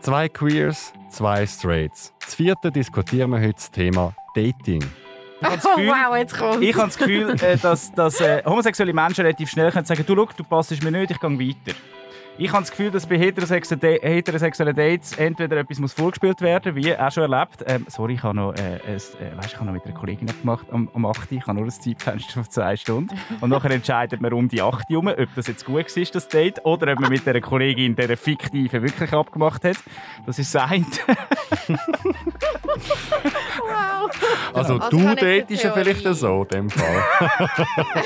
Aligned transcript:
Zwei 0.00 0.30
Queers, 0.30 0.94
zwei 1.10 1.46
Straights. 1.46 2.14
Das 2.20 2.34
vierte 2.34 2.70
diskutieren 2.72 3.32
wir 3.32 3.40
heute 3.40 3.52
das 3.52 3.70
Thema 3.70 4.14
Dating. 4.34 4.82
Ich 4.82 5.46
habe 5.46 5.56
das 5.62 5.64
Gefühl, 5.64 5.88
wow, 5.88 6.16
jetzt 6.16 6.38
kommt. 6.38 6.62
ich 6.62 6.74
habe 6.74 6.86
das 6.86 6.96
Gefühl 6.96 7.36
äh, 7.42 7.58
dass, 7.58 7.92
dass 7.92 8.18
äh, 8.22 8.42
homosexuelle 8.46 8.94
Menschen 8.94 9.26
relativ 9.26 9.50
schnell 9.50 9.70
können 9.70 9.84
sagen 9.84 10.02
du, 10.06 10.16
schau, 10.16 10.28
du 10.34 10.44
passest 10.44 10.82
mir 10.82 10.90
nicht, 10.90 11.10
ich 11.10 11.20
gehe 11.20 11.30
weiter. 11.38 11.78
Ich 12.42 12.50
habe 12.52 12.62
das 12.62 12.70
Gefühl, 12.70 12.90
dass 12.90 13.04
bei 13.04 13.18
heterosexuellen, 13.18 14.74
Dates 14.74 15.12
entweder 15.18 15.58
etwas 15.58 15.78
muss 15.78 15.92
vorgespielt 15.92 16.40
werden 16.40 16.74
wie 16.74 16.96
auch 16.96 17.12
schon 17.12 17.30
erlebt. 17.30 17.62
Ähm, 17.66 17.84
sorry, 17.86 18.14
ich 18.14 18.22
habe 18.22 18.34
noch, 18.34 18.54
äh, 18.54 18.76
äh, 18.76 18.94
weißt, 18.94 19.18
ich 19.18 19.56
habe 19.56 19.66
noch 19.66 19.74
mit 19.74 19.84
einer 19.84 19.92
Kollegin 19.92 20.26
gemacht 20.26 20.66
am, 20.70 20.88
am 20.94 21.04
8. 21.04 21.32
Ich 21.32 21.46
habe 21.46 21.58
nur 21.58 21.66
ein 21.66 21.70
Zeitfenster 21.70 22.32
von 22.32 22.50
zwei 22.50 22.76
Stunden. 22.76 23.14
Und 23.42 23.50
nachher 23.50 23.70
entscheidet 23.70 24.22
man 24.22 24.32
um 24.32 24.48
die 24.48 24.62
8 24.62 24.88
herum, 24.88 25.08
ob 25.08 25.28
das 25.36 25.48
jetzt 25.48 25.66
gut 25.66 25.94
war, 25.94 26.04
das 26.12 26.28
Date, 26.28 26.64
oder 26.64 26.94
ob 26.94 27.00
man 27.00 27.10
mit 27.10 27.26
der 27.26 27.38
Kollegin 27.42 27.94
der 27.94 28.16
fiktive 28.16 28.80
wirklich 28.80 29.12
abgemacht 29.12 29.62
hat. 29.62 29.76
Das 30.24 30.38
ist 30.38 30.54
das 30.54 30.70
eine. 30.70 30.86
Wow. 33.58 34.10
Also, 34.54 34.74
Also 34.74 34.90
du 34.90 35.14
datest 35.14 35.62
ja 35.64 35.72
vielleicht 35.72 36.14
so 36.14 36.42
in 36.42 36.48
dem 36.48 36.70
Fall. 36.70 37.02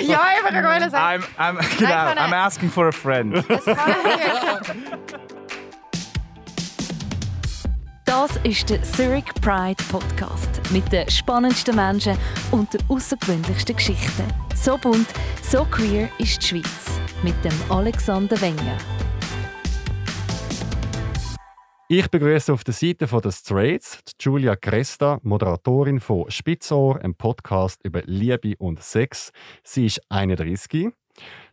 ja, 0.00 0.20
ich 0.36 0.42
wollte 0.44 0.62
gerade 0.62 0.90
sagen. 0.90 1.24
I'm, 1.38 1.56
I'm, 1.58 1.78
genau, 1.78 1.90
er- 1.90 2.16
I'm 2.16 2.34
asking 2.34 2.70
for 2.70 2.88
a 2.88 2.92
friend. 2.92 3.44
Das 8.04 8.30
ist 8.44 8.70
der 8.70 8.82
Zurich 8.82 9.24
Pride 9.40 9.82
Podcast 9.90 10.60
mit 10.70 10.90
den 10.92 11.08
spannendsten 11.10 11.74
Menschen 11.74 12.16
und 12.52 12.72
den 12.72 12.80
außergewöhnlichsten 12.88 13.74
Geschichten. 13.76 14.24
So 14.54 14.78
bunt, 14.78 15.08
so 15.42 15.64
queer 15.64 16.08
ist 16.18 16.42
die 16.42 16.46
Schweiz. 16.46 17.00
Mit 17.22 17.34
dem 17.44 17.52
Alexander 17.70 18.40
Wenger. 18.40 18.76
Ich 21.86 22.10
begrüße 22.10 22.50
auf 22.50 22.64
der 22.64 22.72
Seite 22.72 23.06
von 23.06 23.20
der 23.20 23.30
Straits 23.30 24.00
Julia 24.18 24.56
Cresta, 24.56 25.18
Moderatorin 25.22 26.00
von 26.00 26.30
Spitzohr, 26.30 26.98
einem 26.98 27.14
Podcast 27.14 27.84
über 27.84 28.00
Liebe 28.06 28.54
und 28.56 28.82
Sex. 28.82 29.32
Sie 29.62 29.84
ist 29.84 30.00
31. 30.08 30.88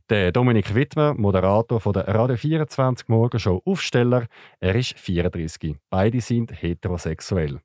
Der 0.10 0.32
Dominik 0.32 0.74
Wittmer, 0.74 1.14
Moderator 1.16 1.82
von 1.82 1.92
der 1.92 2.08
Radio 2.08 2.38
24 2.38 3.10
Morgenshow 3.10 3.62
Aufsteller, 3.66 4.28
er 4.62 4.76
ist 4.76 4.98
34. 4.98 5.76
Beide 5.90 6.22
sind 6.22 6.62
heterosexuell. 6.62 7.60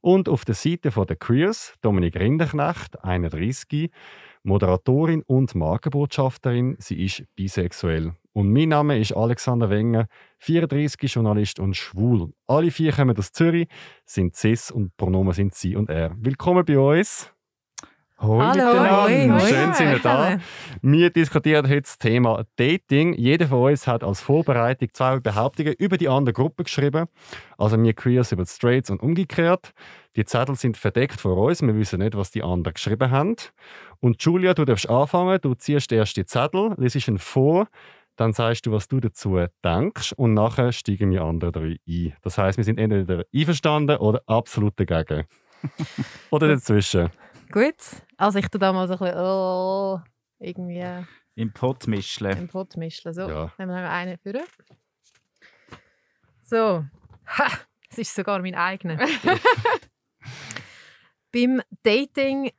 Und 0.00 0.28
auf 0.28 0.44
der 0.44 0.56
Seite 0.56 0.90
von 0.90 1.06
der 1.06 1.16
Queers, 1.16 1.74
Dominik 1.82 2.16
Rinderknecht, 2.16 3.04
31, 3.04 3.92
Moderatorin 4.42 5.22
und 5.22 5.54
Markenbotschafterin. 5.54 6.74
Sie 6.80 7.04
ist 7.04 7.22
bisexuell. 7.36 8.14
Und 8.38 8.52
mein 8.52 8.68
Name 8.68 8.96
ist 9.00 9.16
Alexander 9.16 9.68
Wenger, 9.68 10.06
34 10.38 11.12
Journalist 11.12 11.58
und 11.58 11.76
schwul. 11.76 12.32
Alle 12.46 12.70
vier 12.70 12.92
kommen 12.92 13.18
aus 13.18 13.32
Zürich, 13.32 13.66
sind 14.04 14.36
cis 14.36 14.70
und 14.70 14.96
Pronomen 14.96 15.32
sind 15.32 15.56
sie 15.56 15.74
und 15.74 15.90
er. 15.90 16.12
Willkommen 16.20 16.64
bei 16.64 16.78
uns. 16.78 17.32
Hoi 18.20 18.46
miteinander. 18.46 19.02
hoi, 19.02 19.28
hoi. 19.28 19.40
Schön 19.40 19.74
sind 19.74 19.90
wir 19.90 19.98
da. 19.98 20.38
Wir 20.82 21.10
diskutieren 21.10 21.68
heute 21.68 21.82
das 21.82 21.98
Thema 21.98 22.44
Dating. 22.54 23.14
Jeder 23.14 23.48
von 23.48 23.72
uns 23.72 23.88
hat 23.88 24.04
als 24.04 24.20
Vorbereitung 24.20 24.88
zwei 24.92 25.18
Behauptungen 25.18 25.74
über 25.76 25.96
die 25.96 26.08
andere 26.08 26.32
Gruppe 26.32 26.62
geschrieben. 26.62 27.06
Also 27.56 27.80
wir 27.82 27.92
Queers 27.92 28.30
über 28.30 28.44
die 28.44 28.50
Straights 28.50 28.90
und 28.90 29.02
umgekehrt. 29.02 29.72
Die 30.14 30.24
Zettel 30.24 30.54
sind 30.54 30.76
verdeckt 30.76 31.20
vor 31.20 31.36
uns. 31.38 31.60
Wir 31.60 31.74
wissen 31.74 31.98
nicht, 31.98 32.16
was 32.16 32.30
die 32.30 32.44
anderen 32.44 32.74
geschrieben 32.74 33.10
haben. 33.10 33.34
Und 33.98 34.22
Julia, 34.22 34.54
du 34.54 34.64
darfst 34.64 34.88
anfangen. 34.88 35.40
Du 35.40 35.54
ziehst 35.54 35.90
erst 35.90 36.16
die 36.16 36.24
Zettel, 36.24 36.74
liest 36.76 37.08
ihn 37.08 37.18
vor, 37.18 37.66
dann 38.18 38.32
sagst 38.32 38.66
du, 38.66 38.72
was 38.72 38.88
du 38.88 38.98
dazu 39.00 39.38
denkst 39.64 40.12
und 40.12 40.34
nachher 40.34 40.72
steigen 40.72 41.10
wir 41.10 41.22
andere 41.22 41.52
drei 41.52 41.76
ein. 41.88 42.16
Das 42.22 42.36
heißt, 42.36 42.58
wir 42.58 42.64
sind 42.64 42.78
entweder 42.78 43.24
einverstanden 43.34 43.96
oder 43.98 44.22
absolut 44.26 44.78
dagegen. 44.78 45.24
oder 46.30 46.48
dazwischen. 46.48 47.10
Gut. 47.50 47.76
Also 48.16 48.38
ich 48.40 48.48
tue 48.48 48.58
da 48.58 48.72
mal 48.72 48.88
so 48.88 48.94
ein 48.94 48.98
bisschen 48.98 49.18
oh, 49.18 50.00
irgendwie 50.40 51.06
Im 51.36 51.52
Pott 51.52 51.86
mischle. 51.86 52.32
im 52.32 52.48
Pott 52.48 52.76
mischen. 52.76 53.12
So, 53.14 53.22
Ja. 53.28 53.52
nehmen 53.58 53.72
wir 53.72 53.82
noch 53.82 53.90
einen 53.90 54.18
für. 54.18 54.42
So. 56.42 56.84
Ha! 57.38 57.46
Es 57.90 57.98
ist 57.98 58.14
sogar 58.14 58.40
mein 58.40 58.54
eigener. 58.54 58.98
Beim 61.32 61.62
Dating 61.82 62.50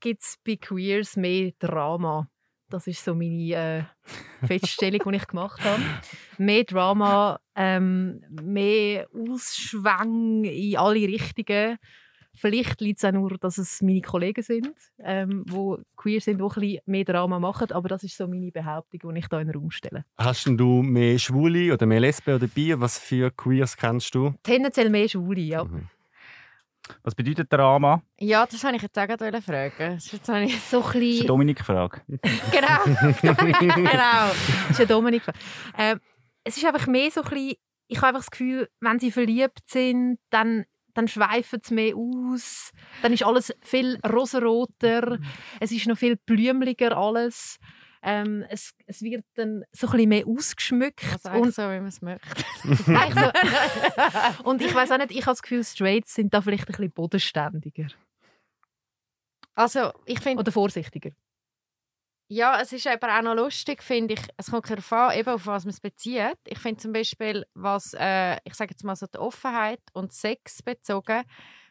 gibt 0.00 0.22
es 0.22 0.38
bei 0.44 0.56
Queers 0.56 1.16
mehr 1.16 1.52
Drama. 1.58 2.28
Das 2.74 2.88
ist 2.88 3.04
so 3.04 3.14
meine 3.14 3.52
äh, 3.52 3.82
Feststellung, 4.48 5.00
die 5.12 5.16
ich 5.16 5.28
gemacht 5.28 5.62
habe. 5.62 5.80
Mehr 6.38 6.64
Drama, 6.64 7.38
ähm, 7.54 8.20
mehr 8.28 9.06
Ausschwang 9.14 10.42
in 10.42 10.76
alle 10.76 11.06
Richtungen. 11.06 11.78
Vielleicht 12.34 12.80
liegt 12.80 12.98
es 12.98 13.04
auch 13.04 13.12
nur, 13.12 13.38
dass 13.38 13.58
es 13.58 13.80
meine 13.80 14.00
Kollegen 14.00 14.42
sind, 14.42 14.74
ähm, 14.98 15.44
die 15.46 15.76
queer 15.96 16.20
sind, 16.20 16.38
die 16.38 16.42
ein 16.42 16.48
bisschen 16.48 16.80
mehr 16.86 17.04
Drama 17.04 17.38
machen. 17.38 17.70
Aber 17.70 17.88
das 17.88 18.02
ist 18.02 18.16
so 18.16 18.26
meine 18.26 18.50
Behauptung, 18.50 19.12
die 19.14 19.18
ich 19.20 19.26
hier 19.30 19.38
in 19.38 19.46
den 19.46 19.56
Raum 19.56 19.70
stelle. 19.70 20.04
Hast 20.18 20.46
du 20.46 20.82
mehr 20.82 21.16
Schwule 21.20 21.72
oder 21.72 21.86
mehr 21.86 22.00
Lesben 22.00 22.34
oder 22.34 22.48
Bi? 22.48 22.74
Was 22.76 22.98
für 22.98 23.30
Queers 23.30 23.76
kennst 23.76 24.16
du? 24.16 24.34
Tendenziell 24.42 24.90
mehr 24.90 25.08
Schwule, 25.08 25.42
ja. 25.42 25.62
Mhm. 25.62 25.88
Was 27.02 27.14
bedeutet 27.14 27.52
Drama? 27.52 28.02
Ja, 28.18 28.46
das 28.46 28.62
wollte 28.62 28.76
ich 28.76 28.82
jetzt 28.82 28.98
auch 28.98 29.06
gerade 29.06 29.40
fragen. 29.40 29.94
Das 29.94 30.04
ist 30.06 30.12
jetzt 30.12 30.28
ich 30.28 30.60
So 30.60 30.82
ein 30.82 30.82
Das 30.92 31.02
ist 31.02 31.20
eine. 31.20 31.26
Dominik-Frage. 31.26 32.02
Genau. 32.06 32.84
genau. 33.22 33.90
Das 33.90 34.70
ist 34.70 34.78
ja 34.78 34.84
Dominik. 34.84 35.22
Ähm, 35.78 36.00
es 36.44 36.56
ist 36.56 36.64
einfach 36.64 36.86
mehr 36.86 37.10
so 37.10 37.22
ein 37.22 37.30
bisschen... 37.30 37.54
Ich 37.86 37.98
habe 37.98 38.08
einfach 38.08 38.20
das 38.20 38.30
Gefühl, 38.30 38.68
wenn 38.80 38.98
sie 38.98 39.10
verliebt 39.10 39.60
sind, 39.66 40.18
dann, 40.30 40.64
dann 40.94 41.08
schweifen 41.08 41.60
sie 41.62 41.74
mehr 41.74 41.94
aus. 41.96 42.70
Dann 43.02 43.12
ist 43.12 43.24
alles 43.24 43.54
viel 43.60 43.98
rosaroter. 44.06 45.18
Es 45.60 45.72
ist 45.72 45.86
noch 45.86 45.98
viel 45.98 46.16
blümliger 46.16 46.96
alles. 46.96 47.58
Ähm, 48.06 48.44
es, 48.50 48.74
es 48.86 49.00
wird 49.00 49.24
dann 49.34 49.64
so 49.72 49.86
ein 49.86 49.92
bisschen 49.92 50.08
mehr 50.10 50.26
ausgeschmückt. 50.26 51.02
also 51.24 51.40
und 51.40 51.54
so, 51.54 51.62
wie 51.62 51.80
man 51.80 51.86
es 51.86 52.02
möchte. 52.02 52.44
So. 52.64 54.44
und 54.50 54.60
ich 54.60 54.74
weiß 54.74 54.90
auch 54.92 54.98
nicht, 54.98 55.10
ich 55.10 55.22
habe 55.22 55.32
das 55.32 55.42
Gefühl, 55.42 55.64
Straights 55.64 56.14
sind 56.14 56.32
da 56.34 56.42
vielleicht 56.42 56.64
ein 56.64 56.66
bisschen 56.66 56.90
bodenständiger. 56.92 57.86
Also, 59.54 59.92
ich 60.04 60.20
finde, 60.20 60.40
Oder 60.40 60.52
vorsichtiger. 60.52 61.10
ja, 62.28 62.60
es 62.60 62.72
ist 62.72 62.86
aber 62.86 63.16
auch 63.18 63.22
noch 63.22 63.34
lustig, 63.34 63.82
finde 63.82 64.14
ich. 64.14 64.20
Es 64.36 64.50
kommt 64.50 64.68
darauf 64.68 64.92
an, 64.92 65.18
eben 65.18 65.28
auf 65.30 65.46
was 65.46 65.64
man 65.64 65.70
es 65.72 65.80
bezieht. 65.80 66.36
Ich 66.46 66.58
finde 66.58 66.80
zum 66.80 66.92
Beispiel, 66.92 67.44
was, 67.54 67.94
äh, 67.98 68.36
ich 68.44 68.54
sage 68.54 68.72
jetzt 68.72 68.84
mal 68.84 68.96
so 68.96 69.06
die 69.06 69.18
Offenheit 69.18 69.80
und 69.92 70.12
Sex 70.12 70.62
bezogen, 70.62 71.22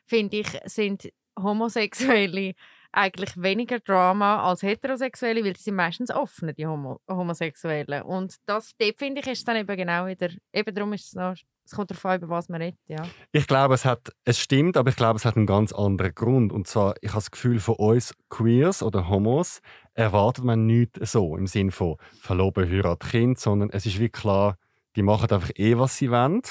finde 0.06 0.38
ich, 0.38 0.48
sind 0.66 1.12
Homosexuelle 1.38 2.54
eigentlich 2.94 3.32
weniger 3.36 3.80
Drama 3.80 4.44
als 4.44 4.62
Heterosexuelle, 4.62 5.44
weil 5.44 5.54
die 5.54 5.62
sind 5.62 5.76
meistens 5.76 6.12
offen, 6.12 6.54
die 6.56 6.68
Homo 6.68 7.02
Homosexuellen. 7.10 8.04
Und 8.04 8.36
das, 8.46 8.72
dort 8.78 8.98
finde 8.98 9.22
ich, 9.22 9.28
ist 9.28 9.40
es 9.40 9.44
dann 9.46 9.58
eben 9.58 9.76
genau 9.76 10.06
wieder, 10.06 10.30
eben 10.54 10.76
darum 10.76 10.94
ist 10.94 11.08
es 11.08 11.14
noch, 11.14 11.34
es 11.66 11.72
kommt 11.72 11.92
darauf 11.92 12.06
an, 12.06 12.18
über 12.18 12.30
was 12.30 12.50
man 12.50 12.62
redet, 12.62 12.80
ja. 12.88 13.04
Ich 13.32 13.48
glaube, 13.48 13.74
es, 13.74 13.86
hat, 13.86 14.14
es 14.26 14.40
stimmt, 14.40 14.78
aber 14.78 14.90
ich 14.90 14.96
glaube, 14.96 15.18
es 15.18 15.26
hat 15.26 15.38
einen 15.38 15.46
ganz 15.46 15.72
anderen 15.72 16.14
Grund. 16.14 16.52
Und 16.52 16.68
zwar, 16.68 16.96
ich 17.02 17.10
habe 17.10 17.20
das 17.20 17.32
Gefühl, 17.32 17.60
von 17.60 17.76
uns 17.76 18.14
Queers 18.30 18.84
oder 18.84 19.10
Homos 19.10 19.62
erwartet 19.94 20.44
man 20.44 20.66
nichts 20.66 21.12
so 21.12 21.36
im 21.36 21.48
Sinn 21.48 21.72
von 21.72 21.96
Verloben, 22.20 22.70
Heirat, 22.70 23.00
Kind, 23.00 23.40
sondern 23.40 23.70
es 23.70 23.86
ist 23.86 24.00
wie 24.00 24.10
klar, 24.10 24.58
die 24.96 25.04
machen 25.04 25.32
einfach 25.32 25.52
eh, 25.56 25.78
was 25.78 25.98
sie 25.98 26.12
wollen. 26.12 26.42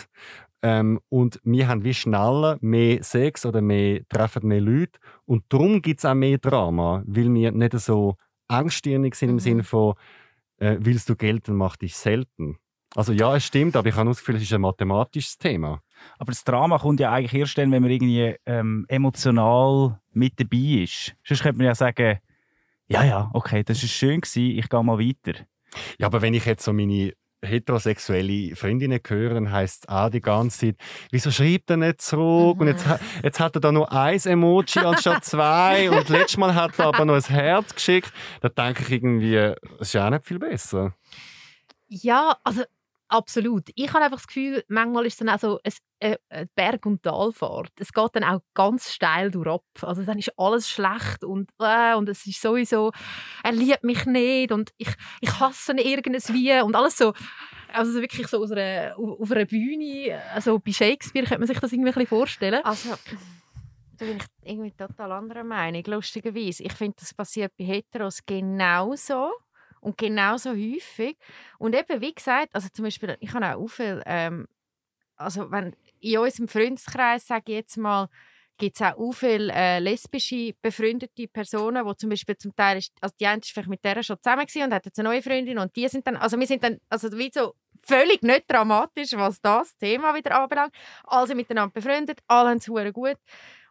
Ähm, 0.63 1.01
und 1.09 1.41
wir 1.45 1.67
haben 1.69 1.85
wie 1.85 1.95
schneller 1.95 2.57
mehr 2.61 3.03
Sex 3.03 3.45
oder 3.45 3.61
mehr, 3.61 4.03
treffen 4.09 4.47
mehr 4.47 4.61
Leute. 4.61 4.99
Und 5.25 5.45
darum 5.49 5.83
gibt 5.83 6.01
es 6.01 6.05
auch 6.05 6.15
mehr 6.15 6.39
Drama, 6.39 7.03
weil 7.07 7.33
wir 7.35 7.51
nicht 7.53 7.79
so 7.81 8.17
engstirnig 8.49 9.15
sind 9.15 9.31
im 9.31 9.35
Mhm. 9.37 9.41
Sinne 9.41 9.65
von, 9.65 9.95
äh, 10.59 10.77
willst 10.79 11.09
du 11.09 11.17
gelten, 11.17 11.57
mach 11.57 11.77
dich 11.77 11.97
selten. 11.97 12.59
Also 12.95 13.13
ja, 13.13 13.35
es 13.35 13.45
stimmt, 13.47 13.75
aber 13.75 13.89
ich 13.89 13.97
habe 13.97 14.11
das 14.11 14.19
Gefühl, 14.19 14.37
es 14.37 14.43
ist 14.43 14.53
ein 14.53 14.61
mathematisches 14.61 15.39
Thema. 15.39 15.81
Aber 16.19 16.31
das 16.31 16.45
Drama 16.45 16.79
kommt 16.79 17.01
ja 17.01 17.11
eigentlich 17.11 17.35
erst 17.35 17.57
dann, 17.57 17.73
wenn 17.73 17.83
man 17.83 17.91
irgendwie 17.91 18.37
ähm, 18.45 18.85
emotional 18.89 19.99
mit 20.13 20.39
dabei 20.39 20.83
ist. 20.83 21.15
Sonst 21.25 21.43
könnte 21.43 21.59
man 21.59 21.67
ja 21.67 21.75
sagen, 21.75 22.19
ja, 22.89 23.05
ja, 23.05 23.31
okay, 23.33 23.65
das 23.65 23.83
war 23.83 23.89
schön, 23.89 24.21
gewesen, 24.21 24.59
ich 24.59 24.69
gehe 24.69 24.85
mal 24.85 24.99
weiter. 24.99 25.41
Ja, 25.99 26.07
aber 26.09 26.21
wenn 26.21 26.35
ich 26.35 26.45
jetzt 26.45 26.65
so 26.65 26.73
meine 26.75 27.15
heterosexuelle 27.43 28.55
Freundinnen 28.57 29.01
höre, 29.07 29.35
dann 29.35 29.51
heisst 29.51 29.85
es 29.85 29.89
auch 29.89 30.11
die 30.11 30.21
ganze 30.21 30.59
Zeit, 30.67 30.77
wieso 31.11 31.31
schreibt 31.31 31.71
er 31.71 31.77
nicht 31.77 32.01
zurück? 32.01 32.61
Und 32.61 32.69
jetzt, 32.69 32.87
ha- 32.87 33.01
jetzt 33.23 33.41
hat 33.41 33.57
er 33.57 33.61
da 33.61 33.73
nur 33.73 33.91
ein 33.93 34.19
Emoji 34.25 34.79
anstatt 34.85 35.25
zwei 35.25 35.91
und 35.91 36.09
letztes 36.09 36.37
Mal 36.39 36.55
hat 36.55 36.79
er 36.79 36.87
aber 36.87 37.05
noch 37.05 37.15
ein 37.15 37.23
Herz 37.23 37.75
geschickt. 37.75 38.13
Da 38.41 38.49
denke 38.49 38.83
ich 38.83 38.91
irgendwie, 38.93 39.37
es 39.37 39.55
ist 39.81 39.93
ja 39.95 40.07
auch 40.07 40.11
nicht 40.11 40.25
viel 40.25 40.39
besser. 40.39 40.95
Ja, 41.89 42.37
also 42.45 42.63
absolut. 43.13 43.71
Ich 43.75 43.93
habe 43.93 44.05
einfach 44.05 44.19
das 44.19 44.27
Gefühl, 44.27 44.65
manchmal 44.69 45.07
ist 45.07 45.15
es 45.15 45.19
dann 45.19 45.29
auch 45.29 45.39
so 45.39 45.61
ein, 45.63 45.73
äh, 46.01 46.17
eine 46.29 46.49
Berg- 46.55 46.87
und 46.87 47.03
Talfahrt. 47.03 47.73
Es 47.79 47.93
geht 47.93 48.11
dann 48.15 48.25
auch 48.25 48.41
ganz 48.55 48.93
steil 48.93 49.31
durchab. 49.31 49.65
Also 49.83 50.03
dann 50.03 50.19
ist 50.19 50.33
alles 50.39 50.69
schlecht 50.69 51.25
und, 51.25 51.51
äh, 51.61 51.95
und 51.95 52.09
es 52.09 52.27
ist 52.27 52.41
sowieso, 52.41 52.93
er 53.45 53.53
liebt 53.53 53.85
mich 53.85 54.05
nicht 54.07 54.53
und 54.53 54.71
ich, 54.79 54.89
ich 55.21 55.41
hasse 55.41 55.73
ihn 55.73 55.79
irgendwie 55.79 56.61
und 56.61 56.75
alles 56.75 56.97
so 56.97 57.13
also 57.73 58.01
wirklich 58.01 58.27
so 58.27 58.43
aus 58.43 58.53
einer, 58.53 58.95
auf 58.99 59.21
auf 59.21 59.31
einer 59.31 59.47
Bühne, 59.47 60.21
also 60.35 60.59
bei 60.59 60.73
Shakespeare 60.73 61.27
könnte 61.27 61.41
man 61.41 61.49
sich 61.49 61.59
das 61.59 61.73
irgendwie 61.73 61.91
ein 61.91 61.95
bisschen 61.95 62.07
vorstellen. 62.09 62.63
Also, 62.65 62.91
da 63.97 64.05
bin 64.05 64.19
ich 64.19 64.25
irgendwie 64.45 64.73
total 64.73 65.13
anderer 65.13 65.45
Meinung, 65.45 65.83
lustigerweise. 65.87 66.65
Ich 66.65 66.73
finde, 66.73 66.97
das 66.99 67.15
passiert 67.15 67.53
bei 67.57 67.65
Heteros 67.65 68.21
genauso 68.27 69.31
und 69.83 69.99
genauso 69.99 70.51
häufig. 70.51 71.19
Und 71.59 71.75
eben, 71.75 72.01
wie 72.01 72.15
gesagt, 72.15 72.55
also 72.55 72.69
zum 72.73 72.85
Beispiel, 72.85 73.17
ich 73.21 73.33
habe 73.35 73.57
auch 73.57 73.67
viel, 73.67 74.03
ähm, 74.07 74.47
also 75.17 75.51
wenn 75.51 75.77
in 76.01 76.19
unserem 76.19 76.49
Freundeskreis, 76.49 77.27
sage 77.27 77.45
ich 77.47 77.55
jetzt 77.57 77.77
mal, 77.77 78.09
gibt 78.59 78.81
es 78.81 78.83
auch 78.83 79.13
viele 79.13 79.53
äh, 79.53 79.79
lesbische 79.81 80.55
befreundete 80.63 81.27
Personen, 81.27 81.85
wo 81.85 81.95
zum 81.95 82.11
Beispiel 82.11 82.37
zum 82.37 82.55
Teil, 82.55 82.79
ist, 82.79 82.93
also 83.01 83.15
die 83.19 83.27
eine 83.27 83.41
ist 83.41 83.51
vielleicht 83.51 83.69
mit 83.69 83.85
der 83.85 84.03
schon 84.03 84.19
zusammen 84.23 84.47
und 84.55 84.75
hat 84.75 84.87
jetzt 84.87 84.99
eine 84.99 85.09
neue 85.09 85.23
Freundin 85.23 85.59
und 85.59 85.75
die 85.75 85.89
sind 85.89 86.07
dann, 86.07 86.17
also 86.17 86.39
wir 86.39 86.47
sind 86.47 86.63
dann, 86.63 86.79
also 86.89 87.11
wie 87.19 87.31
so 87.33 87.55
völlig 87.83 88.23
nicht 88.23 88.45
dramatisch, 88.49 89.13
was 89.15 89.41
das 89.41 89.77
Thema 89.77 90.15
wieder 90.15 90.41
anbelangt. 90.41 90.73
Alle 91.05 91.27
sind 91.27 91.39
miteinander 91.39 91.73
befreundet, 91.73 92.21
alle 92.29 92.51
haben 92.51 92.59
es 92.59 92.93
gut. 92.93 93.17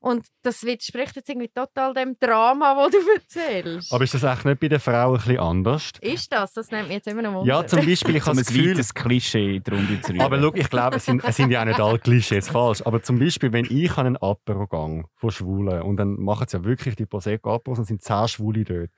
Und 0.01 0.25
das 0.41 0.63
widerspricht 0.63 1.15
jetzt 1.15 1.29
irgendwie 1.29 1.49
total 1.49 1.93
dem 1.93 2.17
Drama, 2.19 2.75
das 2.75 2.91
du 2.91 3.11
erzählst. 3.11 3.93
Aber 3.93 4.03
ist 4.03 4.15
das 4.15 4.23
echt 4.23 4.45
nicht 4.45 4.59
bei 4.59 4.67
den 4.67 4.79
Frauen 4.79 5.13
ein 5.13 5.17
bisschen 5.17 5.39
anders? 5.39 5.91
ist 6.01 6.33
das? 6.33 6.53
Das 6.53 6.71
nimmt 6.71 6.87
mich 6.87 6.97
jetzt 6.97 7.07
immer 7.07 7.21
noch 7.21 7.33
Wunder. 7.33 7.47
Ja, 7.47 7.67
zum 7.67 7.85
Beispiel, 7.85 8.15
ich 8.15 8.25
habe 8.25 8.31
ein 8.31 8.37
das 8.37 8.47
Gefühl... 8.47 8.71
weites 8.71 8.93
Klischee 8.95 9.57
in 9.57 9.63
die 9.63 9.71
Runde 9.71 10.01
zu. 10.01 10.13
Aber 10.19 10.41
schau, 10.41 10.53
ich 10.55 10.69
glaube, 10.69 10.97
es 10.97 11.05
sind, 11.05 11.23
es 11.23 11.35
sind 11.35 11.51
ja 11.51 11.61
auch 11.61 11.65
nicht 11.65 11.79
alle 11.79 11.99
Klischees 11.99 12.49
falsch. 12.49 12.81
Aber 12.83 13.03
zum 13.03 13.19
Beispiel, 13.19 13.53
wenn 13.53 13.65
ich 13.69 13.95
an 13.97 14.07
einen 14.07 14.17
Apero 14.17 14.67
gehe 14.67 15.03
von 15.15 15.31
Schwulen 15.31 15.83
und 15.83 15.97
dann 15.97 16.15
machen 16.19 16.47
sie 16.47 16.57
ja 16.57 16.63
wirklich 16.63 16.95
die 16.95 17.05
Prosecco-Aperos 17.05 17.79
und 17.79 17.85
sind 17.85 18.01
zehn 18.01 18.27
Schwule 18.27 18.63
dort, 18.63 18.89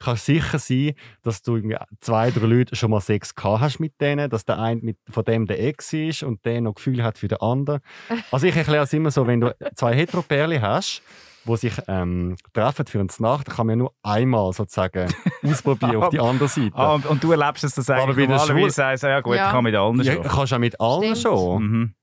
kann 0.00 0.16
sicher 0.16 0.58
sein, 0.58 0.94
dass 1.22 1.42
du 1.42 1.54
irgendwie 1.54 1.76
zwei, 2.00 2.32
drei 2.32 2.46
Leute 2.46 2.74
schon 2.74 2.90
mal 2.90 3.00
Sex 3.00 3.34
gehabt 3.34 3.60
hast 3.60 3.78
mit 3.78 4.00
denen, 4.00 4.28
dass 4.28 4.44
der 4.44 4.58
eine 4.58 4.80
mit, 4.80 4.98
von 5.08 5.24
dem 5.24 5.46
der 5.46 5.62
Ex 5.64 5.92
ist 5.92 6.24
und 6.24 6.44
der 6.44 6.60
noch 6.60 6.74
Gefühl 6.74 7.04
hat 7.04 7.16
für 7.16 7.28
den 7.28 7.40
anderen. 7.40 7.80
Also 8.32 8.46
ich 8.46 8.56
erkläre 8.56 8.82
es 8.84 8.92
immer 8.92 9.12
so, 9.12 9.26
wenn 9.26 9.40
du 9.40 9.54
zwei 9.74 9.94
Heteroperle 10.50 10.60
hast, 10.62 11.02
die 11.46 11.56
sich 11.56 11.72
ähm, 11.88 12.36
treffen 12.52 12.86
für 12.86 13.00
eine 13.00 13.08
Nacht, 13.18 13.48
kann 13.48 13.66
man 13.66 13.74
ja 13.74 13.76
nur 13.84 13.92
einmal 14.02 14.52
sozusagen 14.52 15.12
ausprobieren 15.42 15.96
auf 15.96 16.10
die 16.10 16.20
andere 16.20 16.48
Seite. 16.48 16.74
ah, 16.74 16.94
und, 16.94 17.06
und 17.06 17.22
du 17.24 17.32
erlebst 17.32 17.64
es, 17.64 17.74
dass 17.74 17.88
Aber 17.90 18.02
eigentlich 18.04 18.28
normalerweise 18.28 18.70
sagst, 18.70 19.04
ja 19.04 19.20
gut, 19.20 19.36
Ja. 19.36 19.46
ich 19.46 19.52
kann 19.52 19.64
mit 19.64 19.74
allen 19.74 20.02
ja, 20.02 20.14
schon. 20.14 20.22
kannst 20.24 20.52
du 20.52 20.56
auch 20.56 20.60
mit 20.60 20.80
allen 20.80 21.16
Stimmt. 21.16 21.18
schon. 21.18 21.62
Mhm. 21.62 21.94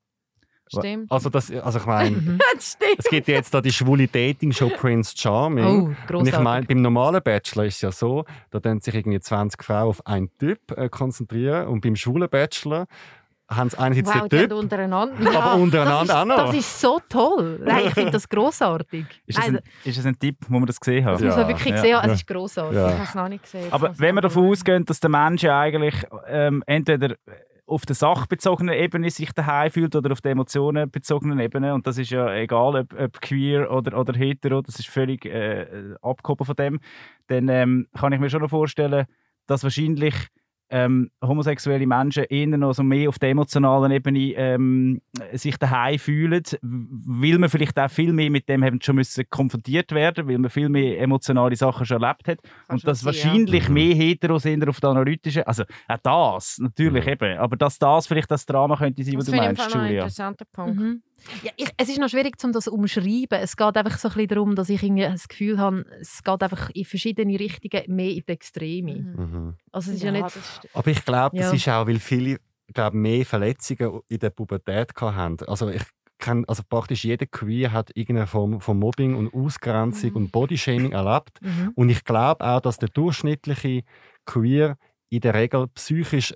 Stimmt. 0.67 1.11
Also, 1.11 1.29
das, 1.29 1.51
also 1.51 1.77
ich 1.77 1.85
meine. 1.85 2.39
Das 2.55 2.77
es 2.97 3.05
gibt 3.05 3.27
ja 3.27 3.35
jetzt 3.35 3.53
da 3.53 3.61
die 3.61 3.71
schwule 3.71 4.07
Dating-Show 4.07 4.69
Prince 4.69 5.13
Charming. 5.15 5.95
Oh, 6.09 6.17
Und 6.17 6.27
ich 6.27 6.39
meine, 6.39 6.65
beim 6.65 6.81
normalen 6.81 7.21
Bachelor 7.21 7.65
ist 7.65 7.75
es 7.75 7.81
ja 7.81 7.91
so, 7.91 8.25
da 8.49 8.59
können 8.59 8.81
sich 8.81 8.95
irgendwie 8.95 9.19
20 9.19 9.61
Frauen 9.63 9.89
auf 9.89 10.07
einen 10.07 10.35
Typ 10.39 10.71
äh, 10.75 10.89
konzentrieren 10.89 11.67
und 11.67 11.81
beim 11.81 11.95
schwulen 11.95 12.27
Bachelor 12.29 12.87
haben 13.49 13.69
sie 13.69 13.77
einerseits 13.77 14.07
Wow, 14.07 14.23
die 14.23 14.29
den 14.29 14.39
haben 14.39 14.49
Typ, 14.49 14.57
untereinander. 14.57 15.37
aber 15.41 15.61
untereinander 15.61 16.21
auch 16.21 16.25
noch. 16.25 16.35
Das 16.47 16.55
ist 16.55 16.81
so 16.81 16.99
toll. 17.07 17.59
Nein, 17.63 17.83
ich 17.87 17.93
finde 17.93 18.11
das 18.11 18.27
grossartig. 18.27 19.05
Ist, 19.27 19.39
ein, 19.39 19.59
ist 19.83 19.97
das 19.99 20.05
ein 20.05 20.17
Tipp, 20.17 20.37
wo 20.47 20.57
man 20.57 20.65
das 20.65 20.79
gesehen 20.79 21.05
hat? 21.05 21.15
das 21.15 21.21
muss 21.21 21.35
man 21.35 21.41
Ja, 21.41 21.47
wirklich 21.49 21.73
ja, 21.75 21.81
sehen. 21.81 21.89
ja. 21.91 22.03
Es 22.05 22.13
ist 22.13 22.27
grossartig. 22.27 22.77
Ich 22.77 22.83
Ja. 22.83 22.91
habe 22.93 23.03
es 23.03 23.15
noch 23.15 23.27
nicht 23.29 23.43
gesehen. 23.43 23.71
Aber 23.71 23.97
wenn 23.97 24.15
wir 24.15 24.21
davon 24.21 24.45
ich 24.45 24.51
ausgehen, 24.51 24.85
dass 24.85 24.99
der 24.99 25.09
Mensch 25.09 25.43
ja 25.43 25.59
eigentlich 25.59 25.95
ähm, 26.27 26.63
entweder 26.65 27.15
auf 27.67 27.85
der 27.85 27.95
sachbezogenen 27.95 28.75
Ebene 28.75 29.09
sich 29.09 29.31
daheim 29.31 29.71
fühlt 29.71 29.95
oder 29.95 30.11
auf 30.11 30.21
der 30.21 30.33
emotionenbezogenen 30.33 31.39
Ebene 31.39 31.73
und 31.73 31.87
das 31.87 31.97
ist 31.97 32.11
ja 32.11 32.31
egal, 32.35 32.75
ob, 32.75 32.93
ob 32.99 33.21
queer 33.21 33.71
oder, 33.71 33.97
oder 33.99 34.13
hetero, 34.17 34.61
das 34.61 34.77
ist 34.79 34.87
völlig 34.87 35.25
äh, 35.25 35.65
abgehoben 36.01 36.45
von 36.45 36.55
dem, 36.55 36.79
dann 37.27 37.49
ähm, 37.49 37.87
kann 37.97 38.13
ich 38.13 38.19
mir 38.19 38.29
schon 38.29 38.41
noch 38.43 38.51
vorstellen, 38.51 39.05
dass 39.47 39.63
wahrscheinlich 39.63 40.13
ähm, 40.69 41.11
homosexuelle 41.21 41.85
Menschen 41.85 42.23
eher 42.25 42.47
noch 42.47 42.73
so 42.73 42.81
mehr 42.83 43.07
auf 43.09 43.19
der 43.19 43.29
emotionalen 43.29 43.91
Ebene 43.91 44.33
ähm, 44.35 45.01
sich 45.33 45.57
daheim 45.57 45.99
fühlen, 45.99 46.41
weil 46.61 47.37
man 47.37 47.49
vielleicht 47.49 47.77
auch 47.79 47.89
viel 47.89 48.11
mehr 48.13 48.29
mit 48.31 48.49
dem 48.49 48.63
haben 48.63 48.79
schon 48.81 48.95
müssen 48.95 49.25
konfrontiert 49.29 49.91
werden, 49.91 50.27
weil 50.27 50.37
man 50.39 50.49
viel 50.49 50.69
mehr 50.69 50.99
emotionale 50.99 51.55
Sachen 51.55 51.85
schon 51.85 52.01
erlebt 52.01 52.27
hat 52.27 52.41
Kann 52.41 52.51
und 52.75 52.81
schon 52.81 52.87
dass 52.87 53.01
sein, 53.01 53.13
ja. 53.13 53.23
wahrscheinlich 53.25 53.67
Mhm. 53.69 53.73
mehr 53.73 53.95
Heteros 53.95 54.43
sind 54.43 54.67
auf 54.67 54.79
der 54.79 54.89
analytischen, 54.89 55.43
also 55.43 55.63
auch 55.87 55.97
das 56.01 56.57
natürlich 56.59 57.05
Mhm. 57.05 57.11
eben, 57.11 57.37
aber 57.37 57.55
dass 57.57 57.77
das 57.77 58.07
vielleicht 58.07 58.31
das 58.31 58.45
Drama 58.45 58.75
könnte 58.75 59.03
sein, 59.03 59.15
was 59.17 59.25
Das 59.25 59.35
du 59.35 59.37
meinst, 59.41 59.61
Fall 59.61 59.69
noch 59.71 59.75
ein 59.77 59.87
Julia. 59.87 60.01
interessanter 60.03 60.45
Punkt. 60.51 60.79
Mhm. 60.79 61.01
Ja, 61.43 61.51
ich, 61.57 61.69
es 61.77 61.89
ist 61.89 61.97
noch 61.99 62.09
schwierig, 62.09 62.35
um 62.43 62.51
das 62.51 62.65
zu 62.65 62.73
umschreiben. 62.73 63.39
Es 63.41 63.57
geht 63.57 63.75
einfach 63.77 63.97
so 63.97 64.07
ein 64.09 64.13
bisschen 64.13 64.27
darum, 64.27 64.55
dass 64.55 64.69
ich 64.69 64.81
irgendwie 64.83 65.03
das 65.03 65.27
Gefühl 65.27 65.57
habe, 65.57 65.85
es 65.99 66.23
geht 66.23 66.43
einfach 66.43 66.69
in 66.73 66.85
verschiedene 66.85 67.39
Richtungen 67.39 67.83
mehr 67.95 68.09
in 68.11 68.23
die 68.27 68.31
Extreme. 68.31 68.95
Mhm. 68.95 69.15
Mhm. 69.17 69.53
Also 69.71 69.91
es 69.91 69.97
ist 69.97 70.03
ja, 70.03 70.11
nicht... 70.11 70.23
das 70.25 70.55
stimmt. 70.57 70.75
Aber 70.75 70.87
ich 70.91 71.03
glaube, 71.05 71.37
das 71.37 71.47
Ja. 71.47 71.53
ist 71.53 71.67
auch, 71.69 71.87
weil 71.87 71.99
viele 71.99 72.37
glaub, 72.73 72.93
mehr 72.93 73.25
Verletzungen 73.25 74.01
in 74.07 74.19
der 74.19 74.29
Pubertät 74.29 74.93
gehabt 74.93 75.15
haben. 75.15 75.37
Also 75.47 75.69
ich 75.69 75.83
kenn, 76.17 76.45
also 76.47 76.63
praktisch 76.67 77.03
jeder 77.03 77.25
Queer 77.25 77.71
hat 77.71 77.91
irgendeine 77.95 78.27
Form 78.27 78.61
von 78.61 78.77
Mobbing 78.79 79.15
und 79.15 79.33
Ausgrenzung 79.33 80.11
Mhm. 80.11 80.15
und 80.15 80.31
Bodyshaming 80.31 80.91
erlebt. 80.91 81.39
Mhm. 81.41 81.71
Und 81.75 81.89
ich 81.89 82.03
glaube 82.03 82.45
auch, 82.45 82.61
dass 82.61 82.77
der 82.77 82.89
durchschnittliche 82.89 83.81
Queer 84.25 84.77
in 85.09 85.19
der 85.21 85.33
Regel 85.33 85.67
psychisch 85.69 86.33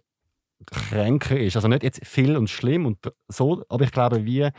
kränker 0.66 1.40
ist. 1.40 1.56
Also 1.56 1.68
nicht 1.68 1.84
jetzt 1.84 2.06
viel 2.06 2.38
und 2.38 2.50
schlimm 2.50 2.86
und 2.86 2.98
so, 3.28 3.64
aber 3.70 3.84
ich 3.86 3.92
glaube, 3.92 4.26
wir 4.26 4.52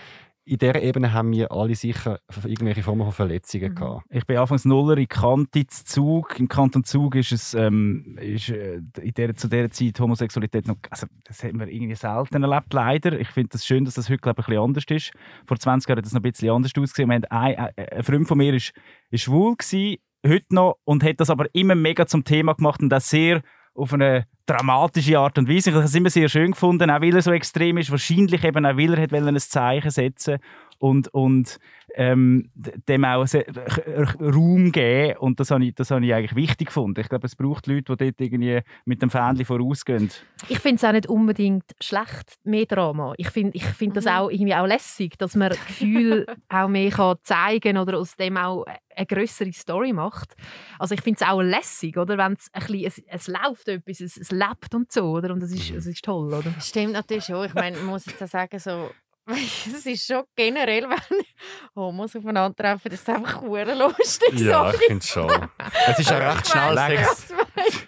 in 0.46 0.58
dieser 0.58 0.82
Ebene 0.82 1.12
haben 1.12 1.30
wir 1.30 1.52
alle 1.52 1.76
sicher 1.76 2.18
irgendwelche 2.44 2.82
Formen 2.82 3.04
von 3.04 3.12
Verletzungen 3.12 3.70
Mhm. 3.70 3.74
gehabt. 3.76 4.06
Ich 4.08 4.26
bin 4.26 4.36
anfangs 4.38 4.64
Nuller 4.64 4.98
in 4.98 5.06
Kante 5.06 5.66
zu 5.66 5.84
Zug. 5.84 6.40
Im 6.40 6.48
Kanton 6.48 6.82
Zug 6.82 7.14
ist 7.14 7.30
es 7.30 7.54
ähm, 7.54 8.16
ist, 8.20 8.48
äh, 8.48 8.80
in 9.00 9.14
der, 9.16 9.36
zu 9.36 9.48
dieser 9.48 9.70
Zeit 9.70 10.00
Homosexualität 10.00 10.66
noch, 10.66 10.76
also 10.88 11.06
das 11.24 11.44
haben 11.44 11.60
wir 11.60 11.68
irgendwie 11.68 11.94
selten 11.94 12.42
erlebt, 12.42 12.72
leider. 12.72 13.20
Ich 13.20 13.28
finde 13.28 13.50
es 13.52 13.60
das 13.60 13.66
schön, 13.66 13.84
dass 13.84 13.94
das 13.94 14.08
heute 14.08 14.18
glaube 14.18 14.40
ich, 14.40 14.48
ein 14.48 14.50
bisschen 14.50 14.64
anders 14.64 14.84
ist. 14.88 15.12
Vor 15.46 15.58
20 15.58 15.88
Jahren 15.88 15.98
hat 15.98 16.06
das 16.06 16.12
noch 16.14 16.20
ein 16.20 16.30
bisschen 16.32 16.50
anders 16.50 16.72
ausgesehen. 16.76 17.08
Wir 17.10 17.14
haben 17.16 17.24
ein, 17.26 17.56
ein, 17.56 17.88
ein 17.88 18.02
Freund 18.02 18.26
von 18.26 18.38
mir 18.38 18.54
ist, 18.54 18.72
ist 19.10 19.22
schwul 19.22 19.54
gewesen, 19.56 19.98
heute 20.26 20.46
noch, 20.54 20.78
und 20.84 21.04
hat 21.04 21.20
das 21.20 21.30
aber 21.30 21.46
immer 21.54 21.74
mega 21.76 22.06
zum 22.06 22.24
Thema 22.24 22.54
gemacht 22.54 22.82
und 22.82 22.88
das 22.88 23.08
sehr 23.08 23.42
auf 23.74 23.92
eine 23.92 24.26
dramatische 24.46 25.18
Art 25.18 25.38
und 25.38 25.48
Weise. 25.48 25.70
Ich 25.70 25.76
habe 25.76 25.84
es 25.84 25.94
immer 25.94 26.10
sehr 26.10 26.28
schön 26.28 26.52
gefunden, 26.52 26.90
auch 26.90 27.00
weil 27.00 27.14
er 27.14 27.22
so 27.22 27.32
extrem 27.32 27.78
ist. 27.78 27.90
Wahrscheinlich 27.90 28.42
eben 28.44 28.66
auch, 28.66 28.76
weil 28.76 28.94
er 28.94 29.02
hat 29.02 29.12
ein 29.12 29.38
Zeichen 29.38 29.90
setzen 29.90 30.38
und, 30.80 31.08
und 31.08 31.58
ähm, 31.94 32.50
dem 32.54 33.04
auch 33.04 33.26
Raum 34.20 34.72
geben. 34.72 35.18
Und 35.18 35.38
das 35.40 35.50
habe 35.50 35.64
ich, 35.64 35.74
das 35.74 35.90
habe 35.90 36.04
ich 36.04 36.14
eigentlich 36.14 36.34
wichtig 36.34 36.68
gefunden. 36.68 37.00
Ich 37.00 37.08
glaube, 37.08 37.26
es 37.26 37.36
braucht 37.36 37.66
Leute, 37.66 37.94
die 37.94 38.04
dort 38.04 38.20
irgendwie 38.20 38.60
mit 38.86 39.02
dem 39.02 39.10
Fähnchen 39.10 39.44
vorausgehen. 39.44 40.10
Ich 40.48 40.58
finde 40.58 40.76
es 40.76 40.84
auch 40.84 40.92
nicht 40.92 41.06
unbedingt 41.06 41.64
schlecht, 41.80 42.38
mehr 42.44 42.64
Drama. 42.64 43.12
Ich 43.18 43.28
finde 43.30 43.56
ich 43.56 43.64
find 43.64 43.96
das 43.96 44.06
Mhm. 44.06 44.10
auch 44.10 44.30
irgendwie 44.30 44.54
auch 44.54 44.66
lässig, 44.66 45.18
dass 45.18 45.34
man 45.34 45.50
Gefühl 45.50 46.26
auch 46.48 46.68
mehr 46.68 46.90
kann 46.90 47.16
zeigen 47.22 47.76
oder 47.76 47.98
aus 47.98 48.16
dem 48.16 48.36
auch 48.38 48.64
eine 48.96 49.06
größere 49.06 49.52
Story 49.52 49.92
macht. 49.92 50.34
Also 50.78 50.94
ich 50.94 51.02
finde 51.02 51.20
es 51.22 51.28
auch 51.28 51.42
lässig, 51.42 51.96
oder? 51.98 52.16
Wenn 52.16 52.32
es 52.32 52.48
ein 52.52 52.60
bisschen, 52.60 52.84
es, 52.84 53.02
es 53.06 53.28
läuft 53.28 53.68
etwas, 53.68 54.00
es, 54.00 54.16
es 54.16 54.30
lebt 54.30 54.74
und 54.74 54.90
so, 54.90 55.10
oder? 55.10 55.32
Und 55.32 55.40
das 55.40 55.52
ist, 55.52 55.74
das 55.74 55.86
ist 55.86 56.04
toll, 56.04 56.32
oder? 56.32 56.54
Stimmt 56.60 56.92
natürlich 56.94 57.24
schon. 57.24 57.44
Ich 57.46 57.54
meine, 57.54 57.76
man 57.76 57.86
muss 57.86 58.06
jetzt 58.06 58.22
auch 58.22 58.28
sagen, 58.28 58.58
so, 58.58 58.90
es 59.32 59.86
ist 59.86 60.06
schon 60.06 60.24
generell, 60.34 60.82
wenn 60.90 61.24
Homos 61.74 62.14
aufeinandertreffen, 62.16 62.90
das 62.90 63.00
ist 63.00 63.08
einfach 63.08 63.42
lustig. 63.42 64.40
Ja, 64.40 64.70
ich 64.70 64.80
finde 64.80 65.06
schon. 65.06 65.48
Es 65.86 65.98
ist 65.98 66.10
ja 66.10 66.32
recht 66.32 66.48
schnell, 66.48 66.76
sex 66.76 67.34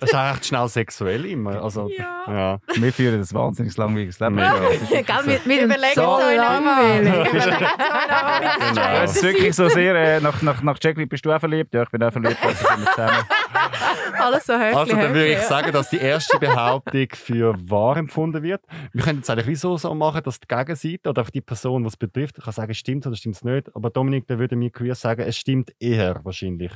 es 0.01 0.09
ist 0.09 0.15
recht 0.15 0.47
schnell 0.47 0.69
sexuell 0.69 1.25
immer. 1.27 1.63
Also, 1.63 1.89
Ja. 1.97 2.25
ja. 2.29 2.59
Wir 2.75 2.93
führen 2.93 3.21
ein 3.21 3.33
wahnsinnig 3.33 3.77
langweiliges 3.77 4.19
Leben. 4.21 4.37
Das 4.37 5.27
mit, 5.27 5.47
mit 5.47 5.63
Überlegt 5.63 5.95
so 5.95 6.03
langweilig. 6.03 7.13
Genau. 8.69 9.03
Es 9.03 9.17
ist 9.17 9.23
wirklich 9.23 9.55
so 9.55 9.69
sehr, 9.69 9.95
äh, 9.95 10.21
nach, 10.21 10.41
nach, 10.43 10.63
nach 10.63 10.79
Jacqueline 10.81 11.07
bist 11.07 11.25
du 11.25 11.33
auch 11.33 11.39
verliebt? 11.41 11.75
Ja, 11.75 11.83
ich 11.83 11.91
bin 11.91 12.03
auch 12.03 12.13
verliebt, 12.13 12.39
also 12.43 12.67
sind 12.67 12.81
wir 12.85 12.91
zusammen. 12.91 13.19
Alles 14.19 14.47
so 14.47 14.55
höflich. 14.55 14.77
Also, 14.77 14.97
dann 14.97 15.15
würde 15.15 15.27
ich 15.33 15.39
sagen, 15.41 15.73
dass 15.73 15.91
die 15.91 15.99
erste 15.99 16.39
Behauptung 16.39 17.07
für 17.15 17.55
wahr 17.71 17.97
empfunden 17.97 18.43
wird. 18.43 18.63
Wir 18.93 19.03
können 19.03 19.19
jetzt 19.19 19.31
eigentlich 19.31 19.47
wieso 19.47 19.77
so 19.77 19.95
machen, 19.95 20.23
dass 20.23 20.41
die 20.41 20.49
Gegenseite 20.49 21.09
oder 21.11 21.23
auch 21.23 21.31
die 21.31 21.41
Person, 21.41 21.83
die 21.83 21.89
es 21.89 21.97
betrifft, 21.97 22.37
kann 22.43 22.53
sagen, 22.53 22.75
stimmt 22.75 23.07
oder 23.07 23.17
stimmt 23.17 23.37
es 23.37 23.45
nicht. 23.45 23.75
Aber 23.75 23.91
Dominik, 23.91 24.27
der 24.27 24.39
würde 24.39 24.57
mir 24.57 24.71
queer 24.71 24.95
sagen, 24.95 25.23
es 25.23 25.37
stimmt 25.37 25.73
eher 25.81 26.21
wahrscheinlich. 26.25 26.73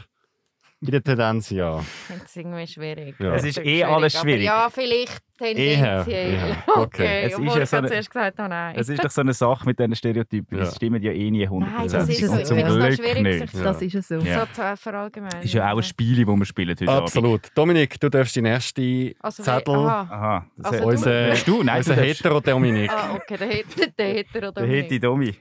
Bei 0.78 0.90
der 0.90 1.02
Tendenz 1.02 1.48
ja. 1.50 1.78
Ich 1.80 1.86
finde 1.86 2.22
es 2.26 2.36
irgendwie 2.36 2.66
schwierig. 2.66 3.14
Ja. 3.18 3.34
Es 3.34 3.44
ist 3.44 3.58
eh 3.64 3.82
alles 3.82 4.14
aber 4.14 4.22
schwierig. 4.24 4.44
Ja, 4.44 4.68
vielleicht 4.70 5.22
Eher, 5.40 6.04
tendenziell. 6.04 6.32
eher. 6.34 6.56
Okay, 6.66 6.80
Okay. 6.80 7.20
Es 7.24 7.32
ist 7.32 7.38
obwohl 7.38 7.56
ja 7.56 7.62
ich 7.62 7.68
so 7.70 7.76
ja 7.76 7.78
eine- 7.80 7.88
zuerst 7.88 8.10
gesagt 8.10 8.38
habe, 8.38 8.48
nein. 8.50 8.76
Es 8.76 8.88
ist 8.90 9.02
doch 9.04 9.10
so 9.10 9.20
eine 9.22 9.32
Sache 9.32 9.64
mit 9.66 9.78
diesen 9.78 9.96
Stereotypen. 9.96 10.58
Ja. 10.58 10.64
Das 10.64 10.76
stimmt 10.76 11.02
ja 11.02 11.12
eh 11.12 11.30
nie 11.30 11.46
100%. 11.48 11.60
Nein, 11.60 11.88
das 11.88 12.08
ist 12.10 12.20
so. 12.26 12.32
Und 12.32 12.38
Ich 12.40 12.44
zum 12.46 12.56
finde 12.58 12.70
es 12.72 12.76
noch 12.78 12.86
Glück 12.86 12.94
schwierig, 13.16 13.40
nicht. 13.52 13.64
Das 13.64 13.82
ist 13.82 13.94
es 13.94 14.08
so. 14.08 14.14
Ja. 14.16 14.46
So 14.54 14.76
verallgemeinern. 14.76 15.38
Das 15.38 15.44
ist 15.46 15.54
ja 15.54 15.72
auch 15.72 15.76
ein 15.78 15.82
Spiel, 15.82 16.24
das 16.26 16.36
wir 16.36 16.44
spielen 16.44 16.68
heute 16.70 16.88
Abend. 16.88 17.02
Absolut. 17.02 17.40
Dominik, 17.54 17.98
du 17.98 18.10
darfst 18.10 18.36
den 18.36 18.44
ersten 18.44 19.12
Also, 19.20 19.42
Zettel. 19.42 19.74
Aha. 19.74 20.00
Aha. 20.10 20.46
Das 20.58 20.72
Also 20.72 20.86
Unser, 20.86 21.30
Bist 21.30 21.48
du? 21.48 21.62
Nein, 21.62 21.78
unser. 21.78 21.96
Hetero-Dominik. 21.96 22.90
Ah, 22.90 23.14
okay, 23.14 23.64
der 23.98 24.24
der 24.24 24.48
oder 24.48 24.52
Der 24.52 24.66
Heti 24.66 25.00
Domi. 25.00 25.34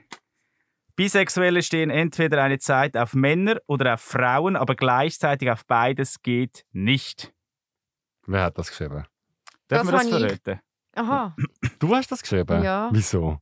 Bisexuelle 0.95 1.61
stehen 1.61 1.89
entweder 1.89 2.41
eine 2.43 2.57
Zeit 2.59 2.95
auf 2.95 3.13
Männer 3.13 3.57
oder 3.67 3.95
auf 3.95 4.01
Frauen, 4.01 4.55
aber 4.55 4.75
gleichzeitig 4.75 5.49
auf 5.51 5.65
beides 5.65 6.21
geht 6.21 6.65
nicht. 6.71 7.33
Wer 8.27 8.43
hat 8.43 8.57
das 8.57 8.69
geschrieben? 8.69 9.05
Dürfen 9.69 9.69
Das 9.69 9.85
wir 9.87 9.91
das 9.91 10.11
habe 10.11 10.25
ich. 10.27 10.41
verraten? 10.41 10.59
Aha, 10.95 11.35
Du 11.79 11.93
hast 11.95 12.11
das 12.11 12.21
geschrieben? 12.21 12.63
Ja. 12.63 12.89
Wieso? 12.91 13.39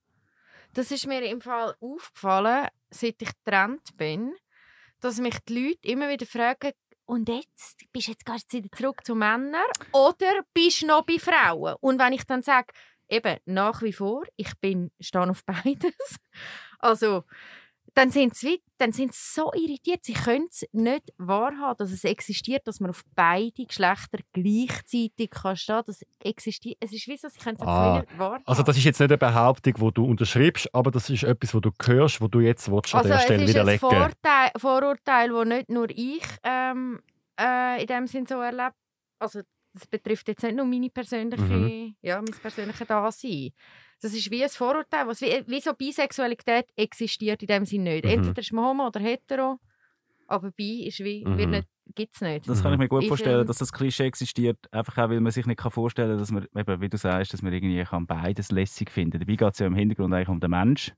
das 0.76 0.90
ist 0.90 1.06
mir 1.06 1.22
im 1.30 1.40
Fall 1.40 1.76
aufgefallen, 1.80 2.68
seit 2.90 3.22
ich 3.22 3.30
getrennt 3.46 3.96
bin, 3.96 4.34
dass 5.02 5.20
mich 5.20 5.38
die 5.48 5.68
Leute 5.68 5.88
immer 5.88 6.10
wieder 6.10 6.26
fragen, 6.26 6.72
und 7.06 7.30
jetzt 7.30 7.84
bist 7.92 8.08
du 8.08 8.12
jetzt 8.12 8.26
du 8.28 8.58
wieder 8.58 8.70
zurück 8.76 9.06
zu 9.06 9.14
Männern 9.14 9.62
oder 9.92 10.40
bist 10.54 10.82
du 10.82 10.88
noch 10.88 11.06
bei 11.06 11.20
Frauen? 11.20 11.76
Und 11.82 12.00
wenn 12.00 12.14
ich 12.14 12.24
dann 12.24 12.42
sage, 12.42 12.74
eben 13.10 13.38
nach 13.46 13.82
wie 13.84 13.94
vor, 13.94 14.24
ich 14.38 14.52
bin 14.62 14.90
stehe 15.00 15.30
auf 15.30 15.44
beides, 15.46 15.94
also 16.84 17.24
dann 17.96 18.10
sind 18.10 18.34
sie, 18.36 18.60
dann 18.80 18.92
sind 18.92 19.14
sie 19.14 19.34
so 19.36 19.52
irritiert, 19.54 20.04
sie 20.04 20.14
können 20.14 20.48
es 20.50 20.66
nicht 20.72 21.14
wahrhaben, 21.18 21.78
dass 21.78 21.92
es 21.92 22.04
existiert, 22.04 22.68
dass 22.68 22.80
man 22.80 22.90
auf 22.90 23.04
beide 23.14 23.66
Geschlechter 23.66 24.18
gleichzeitig 24.34 25.30
kann 25.30 25.56
stehen. 25.56 25.82
Das 25.86 26.04
existiert. 26.24 26.78
Es 26.80 26.92
ist 26.92 27.08
wie 27.08 27.18
so, 27.18 27.28
sie 27.30 27.40
können 27.40 27.58
es 27.60 27.68
Ah, 27.68 28.00
nicht 28.00 28.18
wahrhaben. 28.18 28.44
Also 28.48 28.64
das 28.64 28.78
ist 28.78 28.84
jetzt 28.84 29.00
nicht 29.00 29.12
eine 29.12 29.18
Behauptung, 29.20 29.74
die 29.76 29.94
du 29.94 30.06
unterschreibst, 30.06 30.74
aber 30.74 30.90
das 30.90 31.10
ist 31.12 31.24
etwas, 31.24 31.54
was 31.54 31.62
du 31.62 31.72
hörst, 31.86 32.20
wo 32.20 32.28
du 32.28 32.40
jetzt 32.40 32.72
willst, 32.72 32.96
an 32.96 33.00
Also 33.00 33.10
der 33.10 33.18
es 33.18 33.24
Stelle 33.26 33.44
ist 33.44 33.50
ein 33.50 33.54
widerlegen 33.56 33.80
Vorteil, 33.80 34.52
Vorurteil, 34.58 35.30
das 35.30 35.46
nicht 35.46 35.70
nur 35.70 35.90
ich 35.92 36.24
ähm, 36.44 37.00
äh, 37.40 37.80
in 37.82 37.88
dem 37.88 38.08
Sinn 38.08 38.26
so 38.26 38.40
erlebe. 38.40 38.74
Also 39.20 39.42
das 39.74 39.88
betrifft 39.88 40.28
jetzt 40.28 40.44
nicht 40.44 40.56
nur 40.56 40.66
meine 40.66 40.90
persönliche, 40.90 41.44
Mhm. 41.44 41.96
ja, 42.02 42.18
mein 42.22 42.40
persönliches 42.42 42.88
Dasein. 42.88 43.52
Das 44.02 44.14
ist 44.14 44.30
wie 44.32 44.44
ein 44.44 44.50
Vorurteil, 44.50 45.08
was 45.08 45.22
wie, 45.22 45.44
wie 45.48 45.62
so 45.62 45.74
Bisexualität 45.74 46.66
existiert 46.76 47.42
in 47.42 47.48
dem 47.48 47.66
Sinn 47.66 47.84
nicht. 47.84 48.06
Mhm. 48.06 48.12
Entweder 48.12 48.40
ist 48.42 48.52
man 48.54 48.66
homo 48.66 48.88
oder 48.88 49.00
hetero, 49.00 49.60
aber 50.28 50.52
bi 50.52 50.86
ist 50.88 51.00
wie, 51.00 51.24
Mhm. 51.26 51.50
nicht, 51.50 51.68
gibt's 51.96 52.22
nicht. 52.22 52.48
Das 52.48 52.62
kann 52.62 52.74
ich 52.74 52.80
mir 52.80 52.88
gut 52.88 53.04
Ich 53.04 53.08
vorstellen, 53.08 53.48
dass 53.48 53.58
das 53.58 53.72
Klischee 53.72 54.06
existiert, 54.06 54.58
einfach 54.74 54.98
auch, 54.98 55.10
weil 55.10 55.22
man 55.22 55.32
sich 55.32 55.46
nicht 55.46 55.58
kann 55.60 55.72
vorstellen 55.72 56.10
kann, 56.10 56.18
dass 56.20 56.32
man, 56.32 56.48
eben, 56.56 56.82
wie 56.82 56.90
du 56.90 56.98
sagst, 56.98 57.34
dass 57.34 57.42
man 57.42 57.54
irgendwie 57.54 57.84
kann 57.84 58.06
beides 58.06 58.52
lässig 58.52 58.92
finden 58.92 59.20
Dabei 59.20 59.36
geht 59.36 59.54
es 59.54 59.60
ja 59.60 59.68
im 59.68 59.76
Hintergrund 59.76 60.14
eigentlich 60.14 60.30
um 60.30 60.40
den 60.40 60.52
Mensch. 60.52 60.94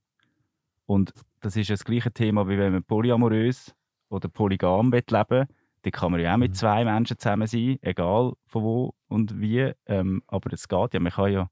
Und 0.88 1.14
das 1.42 1.56
ist 1.56 1.70
ja 1.70 1.74
das 1.74 1.86
gleiche 1.86 2.12
Thema, 2.12 2.48
wie 2.48 2.58
wenn 2.58 2.74
man 2.74 2.84
polyamorös 2.84 3.74
oder 4.10 4.28
polygam 4.30 4.92
leben 4.92 5.06
will. 5.30 5.46
Da 5.86 5.92
kann 5.92 6.12
man 6.12 6.20
ja 6.20 6.34
auch 6.34 6.38
mit 6.38 6.52
Mhm. 6.52 6.56
zwei 6.56 6.84
Menschen 6.84 7.20
zusammen 7.20 7.46
sein, 7.46 7.78
egal 7.82 8.34
von 8.48 8.64
wo 8.64 8.94
und 9.08 9.40
wie. 9.40 9.72
Ähm, 9.86 10.24
aber 10.26 10.52
es 10.52 10.68
geht 10.68 10.94
ja, 10.96 11.00
man 11.00 11.12
kann 11.12 11.32
ja 11.32 11.48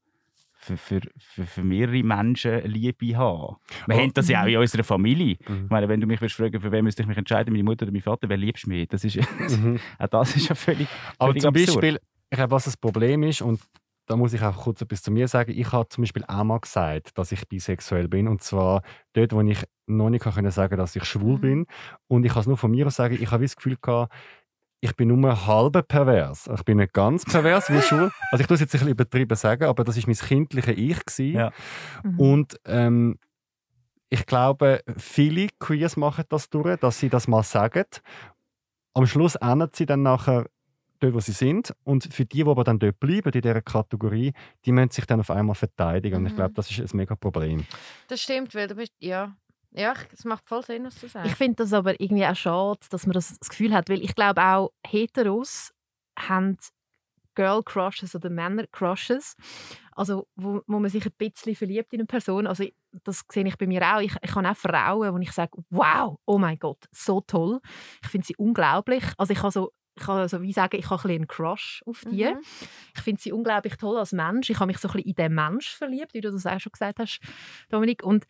für, 0.54 0.75
für, 0.78 1.02
für, 1.18 1.46
für 1.46 1.62
mehrere 1.63 2.02
Menschen 2.04 2.63
Liebe 2.66 3.16
haben. 3.16 3.58
Wir 3.86 3.94
Aber- 3.96 4.04
haben 4.04 4.13
das 4.13 4.30
ja 4.30 4.42
auch 4.44 4.48
in 4.48 4.58
unserer 4.58 4.84
Familie. 4.84 5.38
Mhm. 5.48 5.66
Ich 5.66 5.70
meine, 5.70 5.88
wenn 5.88 6.02
du 6.02 6.08
mich 6.08 6.20
würdest 6.20 6.36
fragen, 6.38 6.60
für 6.60 6.72
wen 6.72 6.84
müsste 6.84 7.04
ich 7.04 7.08
mich 7.08 7.18
entscheiden, 7.18 7.52
meine 7.52 7.63
Mutter 7.63 7.84
oder 7.84 7.92
mein 7.92 8.02
Vater, 8.02 8.28
wer 8.30 8.38
liebst 8.38 8.66
du 8.66 8.70
mehr? 8.70 8.86
Das 8.88 9.04
ist, 9.04 9.18
Mhm. 9.40 9.80
auch 10.00 10.08
das 10.08 10.36
ist 10.36 10.48
ja 10.50 10.56
völlig, 10.56 10.88
Aber 11.20 11.30
völlig 11.32 11.42
zum 11.44 11.50
absurd. 11.50 11.68
Beispiel, 11.82 12.00
ich 12.32 12.38
glaube, 12.38 12.52
was 12.52 12.63
das 12.66 12.78
Problem 12.78 13.22
ist, 13.24 13.42
und 13.44 13.62
da 14.08 14.16
muss 14.18 14.34
ich 14.34 14.42
auch 14.42 14.58
kurz 14.63 14.82
etwas 14.82 15.04
zu 15.04 15.12
mir 15.12 15.28
sagen, 15.28 15.52
ich 15.56 15.72
habe 15.72 15.88
zum 15.90 16.02
Beispiel 16.02 16.24
auch 16.28 16.44
mal 16.44 16.60
gesagt, 16.60 17.18
dass 17.18 17.32
ich 17.32 17.48
bisexuell 17.48 18.08
bin. 18.08 18.28
Und 18.28 18.42
zwar 18.42 18.82
dort, 19.13 19.32
wo 19.34 19.42
ich 19.42 19.63
noch 19.86 20.10
nicht 20.10 20.24
können 20.24 20.52
sagen 20.52 20.78
dass 20.78 20.96
ich 20.96 21.04
schwul 21.06 21.36
Mhm. 21.38 21.42
bin. 21.42 21.66
Und 22.08 22.25
ich 22.25 22.32
kann 22.34 22.42
es 22.42 22.48
nur 22.48 22.58
von 22.58 22.72
mir 22.72 22.88
aus 22.88 22.96
sagen, 22.96 23.18
ich 23.20 23.32
habe 23.32 23.44
das 23.44 23.56
Gefühl 23.56 23.78
gehabt, 23.82 24.13
ich 24.82 24.96
bin 24.98 25.08
nur 25.08 25.46
halb 25.48 25.88
pervers. 25.88 26.50
Ich 26.54 26.63
bin 26.63 26.78
nicht 26.78 26.92
ganz 26.94 27.24
pervers 27.25 27.70
wie 27.70 27.82
schwul. 27.82 28.12
Also 28.32 28.42
ich 28.42 28.48
tue 28.48 28.56
es 28.56 28.62
jetzt 28.62 28.74
ein 28.75 28.80
bisschen 28.80 28.90
übertrieben 28.90 29.36
sagen, 29.38 29.63
aber 29.66 29.84
das 29.86 29.96
ist 29.98 30.08
mein 30.08 30.16
kindliches 30.16 30.75
Ich. 30.78 31.06
Gewesen. 31.06 31.34
Ja. 31.36 31.52
Mhm. 32.04 32.20
Und 32.20 32.60
ähm, 32.66 33.18
ich 34.10 34.25
glaube, 34.25 34.82
viele 34.98 35.48
Queers 35.60 35.96
machen 35.98 36.25
das 36.30 36.50
durch, 36.50 36.78
dass 36.80 37.00
sie 37.00 37.10
das 37.10 37.28
mal 37.28 37.44
sagen. 37.44 37.86
Am 38.94 39.08
Schluss 39.08 39.36
ändern 39.36 39.70
sie 39.74 39.86
dann 39.88 40.04
nachher 40.04 40.46
dort, 41.00 41.13
wo 41.16 41.20
sie 41.20 41.32
sind. 41.32 41.74
Und 41.84 42.13
für 42.13 42.25
die, 42.25 42.44
die 42.44 42.50
aber 42.50 42.63
dann 42.63 42.78
dort 42.78 43.00
bleiben, 43.00 43.32
in 43.34 43.42
dieser 43.42 43.62
Kategorie, 43.62 44.34
die 44.66 44.72
müssen 44.72 44.92
sich 44.92 45.06
dann 45.06 45.20
auf 45.20 45.32
einmal 45.32 45.56
verteidigen. 45.56 46.18
Und 46.18 46.25
ich 46.28 46.34
Mhm. 46.34 46.38
glaube, 46.38 46.54
das 46.54 46.70
ist 46.70 46.80
ein 46.94 46.98
mega 46.98 47.16
Problem. 47.16 47.66
Das 48.08 48.22
stimmt, 48.22 48.54
weil 48.54 48.68
du 48.68 48.75
bist, 48.75 48.94
ja, 49.00 49.36
ja, 49.75 49.94
es 50.12 50.25
macht 50.25 50.48
voll 50.48 50.63
Sinn, 50.63 50.86
was 50.86 51.00
du 51.00 51.08
sagst. 51.08 51.30
Ich 51.30 51.36
finde 51.36 51.56
das 51.58 51.74
aber 51.74 52.00
irgendwie 52.00 52.25
auch 52.25 52.36
schade, 52.36 52.80
dass 52.89 53.06
man 53.06 53.13
das, 53.13 53.38
das 53.38 53.50
Gefühl 53.50 53.74
hat, 53.74 53.89
weil 53.89 54.03
ich 54.03 54.15
glaube 54.15 54.42
auch 54.42 54.72
Heteros 54.86 55.74
haben 56.18 56.58
Girl 57.36 57.63
Crushes 57.63 58.15
oder 58.15 58.30
Männer 58.30 58.68
Crushes, 58.68 59.36
also 59.94 60.27
wo, 60.36 60.62
wo 60.68 60.80
man 60.80 60.89
sich 60.89 61.06
ein 61.06 61.13
bisschen 61.18 61.56
verliebt 61.56 61.92
in 61.94 62.01
eine 62.01 62.08
Person. 62.08 62.46
Also 62.46 62.65
das 63.03 63.24
sehe 63.32 63.48
ich 63.48 63.58
bei 63.58 63.68
mir 63.68 63.82
auch. 63.82 64.01
Ich, 64.01 64.13
ich 64.22 64.36
habe 64.36 64.50
auch 64.50 64.56
Frauen, 64.56 65.13
wo 65.13 65.18
ich 65.18 65.32
sage, 65.32 65.51
wow, 65.70 66.18
oh 66.25 66.38
mein 66.38 66.58
Gott, 66.60 66.86
so 66.92 67.22
toll. 67.22 67.60
Ich 68.03 68.10
finde 68.10 68.27
sie 68.27 68.36
unglaublich. 68.38 69.03
Also 69.18 69.34
ich 69.34 69.39
kann 69.39 69.51
so 69.51 69.72
ich 69.96 70.03
kann 70.03 70.27
so 70.27 70.42
wie 70.42 70.53
sagen, 70.53 70.77
ich 70.77 70.89
habe 70.89 70.96
ein 70.96 71.03
bisschen 71.03 71.15
einen 71.18 71.27
Crush 71.27 71.84
auf 71.86 72.01
die. 72.10 72.25
Mhm. 72.25 72.39
Ich 72.96 73.01
finde 73.01 73.22
sie 73.22 73.32
unglaublich 73.32 73.75
toll 73.77 73.98
als 73.98 74.12
Mensch. 74.12 74.50
Ich 74.50 74.60
habe 74.60 74.68
mich 74.68 74.80
so 74.80 74.88
ein 74.88 74.94
bisschen 74.94 75.10
in 75.10 75.15
den 75.15 75.36
Mensch 75.36 75.75
verliebt, 75.75 76.15
wie 76.15 76.22
du 76.22 76.32
das 76.32 76.48
auch 76.48 76.60
schon 76.60 76.72
gesagt 76.72 77.00
hast, 77.00 77.20
Dominik. 77.70 78.03
Und 78.03 78.25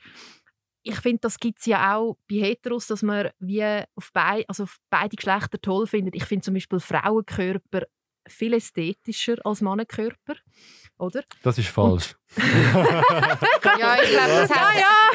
ich 0.83 0.99
finde, 0.99 1.19
das 1.21 1.39
gibt 1.39 1.59
es 1.59 1.65
ja 1.65 1.95
auch 1.95 2.17
bei 2.29 2.35
Heteros, 2.35 2.87
dass 2.87 3.01
man 3.01 3.29
wie 3.39 3.63
auf, 3.95 4.11
bei, 4.13 4.45
also 4.47 4.63
auf 4.63 4.77
beide 4.89 5.15
Geschlechter 5.15 5.59
toll 5.59 5.87
findet. 5.87 6.15
Ich 6.15 6.25
finde 6.25 6.43
zum 6.43 6.53
Beispiel 6.53 6.79
Frauenkörper 6.79 7.83
viel 8.27 8.53
ästhetischer 8.53 9.37
als 9.45 9.61
Mannenkörper, 9.61 10.35
oder? 10.97 11.23
Das 11.41 11.57
ist 11.57 11.69
falsch. 11.69 12.15
Ja, 12.35 13.95
ich 14.01 14.09
glaube, 14.09 14.29
das 14.29 14.49
hat, 14.49 14.73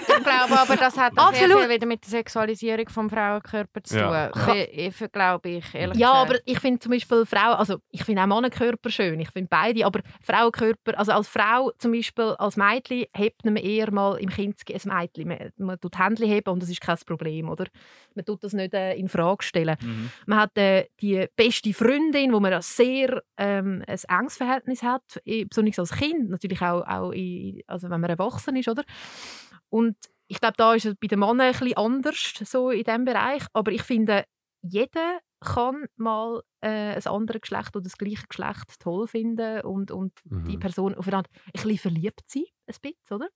ich 0.09 0.25
glaube 0.25 0.59
aber, 0.61 0.77
das 0.77 0.97
hat 0.97 1.13
auch 1.17 1.33
sehr 1.33 1.49
viel 1.49 1.69
wieder 1.69 1.87
mit 1.87 2.03
der 2.05 2.11
Sexualisierung 2.11 2.89
vom 2.89 3.11
Frauenkörper 3.11 3.83
zu 3.83 3.95
tun. 3.99 4.11
Ja. 4.11 4.31
Für- 4.35 4.55
Ich, 4.71 5.13
glaube 5.13 5.49
ich, 5.49 5.75
ehrlich 5.75 5.99
Ja, 5.99 6.13
gesagt. 6.25 6.31
aber 6.31 6.39
ich 6.45 6.59
finde 6.61 6.79
zum 6.81 6.93
Beispiel 6.93 7.27
Frauen, 7.27 7.55
also 7.57 7.79
ich 7.91 8.05
finde 8.05 8.23
auch 8.23 8.27
Mannenkörper 8.27 8.91
schön, 8.91 9.19
ich 9.21 9.31
finde 9.31 9.49
beide, 9.51 9.85
aber 9.87 10.01
Frauenkörper, 10.23 10.99
also 10.99 11.13
als 11.13 11.29
Frau 11.29 11.71
zum 11.79 11.93
Beispiel, 11.93 12.35
als 12.39 12.57
Mädchen, 12.57 13.05
hebt 13.15 13.45
man 13.45 13.57
eher 13.57 13.91
mal 13.93 14.17
im 14.19 14.29
Kind 14.29 14.57
ein 14.69 14.81
Mädchen. 14.99 15.29
Man, 15.29 15.53
man 15.57 15.81
tut 15.81 15.99
Hände 15.99 16.25
heben 16.27 16.51
und 16.51 16.63
das 16.63 16.71
ist 16.71 16.81
kein 16.81 16.97
Problem, 17.07 17.49
oder? 17.49 17.67
Man 18.15 18.25
tut 18.25 18.43
das 18.45 18.53
nicht 18.53 18.75
äh, 18.75 18.95
in 18.95 19.09
Frage 19.09 19.43
stellen. 19.45 19.77
Mhm. 19.81 20.11
Man 20.27 20.41
hat 20.41 20.57
äh, 20.59 20.87
die 21.01 21.27
beste 21.37 21.73
Freundin, 21.73 22.33
wo 22.33 22.41
man 22.41 22.53
ein 22.53 22.63
sehr 22.63 23.23
ähm, 23.37 23.83
ein 23.87 23.99
enges 24.09 24.37
Verhältnis 24.37 24.83
hat, 24.83 25.03
besonders 25.49 25.79
als 25.79 25.93
Kind, 25.93 26.31
natürlich 26.31 26.61
auch, 26.63 26.87
auch 26.87 27.08
in, 27.13 27.63
also 27.67 27.91
wenn 27.91 28.01
man 28.01 28.11
erwachsen 28.11 28.57
ist, 28.57 28.69
oder? 28.69 28.85
Und 29.71 29.97
ich 30.29 30.41
glaube, 30.41 30.55
da 30.57 30.75
ist 30.75 30.87
es 30.87 30.95
bei 31.01 31.07
den 31.07 31.21
Männern 31.21 31.41
ein 31.41 31.53
bisschen 31.53 31.77
anders 31.77 32.35
so 32.45 32.71
in 32.71 32.85
diesem 32.85 33.05
Bereich, 33.05 33.45
aber 33.53 33.73
ich 33.73 33.83
finde, 33.83 34.25
jeder 34.63 35.21
kann 35.41 35.87
mal 35.97 36.43
äh, 36.61 36.95
ein 36.97 37.07
anderes 37.07 37.41
Geschlecht 37.43 37.77
oder 37.77 37.85
das 37.85 37.97
gleiche 37.99 38.27
Geschlecht 38.29 38.81
toll 38.81 39.07
finden 39.07 39.61
und, 39.63 39.91
und 39.91 40.13
die 40.25 40.57
Mhm. 40.57 40.59
Person 40.59 40.95
aufeinander 40.95 41.31
ein 41.47 41.53
bisschen 41.53 41.79
verliebt 41.79 42.23
sein, 42.27 42.45
ein 42.67 42.75
bisschen, 42.83 43.17
oder? 43.17 43.29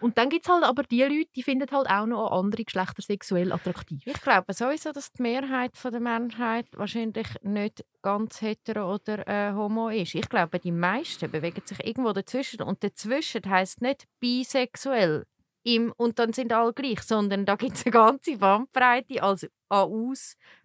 Und 0.00 0.18
dann 0.18 0.28
gibt 0.28 0.46
es 0.46 0.52
halt 0.52 0.64
aber 0.64 0.82
die 0.82 1.02
Leute, 1.02 1.30
die 1.34 1.42
finden 1.42 1.70
halt 1.70 1.88
auch 1.88 2.06
noch 2.06 2.30
andere 2.32 2.64
Geschlechter 2.64 3.02
sexuell 3.02 3.52
attraktiv. 3.52 4.02
Ich 4.04 4.20
glaube 4.20 4.52
sowieso, 4.52 4.92
dass 4.92 5.12
die 5.12 5.22
Mehrheit 5.22 5.76
von 5.76 5.92
der 5.92 6.00
Menschheit 6.00 6.66
wahrscheinlich 6.74 7.28
nicht 7.42 7.84
ganz 8.02 8.40
hetero 8.40 8.94
oder 8.94 9.26
äh, 9.28 9.52
homo 9.52 9.88
ist. 9.88 10.14
Ich 10.14 10.28
glaube, 10.28 10.58
die 10.58 10.72
meisten 10.72 11.30
bewegen 11.30 11.62
sich 11.64 11.84
irgendwo 11.84 12.12
dazwischen. 12.12 12.62
Und 12.62 12.82
dazwischen 12.82 13.48
heißt 13.48 13.80
nicht 13.82 14.04
bisexuell 14.20 15.24
im 15.62 15.92
und 15.96 16.18
dann 16.18 16.32
sind 16.32 16.52
alle 16.52 16.72
gleich, 16.72 17.02
sondern 17.02 17.44
da 17.44 17.56
gibt 17.56 17.76
es 17.76 17.84
eine 17.84 17.92
ganze 17.92 18.38
Bandbreite 18.38 19.22
als 19.22 19.46
an 19.68 19.90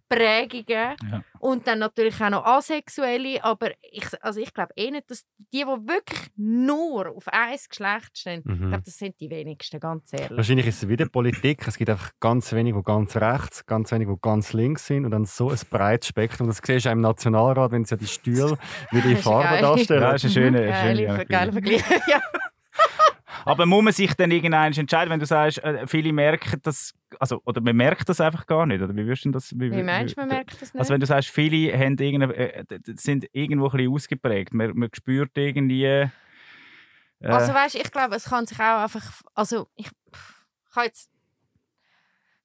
Ausprägungen. 0.10 0.96
Ja. 1.12 1.22
Und 1.40 1.68
dann 1.68 1.80
natürlich 1.80 2.20
auch 2.22 2.30
noch 2.30 2.46
asexuelle. 2.46 3.44
Aber 3.44 3.72
ich, 3.82 4.06
also 4.22 4.40
ich 4.40 4.54
glaube 4.54 4.74
eh 4.76 4.90
nicht, 4.92 5.10
dass 5.12 5.26
die, 5.38 5.60
die 5.60 5.66
wirklich 5.66 6.30
nur 6.36 7.10
auf 7.16 7.28
ein 7.28 7.56
Geschlecht 7.70 8.18
stehen, 8.18 8.42
ich 8.46 8.52
Mhm. 8.52 8.70
glaube, 8.70 8.84
das 8.84 8.98
sind 8.98 9.20
die 9.20 9.30
wenigsten, 9.30 9.80
ganz 9.80 10.12
ehrlich. 10.14 10.36
Wahrscheinlich 10.38 10.68
ist 10.68 10.84
es 10.84 10.90
wieder 10.90 11.08
Politik. 11.08 11.68
Es 11.68 11.78
gibt 11.78 11.90
einfach 11.90 12.12
ganz 12.20 12.52
wenige, 12.54 12.78
die 12.80 12.84
ganz 12.84 13.16
rechts, 13.16 13.66
ganz 13.66 13.92
wenige, 13.92 14.14
die 14.14 14.20
ganz 14.22 14.54
links 14.54 14.88
sind 14.88 15.06
und 15.06 15.12
dann 15.12 15.26
so 15.26 15.50
ein 15.50 15.60
breites 15.70 16.10
Spektrum. 16.10 16.48
Das 16.48 16.60
siehst 16.64 16.86
du 16.86 16.90
auch 16.90 16.94
im 16.94 17.02
Nationalrat, 17.02 17.72
wenn 17.72 17.86
sie 17.86 17.94
ja 17.96 17.98
die 17.98 18.08
Stühle 18.08 18.58
wieder 18.92 19.06
in 19.06 19.12
Das 19.12 19.20
ist 19.20 19.24
Farbe 19.24 19.62
darstellen. 19.62 20.02
Ja, 20.02 20.12
das 20.14 20.24
ist 20.24 20.38
eine 20.38 20.46
schöne, 20.46 20.66
Geile, 20.68 21.08
schöne 21.08 21.26
geile 21.26 21.52
Vergleich. 21.52 21.84
ja. 22.08 22.22
Aber 23.46 23.66
muss 23.66 23.84
man 23.84 23.94
sich 23.94 24.14
dann 24.16 24.32
irgendwann 24.32 24.74
entscheiden, 24.74 25.12
wenn 25.12 25.20
du 25.20 25.26
sagst, 25.26 25.60
äh, 25.60 25.86
viele 25.88 26.12
merken 26.12 26.60
das, 26.64 26.94
also, 27.20 27.42
oder 27.46 27.62
man 27.62 27.76
merkt 27.76 28.10
das 28.10 28.20
einfach 28.20 28.46
gar 28.48 28.66
nicht, 28.66 28.82
oder 28.82 28.96
wie 28.96 29.06
würdest 29.06 29.26
du 29.26 29.32
das? 29.32 29.54
Wie 29.58 29.70
meinst 29.84 30.18
du, 30.18 30.22
man 30.22 30.30
merkt 30.30 30.62
das 30.62 30.74
nicht? 30.74 30.80
Also 30.80 30.94
wenn 30.94 31.00
du 31.00 31.06
sagst, 31.06 31.30
viele 31.30 31.78
haben 31.78 31.98
irgende, 31.98 32.36
äh, 32.36 32.66
sind 32.96 33.28
irgendwo 33.32 33.68
ein 33.68 33.78
bisschen 33.78 33.94
ausgeprägt, 33.94 34.54
man, 34.54 34.76
man 34.76 34.90
spürt 34.94 35.38
irgendwie... 35.38 35.86
Äh, 35.86 36.10
also 37.22 37.54
weißt, 37.54 37.76
ich 37.76 37.92
glaube, 37.92 38.16
es 38.16 38.26
kann 38.26 38.46
sich 38.46 38.60
auch 38.60 38.84
einfach, 38.84 39.22
also 39.34 39.68
ich, 39.76 39.88
ich 39.88 40.74
kann 40.74 40.86
jetzt 40.86 41.10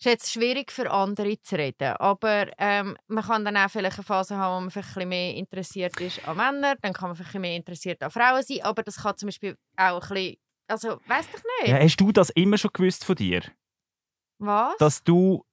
ist 0.00 0.06
jetzt 0.06 0.32
schwierig 0.32 0.72
für 0.72 0.90
andere 0.90 1.42
zu 1.42 1.56
reden, 1.56 1.94
aber 1.98 2.46
ähm, 2.56 2.96
man 3.06 3.22
kann 3.22 3.44
dann 3.44 3.58
auch 3.58 3.68
vielleicht 3.68 3.98
eine 3.98 4.04
Phase 4.04 4.34
haben, 4.34 4.56
wo 4.56 4.60
man 4.60 4.70
vielleicht 4.70 4.88
ein 4.88 4.94
bisschen 4.94 5.08
mehr 5.10 5.34
interessiert 5.34 6.00
ist 6.00 6.26
an 6.26 6.38
Männern, 6.38 6.78
dann 6.80 6.94
kann 6.94 7.10
man 7.10 7.16
vielleicht 7.16 7.28
ein 7.28 7.32
bisschen 7.32 7.40
mehr 7.42 7.56
interessiert 7.56 8.02
an 8.02 8.10
Frauen 8.10 8.42
sein, 8.42 8.62
aber 8.62 8.82
das 8.82 8.96
kann 8.96 9.18
zum 9.18 9.26
Beispiel 9.26 9.58
auch 9.76 10.00
ein 10.00 10.08
bisschen, 10.08 10.36
also 10.70 11.00
weißt 11.06 11.30
du 11.32 11.38
nicht, 11.60 11.68
ja, 11.68 11.78
hast 11.78 11.96
du 11.96 12.12
das 12.12 12.30
immer 12.30 12.58
schon 12.58 12.70
gewusst 12.72 13.04
von 13.04 13.16
dir? 13.16 13.42
was? 14.38 14.76
Dass 14.78 15.02
du 15.02 15.44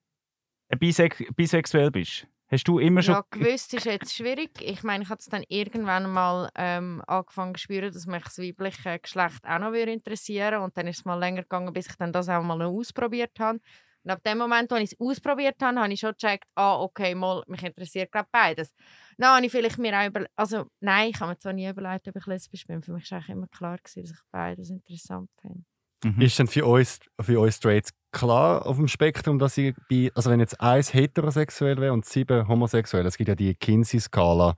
bisex 0.80 1.24
bisexuell 1.36 1.92
bist? 1.92 2.28
Hast 2.50 2.66
du 2.66 2.80
immer 2.80 3.02
schon... 3.04 3.16
Ja, 3.16 3.26
gewusst 3.30 3.74
ist 3.74 3.86
jetzt 3.86 4.16
schwierig. 4.16 4.52
Ich 4.62 4.82
meine, 4.82 5.04
ich 5.04 5.10
habe 5.10 5.20
es 5.20 5.26
dann 5.26 5.44
irgendwann 5.50 6.10
mal 6.10 6.50
ähm, 6.56 7.04
angefangen 7.06 7.54
zu 7.56 7.64
spüren, 7.64 7.92
dass 7.92 8.06
mich 8.06 8.24
das 8.24 8.38
weibliche 8.38 9.00
Geschlecht 9.00 9.44
auch 9.44 9.60
noch 9.60 9.74
würde 9.74 9.92
interessieren 9.92 10.62
Und 10.62 10.78
dann 10.78 10.88
ist 10.88 11.00
es 11.00 11.06
mal 11.06 11.20
länger 11.20 11.42
gegangen, 11.42 11.74
bis 11.74 11.88
ich 11.88 11.96
dann 11.98 12.14
das 12.14 12.30
auch 12.30 12.42
mal 12.44 12.62
ausprobiert 12.62 13.38
habe. 13.40 13.60
Und 14.04 14.12
ab 14.12 14.24
dem 14.24 14.38
Moment, 14.38 14.72
als 14.72 14.82
ich 14.82 14.92
es 14.94 15.00
ausprobiert 15.06 15.62
habe, 15.62 15.78
habe 15.78 15.92
ich 15.92 16.00
schon 16.00 16.14
gecheckt, 16.14 16.46
ah, 16.56 16.80
okay, 16.80 17.14
mal, 17.16 17.44
mich 17.48 17.64
interessiert 17.64 18.14
gerade 18.14 18.30
beides. 18.32 18.74
Dann 19.18 19.36
habe 19.36 19.46
ich 19.46 19.52
vielleicht 19.52 19.80
mir 19.80 20.00
auch 20.00 20.08
über... 20.08 20.26
Also, 20.36 20.68
nein, 20.80 21.10
ich 21.10 21.20
habe 21.20 21.32
mir 21.32 21.40
zwar 21.40 21.54
nie 21.54 21.68
überlegt, 21.68 22.08
ob 22.08 22.16
ich 22.16 22.26
lesbisch 22.28 22.68
bin. 22.68 22.82
Für 22.82 22.94
mich 22.94 23.10
war 23.12 23.18
eigentlich 23.18 23.30
immer 23.30 23.48
klar, 23.48 23.78
gewesen, 23.78 24.04
dass 24.04 24.12
ich 24.12 24.20
beides 24.32 24.70
interessant 24.70 25.30
finde. 25.42 25.64
Mhm. 26.04 26.22
Ist 26.22 26.38
denn 26.38 26.48
für 26.48 26.66
uns, 26.66 27.00
für 27.20 27.40
uns 27.40 27.56
Straights 27.56 27.92
klar 28.12 28.66
auf 28.66 28.78
dem 28.78 28.88
Spektrum, 28.88 29.40
dass 29.40 29.58
ich 29.58 29.76
bei, 29.90 30.12
also 30.14 30.30
wenn 30.30 30.40
jetzt 30.40 30.62
eins 30.62 30.94
heterosexuell 30.94 31.78
wäre 31.78 31.94
und 31.94 32.06
sieben 32.06 32.48
homosexuell, 32.48 33.06
es 33.06 33.18
gibt 33.18 33.30
ja 33.30 33.36
die 33.36 33.56
Kinsey-Skala, 33.56 34.56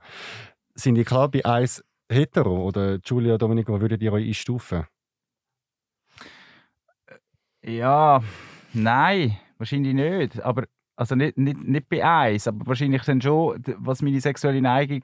sind 0.74 0.96
die 0.96 1.04
klar 1.04 1.30
bei 1.30 1.44
eins 1.44 1.82
hetero 2.10 2.62
oder 2.62 2.98
Julia, 3.04 3.38
Dominik, 3.38 3.68
wo 3.68 3.80
würdet 3.80 4.02
ihr 4.02 4.12
euch 4.12 4.26
einstufen? 4.26 4.86
Ja, 7.62 8.22
nein, 8.72 9.38
wahrscheinlich 9.58 9.94
nicht. 9.94 10.40
Aber 10.42 10.66
also 11.00 11.14
nicht, 11.14 11.38
nicht, 11.38 11.58
nicht 11.58 11.88
bei 11.88 12.04
eins, 12.04 12.46
aber 12.46 12.66
wahrscheinlich 12.66 13.02
dann 13.04 13.22
schon, 13.22 13.62
was 13.78 14.02
meine 14.02 14.20
sexuelle 14.20 14.60
Neigung 14.60 15.02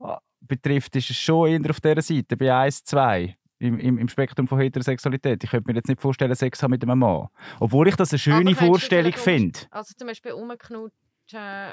ah, 0.00 0.18
betrifft, 0.40 0.96
ist 0.96 1.10
es 1.10 1.16
schon 1.18 1.48
eher 1.48 1.70
auf 1.70 1.82
dieser 1.82 2.00
Seite, 2.00 2.36
bei 2.36 2.54
eins, 2.54 2.82
zwei. 2.82 3.36
Im, 3.58 3.78
im, 3.78 3.98
Im 3.98 4.08
Spektrum 4.08 4.48
von 4.48 4.58
Heterosexualität. 4.58 5.44
Ich 5.44 5.50
könnte 5.50 5.70
mir 5.70 5.76
jetzt 5.76 5.88
nicht 5.88 6.00
vorstellen, 6.00 6.34
Sex 6.34 6.62
haben 6.62 6.70
mit 6.70 6.82
einem 6.82 6.98
Mann. 6.98 7.28
Obwohl 7.60 7.88
ich 7.88 7.94
das 7.94 8.10
eine 8.10 8.18
schöne 8.18 8.54
Vorstellung 8.54 9.12
finde. 9.12 9.60
Also 9.70 9.94
zum 9.96 10.08
Beispiel 10.08 10.32
rumknutschen 10.32 10.90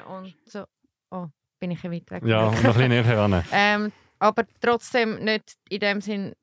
und 0.08 0.34
so. 0.44 0.64
Oh, 1.10 1.26
bin 1.58 1.70
ich 1.70 1.82
ein 1.84 1.92
weit 1.92 2.10
weg. 2.10 2.22
Ja, 2.24 2.50
noch 2.50 2.56
ein 2.56 2.62
bisschen 2.62 2.88
näher 2.88 3.18
ran. 3.18 3.42
Ähm, 3.52 3.92
aber 4.18 4.44
trotzdem 4.60 5.16
nicht 5.24 5.54
in 5.68 5.80
dem 5.80 6.00
Sinn 6.00 6.34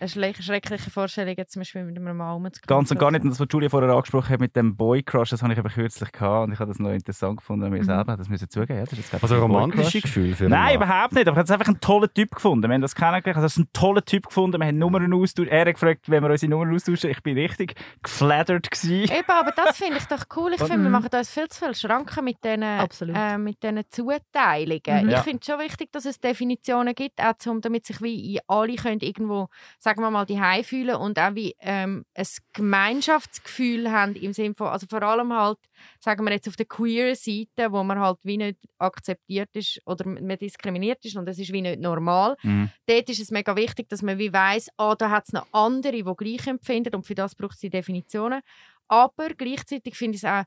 eine 0.00 0.08
schreckliche 0.08 0.90
Vorstellung, 0.90 1.34
jetzt 1.36 1.52
zum 1.52 1.60
Beispiel 1.60 1.84
mit 1.84 1.96
einem 1.96 2.16
Mann 2.16 2.32
rumzuknutschen. 2.32 2.66
Ganz 2.66 2.90
und 2.90 2.98
gar 2.98 3.10
nicht. 3.10 3.22
Und 3.22 3.30
das, 3.30 3.40
was 3.40 3.46
Julia 3.50 3.68
vorher 3.68 3.90
angesprochen 3.90 4.30
hat 4.30 4.40
mit 4.40 4.56
dem 4.56 4.76
Boy 4.76 5.02
Crush, 5.02 5.30
das 5.30 5.42
habe 5.42 5.52
ich 5.52 5.58
eben 5.58 5.68
kürzlich 5.68 6.10
gehabt 6.12 6.46
und 6.48 6.52
ich 6.52 6.58
habe 6.58 6.70
das 6.70 6.78
noch 6.80 6.90
interessant 6.90 7.36
gefunden 7.38 7.64
an 7.66 7.70
mir 7.70 7.84
selber. 7.84 8.16
Das 8.16 8.28
müssen 8.28 8.48
zugeben. 8.50 8.78
Ja, 8.78 8.84
das 8.84 8.98
ist 8.98 9.12
Also 9.14 9.26
Boy 9.34 9.38
romantische 9.42 9.82
Crush. 10.00 10.02
Gefühle 10.02 10.34
für 10.34 10.48
Nein, 10.48 10.76
überhaupt 10.76 11.12
nicht. 11.12 11.28
Aber 11.28 11.36
ich 11.40 11.42
habe 11.46 11.52
einfach 11.54 11.68
einen 11.68 11.80
tollen 11.80 12.12
Typ 12.14 12.30
gefunden. 12.34 12.68
Wir 12.68 12.74
haben 12.74 12.82
das 12.82 12.94
kennengelernt. 12.94 13.36
Also, 13.36 13.46
es 13.46 13.52
ist 13.56 13.58
ein 13.58 13.68
toller 13.72 14.04
Typ 14.04 14.26
gefunden. 14.26 14.60
Wir 14.60 14.66
haben 14.66 14.78
Nummern 14.78 15.12
austauscht. 15.12 15.48
Er 15.50 15.60
hat 15.66 15.74
gefragt, 15.74 16.08
wenn 16.10 16.22
wir 16.22 16.30
unsere 16.30 16.50
Nummern 16.50 16.74
austauschen. 16.74 17.10
Ich 17.10 17.22
bin 17.22 17.36
richtig 17.38 17.74
geflattert 18.02 18.70
gewesen. 18.70 19.04
Eben, 19.14 19.28
aber 19.30 19.52
das 19.52 19.76
finde 19.76 19.98
ich 19.98 20.04
doch 20.06 20.24
cool. 20.36 20.52
Ich 20.52 20.58
finde, 20.58 20.78
wir 20.78 20.84
Mhm. 20.88 20.90
machen 20.92 21.08
uns 21.14 21.30
viel 21.30 21.48
zu 21.48 21.58
viele 21.60 21.74
Schranken 21.74 22.24
mit 22.24 22.42
diesen, 22.44 22.62
äh, 22.62 23.38
mit 23.38 23.62
diesen 23.62 23.82
Zuteilungen. 23.90 24.80
Mhm. 25.04 25.08
Ich 25.08 25.12
Ja. 25.12 25.22
finde 25.22 25.38
es 25.40 25.46
schon 25.46 25.58
wichtig, 25.60 25.92
dass 25.92 26.04
es 26.04 26.18
Definitionen 26.20 26.94
gibt, 26.94 27.20
auch 27.22 27.36
zum, 27.38 27.60
damit 27.60 27.86
sich 27.86 28.00
wie 28.02 28.40
alle 28.48 28.74
können 28.76 29.00
irgendwo, 29.00 29.48
sagen 29.82 30.00
wir 30.00 30.12
mal, 30.12 30.24
die 30.24 30.38
fühlen 30.62 30.94
und 30.94 31.18
auch 31.18 31.34
wie 31.34 31.56
ähm, 31.58 32.04
ein 32.14 32.26
Gemeinschaftsgefühl 32.52 33.90
haben 33.90 34.14
im 34.14 34.32
Sinne 34.32 34.54
von, 34.54 34.68
also 34.68 34.86
vor 34.88 35.02
allem 35.02 35.32
halt, 35.32 35.58
sagen 35.98 36.24
wir 36.24 36.32
jetzt 36.32 36.46
auf 36.46 36.54
der 36.54 36.66
queer 36.66 37.16
Seite, 37.16 37.72
wo 37.72 37.82
man 37.82 37.98
halt 37.98 38.18
wie 38.22 38.36
nicht 38.36 38.58
akzeptiert 38.78 39.50
ist 39.54 39.80
oder 39.84 40.06
man 40.06 40.38
diskriminiert 40.38 41.04
ist 41.04 41.16
und 41.16 41.26
das 41.26 41.38
ist 41.38 41.52
wie 41.52 41.62
nicht 41.62 41.80
normal 41.80 42.36
Mhm. 42.42 42.70
dort 42.86 43.08
ist 43.08 43.20
es 43.20 43.30
mega 43.30 43.56
wichtig, 43.56 43.88
dass 43.88 44.02
man 44.02 44.18
wie 44.18 44.32
weiss, 44.32 44.68
ah, 44.76 44.94
da 44.94 45.10
hat 45.10 45.24
es 45.26 45.32
noch 45.32 45.46
andere, 45.52 45.92
die 45.92 46.14
gleich 46.16 46.46
empfinden 46.46 46.94
und 46.94 47.06
für 47.06 47.14
das 47.14 47.34
braucht 47.34 47.54
es 47.54 47.60
die 47.60 47.70
Definitionen. 47.70 48.40
Aber 48.88 49.30
gleichzeitig 49.30 49.96
finde 49.96 50.16
ich 50.16 50.22
es 50.22 50.28
auch 50.30 50.44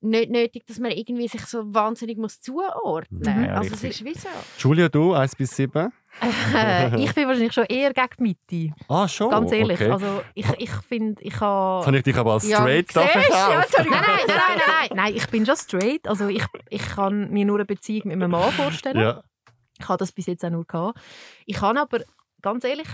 nicht 0.00 0.30
nötig, 0.30 0.64
dass 0.66 0.78
man 0.78 0.92
irgendwie 0.92 1.28
sich 1.28 1.44
so 1.46 1.74
wahnsinnig 1.74 2.18
muss 2.18 2.40
zuordnen 2.40 3.20
muss. 3.20 3.34
Mhm. 3.34 3.44
Ja, 3.44 3.54
also 3.54 3.74
es 3.74 3.82
richtig. 3.82 4.06
ist 4.06 4.16
wie 4.16 4.18
so. 4.18 4.28
Julia, 4.58 4.88
du, 4.88 5.12
1 5.12 5.36
bis 5.36 5.56
7? 5.56 5.92
Äh, 6.54 7.02
ich 7.02 7.14
bin 7.14 7.26
wahrscheinlich 7.26 7.52
schon 7.52 7.66
eher 7.66 7.92
gegen 7.92 8.08
die 8.18 8.22
Mitte. 8.22 8.74
Ah, 8.88 9.06
schon? 9.06 9.30
Ganz 9.30 9.52
ehrlich. 9.52 9.80
Okay. 9.80 9.90
Also 9.90 10.22
ich, 10.34 10.46
ich 10.58 10.70
finde, 10.70 11.22
ich 11.22 11.32
Jetzt 11.32 11.40
habe... 11.40 11.86
habe 11.86 11.96
ich 11.96 12.02
dich 12.02 12.16
aber 12.16 12.32
als 12.34 12.48
Ja, 12.48 12.58
straight 12.58 12.94
da 12.94 13.02
siehst? 13.02 13.28
Ja. 13.30 13.48
Nein, 13.48 13.66
nein, 13.76 13.86
nein, 13.90 14.18
nein, 14.26 14.60
nein. 14.66 14.88
Nein, 14.94 15.16
ich 15.16 15.28
bin 15.28 15.46
schon 15.46 15.56
straight. 15.56 16.08
Also 16.08 16.28
ich, 16.28 16.44
ich 16.70 16.86
kann 16.88 17.30
mir 17.30 17.44
nur 17.44 17.58
eine 17.58 17.66
Beziehung 17.66 18.08
mit 18.08 18.14
einem 18.14 18.30
Mann 18.30 18.52
vorstellen. 18.52 19.00
Ja. 19.00 19.22
Ich 19.78 19.88
habe 19.88 19.98
das 19.98 20.12
bis 20.12 20.26
jetzt 20.26 20.44
auch 20.44 20.50
nur 20.50 20.64
gehabt. 20.64 20.98
Ich 21.46 21.60
habe 21.60 21.80
aber, 21.80 22.00
ganz 22.42 22.64
ehrlich, 22.64 22.88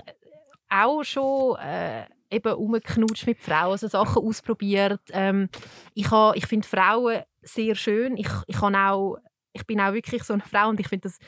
auch 0.69 1.03
schon 1.03 1.57
äh, 1.57 2.05
eben 2.35 2.53
rumgeknutscht 2.53 3.27
mit 3.27 3.41
Frauen, 3.41 3.73
also 3.73 3.89
Sachen 3.89 4.23
ausprobiert. 4.23 5.01
Ähm, 5.13 5.49
ich 5.95 6.09
ich 6.35 6.47
finde 6.47 6.69
Frauen 6.69 7.23
sehr 7.43 7.75
schön. 7.75 8.17
Ich, 8.17 8.29
ich, 8.47 8.57
kann 8.57 8.75
auch, 8.75 9.19
ich 9.53 9.67
bin 9.67 9.81
auch 9.81 9.93
wirklich 9.93 10.23
so 10.25 10.33
eine 10.33 10.43
Frau 10.43 10.69
und 10.69 10.81
ich 10.81 10.89
finde 10.89 11.09
das, 11.09 11.19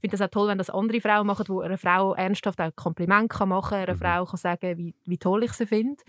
finde 0.00 0.16
das 0.16 0.22
auch 0.22 0.30
toll, 0.30 0.48
wenn 0.48 0.58
das 0.58 0.70
andere 0.70 1.00
Frauen 1.00 1.26
machen, 1.26 1.46
wo 1.48 1.60
eine 1.60 1.78
Frau 1.78 2.14
ernsthaft 2.14 2.60
auch 2.60 2.74
Kompliment 2.74 3.30
kann 3.30 3.48
machen 3.48 3.70
kann, 3.70 3.78
einer 3.80 3.94
Mhm. 3.94 3.98
Frau 3.98 4.24
kann 4.24 4.36
sagen, 4.38 4.78
wie, 4.78 4.94
wie 5.04 5.18
toll 5.18 5.44
ich 5.44 5.52
sie 5.52 5.66
finde. 5.66 6.02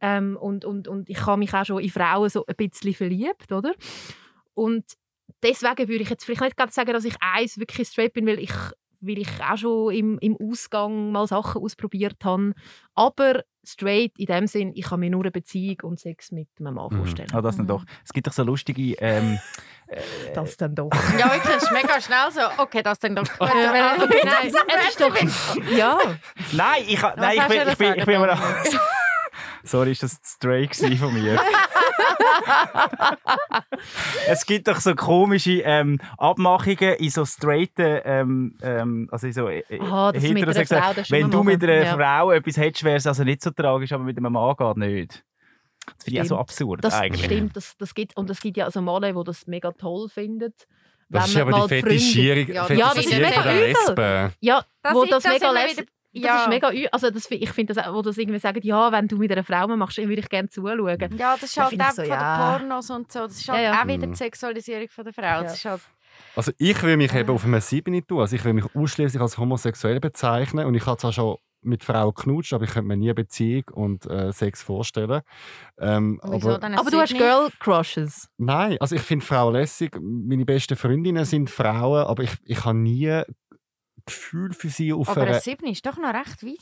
Ähm, 0.00 0.36
und, 0.36 0.64
und, 0.64 0.86
und 0.86 1.08
ich 1.08 1.26
habe 1.26 1.38
mich 1.38 1.52
auch 1.54 1.64
schon 1.64 1.82
in 1.82 1.90
Frauen 1.90 2.30
so 2.30 2.44
ein 2.46 2.54
bisschen 2.56 2.94
verliebt, 2.94 3.50
oder? 3.50 3.72
Und 4.54 4.84
deswegen 5.42 5.88
würde 5.88 6.02
ich 6.02 6.10
jetzt 6.10 6.24
vielleicht 6.24 6.42
nicht 6.42 6.56
gerade 6.56 6.72
sagen, 6.72 6.92
dass 6.92 7.04
ich 7.04 7.16
eins 7.20 7.58
wirklich 7.58 7.88
straight 7.88 8.12
bin, 8.12 8.26
weil 8.26 8.38
ich, 8.38 8.52
weil 9.00 9.18
ich 9.18 9.28
auch 9.42 9.56
schon 9.56 9.94
im, 9.94 10.18
im 10.20 10.36
Ausgang 10.40 11.12
mal 11.12 11.26
Sachen 11.26 11.62
ausprobiert 11.62 12.16
habe. 12.24 12.52
Aber 12.94 13.42
straight 13.64 14.12
in 14.18 14.26
dem 14.26 14.46
Sinn, 14.46 14.72
ich 14.74 14.86
kann 14.86 15.00
mir 15.00 15.10
nur 15.10 15.22
eine 15.22 15.30
Beziehung 15.30 15.76
und 15.82 16.00
Sex 16.00 16.32
mit 16.32 16.48
einem 16.58 16.74
Mann 16.74 16.88
Mhm. 16.90 16.96
vorstellen. 16.98 17.28
Ah, 17.32 17.40
das 17.42 17.56
dann 17.56 17.66
doch. 17.66 17.84
Es 18.04 18.12
gibt 18.12 18.26
doch 18.26 18.32
so 18.32 18.42
lustige. 18.44 18.94
Ähm, 19.00 19.38
Das 20.34 20.54
dann 20.58 20.74
doch. 20.74 20.90
Ja, 21.18 21.32
wirklich, 21.32 21.56
es 21.56 21.62
ist 21.62 21.72
mega 21.72 21.98
schnell 21.98 22.30
so. 22.30 22.42
Okay, 22.62 22.82
das 22.82 22.98
dann 22.98 23.16
doch. 23.16 23.24
Nein, 23.40 24.02
es 24.02 24.88
ist 24.90 25.00
doch... 25.00 25.16
Ja. 25.70 25.98
nein, 26.52 26.82
ich, 26.86 27.00
nein, 27.16 27.38
ich 27.38 27.46
bin, 27.46 27.60
du 27.64 27.70
ich 27.72 27.78
bin, 27.78 27.94
ich 27.94 28.04
bin 28.04 28.20
sagen, 28.20 28.38
immer. 28.38 28.54
Sorry, 29.64 29.92
ist 29.92 30.02
das 30.02 30.20
stray 30.22 30.68
von 30.98 31.14
mir? 31.14 31.40
Es 34.28 34.46
gibt 34.46 34.68
doch 34.68 34.80
so 34.80 34.94
komische 34.94 35.60
ähm, 35.62 35.98
Abmachungen 36.16 36.94
in 36.98 37.10
so 37.10 37.24
straighten, 37.24 38.00
ähm, 38.04 38.58
ähm, 38.62 39.08
also 39.10 39.26
in 39.26 39.32
so 39.32 39.48
äh, 39.48 39.62
Ah, 39.80 40.12
mit 40.14 40.22
einer 40.24 40.52
heterosexuellen- 40.52 40.94
das 40.94 41.08
schon 41.08 41.18
Wenn 41.18 41.30
du 41.30 41.42
mit 41.42 41.62
einer 41.62 41.84
Ja. 41.84 41.96
Frau 41.96 42.30
etwas 42.32 42.56
hättest, 42.56 42.84
wäre 42.84 42.96
es 42.96 43.06
also 43.06 43.24
nicht 43.24 43.42
so 43.42 43.50
tragisch, 43.50 43.92
aber 43.92 44.04
mit 44.04 44.16
einem 44.18 44.32
Mann 44.32 44.54
geht 44.56 44.76
nicht. 44.76 45.24
Das 45.96 46.04
finde 46.04 46.16
ich 46.18 46.22
auch 46.22 46.28
so 46.28 46.38
absurd 46.38 46.84
Das 46.84 46.94
eigentlich. 46.94 47.24
stimmt, 47.24 47.56
das, 47.56 47.76
das 47.78 47.94
gibt, 47.94 48.16
und 48.16 48.28
es 48.30 48.40
gibt 48.40 48.56
ja 48.58 48.66
also 48.66 48.82
Männer, 48.82 49.12
die 49.12 49.24
das 49.24 49.46
mega 49.46 49.72
toll 49.72 50.08
finden. 50.08 50.52
Das 51.10 51.22
wenn 51.22 51.22
ist 51.22 51.34
man 51.34 51.42
aber 51.42 51.50
mal 51.62 51.68
die 51.68 51.80
Fetischierung, 51.80 52.48
Ja, 52.48 52.54
ja, 52.54 52.64
Fetischisierung 52.64 52.94
das 52.94 53.04
ist 53.04 53.10
der 53.12 53.20
mega 53.20 53.52
übel. 53.54 53.60
Lesben. 53.68 54.32
Ja, 54.40 54.64
Das 54.82 54.94
wo 54.94 55.02
ist- 55.04 55.12
das 55.12 55.22
das 55.22 55.32
mega 55.32 55.50
wieder- 55.52 55.84
Das 56.20 56.30
Ja. 56.30 56.42
ist 56.42 56.48
mega 56.48 56.70
also 56.92 57.10
das, 57.10 57.30
ich 57.30 57.50
finde 57.50 57.74
das, 57.74 57.92
wo 57.92 58.02
das 58.02 58.18
irgendwie 58.18 58.38
sagen, 58.38 58.60
ja, 58.62 58.92
wenn 58.92 59.08
du 59.08 59.16
mit 59.16 59.30
einer 59.32 59.44
Frau 59.44 59.66
machst, 59.76 59.98
würde 59.98 60.14
ich 60.14 60.28
gerne 60.28 60.48
zuschauen. 60.48 60.78
Ja, 61.16 61.34
das 61.40 61.42
ist 61.50 61.56
halt 61.58 61.80
auch 61.80 61.90
so, 61.90 62.02
von 62.02 62.10
ja. 62.10 62.58
den 62.58 62.60
Pornos 62.68 62.90
und 62.90 63.12
so. 63.12 63.20
Das 63.20 63.32
ist 63.38 63.48
halt 63.48 63.58
Ja, 63.62 63.72
ja. 63.74 63.80
auch 63.82 63.86
wieder 63.86 64.06
Mhm. 64.06 64.12
die 64.12 64.16
Sexualisierung 64.18 64.88
von 64.88 65.04
der 65.04 65.12
Frau. 65.12 65.22
Ja. 65.22 65.42
Das 65.42 65.54
ist 65.54 65.64
halt, 65.64 65.80
Also 66.36 66.52
ich 66.58 66.82
will 66.82 66.96
mich 66.96 67.14
eben 67.14 67.30
auf 67.30 67.44
einem 67.44 67.60
7 67.60 68.06
tun. 68.06 68.20
Also 68.20 68.36
ich 68.36 68.44
will 68.44 68.52
mich 68.52 68.64
ausschließlich 68.74 69.20
als 69.20 69.38
homosexuell 69.38 70.00
bezeichnen. 70.00 70.66
Und 70.66 70.74
ich 70.74 70.86
habe 70.86 70.96
zwar 70.96 71.12
schon 71.12 71.36
mit 71.60 71.82
Frauen 71.82 72.14
knutscht, 72.14 72.52
aber 72.52 72.64
ich 72.64 72.70
könnte 72.70 72.86
mir 72.86 72.96
nie 72.96 73.12
Beziehung 73.12 73.64
und 73.72 74.06
äh, 74.06 74.32
Sex 74.32 74.62
vorstellen. 74.62 75.22
Ähm, 75.78 76.20
wieso 76.22 76.54
aber 76.54 76.66
Aber 76.78 76.90
du 76.90 77.00
hast? 77.00 77.16
Girl 77.16 77.48
Crushes. 77.58 78.28
nein, 78.38 78.76
also 78.80 78.94
ich 78.94 79.02
finde 79.02 79.24
Frauen 79.24 79.54
lässig. 79.54 79.96
Meine 80.00 80.44
besten 80.44 80.76
Freundinnen 80.76 81.24
sind 81.24 81.50
Frauen, 81.50 82.06
aber 82.06 82.22
ich, 82.22 82.32
ich 82.44 82.64
habe 82.64 82.78
nie 82.78 83.22
Gefühl 84.08 84.52
für 84.52 84.68
sie 84.68 84.92
auf 84.92 85.08
Aber 85.08 85.22
einer... 85.22 85.34
ein 85.36 85.40
7 85.40 85.66
ist 85.66 85.84
doch 85.86 85.96
noch 85.96 86.12
recht 86.14 86.42
weit. 86.44 86.58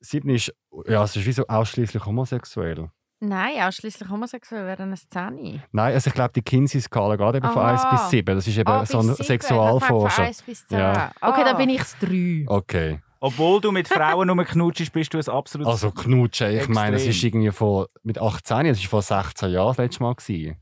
7 0.00 0.28
ist, 0.30 0.52
ja, 0.86 1.02
es 1.04 1.16
ist 1.16 1.26
wie 1.26 1.32
so 1.32 1.46
ausschließlich 1.46 2.04
homosexuell. 2.06 2.90
Nein, 3.22 3.60
ausschließlich 3.62 4.08
homosexuell 4.08 4.64
wäre 4.66 4.82
eine 4.84 4.94
10. 4.94 5.62
Nein, 5.72 5.92
also 5.92 6.08
ich 6.08 6.14
glaube, 6.14 6.32
die 6.34 6.40
Kinsey-Skala 6.40 7.16
geht 7.16 7.42
eben 7.42 7.52
von 7.52 7.62
1 7.62 7.82
Aha. 7.82 7.90
bis 7.90 8.08
7. 8.10 8.34
Das 8.34 8.46
ist 8.46 8.56
eben 8.56 8.70
Ah, 8.70 8.86
so 8.86 8.98
ein 9.00 9.08
sieben. 9.14 9.24
Sexualforscher. 9.24 10.16
Von 10.16 10.24
1 10.24 10.42
bis 10.42 10.66
10. 10.68 10.78
Ja. 10.78 11.10
Okay, 11.20 11.40
Ah. 11.42 11.44
dann 11.44 11.56
bin 11.58 11.68
ich 11.68 11.78
das 11.80 11.98
3. 11.98 12.44
Okay. 12.46 13.00
Obwohl 13.22 13.60
du 13.60 13.70
mit 13.72 13.86
Frauen 13.88 14.26
nur 14.28 14.42
knutschst, 14.44 14.90
bist 14.94 15.12
du 15.12 15.18
ein 15.18 15.28
absolutes 15.28 15.70
Also 15.70 15.90
knutschen, 15.90 16.56
ich 16.56 16.68
meine, 16.68 16.96
es 16.96 17.06
ist 17.06 17.22
irgendwie 17.22 17.50
vor, 17.50 17.88
mit 18.02 18.18
18, 18.18 18.64
das 18.68 18.80
war 18.84 18.88
vor 18.88 19.02
16 19.02 19.50
Jahren 19.50 19.68
das 19.68 19.76
letzte 19.76 20.02
Mal. 20.02 20.14
Gewesen. 20.14 20.56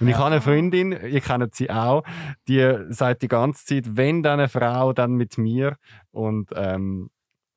Und 0.00 0.08
ich 0.08 0.14
habe 0.16 0.26
eine 0.26 0.40
Freundin, 0.40 0.92
ihr 0.92 1.20
kennt 1.20 1.54
sie 1.54 1.70
auch, 1.70 2.02
die 2.48 2.74
sagt 2.88 3.22
die 3.22 3.28
ganze 3.28 3.64
Zeit, 3.66 3.96
wenn 3.96 4.22
dann 4.22 4.40
eine 4.40 4.48
Frau, 4.48 4.92
dann 4.92 5.12
mit 5.12 5.36
mir. 5.38 5.76
Und, 6.10 6.50
ähm, 6.54 7.10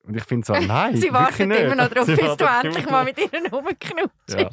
und 0.04 0.18
ich 0.18 0.24
finde 0.24 0.46
so, 0.46 0.54
nein, 0.68 0.98
Sie 0.98 1.14
wartet 1.14 1.48
nicht. 1.48 1.60
immer 1.62 1.76
noch 1.76 1.88
darauf, 1.88 2.06
Sie 2.06 2.16
bis 2.16 2.36
du 2.38 2.46
endlich 2.46 2.90
mal 2.90 3.06
mit 3.06 3.18
ihnen 3.18 3.48
rumknutschst. 3.48 4.38
Ja. 4.38 4.50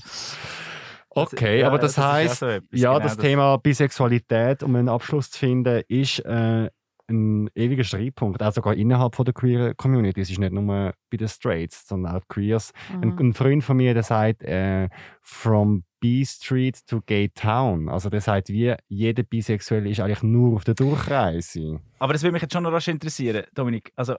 Okay, 1.12 1.60
Ja, 1.60 1.66
aber 1.66 1.78
das, 1.78 1.94
das 1.94 2.04
ist 2.04 2.06
ja 2.06 2.12
heißt, 2.12 2.38
so 2.38 2.46
etwas, 2.46 2.68
ja, 2.80 2.92
genau 2.92 3.02
das 3.02 3.16
das. 3.16 3.24
Thema 3.24 3.56
Bisexualität, 3.58 4.62
um 4.62 4.76
einen 4.76 4.88
Abschluss 4.88 5.30
zu 5.30 5.38
finden, 5.40 5.82
ist 5.88 6.20
äh, 6.20 6.70
ein 7.08 7.50
ewiger 7.56 7.82
Streitpunkt, 7.82 8.40
auch 8.40 8.52
sogar 8.52 8.74
innerhalb 8.74 9.16
von 9.16 9.24
der 9.24 9.34
queer 9.34 9.74
Community. 9.74 10.20
Es 10.20 10.30
ist 10.30 10.38
nicht 10.38 10.52
nur 10.52 10.62
bei 11.10 11.16
den 11.16 11.26
Straights, 11.28 11.88
sondern 11.88 12.14
auch 12.14 12.22
Queers. 12.28 12.70
Ein, 12.92 13.08
Mhm. 13.10 13.18
ein 13.18 13.34
Freund 13.34 13.64
von 13.64 13.76
mir, 13.78 13.92
der 13.94 14.04
sagt, 14.04 14.44
äh, 14.44 14.88
from 15.20 15.82
B-Street 16.00 16.86
to 16.86 17.02
Gay 17.06 17.28
Town. 17.28 17.88
Also 17.88 18.08
das 18.08 18.24
sagt 18.24 18.48
wie, 18.48 18.74
jeder 18.88 19.22
Bisexuelle 19.22 19.90
ist 19.90 20.00
eigentlich 20.00 20.22
nur 20.22 20.56
auf 20.56 20.64
der 20.64 20.74
Durchreise. 20.74 21.80
Aber 21.98 22.12
das 22.12 22.22
würde 22.22 22.32
mich 22.32 22.42
jetzt 22.42 22.52
schon 22.52 22.62
noch 22.62 22.72
rasch 22.72 22.88
interessieren, 22.88 23.44
Dominik. 23.54 23.92
Also, 23.96 24.16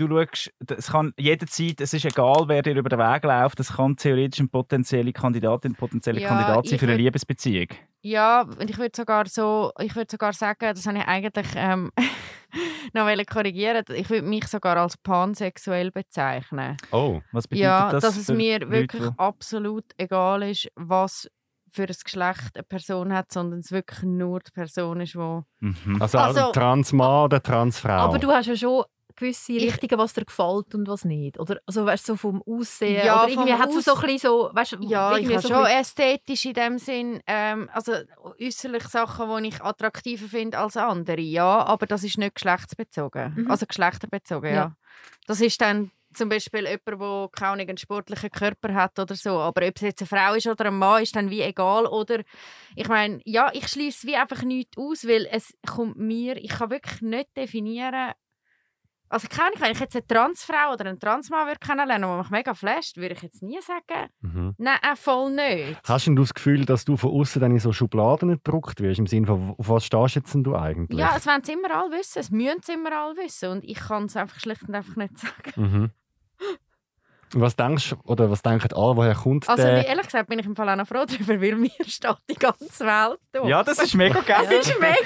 du 0.00 0.08
schaust, 0.08 0.50
es 0.76 0.90
kann 0.90 1.12
jederzeit, 1.18 1.80
es 1.80 1.92
ist 1.94 2.04
egal, 2.04 2.44
wer 2.46 2.62
dir 2.62 2.74
über 2.76 2.88
den 2.88 2.98
Weg 2.98 3.24
läuft, 3.24 3.60
es 3.60 3.74
kann 3.74 3.96
theoretisch 3.96 4.40
eine 4.40 4.48
potenzielle 4.48 5.12
Kandidatin, 5.12 5.74
potenzielle 5.74 6.20
Ja, 6.20 6.28
Kandidat 6.28 6.66
sein 6.66 6.78
für 6.78 6.86
eine 6.86 6.94
würd- 6.94 6.98
Liebesbeziehung. 6.98 7.68
Ja, 8.02 8.42
und 8.42 8.70
ich 8.70 8.78
würde 8.78 8.92
sogar 8.96 9.26
so, 9.26 9.72
ich 9.78 9.94
würde 9.94 10.08
sogar 10.10 10.32
sagen, 10.32 10.58
das 10.74 10.86
habe 10.86 10.98
ich 10.98 11.04
eigentlich 11.04 11.46
ähm, 11.54 11.90
noch 12.94 13.04
wollen 13.06 13.26
korrigieren. 13.26 13.84
Ich 13.94 14.08
würde 14.10 14.26
mich 14.26 14.46
sogar 14.48 14.76
als 14.78 14.96
pansexuell 14.96 15.90
bezeichnen. 15.90 16.76
Oh. 16.92 17.20
Was 17.32 17.46
bedeutet 17.46 17.64
Ja, 17.64 17.90
das? 17.90 18.02
dass 18.02 18.16
es 18.16 18.26
für 18.26 18.34
mir 18.34 18.60
Leute, 18.60 18.70
wirklich 18.70 19.02
absolut 19.18 19.84
egal 19.98 20.42
ist, 20.44 20.68
was 20.76 21.28
für 21.72 21.82
ein 21.84 21.94
Geschlecht 22.02 22.56
eine 22.56 22.64
Person 22.64 23.12
hat, 23.12 23.30
sondern 23.30 23.60
es 23.60 23.70
wirklich 23.70 24.02
nur 24.02 24.40
die 24.40 24.50
Person 24.50 25.00
ist, 25.02 25.14
die 25.14 25.18
Mhm. 25.18 26.00
Also, 26.00 26.18
Also- 26.18 26.52
Transmann 26.52 27.26
oder 27.26 27.40
Transfrau. 27.42 27.90
Aber 27.92 28.18
du 28.18 28.28
hast 28.30 28.46
ja 28.46 28.56
schon 28.56 28.82
gewisse 29.20 29.52
Ich- 29.52 29.62
Richtungen, 29.64 29.98
was 29.98 30.12
dir 30.14 30.24
gefällt 30.24 30.74
und 30.74 30.88
was 30.88 31.04
nicht. 31.04 31.38
Oder 31.38 31.60
also 31.66 31.86
weißt 31.86 32.08
du, 32.08 32.12
so 32.12 32.16
vom 32.16 32.42
Aussehen. 32.46 33.04
Ja, 33.06 33.22
oder 33.22 33.30
irgendwie 33.30 33.52
hat 33.54 33.70
es 33.70 33.84
so 33.84 33.94
ein 33.94 34.00
bisschen 34.00 34.18
so, 34.18 34.50
weißt 34.52 34.72
du, 34.72 34.76
Ja, 34.82 35.16
ich 35.16 35.28
habe 35.28 35.40
so 35.40 35.48
schon 35.48 35.64
ästhetisch 35.66 36.44
in 36.46 36.54
dem 36.54 36.78
Sinn, 36.78 37.20
ähm, 37.26 37.68
also 37.72 37.92
äußerlich 38.40 38.84
Sachen, 38.88 39.42
die 39.42 39.48
ich 39.50 39.62
attraktiver 39.62 40.26
finde 40.26 40.58
als 40.58 40.76
andere, 40.76 41.20
ja, 41.20 41.62
aber 41.64 41.86
das 41.86 42.02
ist 42.02 42.18
nicht 42.18 42.34
geschlechtsbezogen, 42.34 43.34
Mhm. 43.36 43.50
also 43.50 43.66
geschlechterbezogen, 43.66 44.50
ja. 44.50 44.56
Ja. 44.56 44.76
Das 45.26 45.40
ist 45.40 45.60
dann 45.60 45.90
zum 46.12 46.28
Beispiel 46.28 46.62
jemand, 46.64 46.86
der 47.00 47.28
kaum 47.30 47.60
einen 47.60 47.76
sportlichen 47.78 48.30
Körper 48.32 48.74
hat 48.74 48.98
oder 48.98 49.14
so, 49.14 49.38
aber 49.38 49.64
ob 49.68 49.76
es 49.76 49.82
jetzt 49.82 50.02
eine 50.02 50.08
Frau 50.08 50.34
ist 50.34 50.48
oder 50.48 50.66
ein 50.66 50.74
Mann, 50.76 51.04
ist 51.04 51.14
dann 51.14 51.30
wie 51.30 51.40
egal, 51.40 51.86
oder 51.86 52.22
ich 52.74 52.88
meine, 52.88 53.20
ja, 53.24 53.48
ich 53.52 53.68
schließe 53.68 54.08
wie 54.08 54.16
einfach 54.16 54.42
nichts 54.42 54.76
aus, 54.76 55.06
weil 55.06 55.28
es 55.30 55.54
kommt 55.68 55.98
mir, 55.98 56.36
ich 56.36 56.50
kann 56.50 56.70
wirklich 56.70 57.00
nicht 57.02 57.28
definieren, 57.36 58.10
also 59.10 59.28
keine 59.28 59.48
Ahnung, 59.48 59.60
wenn 59.60 59.72
ich 59.72 59.80
jetzt 59.80 59.96
eine 59.96 60.06
Transfrau 60.06 60.72
oder 60.72 60.86
einen 60.86 60.98
Transmann 60.98 61.46
würde 61.46 61.58
kennenlernen, 61.58 62.08
der 62.08 62.18
mich 62.18 62.30
mega 62.30 62.54
flasht, 62.54 62.96
würde 62.96 63.14
ich 63.14 63.22
jetzt 63.22 63.42
nie 63.42 63.60
sagen, 63.60 64.08
Mhm. 64.20 64.54
Nein, 64.58 64.78
äh, 64.82 64.96
voll 64.96 65.32
nicht. 65.32 65.80
Hast 65.86 66.06
denn 66.06 66.16
du 66.16 66.22
das 66.22 66.32
Gefühl, 66.34 66.64
dass 66.64 66.84
du 66.84 66.96
von 66.96 67.10
außen 67.10 67.40
dann 67.40 67.50
in 67.50 67.58
so 67.58 67.72
Schubladen 67.72 68.28
gedruckt 68.28 68.80
wirst? 68.80 68.98
Im 68.98 69.06
Sinne 69.06 69.26
von, 69.26 69.54
auf 69.58 69.68
was 69.68 69.84
stehst 69.84 70.14
jetzt 70.14 70.34
denn 70.34 70.44
du 70.44 70.54
eigentlich? 70.54 70.98
Ja, 70.98 71.14
es 71.16 71.26
wollen 71.26 71.40
es 71.42 71.48
immer 71.48 71.70
alle 71.70 71.90
wissen. 71.98 72.18
Es 72.20 72.30
müssen 72.30 72.58
es 72.62 72.68
immer 72.68 72.92
alle 72.92 73.16
wissen. 73.16 73.50
Und 73.50 73.64
ich 73.64 73.78
kann 73.78 74.04
es 74.04 74.16
einfach 74.16 74.38
schlicht 74.38 74.62
und 74.68 74.74
einfach 74.74 74.96
nicht 74.96 75.18
sagen. 75.18 75.52
Mhm. 75.56 75.90
Und 77.34 77.40
Was 77.42 77.54
denkst 77.54 77.94
oder 78.04 78.30
was 78.30 78.42
denken 78.42 78.72
alle, 78.74 78.96
woher 78.96 79.14
kommt 79.14 79.48
Also, 79.48 79.62
der? 79.62 79.86
ehrlich 79.86 80.06
gesagt, 80.06 80.28
bin 80.28 80.38
ich 80.40 80.46
im 80.46 80.56
Fall 80.56 80.68
auch 80.68 80.76
noch 80.76 80.86
froh 80.88 81.04
darüber, 81.06 81.40
weil 81.40 81.54
mir 81.56 81.70
steht 81.86 82.16
die 82.28 82.34
ganze 82.34 82.84
Welt 82.84 83.18
durch. 83.32 83.48
Ja, 83.48 83.62
das 83.62 83.78
ist 83.78 83.94
mega 83.94 84.20
geil. 84.20 84.46
das 84.50 84.68
ist 84.68 84.80
mega. 84.80 84.96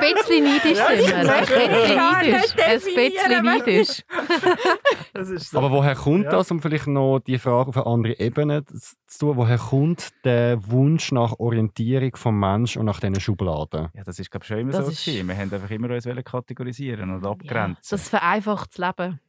Ein 0.00 0.14
bisschen 0.14 0.44
neidisch 0.44 0.78
Ja, 0.78 0.86
sind 0.88 1.08
wir. 1.08 1.16
Ein 1.18 1.40
bisschen 1.40 1.96
neidisch. 1.96 2.54
nicht 2.54 2.58
Ein 2.66 2.80
bisschen 2.94 3.44
neidisch. 3.44 4.02
Das 5.14 5.30
ist 5.30 5.50
so. 5.50 5.58
Aber 5.58 5.70
woher 5.70 5.94
kommt 5.94 6.24
Ja. 6.24 6.30
das? 6.30 6.50
Um 6.50 6.60
vielleicht 6.62 6.86
noch 6.86 7.18
die 7.20 7.38
Frage 7.38 7.68
auf 7.70 7.76
eine 7.76 7.86
andere 7.86 8.18
Ebene 8.20 8.64
zu 8.64 9.18
tun. 9.18 9.36
Woher 9.36 9.58
kommt 9.58 10.08
der 10.24 10.58
Wunsch 10.70 11.10
nach 11.12 11.38
Orientierung 11.38 12.14
vom 12.16 12.38
Menschen 12.38 12.80
und 12.80 12.86
nach 12.86 13.00
diesen 13.00 13.18
Schubladen? 13.20 13.88
Ja, 13.94 14.04
das 14.04 14.18
ist 14.18 14.30
glaube 14.30 14.44
ich 14.44 14.48
schon 14.48 14.58
immer 14.58 14.72
Das 14.72 14.84
so 14.86 14.92
ist-. 14.92 15.06
Wir 15.06 15.36
haben 15.36 15.52
einfach 15.52 15.70
immer 15.70 15.90
uns 15.90 16.06
kategorisieren 16.24 17.10
und 17.14 17.26
abgrenzen. 17.26 17.82
Das 17.90 18.08
vereinfacht 18.08 18.70
das 18.70 18.78
Leben, 18.78 19.20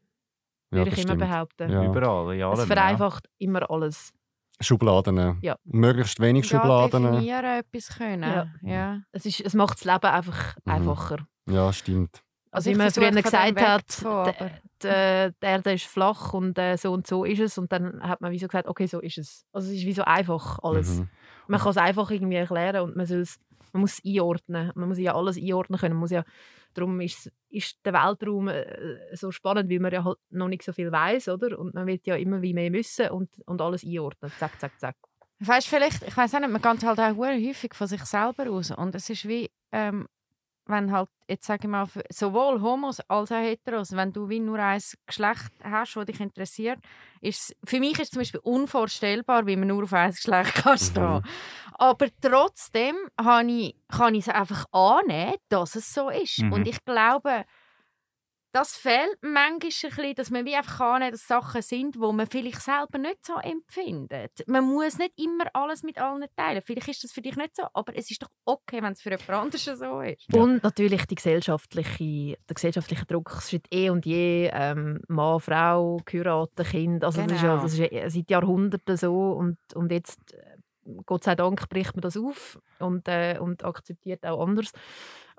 würde 0.72 0.90
das 0.92 1.00
ich 1.00 1.06
immer 1.06 1.16
stimmt. 1.16 1.30
behaupten. 1.32 1.72
Ja. 1.72 1.84
Überall, 1.86 2.42
allem. 2.44 2.60
Es 2.60 2.66
vereinfacht 2.66 3.28
immer 3.38 3.70
alles. 3.70 4.12
Schubladen. 4.62 5.40
Ja. 5.42 5.56
Möglichst 5.64 6.20
wenig 6.20 6.50
Ja, 6.50 6.60
Schubladen. 6.60 7.04
definieren 7.04 7.46
etwas 7.46 7.98
können. 7.98 8.24
Ja. 8.24 8.48
Ja. 8.62 8.98
Es, 9.12 9.26
ist, 9.26 9.40
es 9.42 9.54
macht 9.54 9.76
das 9.80 9.86
Leben 9.86 10.06
einfach 10.06 10.56
Mhm. 10.66 10.72
einfacher. 10.74 11.18
Ja, 11.50 11.72
stimmt. 11.72 12.22
Also, 12.52 12.70
ich 12.70 12.76
wie 12.76 12.80
man 12.80 12.92
früher 12.92 13.12
gesagt 13.12 13.62
hat, 13.62 14.34
die, 14.84 15.32
die 15.42 15.46
Erde 15.46 15.74
ist 15.74 15.86
flach 15.86 16.34
und 16.34 16.58
äh, 16.58 16.78
so 16.78 16.92
und 16.92 17.06
so 17.08 17.24
ist 17.24 17.40
es. 17.40 17.58
Und 17.58 17.72
dann 17.72 18.02
hat 18.02 18.22
man 18.22 18.32
wie 18.32 18.40
so 18.40 18.48
gesagt, 18.48 18.68
okay, 18.68 18.88
so 18.88 19.00
ist 19.00 19.18
es. 19.20 19.46
Also 19.54 19.70
es 19.70 19.76
ist 19.78 19.86
wie 19.86 19.94
so 19.94 20.04
einfach 20.04 20.60
alles. 20.64 21.00
Mhm. 21.00 21.10
Man 21.48 21.60
kann 21.60 21.70
es 21.72 21.78
einfach 21.78 22.10
irgendwie 22.12 22.36
erklären 22.38 22.82
und 22.84 22.96
man, 22.96 23.08
man 23.72 23.82
muss 23.82 23.94
es 24.00 24.02
einordnen. 24.06 24.72
Man 24.76 24.90
muss 24.90 24.98
ja 24.98 25.14
alles 25.16 25.38
einordnen 25.38 25.80
können. 25.80 25.94
Man 25.94 26.02
muss 26.02 26.12
ja, 26.12 26.24
darum 26.80 27.00
ist, 27.02 27.32
ist 27.50 27.78
der 27.86 27.94
Weltraum 27.94 28.48
äh, 28.48 29.16
so 29.16 29.32
spannend, 29.32 29.70
weil 29.70 29.80
man 29.80 29.92
ja 29.92 30.04
halt 30.04 30.18
noch 30.30 30.48
nicht 30.48 30.64
so 30.64 30.74
viel 30.74 30.92
weiß, 30.92 31.30
oder? 31.30 31.58
Und 31.60 31.74
man 31.74 31.88
wird 31.88 32.08
ja 32.08 32.16
immer 32.16 32.42
wie 32.42 32.54
mehr 32.54 32.72
müssen 32.72 33.10
und, 33.10 33.30
und 33.46 33.62
alles 33.62 33.84
einordnen. 33.84 34.32
Zack, 34.40 34.60
zack, 34.60 34.80
zack. 34.80 34.96
Weißt 35.40 35.68
vielleicht, 35.68 36.04
ich 36.04 36.18
weiß 36.18 36.36
auch 36.36 36.40
nicht, 36.40 36.52
man 36.52 36.62
geht 36.62 36.84
halt 36.84 37.00
auch 37.00 37.16
häufig 37.16 37.74
von 37.74 37.88
sich 37.88 38.04
selber 38.04 38.50
aus. 38.50 38.72
Und 38.72 38.96
es 38.96 39.10
ist 39.10 39.28
wie, 39.28 39.50
ähm, 39.72 40.08
wenn 40.70 40.92
halt, 40.92 41.10
jetzt 41.28 41.46
sage 41.46 41.62
ich 41.64 41.70
mal, 41.70 41.88
sowohl 42.10 42.62
Homos 42.62 43.00
als 43.02 43.32
auch 43.32 43.36
Heteros, 43.36 43.92
wenn 43.96 44.14
du 44.14 44.30
wie 44.30 44.40
nur 44.40 44.60
ein 44.60 44.82
Geschlecht 45.06 45.52
hast, 45.64 45.96
das 45.96 46.06
dich 46.06 46.20
interessiert, 46.20 46.80
ist 47.22 47.56
für 47.64 47.80
mich 47.80 47.94
ist 47.94 48.04
es 48.04 48.10
zum 48.12 48.22
Beispiel 48.22 48.42
unvorstellbar, 48.44 49.46
wie 49.46 49.56
man 49.56 49.68
nur 49.68 49.84
auf 49.84 49.94
ein 49.94 50.12
Geschlecht 50.12 50.56
kann 50.56 50.78
stehen. 50.78 51.24
Aber 51.74 52.08
trotzdem 52.22 52.96
habe 53.20 53.52
ich, 53.52 53.76
kann 53.88 54.16
ich 54.16 54.28
es 54.28 54.34
einfach 54.34 54.66
annehmen, 54.72 55.36
dass 55.50 55.76
es 55.76 55.94
so 55.94 56.10
ist. 56.10 56.40
Mhm. 56.40 56.54
Und 56.54 56.68
ich 56.68 56.84
glaube, 56.84 57.46
das 58.52 58.76
fehlt 58.76 59.18
manchmal 59.22 59.52
ein 59.52 59.60
bisschen, 59.60 60.16
dass 60.16 60.30
man 60.32 60.46
wie 60.46 60.56
einfach 60.56 60.80
annehmen, 60.82 61.12
dass 61.12 61.28
Sachen 61.28 61.62
sind, 61.62 61.96
die 61.96 62.00
man 62.00 62.26
vielleicht 62.28 62.62
selber 62.62 62.98
nicht 62.98 63.26
so 63.26 63.36
empfindet. 63.36 64.32
Man 64.48 64.64
muss 64.66 64.98
nicht 64.98 65.14
immer 65.18 65.46
alles 65.54 65.84
mit 65.84 66.00
allen 66.00 66.26
teilen. 66.36 66.62
Vielleicht 66.66 66.90
ist 66.90 67.04
das 67.04 67.12
für 67.12 67.22
dich 67.22 67.36
nicht 67.36 67.56
so, 67.56 67.64
aber 67.74 67.96
es 67.96 68.10
ist 68.10 68.24
doch 68.24 68.30
okay, 68.46 68.82
wenn 68.82 68.94
es 68.94 69.02
für 69.02 69.12
jemand 69.12 69.30
anderes 69.30 69.64
so 69.66 70.02
ist. 70.02 70.26
Ja. 70.34 70.42
Und 70.42 70.64
natürlich 70.64 71.06
die 71.06 71.16
gesellschaftliche, 71.16 72.38
der 72.48 72.56
gesellschaftliche 72.56 73.06
Druck. 73.06 73.32
Es 73.38 73.54
ist 73.54 73.66
eh 73.72 73.90
und 73.90 74.06
je 74.06 74.50
ähm, 74.54 75.02
Mann, 75.08 75.40
Frau, 75.40 75.98
geheiratet, 76.06 76.68
Kind. 76.70 77.04
Also 77.04 77.22
das, 77.22 77.32
ist 77.34 77.42
ja, 77.44 77.50
Genau. 77.50 77.62
das 77.64 77.74
ist 77.74 77.92
ja 77.92 78.10
seit 78.10 78.30
Jahrhunderten 78.30 78.98
so. 78.98 79.32
Und, 79.32 79.58
und 79.76 79.92
jetzt, 79.92 80.34
äh, 80.34 80.58
Gott 81.06 81.24
sei 81.24 81.36
Dank, 81.36 81.70
bricht 81.70 81.96
man 81.96 82.02
das 82.02 82.18
auf 82.18 82.60
und, 82.80 83.08
äh, 83.08 83.38
und 83.40 83.64
akzeptiert 83.64 84.26
auch 84.26 84.46
anders. 84.46 84.72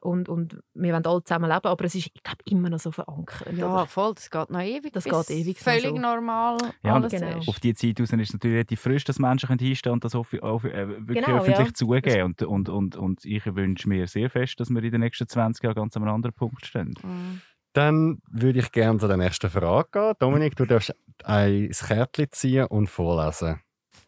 Und, 0.02 0.28
und 0.30 0.58
wir 0.74 0.92
wollen 0.94 1.04
alle 1.04 1.22
zusammen 1.22 1.50
leben, 1.50 1.66
aber 1.66 1.84
es 1.84 1.94
ist, 1.94 2.06
ich 2.14 2.22
glaube, 2.22 2.38
immer 2.46 2.70
noch 2.70 2.78
so 2.78 2.90
verankert. 2.90 3.52
Ja, 3.56 3.72
oder? 3.72 3.86
voll, 3.86 4.14
das 4.14 4.30
geht 4.30 4.48
noch 4.50 4.60
ewig. 4.60 4.92
Das 4.92 5.04
geht 5.04 5.30
ewig 5.30 5.58
Völlig 5.58 5.82
so. 5.90 5.98
normal 5.98 6.56
Ja, 6.82 6.94
alles 6.94 7.12
genau. 7.12 7.38
ist. 7.38 7.48
Auf 7.48 7.60
die 7.60 7.74
Zeit 7.74 8.00
aus 8.00 8.10
ist 8.10 8.18
es 8.20 8.32
natürlich 8.32 8.54
relativ 8.56 8.80
frisch, 8.80 9.04
dass 9.04 9.18
Menschen 9.18 9.46
können 9.48 9.58
hinstehen 9.58 9.92
und 9.92 10.04
das 10.04 10.14
offi- 10.14 10.40
off- 10.40 10.64
äh, 10.64 10.88
wirklich 11.06 11.24
Genau, 11.24 11.38
öffentlich 11.38 11.68
ja. 11.68 11.74
zugeben. 11.74 12.22
Und, 12.24 12.42
und, 12.42 12.68
und, 12.70 12.96
und 12.96 13.24
ich 13.24 13.44
wünsche 13.54 13.88
mir 13.88 14.06
sehr 14.06 14.30
fest, 14.30 14.58
dass 14.58 14.70
wir 14.70 14.82
in 14.82 14.90
den 14.90 15.00
nächsten 15.00 15.28
20 15.28 15.62
Jahren 15.64 15.74
ganz 15.74 15.96
an 15.96 16.02
einem 16.04 16.14
anderen 16.14 16.34
Punkt 16.34 16.64
stehen. 16.64 16.94
Mhm. 17.02 17.40
Dann 17.74 18.22
würde 18.28 18.58
ich 18.58 18.72
gerne 18.72 18.98
zu 18.98 19.06
der 19.06 19.16
nächsten 19.18 19.48
Frage 19.50 19.88
gehen. 19.92 20.14
Dominik, 20.18 20.56
du 20.56 20.64
darfst 20.64 20.94
ein 21.24 21.70
Kärtchen 21.70 22.26
ziehen 22.32 22.66
und 22.66 22.88
vorlesen. 22.88 23.60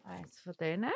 Eins 0.05 0.41
von 0.41 0.55
denen. 0.59 0.91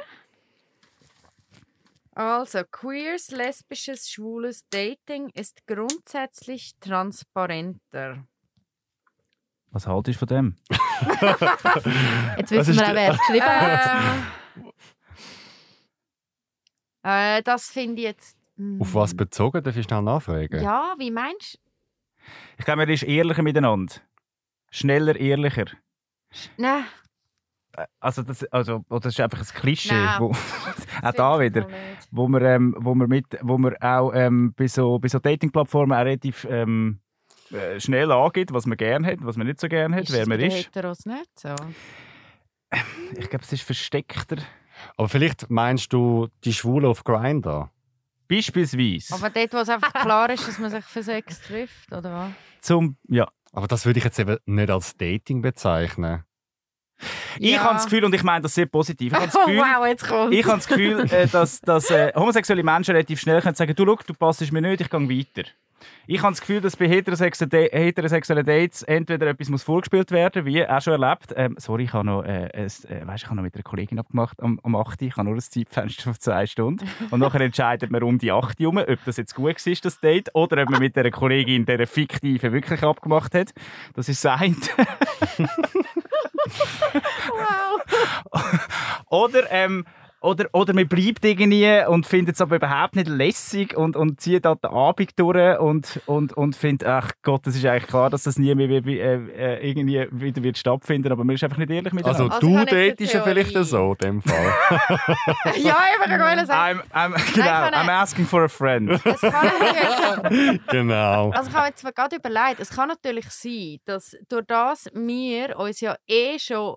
Also, 2.17 2.63
queers, 2.71 3.31
lesbisches, 3.31 4.09
schwules 4.09 4.67
Dating 4.71 5.29
ist 5.35 5.67
grundsätzlich 5.67 6.73
transparenter. 6.81 8.27
Was 9.71 9.87
haltest 9.87 10.23
du 10.23 10.27
von 10.27 10.29
dem? 10.29 10.57
Jetzt 12.39 12.51
wissen 12.53 12.75
wir 12.75 12.89
auch, 12.89 12.95
wer 12.95 13.11
es 13.13 13.19
geschrieben 13.19 13.45
hat. 13.45 14.15
Äh, 17.05 17.39
äh, 17.39 17.43
das 17.43 17.69
finde 17.69 18.01
ich 18.03 18.09
jetzt. 18.09 18.37
mm, 18.57 18.81
Auf 18.83 18.93
was 18.95 19.15
bezogen? 19.17 19.63
Darf 19.63 19.77
ich 19.77 19.85
schnell 19.85 20.03
nachfragen? 20.03 20.61
Ja, 20.61 20.97
wie 20.99 21.13
meinst 21.13 21.55
du? 21.55 21.59
Ich 22.59 22.65
glaube, 22.65 22.79
man 22.79 22.89
ist 22.89 23.05
ehrlicher 23.05 23.45
miteinander. 23.45 23.95
Schneller, 24.73 25.15
ehrlicher. 25.15 25.67
Nein, 26.57 26.85
Also 28.01 28.23
das, 28.23 28.45
also, 28.45 28.85
oder 28.89 29.01
das 29.01 29.15
ist 29.15 29.21
einfach 29.21 29.41
ein 29.41 29.61
Klischee. 29.61 29.95
Nein. 29.95 30.21
Wo, 30.21 30.31
auch 31.03 31.13
da 31.13 31.41
wieder. 31.41 31.67
wo 32.11 32.29
wir, 32.29 32.43
ähm, 32.43 32.75
wo 32.79 32.95
wir, 32.95 33.07
mit, 33.07 33.27
wo 33.43 33.59
wir 33.59 33.77
auch 33.81 34.13
ähm, 34.15 34.55
bei 34.57 34.67
so, 34.67 34.99
bei 34.99 35.09
so 35.09 35.19
Dating-Plattformen 35.19 35.93
auch 35.93 36.05
relativ 36.05 36.47
ähm, 36.51 37.01
äh, 37.51 37.79
schnell 37.81 38.11
angeht, 38.11 38.53
was 38.53 38.67
man 38.67 38.77
gerne 38.77 39.07
hat, 39.07 39.19
was 39.21 39.37
man 39.37 39.47
nicht 39.47 39.61
so 39.61 39.69
gerne 39.69 39.97
hat, 39.97 40.05
Ist 40.05 40.13
wer 40.13 40.27
man 40.27 40.41
ist. 40.41 40.57
Heteros 40.57 41.07
nicht 41.07 41.39
so? 41.39 41.55
Ich 43.17 43.31
glaube, 43.31 43.45
es 43.45 43.53
ist 43.53 43.63
versteckter. 43.63 44.37
Aber 44.97 45.09
vielleicht 45.09 45.51
meinst 45.51 45.93
du 45.93 46.29
die 46.45 46.53
Schwulen 46.53 46.87
auf 46.87 47.05
Grindr? 47.05 47.71
Beispielsweise 48.29 49.15
Aber 49.15 49.31
dort, 49.31 49.53
wo 49.53 49.59
es 49.59 49.69
einfach 49.69 49.93
klar 49.93 50.31
ist, 50.31 50.49
dass 50.49 50.59
man 50.59 50.71
sich 50.71 50.85
für 50.85 51.03
Sex 51.03 51.41
trifft, 51.43 51.93
oder 51.93 52.13
was? 52.13 52.31
zum, 52.61 52.97
ja. 53.09 53.29
Aber 53.53 53.69
das 53.69 53.87
würde 53.87 53.99
ich 53.99 54.05
jetzt 54.05 54.19
eben 54.19 54.37
nicht 54.45 54.71
als 54.71 54.97
Dating 54.97 55.41
bezeichnen. 55.41 56.25
Ich 57.39 57.53
Ja. 57.53 57.63
habe 57.65 57.75
das 57.75 57.85
Gefühl, 57.85 58.05
und 58.05 58.15
ich 58.15 58.23
meine 58.23 58.43
das 58.43 58.55
sehr 58.55 58.67
positiv, 58.67 59.13
ich 59.13 59.19
habe 59.19 59.27
das 59.27 59.37
Oh, 59.37 59.45
Gefühl, 59.47 59.59
wow, 59.61 59.87
jetzt 59.87 60.09
kommt 60.09 60.33
ich 60.33 60.45
habe 60.45 60.57
das 60.57 60.67
Gefühl 60.67 61.01
äh, 61.13 61.27
dass, 61.29 61.61
dass 61.61 61.91
äh, 61.91 62.13
homosexuelle 62.15 62.63
Menschen 62.63 62.93
relativ 62.93 63.21
schnell 63.21 63.41
können 63.43 63.55
sagen 63.55 63.75
du, 63.75 63.85
schau, 63.85 63.99
du 64.07 64.15
passest 64.15 64.53
mir 64.53 64.63
nicht, 64.63 64.81
ich 64.81 64.91
gehe 64.91 65.01
weiter. 65.01 65.49
Ich 66.07 66.23
habe 66.23 66.33
das 66.33 66.41
Gefühl, 66.41 66.61
dass 66.61 66.77
bei 66.77 66.89
heterosexuellen, 66.89 67.51
Da- 67.51 67.77
heterosexuellen 67.79 68.47
Dates 68.47 68.83
entweder 68.85 69.27
etwas 69.27 69.49
muss 69.49 69.63
vorgespielt 69.63 70.11
werden, 70.11 70.45
wie 70.47 70.67
auch 70.67 70.81
schon 70.81 71.01
erlebt. 71.01 71.35
Ähm, 71.37 71.57
sorry, 71.59 71.85
ich 71.85 71.93
habe 71.93 72.07
noch, 72.07 72.23
äh, 72.23 72.49
ein, 72.55 72.65
äh, 72.65 73.07
weißt, 73.07 73.23
ich 73.23 73.27
habe 73.27 73.37
noch 73.37 73.43
mit 73.43 73.55
einer 73.55 73.63
Kollegin 73.63 73.99
abgemacht 73.99 74.41
am, 74.43 74.59
am 74.63 74.75
8. 74.77 75.03
Ich 75.03 75.17
habe 75.17 75.25
nur 75.29 75.35
ein 75.35 75.41
Zeitfenster 75.41 76.05
von 76.05 76.15
zwei 76.19 76.47
Stunden. 76.47 76.89
Und 77.11 77.21
nachher 77.21 77.41
entscheidet 77.41 77.91
man 77.91 78.03
um 78.03 78.19
die 78.19 78.33
8 78.33 78.59
herum, 78.61 78.79
ob 78.79 78.99
das 79.05 79.17
jetzt 79.17 79.35
gut 79.35 79.47
war, 79.67 79.75
das 79.83 80.01
Date, 80.01 80.31
oder 80.35 80.63
ob 80.63 80.71
man 80.71 80.81
mit 80.81 80.97
der 80.97 81.11
Kollegin, 81.11 81.67
der 81.67 81.87
fiktive, 81.87 82.53
wirklich 82.53 82.83
abgemacht 82.83 83.35
hat. 83.35 83.53
Das 83.95 84.09
ist 84.09 84.25
das 84.25 84.41
eine. 84.41 84.57
Wow. 87.29 87.81
Oder, 89.09 89.51
ähm, 89.51 89.85
oder, 90.21 90.47
oder 90.53 90.73
man 90.75 90.89
bleibt 90.89 91.25
irgendwie 91.25 91.85
und 91.87 92.07
findet 92.07 92.35
es 92.37 92.41
aber 92.41 92.57
überhaupt 92.57 92.97
nicht 92.97 93.09
lässig 93.09 93.77
und, 93.77 93.97
und 93.97 94.21
zieht 94.21 94.45
halt 94.47 94.65
den 94.65 94.71
Abend 94.71 95.19
durch 95.19 95.59
und, 95.61 96.01
und, 96.07 96.33
und 96.33 96.57
findet, 96.57 96.89
ach 96.89 97.13
Gott, 97.23 97.47
das 97.47 97.55
ist 97.55 97.65
eigentlich 97.67 97.87
klar, 97.87 98.11
dass 98.11 98.25
das 98.25 98.39
nie 98.39 98.55
mehr 98.55 98.69
wie- 98.69 98.85
wie- 98.85 98.99
äh, 98.99 99.21
äh, 99.61 99.69
irgendwie 99.69 100.07
wieder 100.11 100.43
wird 100.43 100.59
stattfinden 100.59 101.13
aber 101.13 101.25
man 101.25 101.35
ist 101.35 101.45
einfach 101.45 101.59
nicht 101.59 101.71
ehrlich 101.71 101.93
miteinander. 101.93 102.35
Also, 102.35 102.35
Also 102.35 102.49
du 102.49 102.65
datest 102.65 103.13
ja 103.13 103.23
vielleicht 103.23 103.53
so, 103.67 103.93
in 103.93 103.99
dem 103.99 104.23
Fall. 104.23 104.53
ja, 105.63 105.77
ich 106.05 106.11
wollte 106.11 106.47
sagen. 106.47 106.81
I'm, 106.93 107.13
I'm, 107.15 107.35
genau, 107.35 107.47
kann 107.47 107.75
I'm 107.75 107.91
asking 107.91 108.27
for 108.27 108.43
a 108.45 108.49
friend. 108.49 108.91
Es 109.05 109.21
kann 109.21 110.61
genau. 110.71 111.31
also 111.31 111.51
ich 111.51 111.57
habe 111.57 111.69
jetzt 111.69 111.95
gerade 111.95 112.17
überlegt, 112.17 112.61
es 112.61 112.71
kann 112.71 112.89
natürlich 112.89 113.29
sein, 113.31 113.79
dass 113.85 114.17
durch 114.29 114.45
das 114.47 114.87
wir 114.95 115.59
uns 115.59 115.81
ja 115.81 115.95
eh 116.07 116.39
schon 116.39 116.77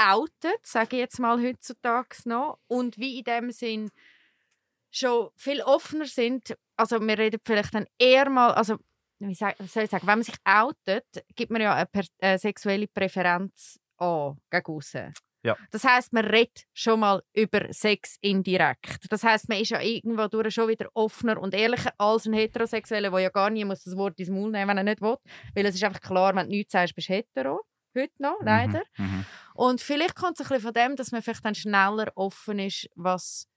outet, 0.00 0.64
sage 0.64 0.96
ich 0.96 1.00
jetzt 1.00 1.18
mal 1.18 1.40
heutzutage 1.42 2.16
noch, 2.24 2.58
und 2.66 2.98
wie 2.98 3.18
in 3.18 3.24
dem 3.24 3.50
Sinn 3.50 3.90
schon 4.90 5.30
viel 5.36 5.62
offener 5.62 6.06
sind. 6.06 6.56
Also 6.76 7.00
wir 7.00 7.18
reden 7.18 7.40
vielleicht 7.44 7.74
dann 7.74 7.86
eher 7.98 8.28
mal, 8.30 8.52
also 8.52 8.76
wie 9.18 9.34
soll 9.34 9.54
ich 9.56 9.90
sagen, 9.90 10.06
wenn 10.06 10.18
man 10.18 10.22
sich 10.22 10.36
outet, 10.44 11.06
gibt 11.36 11.50
man 11.50 11.60
ja 11.60 11.74
eine, 11.74 11.88
eine 12.20 12.38
sexuelle 12.38 12.88
Präferenz 12.88 13.78
an 13.98 14.38
gegen 14.50 14.66
aussen. 14.66 15.12
Ja. 15.42 15.56
Das 15.70 15.84
heißt, 15.84 16.12
man 16.12 16.26
redet 16.26 16.64
schon 16.74 17.00
mal 17.00 17.22
über 17.32 17.72
Sex 17.72 18.16
indirekt. 18.20 19.06
Das 19.10 19.24
heißt, 19.24 19.48
man 19.48 19.58
ist 19.58 19.70
ja 19.70 19.80
irgendwo 19.80 20.26
durch 20.26 20.52
schon 20.52 20.68
wieder 20.68 20.88
offener 20.92 21.40
und 21.40 21.54
ehrlicher 21.54 21.92
als 21.96 22.26
ein 22.26 22.34
Heterosexueller, 22.34 23.10
der 23.10 23.20
ja 23.20 23.28
gar 23.30 23.48
nie 23.48 23.64
muss 23.64 23.84
das 23.84 23.96
Wort 23.96 24.18
ins 24.20 24.28
Maul 24.28 24.50
nehmen, 24.50 24.68
wenn 24.68 24.78
er 24.78 24.84
nicht 24.84 25.00
will. 25.00 25.16
Weil 25.54 25.66
es 25.66 25.74
ist 25.74 25.84
einfach 25.84 26.00
klar, 26.00 26.34
wenn 26.34 26.46
du 26.46 26.56
nichts 26.56 26.72
sagst, 26.72 26.94
bist 26.94 27.08
du 27.08 27.14
hetero. 27.14 27.62
Heute 27.96 28.12
noch, 28.18 28.36
leider. 28.42 28.82
Mhm. 28.96 29.24
Und 29.54 29.80
vielleicht 29.80 30.14
kommt 30.14 30.38
es 30.38 30.46
ein 30.46 30.48
bisschen 30.48 30.62
von 30.62 30.72
dem, 30.72 30.96
dass 30.96 31.12
man 31.12 31.22
vielleicht 31.22 31.44
dann 31.44 31.54
schneller 31.54 32.10
offen 32.14 32.58
ist, 32.58 32.88
was 32.94 33.48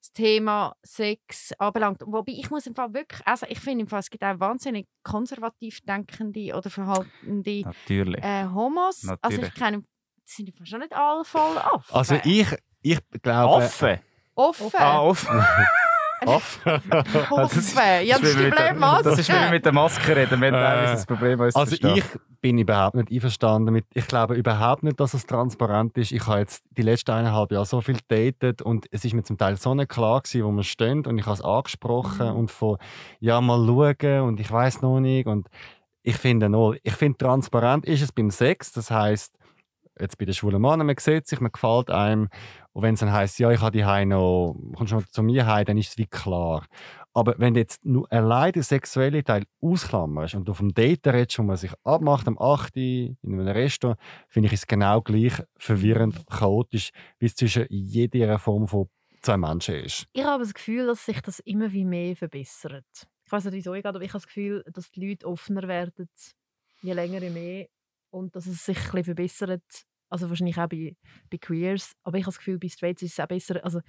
das 0.00 0.12
Thema 0.12 0.74
Sex 0.82 1.52
anbelangt. 1.58 2.02
Wobei 2.06 2.32
ich 2.32 2.50
muss 2.50 2.66
im 2.66 2.74
Fall 2.74 2.92
wirklich, 2.94 3.26
also 3.26 3.46
ich 3.48 3.58
finde 3.60 3.82
im 3.82 3.88
Fall, 3.88 4.00
es 4.00 4.10
gibt 4.10 4.24
auch 4.24 4.38
wahnsinnig 4.38 4.86
konservativ 5.02 5.80
denkende 5.82 6.54
oder 6.54 6.70
verhaltende 6.70 7.62
Natürlich. 7.62 8.24
äh, 8.24 8.46
Homos. 8.46 9.06
Also 9.08 9.18
Natürlich. 9.22 9.48
ich 9.48 9.54
kenne, 9.54 9.78
die 9.78 9.84
sind 10.24 10.48
im 10.48 10.54
Fall 10.54 10.66
schon 10.66 10.80
nicht 10.80 10.92
alle 10.92 11.24
voll 11.24 11.56
offen. 11.56 11.94
Also, 11.94 12.18
ich, 12.24 12.48
ich 12.82 13.00
glaube. 13.22 13.54
Offen? 13.54 14.00
Offen. 14.34 14.70
Ah, 14.74 15.02
offen. 15.02 15.44
Offen. 16.26 16.72
Offen. 17.30 17.82
Ja, 18.04 18.18
das 18.18 18.28
ist 18.30 18.38
der- 18.38 18.50
blöde 18.50 18.74
Maske. 18.74 19.04
Das 19.04 19.18
ist 19.18 19.28
wie 19.28 19.32
wir 19.34 19.50
mit 19.50 19.64
der 19.64 19.72
Maske 19.72 20.16
reden. 20.16 20.40
Wir 20.40 20.52
haben 20.52 20.84
Äh, 20.84 20.92
das 20.92 21.06
Problem, 21.06 21.38
zu 21.38 21.44
Also 21.44 21.60
verstehen. 21.76 21.96
ich 21.96 22.04
bin 22.40 22.58
überhaupt 22.58 22.94
nicht 22.96 23.10
einverstanden 23.10 23.72
mit. 23.72 23.84
Ich 23.94 24.06
glaube 24.06 24.34
überhaupt 24.34 24.82
nicht, 24.82 24.98
dass 24.98 25.14
es 25.14 25.26
transparent 25.26 25.96
ist. 25.98 26.12
Ich 26.12 26.26
habe 26.26 26.38
jetzt 26.40 26.64
die 26.70 26.82
letzten 26.82 27.10
eineinhalb 27.10 27.52
Jahre 27.52 27.66
so 27.66 27.80
viel 27.80 27.98
datet 28.08 28.62
und 28.62 28.86
es 28.90 29.04
ist 29.04 29.12
mir 29.14 29.22
zum 29.24 29.36
Teil 29.36 29.56
so 29.56 29.74
nicht 29.74 29.88
klar 29.90 30.20
gewesen, 30.22 30.44
wo 30.44 30.52
wir 30.52 30.62
stehen 30.62 31.04
und 31.06 31.18
ich 31.18 31.26
habe 31.26 31.34
es 31.34 31.42
angesprochen 31.42 32.30
Mhm. 32.30 32.36
und 32.36 32.50
von 32.50 32.78
ja 33.20 33.40
mal 33.40 33.64
schauen 33.66 34.20
und 34.22 34.40
ich 34.40 34.50
weiß 34.50 34.80
noch 34.82 35.00
nicht 35.00 35.26
und 35.26 35.48
ich 36.02 36.16
finde 36.16 36.48
noch, 36.48 36.74
ich 36.82 36.94
finde 36.94 37.18
transparent 37.18 37.84
ist 37.84 38.00
es 38.02 38.12
beim 38.12 38.30
Sex. 38.30 38.72
Das 38.72 38.90
heißt 38.90 39.34
jetzt 39.98 40.18
bei 40.18 40.24
den 40.24 40.34
schwulen 40.34 40.60
Männern, 40.62 40.86
man 40.86 40.94
sieht 40.98 41.26
sich, 41.26 41.40
man 41.40 41.50
gefällt 41.52 41.90
einem 41.90 42.28
und 42.76 42.82
wenn 42.82 42.92
es 42.92 43.00
dann 43.00 43.10
heisst, 43.10 43.38
ja 43.38 43.50
ich 43.50 43.62
habe 43.62 43.70
die 43.70 44.04
noch, 44.04 44.54
kommst 44.76 44.92
du 44.92 44.96
noch 44.96 45.06
zu 45.06 45.22
mir 45.22 45.46
heim, 45.46 45.64
dann 45.64 45.78
ist 45.78 45.92
es 45.92 45.96
wie 45.96 46.04
klar. 46.04 46.66
Aber 47.14 47.34
wenn 47.38 47.54
du 47.54 47.60
jetzt 47.60 47.86
nur 47.86 48.06
allein 48.12 48.52
den 48.52 48.62
sexuellen 48.62 49.24
Teil 49.24 49.44
ausklammerst 49.62 50.34
und 50.34 50.50
auf 50.50 50.58
dem 50.58 50.74
Date 50.74 51.06
redest, 51.06 51.38
wo 51.38 51.42
man 51.44 51.56
sich 51.56 51.72
abmacht, 51.84 52.28
am 52.28 52.38
8. 52.38 52.76
in 52.76 53.16
einem 53.24 53.48
Restaurant, 53.48 53.98
finde 54.28 54.48
ich 54.48 54.52
es 54.52 54.66
genau 54.66 55.00
gleich 55.00 55.42
verwirrend, 55.56 56.22
chaotisch, 56.28 56.90
wie 57.18 57.24
es 57.24 57.34
zwischen 57.34 57.64
jeder 57.70 58.38
Form 58.38 58.68
von 58.68 58.90
zwei 59.22 59.38
Menschen 59.38 59.76
ist. 59.76 60.06
Ich 60.12 60.24
habe 60.24 60.42
das 60.42 60.52
Gefühl, 60.52 60.86
dass 60.86 61.06
sich 61.06 61.22
das 61.22 61.38
immer 61.38 61.72
wie 61.72 61.86
mehr 61.86 62.14
verbessert. 62.14 62.84
Ich 63.24 63.32
weiß 63.32 63.46
nicht, 63.46 63.54
wieso 63.54 63.72
ich 63.72 63.84
gerade, 63.84 63.96
aber 63.96 64.04
ich 64.04 64.10
habe 64.10 64.20
das 64.20 64.26
Gefühl, 64.26 64.62
dass 64.70 64.90
die 64.90 65.08
Leute 65.08 65.26
offener 65.26 65.66
werden, 65.66 66.10
je 66.82 66.92
länger, 66.92 67.22
je 67.22 67.30
mehr. 67.30 67.68
Und 68.10 68.36
dass 68.36 68.44
es 68.44 68.66
sich 68.66 68.76
ein 68.76 68.82
bisschen 68.82 69.04
verbessert. 69.04 69.86
Also 70.08 70.28
wahrscheinlich 70.28 70.56
auch 70.58 70.68
bei, 70.68 70.94
bei 71.30 71.38
Queers. 71.38 71.92
Aber 72.04 72.16
ich 72.18 72.24
habe 72.24 72.30
das 72.32 72.38
Gefühl, 72.38 72.58
bei 72.58 72.68
Straights 72.68 73.02
ist 73.02 73.12
es 73.12 73.20
auch 73.20 73.26
besser. 73.28 73.62
Also 73.64 73.80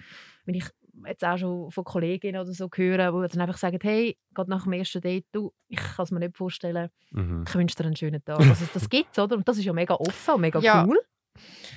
wenn 0.45 0.55
ich 0.55 0.65
jetzt 1.05 1.23
auch 1.23 1.37
schon 1.37 1.69
von 1.71 1.83
Kolleginnen 1.83 2.41
oder 2.41 2.51
so 2.53 2.69
höre, 2.73 3.11
die 3.27 3.33
dann 3.33 3.41
einfach 3.41 3.57
sagen, 3.57 3.77
hey, 3.81 4.17
gerade 4.33 4.49
nach 4.49 4.63
dem 4.63 4.73
ersten 4.73 4.99
Date, 5.01 5.25
du, 5.31 5.51
ich 5.67 5.77
kann 5.77 6.03
es 6.03 6.11
mir 6.11 6.19
nicht 6.19 6.35
vorstellen, 6.35 6.89
Mhm. 7.11 7.45
ich 7.47 7.53
wünsche 7.55 7.75
dir 7.75 7.85
einen 7.85 7.95
schönen 7.95 8.23
Tag. 8.25 8.39
Also 8.39 8.65
das 8.73 8.89
gibt 8.89 9.09
es, 9.11 9.19
oder? 9.19 9.35
Und 9.37 9.47
das 9.47 9.57
ist 9.59 9.65
ja 9.65 9.73
mega 9.73 9.93
offen 9.93 10.33
und 10.35 10.41
mega 10.41 10.59
Ja. 10.59 10.85
cool. 10.85 10.99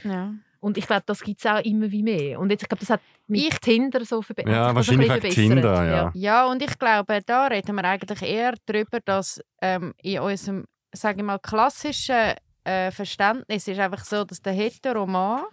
Ja. 0.05 0.33
Und 0.61 0.77
ich 0.77 0.87
glaube, 0.87 1.03
das 1.07 1.23
gibt 1.23 1.39
es 1.41 1.47
auch 1.47 1.61
immer 1.65 1.91
wie 1.91 2.03
mehr. 2.03 2.39
Und 2.39 2.51
jetzt, 2.51 2.63
ich 2.63 2.69
glaube, 2.69 2.81
das 2.81 2.91
hat 2.91 3.01
mit 3.27 3.41
Ich- 3.41 3.59
Tinder 3.61 4.05
so 4.05 4.21
verbe- 4.21 4.51
Ja, 4.51 4.75
wahrscheinlich 4.75 5.09
bisschen 5.09 5.23
wegen 5.23 5.61
verbessert. 5.61 5.63
Tinder, 5.85 5.87
ja. 5.91 6.11
Ja, 6.15 6.47
und 6.51 6.63
ich 6.63 6.79
glaube, 6.79 7.21
da 7.25 7.47
reden 7.47 7.77
wir 7.77 7.85
eigentlich 7.85 8.23
eher 8.23 8.55
darüber, 8.67 9.01
dass 9.01 9.41
ähm, 9.63 9.95
in 10.03 10.21
unserem, 10.21 10.65
sage 10.93 11.19
ich 11.21 11.25
mal, 11.25 11.39
klassischen 11.39 12.35
äh, 12.71 12.91
Verständnis 12.93 13.67
ist 13.67 13.81
einfach 13.81 14.05
so, 14.05 14.25
dass 14.25 14.43
der 14.43 14.53
Heteroman, 14.53 15.45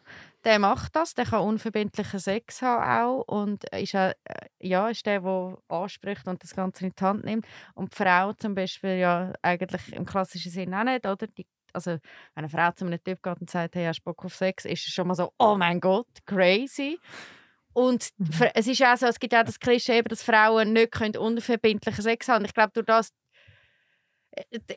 der 0.43 0.59
macht 0.59 0.95
das, 0.95 1.13
der 1.15 1.25
kann 1.25 1.41
unverbindlichen 1.41 2.19
Sex 2.19 2.61
haben 2.61 2.83
auch 2.83 3.21
und 3.27 3.63
ist, 3.73 3.95
auch, 3.95 4.11
äh, 4.25 4.47
ja, 4.59 4.89
ist 4.89 5.05
der, 5.05 5.21
der 5.21 5.57
anspricht 5.67 6.27
und 6.27 6.43
das 6.43 6.55
Ganze 6.55 6.85
in 6.85 6.93
die 6.97 7.03
Hand 7.03 7.25
nimmt. 7.25 7.47
Und 7.73 7.91
die 7.91 8.03
Frau 8.03 8.33
zum 8.33 8.53
Beispiel 8.53 8.97
ja 8.97 9.33
eigentlich 9.41 9.93
im 9.93 10.05
klassischen 10.05 10.51
Sinn 10.51 10.73
auch 10.73 10.83
nicht, 10.83 11.05
oder? 11.05 11.27
Die, 11.27 11.47
also 11.73 11.91
wenn 11.91 11.99
eine 12.35 12.49
Frau 12.49 12.71
zu 12.71 12.85
einem 12.85 13.03
Typ 13.03 13.21
geht 13.23 13.41
und 13.41 13.49
sagt, 13.49 13.75
hey, 13.75 13.85
hast 13.85 13.99
du 13.99 14.03
Bock 14.03 14.23
auf 14.23 14.35
Sex, 14.35 14.65
ist 14.65 14.87
es 14.87 14.93
schon 14.93 15.07
mal 15.07 15.15
so, 15.15 15.31
oh 15.39 15.55
mein 15.57 15.79
Gott, 15.79 16.07
crazy. 16.25 16.99
Und 17.73 18.09
Mhm. 18.17 18.47
Es 18.55 18.67
ist 18.67 18.83
auch 18.83 18.97
so, 18.97 19.05
es 19.05 19.19
gibt 19.19 19.35
auch 19.35 19.43
das 19.43 19.59
Klischee, 19.59 20.01
dass 20.01 20.23
Frauen 20.23 20.73
nicht 20.73 20.91
können 20.91 21.17
unverbindlichen 21.17 22.01
Sex 22.01 22.27
haben. 22.27 22.45
Ich 22.45 22.53
glaube, 22.53 22.71
durch 22.73 22.85
das 22.85 23.11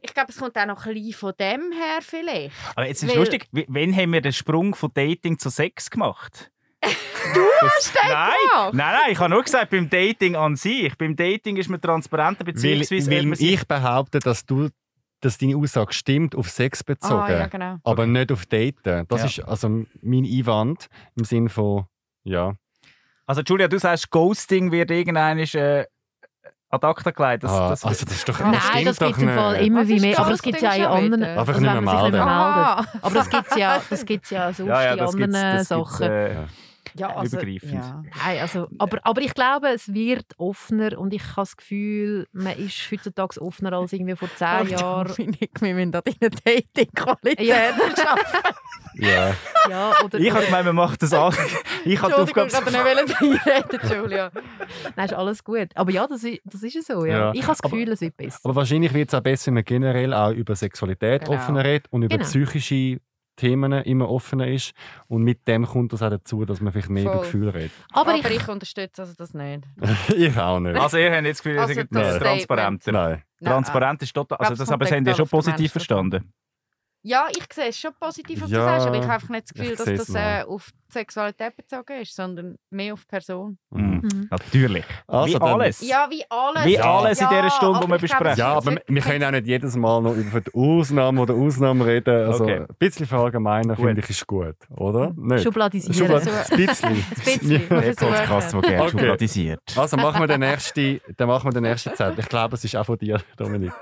ich 0.03 0.14
glaube, 0.14 0.31
es 0.31 0.38
kommt 0.38 0.57
auch 0.59 0.66
noch 0.66 0.85
ein 0.87 0.94
bisschen 0.94 1.12
von 1.12 1.33
dem 1.38 1.73
her 1.73 1.99
vielleicht. 2.01 2.55
Aber 2.75 2.87
jetzt 2.87 3.03
ist 3.03 3.11
Weil- 3.11 3.18
lustig, 3.18 3.49
wann 3.53 3.94
haben 3.96 4.12
wir 4.12 4.20
den 4.20 4.33
Sprung 4.33 4.75
von 4.75 4.90
Dating 4.94 5.38
zu 5.38 5.49
Sex 5.51 5.90
gemacht? 5.90 6.51
Du 7.35 7.40
hast 7.61 7.94
den 7.94 8.11
Nein, 8.11 8.31
gemacht? 8.51 8.75
nein, 8.75 8.94
nein, 9.03 9.12
ich 9.12 9.18
habe 9.18 9.29
nur 9.29 9.42
gesagt, 9.42 9.70
beim 9.70 9.88
Dating 9.90 10.35
an 10.37 10.57
sich. 10.57 10.96
Beim 10.96 11.14
Dating 11.14 11.59
ist 11.59 11.68
man 11.68 11.79
transparenter, 11.81 12.46
Weil, 12.46 12.55
beziehungsweise... 12.55 13.11
weil 13.11 13.27
man 13.27 13.35
sich- 13.37 13.53
ich 13.53 13.68
behaupte, 13.68 14.18
dass 14.20 14.46
du 14.46 14.70
dass 15.23 15.37
deine 15.37 15.55
Aussage 15.59 15.92
stimmt 15.92 16.35
auf 16.35 16.49
Sex 16.49 16.83
bezogen, 16.83 17.20
Ah, 17.20 17.31
ja, 17.31 17.46
genau. 17.46 17.77
aber 17.85 18.07
nicht 18.07 18.33
auf 18.33 18.46
Daten. 18.46 19.05
Das 19.07 19.20
Ja. 19.20 19.27
ist 19.27 19.40
also 19.40 19.68
mein 19.68 20.25
Einwand 20.25 20.87
im 21.14 21.25
Sinn 21.25 21.51
von 21.51 21.85
ja. 22.25 22.55
Also 23.27 23.42
Julia, 23.42 23.68
du 23.68 23.79
sagst, 23.79 24.11
Ghosting 24.11 24.73
wird 24.73 24.90
irgendwann 24.90 25.38
äh, 25.38 25.85
ad 26.71 26.85
acta 26.85 27.11
gelegt. 27.11 27.45
Das, 27.45 27.51
Ah, 27.53 27.69
das, 27.71 27.85
also 27.85 28.05
das 28.05 28.15
ist 28.15 28.29
doch 28.29 28.39
Nein, 28.41 28.55
stimmt 28.61 28.87
das 28.87 28.99
gibt 28.99 29.17
es 29.17 29.23
im 29.23 29.29
Fall 29.35 29.55
immer 29.57 29.89
wie 29.89 30.01
mehr. 30.01 30.19
Aber 30.21 30.31
das 30.31 30.41
Ghosting 30.43 30.53
gibt 30.53 30.65
es 30.65 30.77
ja 30.77 30.85
in 30.97 31.13
anderen. 31.13 31.25
Einfach 31.39 31.55
also 31.55 31.61
nicht 31.61 31.75
wenn 31.75 31.85
mehr 31.85 31.93
Ah. 31.95 32.77
meldet. 32.77 33.03
Aber 33.03 33.15
das 33.15 33.31
gibt 33.31 33.47
es 33.51 33.57
ja, 33.57 33.81
das 33.91 34.05
gibt's 34.05 34.31
ja 34.31 34.53
sonst 34.53 34.69
ja, 34.69 34.83
ja, 34.83 34.93
in 34.93 34.99
das 34.99 35.17
gibt's, 35.17 35.35
anderen 35.37 35.57
das 35.59 35.69
gibt's, 35.69 35.91
Sachen. 35.99 36.11
äh, 36.11 36.37
Ja, 36.97 37.14
also, 37.16 37.37
übergreifend. 37.37 37.73
Ja. 37.75 38.03
Nein, 38.25 38.38
also, 38.40 38.69
aber, 38.79 38.99
aber 39.03 39.21
ich 39.21 39.35
glaube, 39.35 39.69
es 39.69 39.93
wird 39.95 40.27
offener 40.38 40.99
und 40.99 41.14
ich 41.14 41.23
habe 41.23 41.43
das 41.43 41.57
Gefühl, 41.57 42.27
man 42.33 42.57
ist 42.59 42.90
heutzutage 42.90 43.40
offener 43.40 43.73
als 43.75 43.93
irgendwie 43.93 44.16
vor 44.16 44.29
zehn 44.37 44.69
Jahren. 44.69 45.09
Dominik, 45.16 45.51
wir 45.61 45.75
müssen 45.75 45.93
da 45.93 46.01
deine 46.01 46.31
Dating-Qualität 46.45 47.40
Ja. 47.47 47.73
schaffen. 47.97 48.55
Ja. 48.95 49.35
Ja, 49.69 49.93
oder, 50.03 50.19
Ich 50.19 50.31
habe 50.33 50.47
gemeint, 50.47 50.64
man 50.64 50.75
macht 50.75 51.03
das 51.03 51.12
auch. 51.12 51.35
Ich 51.85 52.01
habe 52.01 52.14
die 52.14 52.21
Entschuldigung, 52.23 52.47
ich 52.47 52.55
Aufgabe... 52.57 52.73
wollte 52.83 53.25
nicht 53.29 53.47
reinreden, 53.47 54.03
Julia. 54.05 54.31
nein, 54.97 55.05
ist 55.05 55.12
alles 55.12 55.45
gut. 55.45 55.69
Aber 55.75 55.90
ja, 55.90 56.07
das 56.07 56.25
ist, 56.25 56.40
das 56.45 56.62
ist 56.62 56.75
ja 56.77 56.81
so. 56.83 57.05
Ja. 57.05 57.12
Ja. 57.19 57.33
Ich 57.35 57.43
habe 57.43 57.53
das 57.53 57.61
Aber- 57.62 57.71
Gefühl, 57.77 57.93
es 57.93 58.01
wird 58.01 58.16
besser. 58.16 58.38
Aber 58.43 58.57
wahrscheinlich 58.57 58.95
wird 58.95 59.11
es 59.11 59.14
auch 59.14 59.21
besser, 59.21 59.49
wenn 59.49 59.55
man 59.55 59.64
generell 59.64 60.14
auch 60.14 60.31
über 60.33 60.57
Sexualität 60.57 61.27
Genau. 61.27 61.37
offener 61.37 61.62
redet 61.62 61.88
und 61.93 62.05
über 62.05 62.16
Genau. 62.16 62.27
psychische 62.27 63.01
Themen 63.40 63.72
immer 63.72 64.11
offener 64.11 64.46
ist. 64.46 64.72
Und 65.09 65.22
mit 65.22 65.48
dem 65.48 65.64
kommt 65.66 65.94
das 65.94 66.03
auch 66.03 66.11
dazu, 66.11 66.44
dass 66.44 66.61
man 66.61 66.72
vielleicht 66.72 66.90
mehr 66.90 67.05
über 67.05 67.12
Voll. 67.14 67.22
Gefühle 67.22 67.55
redet. 67.55 67.72
Aber, 67.92 68.11
Aber, 68.11 68.18
ich, 68.18 68.37
ich, 68.37 68.48
unterstütze 68.48 69.03
also 69.03 69.14
das 69.16 69.33
nicht. 69.33 69.64
ich 70.14 70.37
auch 70.37 70.61
nicht. 70.61 70.79
Also 70.79 70.98
ihr 70.98 71.11
habt 71.11 71.24
jetzt 71.24 71.38
das 71.38 71.42
Gefühl, 71.42 71.57
ihr 71.57 71.62
Also 71.62 71.74
seid 71.74 72.20
transparenter. 72.20 72.92
Nein. 72.92 73.22
Nein, 73.40 73.53
Transparent 73.53 74.03
ist 74.03 74.12
total... 74.12 74.38
Also 74.38 74.55
das, 74.55 74.70
aber 74.70 74.85
es 74.85 74.90
das 74.90 74.96
haben 74.96 75.05
die 75.05 75.11
ja 75.11 75.16
schon 75.16 75.29
positiv 75.29 75.72
verstanden. 75.72 76.31
Ja, 77.03 77.27
ich 77.31 77.45
sehe 77.53 77.69
es 77.69 77.79
schon 77.79 77.93
positiv, 77.99 78.43
was 78.43 78.51
Ja, 78.51 78.59
du 78.59 78.65
sagst, 78.65 78.87
aber 78.87 78.97
ich 78.97 79.03
habe 79.03 79.15
einfach 79.15 79.29
nicht 79.31 79.45
das 79.45 79.55
Gefühl, 79.55 79.75
dass 79.77 80.07
das 80.07 80.15
äh, 80.15 80.43
auf 80.47 80.69
die 80.89 80.93
Sexualität 80.93 81.57
bezogen 81.57 82.01
ist, 82.03 82.15
sondern 82.15 82.57
mehr 82.71 82.93
auf 82.93 83.01
die 83.03 83.07
Person. 83.07 83.59
Mhm. 83.71 84.01
Mhm. 84.03 84.29
Natürlich. 84.31 84.85
Also 85.07 85.39
Wie 85.39 85.41
alles. 85.43 85.81
Ja, 85.89 86.07
wie 86.11 86.25
alles. 86.29 86.65
Wie 86.67 86.75
ja, 86.75 86.99
alles 86.99 87.21
in 87.21 87.29
dieser 87.29 87.51
Stunde, 87.51 87.81
die 87.81 87.89
wir 87.91 87.99
besprechen. 87.99 88.27
es 88.33 88.39
Ja, 88.39 88.53
aber 88.55 88.77
wir, 88.87 89.01
können 89.03 89.25
auch 89.25 89.31
nicht 89.31 89.47
jedes 89.47 89.77
Mal 89.77 90.03
noch 90.03 90.15
über 90.15 90.41
die 90.43 90.51
Ausnahmen 90.55 91.19
oder 91.19 91.35
Ausnahmen 91.35 91.83
reden. 91.83 92.27
Also 92.27 92.45
Okay. 92.45 92.61
ein 92.61 92.67
bisschen 92.79 93.07
verallgemeinern 93.07 93.77
finde 93.77 94.01
ich 94.01 94.11
ist 94.11 94.27
gut, 94.27 94.57
oder? 94.71 95.13
Nicht? 95.17 95.43
Schubladisieren. 95.45 95.95
Schubla- 95.95 96.21
So- 96.21 96.31
ein 96.55 96.67
bisschen. 96.67 96.89
Ein 96.91 97.05
bisschen. 97.25 97.51
Ja. 97.71 97.81
Der 97.81 97.93
Podcast, 97.95 98.53
der 98.53 98.61
gerne 98.61 98.81
Okay. 98.83 98.91
schubladisiert. 98.91 99.61
Also 99.77 99.97
machen 99.97 100.21
wir 100.21 100.27
den 100.27 100.41
nächsten, 100.41 101.01
dann 101.17 101.29
machen 101.29 101.47
wir 101.47 101.53
den 101.53 101.63
nächsten 101.63 101.95
Zettel. 101.95 102.19
Ich 102.19 102.29
glaube, 102.29 102.57
es 102.57 102.65
ist 102.65 102.77
auch 102.77 102.85
von 102.85 102.99
dir, 102.99 103.21
Dominik. 103.37 103.73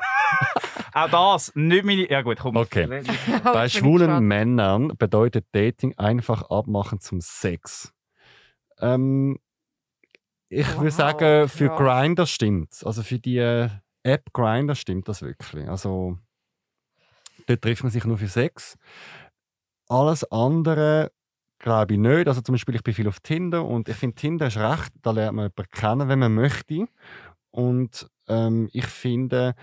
Auch 0.95 1.35
das, 1.35 1.53
nicht 1.55 1.85
meine... 1.85 2.11
Ja 2.11 2.23
gut, 2.23 2.39
komm. 2.41 2.57
Okay. 2.57 2.87
Bei 3.45 3.69
schwulen. 3.69 4.27
Männern 4.27 4.89
bedeutet 4.99 5.47
Dating 5.53 5.97
einfach 5.97 6.43
abmachen 6.51 7.01
zum 7.01 7.21
Sex. 7.21 7.93
Ähm, 8.81 9.39
ich 10.49 10.67
Wow, 10.69 10.79
würde 10.79 10.91
sagen, 10.91 11.49
für 11.49 11.69
krass. 11.69 11.79
Grinder 11.79 12.27
stimmt 12.27 12.83
Also 12.85 13.03
für 13.03 13.19
die 13.19 13.39
äh, 13.39 13.69
App 14.03 14.33
Grinder 14.33 14.75
stimmt 14.75 15.09
das 15.09 15.23
wirklich. 15.23 15.69
Also 15.69 16.19
dort 17.47 17.63
trifft 17.63 17.83
man 17.83 17.93
sich 17.93 18.05
nur 18.05 18.19
für 18.19 18.29
Sex. 18.29 18.77
Alles 19.89 20.25
andere 20.31 21.13
glaube 21.59 21.95
ich 21.95 22.01
nicht. 22.01 22.29
Also 22.29 22.41
zum 22.41 22.55
Beispiel, 22.55 22.77
ich 22.77 22.83
bin 22.83 22.95
viel 22.95 23.09
auf 23.09 23.21
Tinder 23.21 23.65
und 23.65 23.89
ich 23.89 23.97
finde, 23.97 24.15
Tinder 24.17 24.47
ist 24.47 24.57
recht, 24.57 24.93
da 25.03 25.11
lernt 25.11 25.37
man 25.37 25.51
jemanden 25.51 25.71
kennen, 25.73 26.09
wenn 26.09 26.19
man 26.19 26.35
möchte. 26.35 26.87
Und 27.51 28.09
ähm, 28.29 28.69
ich 28.73 28.87
finde, 28.87 29.55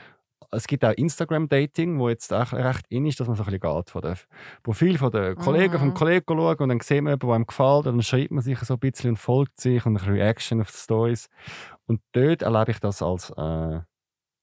es 0.55 0.67
gibt 0.67 0.83
auch 0.85 0.91
Instagram-Dating, 0.93 1.99
wo 1.99 2.09
jetzt 2.09 2.33
auch 2.33 2.53
recht 2.53 2.85
in 2.89 3.05
ist, 3.05 3.19
dass 3.19 3.27
man 3.27 3.35
so 3.35 3.43
ein 3.43 3.51
bisschen 3.51 3.75
geht 3.75 3.89
von 3.89 4.01
den 4.01 4.15
Profil 4.63 4.97
von 4.97 5.11
den 5.11 5.35
Kollegen, 5.35 5.73
Mhm. 5.75 5.79
vom 5.79 5.93
Kollegen 5.93 6.25
schauen 6.27 6.57
und 6.57 6.69
dann 6.69 6.79
sieht 6.79 7.01
man 7.03 7.11
jemanden, 7.13 7.27
der 7.27 7.35
einem 7.35 7.45
gefällt, 7.47 7.85
und 7.87 7.95
dann 7.97 8.01
schreibt 8.03 8.31
man 8.31 8.43
sich 8.43 8.59
so 8.59 8.73
ein 8.75 8.79
bisschen 8.79 9.09
und 9.11 9.17
folgt 9.17 9.59
sich 9.59 9.85
und 9.85 9.93
ein 9.93 9.95
bisschen 9.95 10.13
Reaction 10.13 10.61
auf 10.61 10.71
die 10.71 10.77
Stories. 10.77 11.27
Und 11.87 12.01
dort 12.13 12.41
erlebe 12.41 12.71
ich 12.71 12.79
das 12.79 13.01
als, 13.01 13.29
äh, 13.31 13.79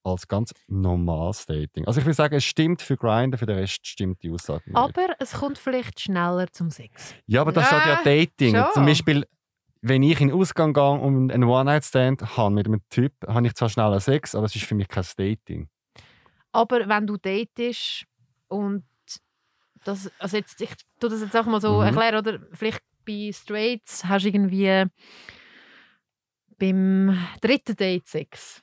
als 0.04 0.26
ganz 0.28 0.52
normales 0.68 1.46
Dating. 1.46 1.86
Also 1.86 2.00
ich 2.00 2.06
würde 2.06 2.14
sagen, 2.14 2.34
es 2.34 2.44
stimmt 2.44 2.82
für 2.82 2.96
Grindr, 2.96 3.38
für 3.38 3.46
den 3.46 3.56
Rest 3.58 3.86
stimmt 3.86 4.22
die 4.22 4.30
Aussage 4.30 4.62
nicht. 4.66 4.76
Aber 4.76 5.14
es 5.20 5.32
kommt 5.34 5.58
vielleicht 5.58 6.00
schneller 6.00 6.46
zum 6.52 6.70
Sex. 6.70 7.14
Ja, 7.26 7.40
aber 7.42 7.52
das 7.52 7.66
steht 7.66 7.84
ja 7.86 7.94
Ja, 7.94 8.00
Dating. 8.04 8.54
schon. 8.56 8.66
Zum 8.74 8.84
Beispiel, 8.86 9.24
wenn 9.80 10.02
ich 10.02 10.20
in 10.20 10.28
den 10.28 10.36
Ausgang 10.36 10.72
gehe 10.72 10.90
und 10.90 11.30
einen 11.32 11.44
One-Night-Stand 11.44 12.36
habe 12.36 12.54
mit 12.54 12.66
einem 12.66 12.80
Typ, 12.90 13.12
habe 13.26 13.46
ich 13.46 13.54
zwar 13.54 13.68
schneller 13.68 14.00
Sex, 14.00 14.34
aber 14.34 14.46
es 14.46 14.54
ist 14.56 14.64
für 14.64 14.74
mich 14.74 14.88
kein 14.88 15.04
Dating. 15.16 15.68
Aber 16.52 16.88
wenn 16.88 17.06
du 17.06 17.16
datest 17.16 18.04
und 18.48 18.84
das, 19.84 20.10
also 20.18 20.36
jetzt, 20.36 20.60
ich 20.60 20.70
tue 21.00 21.10
das 21.10 21.20
jetzt 21.20 21.36
auch 21.36 21.46
mal 21.46 21.60
so 21.60 21.78
Mhm. 21.80 21.86
erklären, 21.86 22.16
oder 22.16 22.38
vielleicht 22.52 22.82
bei 23.04 23.30
Straights 23.32 24.04
hast 24.04 24.24
du 24.24 24.28
irgendwie 24.28 24.84
beim 26.58 27.18
dritten 27.40 27.76
Date 27.76 28.06
Sex. 28.06 28.62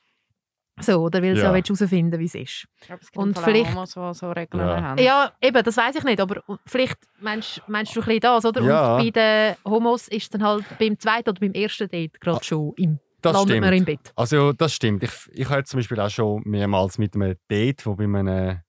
So, 0.82 0.96
oder 1.02 1.20
weil 1.22 1.34
du 1.34 1.40
Ja. 1.42 1.54
ja. 1.54 1.62
herausfinden 1.62 2.18
wie 2.18 2.24
es 2.24 2.34
ist. 2.34 2.66
Aber 2.88 3.00
es 3.02 3.10
gibt 3.10 3.16
Und 3.18 3.36
auch 3.38 3.42
vielleicht- 3.44 3.74
Homos, 3.74 3.92
die 3.92 4.14
so 4.14 4.32
Regeln 4.32 4.66
Ja. 4.66 4.80
haben. 4.82 5.02
Ja, 5.02 5.32
eben, 5.42 5.62
das 5.62 5.76
weiß 5.76 5.96
ich 5.96 6.04
nicht, 6.04 6.20
aber 6.20 6.42
vielleicht 6.64 6.96
meinst, 7.18 7.60
meinst 7.68 7.94
du 7.94 8.00
ein 8.00 8.06
bisschen 8.06 8.20
das, 8.20 8.44
oder? 8.46 8.62
Ja. 8.62 8.96
Und 8.96 9.02
bei 9.04 9.10
den 9.10 9.56
Homos 9.70 10.08
ist 10.08 10.22
es 10.22 10.28
dann 10.30 10.42
halt 10.42 10.64
beim 10.78 10.98
zweiten 10.98 11.28
oder 11.28 11.40
beim 11.40 11.52
ersten 11.52 11.86
Date 11.86 12.18
gerade 12.18 12.42
schon 12.42 12.72
im, 12.78 12.98
Das 13.22 13.32
landet 13.32 13.50
stimmt. 13.50 13.66
man 13.66 13.74
im 13.74 13.84
Bett. 13.84 14.12
Also 14.16 14.52
das 14.52 14.74
stimmt. 14.74 15.02
Ich, 15.02 15.12
ich 15.32 15.48
hatte 15.48 15.64
zum 15.64 15.78
Beispiel 15.78 16.00
auch 16.00 16.10
schon 16.10 16.42
mehrmals 16.44 16.98
mit 16.98 17.14
einem 17.14 17.36
Date, 17.50 17.84
wo 17.86 17.94
bei 17.94 18.04
einem 18.04 18.60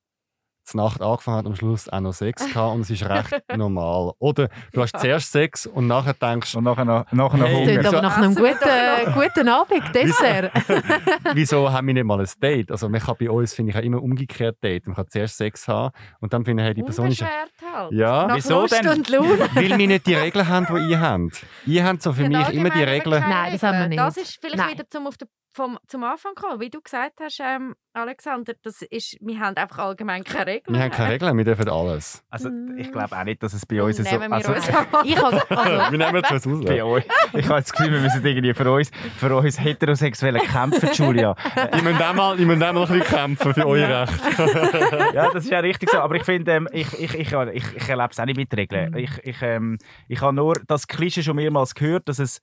zur 0.64 0.84
Nacht 0.84 1.02
angefangen 1.02 1.38
hat, 1.38 1.46
am 1.46 1.56
Schluss 1.56 1.90
auch 1.90 2.00
noch 2.00 2.14
Sex 2.14 2.46
gehabt 2.46 2.76
und 2.76 2.82
es 2.82 2.90
ist 2.90 3.08
recht 3.08 3.42
normal. 3.56 4.14
Oder 4.20 4.50
du 4.74 4.82
hast 4.82 4.98
zuerst 5.00 5.32
Sex 5.32 5.66
und 5.66 5.88
nachher 5.88 6.14
denkst 6.14 6.56
Und 6.56 6.64
nachher 6.64 6.86
noch, 6.86 7.12
nachher 7.12 7.38
noch 7.38 7.48
Hey. 7.48 7.76
Hunger. 7.76 7.88
Aber 7.88 8.02
nach 8.02 8.18
einem 8.18 8.32
Essen 8.32 8.44
wir 8.44 9.06
guten, 9.06 9.14
guten 9.14 9.50
Abend, 9.50 9.96
Dessert. 9.96 10.52
wieso 11.34 11.72
haben 11.72 11.88
wir 11.88 11.94
nicht 11.94 12.04
mal 12.04 12.20
ein 12.20 12.30
Date? 12.42 12.72
Also 12.72 12.90
man 12.90 13.02
kann 13.02 13.16
bei 13.20 13.30
uns, 13.30 13.54
finde 13.54 13.72
ich, 13.72 13.78
auch 13.78 13.82
immer 13.82 14.02
umgekehrt 14.02 14.64
Date. 14.64 14.88
Man 14.88 14.96
kann 14.96 15.08
zuerst 15.10 15.38
Sex 15.38 15.68
haben 15.68 15.94
und 16.20 16.34
dann 16.34 16.46
finde 16.46 16.64
ich, 16.64 16.68
hey, 16.68 16.74
die 16.74 16.84
Person 16.84 17.08
ist... 17.08 17.22
Halt. 17.22 17.92
Ja. 17.92 18.28
Nach 18.28 18.36
Wieso 18.36 18.62
Lust 18.62 18.74
denn? 18.74 18.88
und 18.90 19.10
Laune. 19.10 19.40
Weil 19.54 19.78
wir 19.78 19.88
nicht 19.88 20.08
die 20.08 20.14
Regeln 20.16 20.48
haben, 20.48 20.68
die 20.70 20.92
ihr 20.92 21.00
habt. 21.00 21.46
Ihr 21.66 21.86
habt 21.86 22.02
so 22.02 22.14
für 22.14 22.28
mich 22.28 22.50
immer 22.50 22.70
die 22.70 22.84
Regeln... 22.84 23.24
Nein, 23.28 23.54
das 23.54 23.64
haben 23.64 23.80
wir 23.80 23.88
nicht. 23.88 24.00
Das 24.00 24.18
ist 24.18 24.38
vielleicht 24.40 24.58
Nein. 24.58 24.74
wieder 24.74 24.90
zum, 24.90 25.08
auf 25.08 25.18
den, 25.18 25.28
vom, 25.54 25.78
zum 25.88 26.04
Anfang 26.04 26.34
kommen. 26.36 26.60
Wie 26.62 26.70
du 26.70 26.82
gesagt 26.82 27.20
hast, 27.22 27.40
ähm, 27.42 27.76
Alexander, 27.94 28.54
das 28.64 28.82
ist, 28.84 29.18
wir 29.20 29.40
haben 29.40 29.58
einfach 29.58 29.80
allgemein 29.80 30.24
keine 30.24 30.46
Regeln. 30.52 30.76
Wir 30.76 30.84
haben 30.84 30.92
keine 30.92 31.14
Regeln, 31.14 31.38
wir 31.38 31.44
dürfen 31.44 31.68
alles. 31.70 32.24
Also 32.30 32.50
ich 32.78 32.90
glaube 32.92 33.18
auch 33.18 33.24
nicht, 33.26 33.44
dass 33.44 33.54
es 33.54 33.66
bei 33.66 33.84
uns 33.84 33.98
so... 33.98 34.04
Nehmen 34.04 34.30
wir 34.30 34.36
Also, 34.38 34.54
uns. 34.54 34.68
Ich 35.04 35.18
habe 35.18 35.58
also, 35.58 35.92
wir 35.92 35.98
nehmen 35.98 36.24
es 36.24 36.48
aus. 36.48 36.66
bei 36.66 36.84
euch. 36.84 37.04
Ich 37.34 37.50
habe 37.50 37.60
das 37.62 37.72
Gefühl, 37.74 37.92
wir 37.92 38.00
müssen 38.00 38.26
irgendwie 38.26 38.54
für 38.54 38.72
uns, 38.72 38.92
für 39.18 39.36
uns 39.36 39.60
Heterosexuelle 39.60 40.40
kämpfen, 40.40 40.90
Julia. 40.94 41.36
Ich 41.76 41.84
muss 41.84 42.00
auch 42.02 42.14
mal, 42.14 42.40
ich 42.40 42.46
muss 42.46 42.56
auch 42.62 42.74
mal 42.74 42.82
ein 42.84 43.00
bisschen 43.00 43.02
kämpfen 43.18 43.54
für 43.54 43.66
euer 43.68 44.08
Recht. 44.08 45.14
ja, 45.14 45.32
das 45.32 45.44
ist 45.46 45.52
ja 45.52 45.60
richtig 45.60 45.90
so. 45.90 46.00
Aber 46.00 46.16
ich 46.16 46.24
finde, 46.24 46.52
ähm, 46.54 46.68
ich, 46.72 46.92
ich, 46.94 47.14
ich, 47.16 47.32
ich, 47.32 47.76
ich 47.76 47.90
erlebe 47.90 48.10
es 48.12 48.20
auch 48.20 48.26
nicht 48.26 48.38
mit 48.38 48.56
Regeln. 48.56 48.96
Ich, 48.96 49.12
ich, 49.24 49.42
ähm, 49.42 49.78
ich 50.08 50.22
habe 50.22 50.34
nur 50.34 50.56
das 50.68 50.88
Klischee 50.88 51.24
schon 51.24 51.36
mehrmals 51.36 51.76
gehört, 51.76 52.08
dass 52.08 52.20
es 52.20 52.42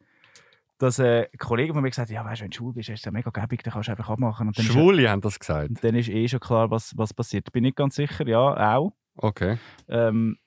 dass 0.79 0.99
äh, 0.99 1.29
ein 1.33 1.39
Kollege 1.39 1.75
von 1.75 1.83
mir 1.83 1.91
gesagt 1.91 2.09
hat, 2.09 2.15
ja, 2.15 2.25
weißt 2.25 2.41
du, 2.41 2.45
wenn 2.45 2.51
du 2.51 2.57
schwul 2.57 2.73
bist, 2.73 2.89
ist 2.89 3.01
es 3.01 3.05
ja 3.05 3.11
mega 3.11 3.31
gäbig, 3.31 3.63
dann 3.63 3.73
kannst 3.73 3.89
du 3.89 3.93
einfach 3.93 4.09
abmachen. 4.09 4.53
Schwule 4.55 5.11
haben 5.11 5.21
das 5.21 5.39
gesagt. 5.39 5.69
und 5.69 5.85
dann 5.85 5.95
ist 5.95 6.09
eh 6.09 6.27
schon 6.29 6.41
klar, 6.41 6.71
was, 6.71 6.97
was 6.97 7.13
passiert. 7.13 7.51
Bin 7.53 7.65
nicht 7.65 7.77
ganz 7.77 7.97
sicher, 7.97 8.27
ja, 8.27 8.77
auch. 8.77 8.93
Okay. 9.17 9.59
Ähm, 9.89 10.39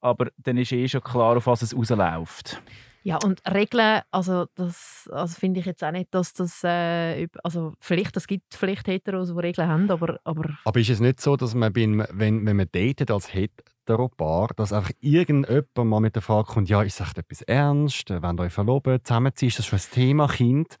aber 0.00 0.30
dann 0.36 0.58
ist 0.58 0.72
eh 0.72 0.86
schon 0.88 1.02
klar, 1.02 1.36
auf 1.36 1.46
was 1.46 1.62
es 1.62 1.74
rausläuft. 1.76 2.62
Ja, 3.02 3.18
und 3.24 3.40
Regeln, 3.48 4.02
also 4.10 4.46
das 4.54 5.08
also 5.12 5.34
finde 5.34 5.60
ich 5.60 5.66
jetzt 5.66 5.82
auch 5.82 5.90
nicht, 5.90 6.14
dass 6.14 6.32
das, 6.34 6.62
äh, 6.64 7.28
also 7.42 7.74
vielleicht, 7.80 8.16
es 8.16 8.26
gibt 8.26 8.54
vielleicht 8.54 8.86
Heteros, 8.88 9.32
die 9.32 9.40
Regeln 9.40 9.68
haben, 9.68 9.90
aber, 9.90 10.20
aber 10.24 10.50
Aber 10.64 10.80
ist 10.80 10.90
es 10.90 11.00
nicht 11.00 11.20
so, 11.20 11.36
dass 11.36 11.54
man, 11.54 11.72
beim, 11.72 12.04
wenn, 12.10 12.44
wenn 12.44 12.56
man 12.56 12.68
datet 12.70 13.10
als 13.10 13.32
Heteropaar, 13.32 14.48
dass 14.56 14.72
einfach 14.72 14.92
irgendjemand 15.00 15.76
mal 15.76 16.00
mit 16.00 16.14
der 16.14 16.22
Frage 16.22 16.52
kommt, 16.52 16.68
ja, 16.68 16.82
ist 16.82 17.00
es 17.00 17.06
echt 17.06 17.18
etwas 17.18 17.42
ernst? 17.42 18.10
Wenn 18.10 18.38
ihr 18.38 18.42
euch 18.42 18.52
verloben, 18.52 18.98
zusammenziehen, 19.02 19.48
ist 19.48 19.58
das 19.58 19.66
schon 19.66 19.78
ein 19.78 19.90
Thema 19.92 20.28
Kind? 20.28 20.76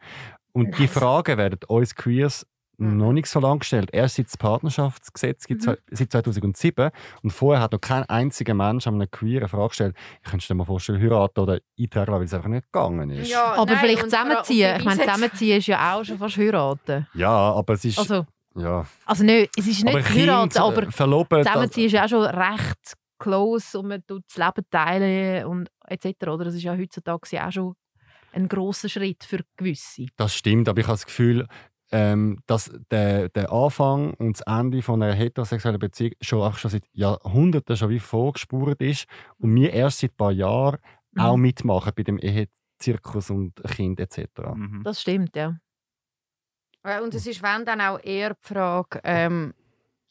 Und 0.52 0.76
die 0.78 0.82
Nein. 0.82 0.88
Fragen 0.88 1.38
werden 1.38 1.60
uns 1.68 1.94
Queers 1.94 2.46
Mhm. 2.80 2.96
noch 2.96 3.12
nicht 3.12 3.26
so 3.26 3.40
lange 3.40 3.58
gestellt. 3.60 3.90
Erst 3.92 4.16
seit 4.16 4.26
das 4.26 4.36
Partnerschaftsgesetz 4.36 5.46
gibt, 5.46 5.66
Mhm. 5.66 5.76
seit 5.90 6.10
2007. 6.12 6.90
Und 7.22 7.30
vorher 7.30 7.62
hat 7.62 7.72
noch 7.72 7.80
kein 7.80 8.04
einziger 8.08 8.54
Mensch 8.54 8.86
an 8.86 8.94
einem 8.94 9.10
Queer 9.10 9.40
eine 9.40 9.48
Frage 9.48 9.68
gestellt, 9.68 9.96
ich 10.22 10.30
könnte 10.30 10.46
dir 10.46 10.54
mal 10.54 10.64
vorstellen, 10.64 11.00
heiraten 11.00 11.40
oder 11.40 11.58
eintragen, 11.78 12.12
weil 12.12 12.22
es 12.22 12.34
einfach 12.34 12.48
nicht 12.48 12.72
gegangen 12.72 13.10
ist. 13.10 13.30
Ja, 13.30 13.52
aber 13.54 13.72
nein, 13.72 13.80
vielleicht 13.80 14.02
zusammenziehen. 14.02 14.76
Ich 14.78 14.84
meine, 14.84 15.00
zusammenziehen 15.00 15.58
ist 15.58 15.66
ja 15.66 15.94
auch 15.94 16.04
schon 16.04 16.18
fast 16.18 16.36
heiraten. 16.36 17.06
Ja, 17.14 17.30
aber 17.30 17.74
es 17.74 17.84
ist... 17.84 17.98
Also, 17.98 18.26
ja. 18.56 18.86
also 19.04 19.24
nicht, 19.24 19.50
es 19.56 19.66
ist 19.66 19.84
nicht 19.84 19.94
aber 19.94 20.04
heiraten, 20.08 20.50
Kind, 20.50 20.60
aber 20.60 20.90
verloben... 20.90 21.44
zusammenziehen 21.44 21.86
ist 21.86 21.92
ja 21.92 22.04
auch 22.04 22.08
schon 22.08 22.24
recht 22.24 22.94
close 23.18 23.78
und 23.78 23.88
man 23.88 24.02
tut 24.06 24.24
das 24.26 24.36
Leben 24.36 24.66
teilen 24.70 25.44
und 25.46 25.68
etc. 25.86 26.26
Oder? 26.28 26.46
Das 26.46 26.54
ist 26.54 26.62
ja 26.62 26.76
heutzutage 26.76 27.46
auch 27.46 27.52
schon 27.52 27.74
ein 28.32 28.48
grosser 28.48 28.88
Schritt 28.88 29.24
für 29.24 29.40
gewisse. 29.56 30.06
Das 30.16 30.34
stimmt, 30.34 30.68
aber 30.68 30.80
ich 30.80 30.86
habe 30.86 30.94
das 30.94 31.06
Gefühl, 31.06 31.46
ähm, 31.92 32.38
dass 32.46 32.70
der, 32.90 33.28
der 33.30 33.50
Anfang 33.52 34.14
und 34.14 34.38
das 34.38 34.46
Ende 34.46 34.82
von 34.82 35.02
einer 35.02 35.14
heterosexuellen 35.14 35.78
Beziehung 35.78 36.12
schon, 36.20 36.42
auch 36.42 36.56
schon 36.58 36.70
seit 36.70 36.84
Jahrhunderten 36.92 37.76
schon 37.76 37.90
wie 37.90 37.98
vorgespurt 37.98 38.80
ist 38.80 39.06
und 39.38 39.54
wir 39.54 39.72
erst 39.72 40.00
seit 40.00 40.12
ein 40.12 40.16
paar 40.16 40.32
Jahren 40.32 40.78
Mhm. 41.12 41.20
auch 41.22 41.36
mitmachen 41.36 41.92
bei 41.96 42.02
dem 42.04 42.18
Ehezirkus 42.18 43.30
und 43.30 43.60
Kind 43.64 43.98
etc. 43.98 44.54
Mhm. 44.54 44.82
Das 44.84 45.00
stimmt, 45.02 45.34
ja. 45.34 45.56
Und 47.02 47.14
es 47.14 47.26
ist 47.26 47.42
wenn 47.42 47.64
dann 47.64 47.80
auch 47.80 47.98
eher 48.02 48.30
die 48.34 48.54
Frage, 48.54 49.00
ähm, 49.04 49.52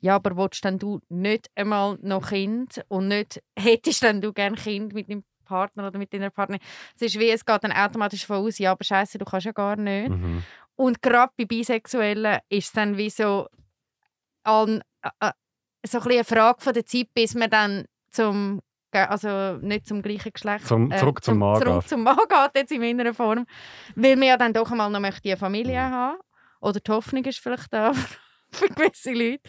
ja, 0.02 0.15
aber 0.15 0.38
willst 0.38 0.63
denn 0.63 0.78
du 0.78 1.00
nicht 1.10 1.50
einmal 1.56 1.98
noch 2.02 2.30
Kind 2.30 2.82
und 2.89 3.08
nicht 3.08 3.42
hättest 3.58 4.04
denn 4.04 4.22
du 4.22 4.32
gerne 4.34 4.56
Kind 4.56 4.94
mit 4.94 5.10
deinem 5.10 5.24
Partner 5.46 5.88
oder 5.88 5.98
mit 5.98 6.13
deiner 6.13 6.30
Partnerin? 6.30 6.62
Es 6.96 7.02
ist 7.02 7.20
wie, 7.20 7.30
es 7.32 7.44
geht 7.44 7.63
dann 7.63 7.72
automatisch 7.72 8.26
von 8.26 8.38
aus, 8.38 8.60
ja, 8.60 8.72
aber 8.72 8.84
scheiße, 8.84 9.18
du 9.18 9.26
kannst 9.26 9.46
ja 9.46 9.52
gar 9.52 9.76
nicht. 9.78 10.10
Mhm. 10.10 10.44
Und 10.80 11.02
gerade 11.02 11.34
bei 11.38 11.44
Bisexuellen 11.44 12.39
ist 12.48 12.68
es 12.68 12.72
dann 12.72 12.96
wie 12.96 13.10
so, 13.10 13.48
an, 14.44 14.82
äh, 15.02 15.10
äh, 15.28 15.32
so 15.86 16.00
ein 16.00 16.10
eine 16.12 16.24
Frage 16.24 16.62
von 16.62 16.74
der 16.74 16.86
Zeit, 16.86 17.08
bis 17.13 17.36
man 17.36 17.50
dann 17.50 17.86
zum, 18.12 18.62
also 18.94 19.58
nicht 19.58 19.86
zum 19.88 20.02
gleichen 20.02 20.32
Geschlecht, 20.32 20.65
Zum- 20.68 20.89
zurück 20.96 21.22
zum 21.22 21.38
Mann 21.39 21.62
zurück 21.62 21.86
zum 21.86 22.04
Mann 22.04 22.15
geht, 22.30 22.52
jetzt 22.56 22.72
in 22.72 22.80
meiner 22.80 23.13
Form. 23.13 23.46
Weil 23.96 24.15
man 24.15 24.30
ja 24.30 24.38
dann 24.38 24.54
doch 24.54 24.72
einmal 24.72 24.89
noch 24.89 25.02
möchte 25.02 25.28
eine 25.28 25.36
Familie 25.38 25.82
Mhm. 25.82 25.92
haben. 25.92 26.20
Oder 26.62 26.80
die 26.80 26.92
Hoffnung 26.92 27.26
ist 27.26 27.39
vielleicht 27.39 27.74
da 27.74 27.92
für 28.52 28.68
gewisse 28.70 29.12
Leute. 29.12 29.42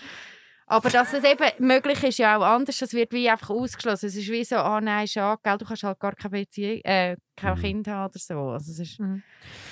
Aber 0.70 0.88
dass 0.88 1.12
es 1.12 1.24
eben 1.24 1.66
möglich 1.66 2.02
ist, 2.04 2.18
ja 2.18 2.36
auch 2.38 2.42
anders, 2.44 2.78
das 2.78 2.92
wird 2.94 3.12
wie 3.12 3.28
einfach 3.28 3.50
ausgeschlossen. 3.50 4.06
Es 4.06 4.14
ist 4.16 4.30
wie 4.30 4.44
so, 4.44 4.56
ah 4.56 4.80
nein, 4.80 5.08
schade, 5.08 5.40
gell, 5.42 5.58
du 5.58 5.64
kannst 5.64 5.82
halt 5.82 5.98
gar 5.98 6.14
keine 6.14 6.30
Beziehung, 6.30 6.80
äh, 6.84 7.16
kein 7.36 7.56
Mhm. 7.58 7.60
Kind 7.62 7.88
haben 7.88 8.10
oder 8.10 8.18
so. 8.18 8.38
Also 8.50 8.70
es 8.70 8.78
ist 8.78 9.00
Mhm. 9.00 9.22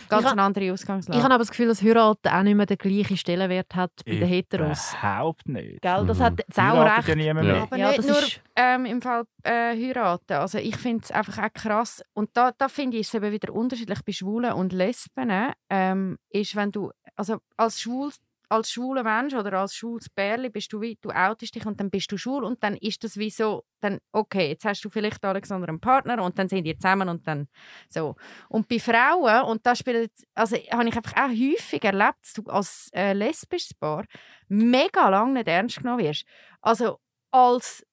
ganz 0.09 0.25
Ich 0.27 0.33
eine 0.33 0.43
andere 0.43 0.73
Ausgangslage. 0.73 1.17
Ich 1.19 1.23
habe 1.23 1.35
aber 1.35 1.43
das 1.43 1.51
Gefühl, 1.51 1.69
dass 1.69 1.83
Heiraten 1.83 2.29
auch 2.29 2.43
nicht 2.43 2.55
mehr 2.57 2.67
den 2.67 2.79
gleichen 2.79 3.17
Stellenwert 3.17 3.75
hat 3.77 3.93
bei 4.05 4.17
den 4.17 4.27
Heteros. 4.29 4.93
Überhaupt 4.95 5.49
nicht. 5.49 5.83
Gell, 5.83 6.05
das 6.07 6.19
Mhm. 6.19 6.23
hat 6.23 6.39
jetzt 6.39 6.59
auch 6.59 6.97
recht. 6.97 7.09
ja 7.09 7.15
niemand 7.15 7.47
Ja. 7.47 7.53
mehr. 7.53 7.63
aber 7.63 7.77
Ja, 7.77 7.87
nicht 7.89 7.99
das 8.01 8.07
nur 8.09 8.19
ist- 8.19 8.41
ähm, 8.57 8.85
im 8.87 9.01
Fall 9.01 9.25
äh, 9.45 9.51
heiraten. 9.77 10.33
Also 10.33 10.59
ich 10.59 10.77
finde 10.77 11.05
es 11.05 11.13
einfach 11.13 11.39
auch 11.45 11.53
krass. 11.55 12.03
Und 12.13 12.31
da, 12.35 12.51
da 12.59 12.69
finde 12.69 12.97
ich 12.97 13.07
es 13.07 13.15
eben 13.15 13.31
wieder 13.31 13.53
unterschiedlich 13.55 14.01
bei 14.05 14.13
Schwulen 14.13 14.53
und 14.55 14.73
Lesben. 14.73 15.31
Ähm, 15.71 16.19
ist, 16.31 16.57
wenn 16.57 16.73
du, 16.73 16.91
also 17.15 17.39
als 17.57 17.81
schwul 17.81 18.11
als 18.49 18.71
schwuler 18.71 19.03
Mensch 19.03 19.35
oder 19.35 19.53
als 19.55 19.75
schwules 19.75 20.09
Bärli 20.09 20.49
bist 20.49 20.73
du 20.73 20.81
wie, 20.81 20.99
du 21.01 21.11
outest 21.11 21.55
dich 21.55 21.67
und 21.67 21.79
dann 21.81 21.91
bist 21.91 22.11
du 22.11 22.17
schwul 22.17 22.45
und 22.45 22.63
dann 22.63 22.77
ist 22.77 23.05
das 23.05 23.17
wie 23.17 23.31
so, 23.31 23.65
dann, 23.81 23.99
okay, 24.13 24.49
jetzt 24.49 24.65
hast 24.65 24.85
du 24.85 24.91
vielleicht 24.91 25.25
Alexander 25.25 25.69
einen 25.69 25.81
Partner 25.81 26.23
und 26.23 26.39
dann 26.39 26.49
sind 26.49 26.65
die 26.65 26.77
zusammen 26.77 27.09
und 27.09 27.27
dann 27.27 27.49
so. 27.89 28.17
Und 28.49 28.69
bei 28.69 28.79
Frauen, 28.79 29.45
und 29.45 29.67
da 29.67 29.75
spielt, 29.75 30.13
also 30.35 30.57
habe 30.57 30.89
ich 30.89 30.97
einfach 30.97 31.17
auch 31.17 31.29
häufig 31.29 31.85
erlebt, 31.85 32.19
dass 32.23 32.33
du 32.33 32.43
als 32.45 32.91
äh, 32.95 33.13
lesbisches 33.13 33.75
Paar 33.75 34.05
mega 34.49 35.09
lange 35.09 35.35
nicht 35.35 35.49
ernst 35.49 35.79
genommen 35.79 36.05
wirst. 36.05 36.25
Also 36.61 36.99
als 37.31 37.85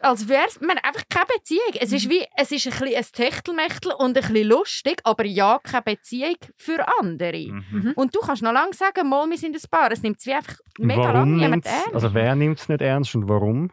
als 0.00 0.28
wäre 0.28 0.46
es 0.46 0.60
einfach 0.60 1.04
keine 1.08 1.26
Beziehung. 1.36 1.72
Es 1.80 1.92
ist 1.92 2.08
wie, 2.08 2.24
es 2.36 2.52
ist 2.52 2.66
ein, 2.66 2.72
bisschen 2.72 2.96
ein 2.96 3.04
Techtelmechtel 3.30 3.92
und 3.92 4.16
ein 4.16 4.22
bisschen 4.32 4.48
lustig, 4.48 5.00
aber 5.04 5.24
ja, 5.24 5.58
keine 5.62 5.82
Beziehung 5.82 6.36
für 6.56 6.86
andere. 7.00 7.52
Mhm. 7.70 7.92
Und 7.96 8.14
du 8.14 8.20
kannst 8.20 8.42
noch 8.42 8.52
lange 8.52 8.74
sagen, 8.74 9.08
mal, 9.08 9.28
wir 9.28 9.38
sind 9.38 9.56
ein 9.56 9.70
Paar. 9.70 9.90
Es 9.92 10.02
nimmt 10.02 10.18
es 10.18 10.26
wie 10.26 10.34
einfach 10.34 10.56
mega 10.78 11.02
lange 11.02 11.14
warum 11.14 11.36
niemand 11.36 11.50
nimmt's, 11.64 11.70
ernst. 11.70 11.94
also 11.94 12.14
wer 12.14 12.34
nimmt 12.34 12.58
es 12.60 12.68
nicht 12.68 12.80
ernst 12.80 13.14
und 13.14 13.28
warum? 13.28 13.70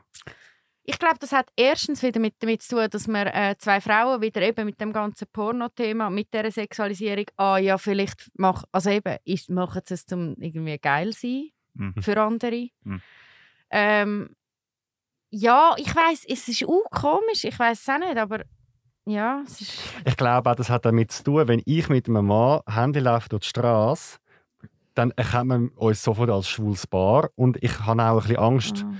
Ich 0.88 0.99
glaube, 0.99 1.17
das 1.19 1.32
hat 1.32 1.47
erstens 1.55 2.03
wieder 2.03 2.19
mit, 2.19 2.36
damit 2.39 2.61
zu 2.61 2.76
tun, 2.76 2.88
dass 2.91 3.07
wir 3.07 3.34
äh, 3.34 3.55
zwei 3.57 3.82
Frauen 3.82 4.21
wieder 4.21 4.41
eben 4.43 4.65
mit 4.65 4.80
dem 4.80 4.93
ganzen 4.93 5.28
Porno-Thema, 5.34 6.11
mit 6.11 6.32
der 6.32 6.51
Sexualisierung, 6.51 7.26
ah 7.38 7.57
ja, 7.57 7.80
vielleicht 7.80 8.30
mach, 8.36 8.65
also 8.71 8.91
eben, 8.91 9.17
ist, 9.26 9.49
machen 9.49 9.82
sie 9.84 9.95
es 9.95 10.05
zum 10.05 10.36
irgendwie 10.39 10.78
geil 10.78 11.11
sein 11.11 11.49
Mhm. 11.76 11.93
für 12.01 12.21
andere. 12.21 12.69
Mhm. 12.84 13.01
Ähm, 13.69 14.30
ja, 15.38 15.73
ich 15.77 15.93
weiß, 15.95 16.25
es 16.27 16.47
ist 16.47 16.63
auch 16.65 16.89
komisch, 16.91 17.43
ich 17.43 17.57
weiß 17.57 17.81
es 17.81 17.89
auch 17.89 17.99
nicht, 17.99 18.17
aber 18.17 18.41
ja, 19.05 19.41
es 19.45 19.61
ist... 19.61 19.79
Ich 20.05 20.17
glaube 20.17 20.49
auch, 20.49 20.55
das 20.55 20.69
hat 20.69 20.86
damit 20.86 21.11
zu 21.11 21.23
tun, 21.23 21.47
wenn 21.47 21.61
ich 21.65 21.89
mit 21.89 22.07
einem 22.07 22.25
Mann 22.27 22.61
Handy 22.69 22.99
laufe 22.99 23.29
durch 23.29 23.41
die 23.43 23.49
Straße, 23.49 24.17
dann 24.95 25.11
erkennt 25.11 25.47
man 25.47 25.67
uns 25.75 26.01
sofort 26.01 26.29
als 26.29 26.47
schwules 26.47 26.88
Paar 26.88 27.29
und 27.36 27.61
ich 27.61 27.79
habe 27.81 28.01
auch 28.01 28.11
ein 28.15 28.19
bisschen 28.21 28.38
Angst, 28.38 28.86
Ah. 28.88 28.93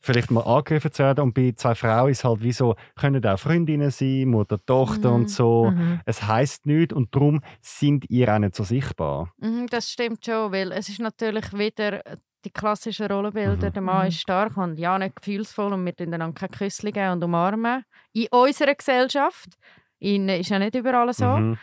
vielleicht 0.00 0.30
mal 0.30 0.40
angegriffen 0.42 0.90
zu 0.92 1.02
werden. 1.02 1.20
Und 1.22 1.34
bei 1.34 1.52
zwei 1.54 1.74
Frauen 1.74 2.08
ist 2.10 2.18
es 2.18 2.24
halt 2.24 2.42
wie 2.42 2.52
so, 2.52 2.76
können 2.96 3.24
auch 3.26 3.38
Freundinnen 3.38 3.90
sein, 3.90 4.28
Mutter, 4.28 4.58
Tochter 4.64 5.10
Mhm. 5.10 5.14
und 5.16 5.30
so. 5.30 5.70
Mhm. 5.70 6.00
Es 6.06 6.26
heisst 6.26 6.64
nichts 6.66 6.94
und 6.94 7.14
darum 7.14 7.42
sind 7.60 8.08
ihr 8.08 8.32
auch 8.34 8.38
nicht 8.38 8.54
so 8.56 8.64
sichtbar. 8.64 9.32
Mhm, 9.38 9.66
das 9.68 9.90
stimmt 9.90 10.24
schon, 10.24 10.50
weil 10.50 10.72
es 10.72 10.88
ist 10.88 11.00
natürlich 11.00 11.52
wieder 11.52 12.00
die 12.44 12.50
klassischen 12.50 13.06
Rollenbilder. 13.06 13.68
Mhm. 13.68 13.72
Der 13.72 13.82
Mann 13.82 14.02
Mhm. 14.02 14.08
ist 14.08 14.20
stark 14.20 14.56
und 14.56 14.78
ja 14.78 14.98
nicht 14.98 15.16
gefühlsvoll 15.16 15.72
und 15.72 15.84
wir 15.84 15.94
tun 15.96 16.12
einander 16.14 16.38
keine 16.38 16.50
Küsse 16.50 16.90
geben 16.92 17.12
und 17.12 17.24
umarmen. 17.24 17.84
In 18.12 18.26
unserer 18.30 18.74
Gesellschaft. 18.74 19.48
In, 19.98 20.28
ist 20.28 20.50
ja 20.50 20.58
nicht 20.58 20.74
überall 20.74 21.12
so. 21.12 21.26
Mhm. 21.26 21.58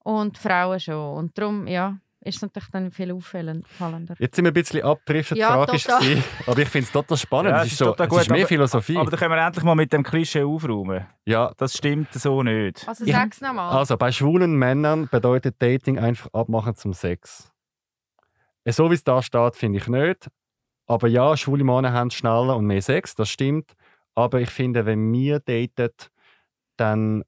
Und 0.00 0.38
Frauen 0.38 0.80
schon. 0.80 1.16
Und 1.16 1.38
darum, 1.38 1.66
ja, 1.66 1.98
ist 2.20 2.36
es 2.36 2.42
natürlich 2.42 2.68
dann 2.70 2.90
viel 2.90 3.12
auffallender. 3.12 4.14
Jetzt 4.18 4.34
sind 4.34 4.44
wir 4.44 4.50
ein 4.50 4.54
bisschen 4.54 4.82
abgedriftet. 4.82 5.38
Ja, 5.38 5.50
die 5.50 5.54
Frage 5.54 5.76
ist, 5.76 5.84
total. 5.86 6.00
gewesen, 6.00 6.24
aber 6.46 6.58
ich 6.58 6.68
finde 6.68 6.84
es 6.86 6.92
total 6.92 7.16
spannend. 7.16 7.50
Ja, 7.52 7.58
es 7.60 7.66
es 7.66 7.72
ist, 7.72 7.78
so, 7.78 7.84
total 7.86 8.06
es 8.06 8.10
gut, 8.10 8.20
ist 8.22 8.30
mehr 8.30 8.38
aber- 8.40 8.48
Philosophie. 8.48 8.96
Aber 8.96 9.10
da 9.10 9.16
können 9.16 9.30
wir 9.34 9.46
endlich 9.46 9.64
mal 9.64 9.74
mit 9.76 9.92
dem 9.92 10.02
Klischee 10.02 10.42
aufräumen. 10.42 11.06
ja, 11.24 11.52
Das 11.56 11.76
stimmt 11.76 12.12
so 12.12 12.42
nicht. 12.42 12.86
Also 12.88 13.04
sag's 13.06 13.40
nochmal. 13.40 13.76
Also 13.78 13.96
bei 13.96 14.10
schwulen 14.10 14.56
Männern 14.56 15.08
bedeutet 15.08 15.56
Dating 15.62 15.98
einfach 16.00 16.28
abmachen 16.32 16.74
zum 16.74 16.92
Sex. 16.92 17.52
Äh, 18.68 18.72
So 18.72 18.90
wie 18.90 18.94
es 18.94 19.04
da 19.04 19.22
steht, 19.22 19.56
finde 19.56 19.78
ich 19.78 19.86
nicht. 19.88 20.28
Aber 20.86 21.08
ja, 21.08 21.36
schwule 21.36 21.64
Männer 21.64 21.92
haben 21.92 22.10
schneller 22.10 22.56
und 22.56 22.66
mehr 22.66 22.82
Sex, 22.82 23.14
das 23.14 23.28
stimmt. 23.28 23.72
Aber 24.14 24.40
ich 24.40 24.50
finde, 24.50 24.84
wenn 24.86 25.12
wir 25.12 25.38
daten, 25.40 25.90
dann 26.76 27.24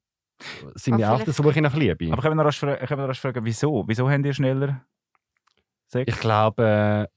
sind 0.75 0.95
Ah, 0.95 0.97
wir 0.97 1.09
auch 1.11 1.15
auf 1.15 1.23
der 1.23 1.33
Suche 1.33 1.61
nach 1.61 1.75
Liebe. 1.75 2.11
Aber 2.11 2.21
können 2.21 2.33
wir 2.35 2.43
noch 2.43 2.45
rasch 2.47 2.59
fra- 2.59 2.75
können 2.77 3.01
wir 3.01 3.07
noch 3.07 3.15
fragen, 3.15 3.45
wieso? 3.45 3.83
Wieso 3.87 4.09
habt 4.09 4.25
ihr 4.25 4.33
schneller 4.33 4.83
Sex? 5.87 6.11
ich 6.13 6.19
glaube, 6.19 7.07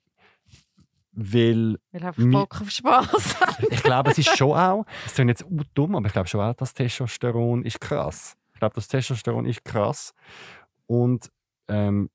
weil 1.12 1.78
Ich 1.92 2.02
habe 2.02 2.20
Mi- 2.20 2.32
Bock 2.32 2.60
auf 2.60 2.70
Spass. 2.70 3.36
ich 3.70 3.82
glaube, 3.82 4.10
es 4.10 4.18
ist 4.18 4.36
schon 4.36 4.52
auch, 4.56 4.84
es 5.06 5.14
klingt 5.14 5.30
jetzt 5.30 5.44
auch 5.44 5.64
dumm, 5.74 5.94
aber 5.96 6.06
ich 6.06 6.12
glaube 6.12 6.28
schon 6.28 6.40
auch, 6.40 6.54
das 6.54 6.74
Testosteron 6.74 7.64
ist 7.64 7.80
krass. 7.80 8.36
Ich 8.52 8.58
glaube, 8.60 8.74
das 8.74 8.88
Testosteron 8.88 9.46
ist 9.46 9.64
krass. 9.64 10.12
Und 10.86 11.30
ähm, 11.68 12.10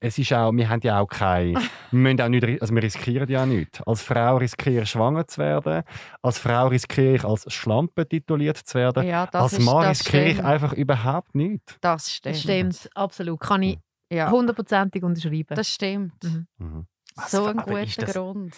es 0.00 0.18
ist 0.18 0.32
auch, 0.32 0.52
wir 0.52 0.68
haben 0.68 0.80
ja 0.82 1.00
auch 1.00 1.06
keine, 1.08 1.54
wir, 1.90 1.98
müssen 1.98 2.20
auch 2.20 2.28
nicht, 2.28 2.62
also 2.62 2.74
wir 2.74 2.82
riskieren 2.82 3.28
ja 3.28 3.44
nichts. 3.46 3.82
Als 3.82 4.02
Frau 4.02 4.36
riskiere 4.36 4.82
ich, 4.82 4.90
schwanger 4.90 5.26
zu 5.26 5.40
werden. 5.40 5.82
Als 6.22 6.38
Frau 6.38 6.68
riskiere 6.68 7.14
ich, 7.16 7.24
als 7.24 7.52
Schlampe 7.52 8.08
tituliert 8.08 8.58
zu 8.58 8.78
werden. 8.78 9.06
ja, 9.06 9.26
das 9.26 9.42
als 9.42 9.52
ist, 9.54 9.64
Mann 9.64 9.82
das 9.82 10.00
riskiere 10.00 10.24
ich 10.26 10.32
stimmt. 10.34 10.48
einfach 10.48 10.72
überhaupt 10.72 11.34
nichts. 11.34 11.76
Das 11.80 12.12
stimmt. 12.12 12.34
Das 12.34 12.42
stimmt, 12.42 12.90
absolut. 12.94 13.40
Kann 13.40 13.62
ich 13.62 13.78
Ja, 14.12 14.30
hundertprozentig 14.30 15.02
unterschreiben. 15.02 15.54
das 15.56 15.68
stimmt. 15.68 16.22
Mhm. 16.22 16.46
Mhm. 16.58 16.86
So 17.26 17.46
ein 17.46 17.58
aber 17.58 17.82
ist 17.82 17.98
guter 17.98 18.12
Grund. 18.12 18.56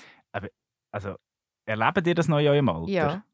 Also, 0.93 1.14
erlebt 1.66 2.07
ihr 2.07 2.14
das 2.14 2.28
noch 2.28 2.38
in 2.38 2.49
eurem 2.49 2.68
Alter? 2.68 2.91
Ja. 2.91 3.24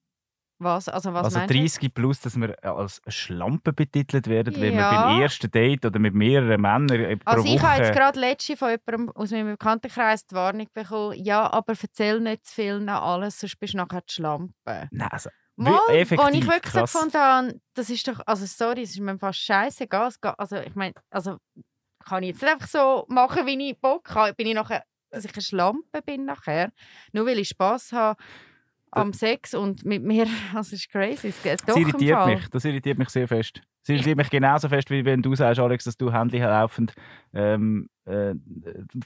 Was? 0.59 0.89
Also, 0.89 1.13
was 1.13 1.25
also 1.27 1.39
meinst 1.39 1.55
du? 1.55 1.59
30 1.59 1.95
plus, 1.95 2.21
dass 2.21 2.41
wir 2.41 2.57
als 2.65 3.01
Schlampe 3.09 3.73
betitelt 3.75 4.27
werden, 4.27 4.55
wenn 4.55 4.73
wir 4.73 4.81
Ja. 4.81 5.07
beim 5.09 5.21
ersten 5.21 5.51
Date 5.51 5.85
oder 5.85 5.99
mit 5.99 6.15
mehreren 6.15 6.61
Männern 6.61 6.89
äh, 6.91 7.17
pro 7.19 7.31
Also 7.31 7.45
ich 7.45 7.61
habe 7.61 7.79
jetzt 7.83 7.89
Woche... 7.91 7.99
gerade 7.99 8.21
letzte 8.21 8.57
von 8.57 8.71
jemandem 8.71 9.11
aus 9.15 9.31
meinem 9.33 9.49
Bekanntenkreis 9.53 10.27
die 10.27 10.35
Warnung 10.35 10.67
bekommen, 10.73 11.15
ja, 11.23 11.51
aber 11.53 11.75
erzähl 11.81 12.21
nicht 12.21 12.47
zu 12.47 12.55
viel 12.55 12.81
nach 12.81 13.03
alles, 13.03 13.39
sonst 13.41 13.59
bist 13.61 13.75
du 13.75 13.79
nachher 13.79 14.01
die 14.01 14.13
Schlampe. 14.15 14.89
Nein, 14.91 15.09
also, 15.11 15.29
Mal, 15.59 15.79
effektiv, 15.89 16.29
ich 16.35 16.47
wirklich 16.47 16.63
krass. 16.73 16.93
so 16.93 16.99
gefunden 16.99 17.19
habe, 17.19 17.61
das 17.75 17.89
ist 17.91 18.07
doch, 18.09 18.21
also 18.27 18.45
sorry, 18.47 18.83
es 18.83 18.91
ist 18.91 19.01
mir 19.01 19.19
fast 19.19 19.39
scheißegal. 19.41 20.11
Geht- 20.21 20.39
Also 20.39 20.57
ich 20.57 20.75
meine, 20.75 20.93
also 21.11 21.39
kann 22.05 22.23
ich 22.23 22.31
jetzt 22.31 22.43
nicht 22.43 22.53
einfach 22.53 22.69
so 22.69 23.05
machen, 23.09 23.47
wie 23.47 23.71
ich 23.71 23.79
Bock 23.81 24.15
habe. 24.15 24.35
Bin 24.35 24.47
ich 24.47 24.55
nachher, 24.55 24.85
dass 25.11 25.25
ich 25.25 25.33
eine 25.35 25.43
Schlampe 25.43 26.03
bin 26.05 26.25
nachher, 26.27 26.73
nur 27.13 27.27
weil 27.27 27.39
ich 27.39 27.49
Spass 27.49 27.93
habe 27.93 28.23
am 28.91 29.13
Sex 29.13 29.55
und 29.55 29.85
mit 29.85 30.03
mir, 30.03 30.27
es 30.59 30.73
ist 30.73 30.91
crazy. 30.91 31.33
Das 31.43 31.77
irritiert 31.77 32.27
mich. 32.27 32.49
Das 32.49 32.65
irritiert 32.65 32.99
mich 32.99 33.09
sehr 33.09 33.29
fest. 33.29 33.63
Das 33.87 33.95
irritiert 33.95 34.17
mich 34.17 34.31
genauso 34.31 34.69
fest, 34.69 34.91
wie 34.91 35.05
wenn 35.05 35.23
du 35.23 35.35
sagst, 35.35 35.61
Alex, 35.61 35.85
dass 35.85 35.97
du 35.97 36.13
Handy 36.13 36.39
laufend 36.39 36.93
ähm, 37.33 37.89
äh, 38.05 38.35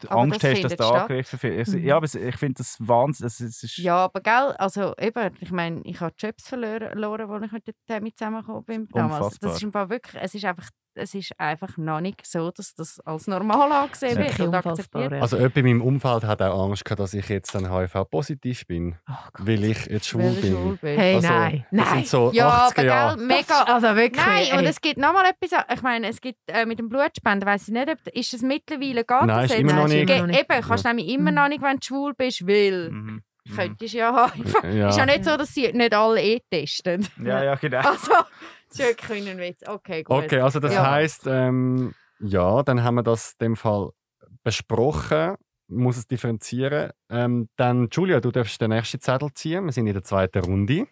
Angst 0.08 0.42
das 0.42 0.50
hast, 0.52 0.64
dass 0.64 0.76
du 0.76 0.84
statt. 0.84 1.02
angegriffen 1.02 1.42
wirst. 1.42 1.74
Mhm. 1.74 1.84
Ja, 1.84 1.96
aber 1.96 2.06
ich 2.06 2.36
finde 2.36 2.54
das 2.58 2.76
Wahnsinn. 2.80 3.26
Ist, 3.26 3.76
Ja, 3.78 4.04
aber 4.04 4.20
gell, 4.20 4.54
also 4.58 4.94
eben, 4.98 5.34
ich 5.40 5.50
meine, 5.50 5.80
ich 5.84 6.00
habe 6.00 6.14
Jobs 6.18 6.48
verloren, 6.48 7.04
als 7.04 7.44
ich 7.46 7.52
mit 7.52 7.64
dem 7.88 8.02
mit 8.02 8.16
zusammengekommen 8.18 8.64
bin 8.64 8.88
damals. 8.92 9.24
Unfassbar. 9.24 9.48
Das 9.50 9.56
ist 9.58 9.62
im 9.62 9.72
Fall 9.72 9.90
wirklich, 9.90 10.22
es 10.22 10.34
ist 10.34 10.44
einfach, 10.44 10.68
es 10.94 11.14
ist 11.14 11.32
einfach 11.38 11.76
noch 11.78 12.00
nicht 12.00 12.26
so, 12.26 12.50
dass 12.50 12.74
das 12.74 13.00
als 13.04 13.26
normal 13.26 13.70
angesehen 13.72 14.18
wird 14.18 14.38
und 14.40 14.54
akzeptiert. 14.54 15.12
ja. 15.12 15.20
Also 15.20 15.36
jemand 15.36 15.56
in 15.56 15.64
meinem 15.66 15.82
Umfeld 15.82 16.24
hat 16.24 16.42
auch 16.42 16.64
Angst 16.68 16.84
gehabt, 16.84 17.00
dass 17.00 17.14
ich 17.14 17.28
jetzt 17.28 17.54
dann 17.54 17.72
HIV-positiv 17.72 18.66
bin, 18.66 18.96
Oh 19.08 19.12
weil 19.38 19.64
ich 19.64 19.86
jetzt 19.86 20.08
schwul 20.08 20.32
bin. 20.32 20.52
schwul 20.52 20.78
bist. 20.80 20.98
Hey, 21.00 21.14
Also, 21.14 21.28
nein, 21.28 21.66
Das 21.70 21.80
nein. 21.86 21.94
sind 21.94 22.06
so 22.08 22.30
Ja, 22.32 22.68
80er 22.68 22.82
Jahre. 22.84 23.12
aber 23.12 23.16
gell, 23.16 23.26
mega. 23.26 23.44
Das- 23.46 23.66
also 23.68 23.96
wirklich. 23.96 24.26
Nein, 24.26 24.58
und. 24.58 24.64
Es 24.70 24.80
gibt 24.80 24.98
noch 24.98 25.12
mal 25.12 25.24
etwas, 25.28 25.64
ich 25.74 25.82
meine, 25.82 26.08
es 26.08 26.20
gibt 26.20 26.38
äh, 26.46 26.64
mit 26.66 26.78
dem 26.78 26.88
Blutspenden, 26.88 27.46
weiß 27.48 27.68
ich 27.68 27.74
nicht, 27.74 27.88
ob, 27.88 27.98
ist 28.14 28.34
es 28.34 28.42
mittlerweile, 28.42 29.04
geht 29.04 29.08
Nein, 29.10 29.28
das 29.28 29.50
ist 29.52 29.58
immer 29.58 29.72
noch 29.74 29.88
nicht. 29.88 30.08
immer 30.10 30.20
noch 30.20 30.26
nicht. 30.26 30.40
Eben, 30.40 30.60
kannst 30.62 30.84
du 30.84 30.88
nämlich 30.88 31.08
immer 31.08 31.30
Mhm. 31.30 31.36
noch 31.36 31.48
nicht, 31.48 31.62
wenn 31.62 31.76
du 31.76 31.82
schwul 31.86 32.14
bist, 32.14 32.46
weil 32.46 32.90
Mhm. 32.90 33.22
Mhm. 33.46 33.56
könntest 33.56 33.94
ja 33.94 34.12
haben. 34.14 34.44
Ja. 34.76 34.88
Ist 34.90 34.98
ja 34.98 35.06
nicht 35.06 35.24
so, 35.24 35.36
dass 35.36 35.52
sie 35.54 35.72
nicht 35.72 35.94
alle 35.94 36.22
eh 36.22 36.40
testen. 36.50 37.06
Ja, 37.24 37.42
ja, 37.42 37.54
genau. 37.56 37.78
Also, 37.78 38.12
das 38.68 38.78
ist 38.78 38.78
wirklich 38.78 39.28
ein 39.30 39.38
Witz. 39.38 39.62
Okay, 39.66 40.02
gut. 40.02 40.24
Okay, 40.24 40.40
also 40.40 40.60
das 40.60 40.74
Ja. 40.74 40.90
heißt, 40.90 41.22
ähm, 41.26 41.94
ja, 42.20 42.62
dann 42.62 42.82
haben 42.84 42.96
wir 42.96 43.02
das 43.02 43.32
in 43.40 43.46
dem 43.46 43.56
Fall 43.56 43.90
besprochen. 44.44 45.36
Muss 45.72 45.96
es 45.96 46.06
differenzieren. 46.08 46.90
Ähm, 47.10 47.48
dann, 47.56 47.88
Julia, 47.92 48.18
du 48.20 48.32
darfst 48.32 48.60
den 48.60 48.70
nächsten 48.70 49.00
Zettel 49.00 49.32
ziehen. 49.34 49.64
Wir 49.66 49.72
sind 49.72 49.86
in 49.86 49.92
der 49.94 50.02
zweiten 50.02 50.40
Runde. 50.44 50.86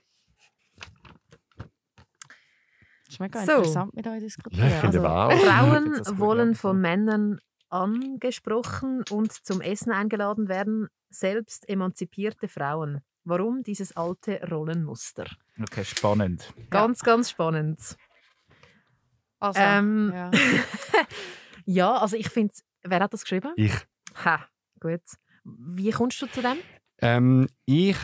Das 3.08 3.18
ist 3.40 3.46
So. 3.46 3.52
interessant 3.52 3.94
mit 3.94 4.06
euch 4.06 4.20
diskutieren. 4.20 4.68
Ja, 4.68 4.74
ich 4.74 4.80
finde 4.80 5.08
Also, 5.10 5.36
auch. 5.36 5.40
Frauen 5.50 6.18
wollen 6.18 6.48
ja. 6.50 6.54
von 6.54 6.80
Männern 6.80 7.40
angesprochen 7.70 9.04
und 9.10 9.32
zum 9.32 9.60
Essen 9.60 9.92
eingeladen 9.92 10.48
werden, 10.48 10.88
selbst 11.10 11.68
emanzipierte 11.68 12.48
Frauen. 12.48 13.00
Warum 13.24 13.62
dieses 13.62 13.96
alte 13.96 14.40
Rollenmuster? 14.50 15.24
Okay, 15.60 15.84
spannend. 15.84 16.52
Ganz, 16.70 17.00
ganz 17.02 17.30
spannend. 17.30 17.78
Also, 19.40 19.60
Ähm, 19.60 20.12
ja. 20.14 20.30
Ja, 21.66 21.96
also 21.98 22.16
ich 22.16 22.30
finde, 22.30 22.54
wer 22.82 23.00
hat 23.00 23.12
das 23.12 23.22
geschrieben? 23.22 23.52
Ich. 23.56 23.74
Ha, 24.24 24.40
gut. 24.80 25.02
Wie 25.44 25.90
kommst 25.90 26.20
du 26.22 26.26
zu 26.26 26.40
dem? 26.40 26.56
Ähm, 27.02 27.46
ich 27.66 27.96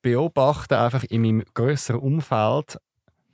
beobachte 0.00 0.78
einfach 0.78 1.02
in 1.04 1.22
meinem 1.22 1.44
größeren 1.54 1.98
Umfeld 2.00 2.78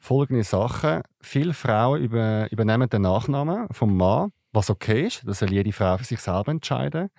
folgende 0.01 0.42
Sachen. 0.42 1.03
Viele 1.20 1.53
Frauen 1.53 2.01
über, 2.01 2.51
übernehmen 2.51 2.88
den 2.88 3.03
Nachnamen 3.03 3.68
vom 3.70 3.96
Mann, 3.96 4.32
was 4.53 4.70
okay 4.70 5.07
ist. 5.07 5.22
Das 5.26 5.38
soll 5.38 5.53
jede 5.53 5.72
Frau 5.72 5.96
für 5.98 6.05
sich 6.05 6.20
selber 6.20 6.51
entscheiden. 6.51 7.11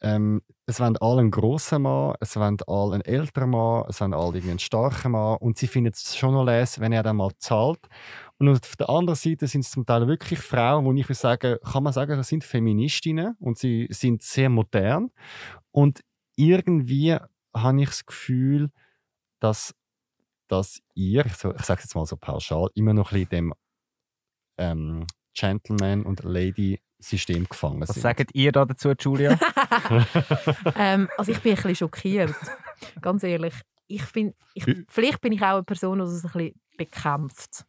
Ähm, 0.00 0.42
es 0.66 0.80
wollen 0.80 0.96
alle 0.98 1.20
einen 1.20 1.30
grossen 1.30 1.82
Mann, 1.82 2.14
es 2.20 2.36
wollen 2.36 2.56
alle 2.66 2.94
einen 2.94 3.04
älteren 3.04 3.50
Mann, 3.50 3.84
es 3.88 4.00
wollen 4.00 4.14
alle 4.14 4.38
einen 4.40 4.58
starken 4.58 5.12
Mann. 5.12 5.36
Und 5.38 5.58
sie 5.58 5.66
finden 5.66 5.92
es 5.92 6.16
schon 6.16 6.32
noch 6.32 6.44
les, 6.44 6.80
wenn 6.80 6.92
er 6.92 7.02
dann 7.02 7.16
mal 7.16 7.32
zahlt. 7.38 7.80
Und 8.38 8.48
auf 8.48 8.76
der 8.76 8.88
anderen 8.88 9.16
Seite 9.16 9.46
sind 9.46 9.62
es 9.62 9.70
zum 9.70 9.84
Teil 9.84 10.06
wirklich 10.06 10.38
Frauen, 10.38 10.84
wo 10.84 10.92
ich 10.92 11.06
würde 11.06 11.14
sagen, 11.14 11.56
kann 11.64 11.82
man 11.82 11.92
sagen, 11.92 12.16
das 12.16 12.28
sind 12.28 12.44
Feministinnen 12.44 13.36
und 13.40 13.58
sie 13.58 13.88
sind 13.90 14.22
sehr 14.22 14.48
modern. 14.48 15.10
Und 15.70 16.00
irgendwie 16.36 17.16
habe 17.54 17.82
ich 17.82 17.88
das 17.88 18.06
Gefühl, 18.06 18.70
dass, 19.40 19.74
dass 20.48 20.80
ihr, 20.94 21.24
ich, 21.26 21.34
so, 21.34 21.54
ich 21.54 21.62
sage 21.62 21.82
jetzt 21.82 21.94
mal 21.94 22.06
so 22.06 22.16
pauschal, 22.16 22.68
immer 22.74 22.92
noch 22.94 23.12
ein 23.12 23.20
bisschen 23.26 23.30
dem 23.30 23.54
ähm, 24.58 25.06
Gentleman- 25.34 26.04
und 26.04 26.22
Lady-System 26.22 27.48
gefangen 27.48 27.80
Was 27.80 27.90
sind. 27.90 28.02
sagt 28.02 28.30
ihr 28.34 28.52
da 28.52 28.64
dazu, 28.64 28.92
Julia? 28.98 29.38
ähm, 30.76 31.08
also 31.16 31.32
ich 31.32 31.40
bin 31.40 31.52
ein 31.52 31.56
bisschen 31.56 31.76
schockiert, 31.76 32.34
ganz 33.00 33.22
ehrlich. 33.22 33.54
Ich 33.86 34.10
bin, 34.12 34.34
ich, 34.54 34.64
vielleicht 34.88 35.20
bin 35.20 35.32
ich 35.32 35.42
auch 35.42 35.54
eine 35.54 35.62
Person, 35.64 35.98
die 35.98 36.04
das 36.04 36.24
ein 36.24 36.30
bisschen 36.32 36.60
bekämpft. 36.76 37.64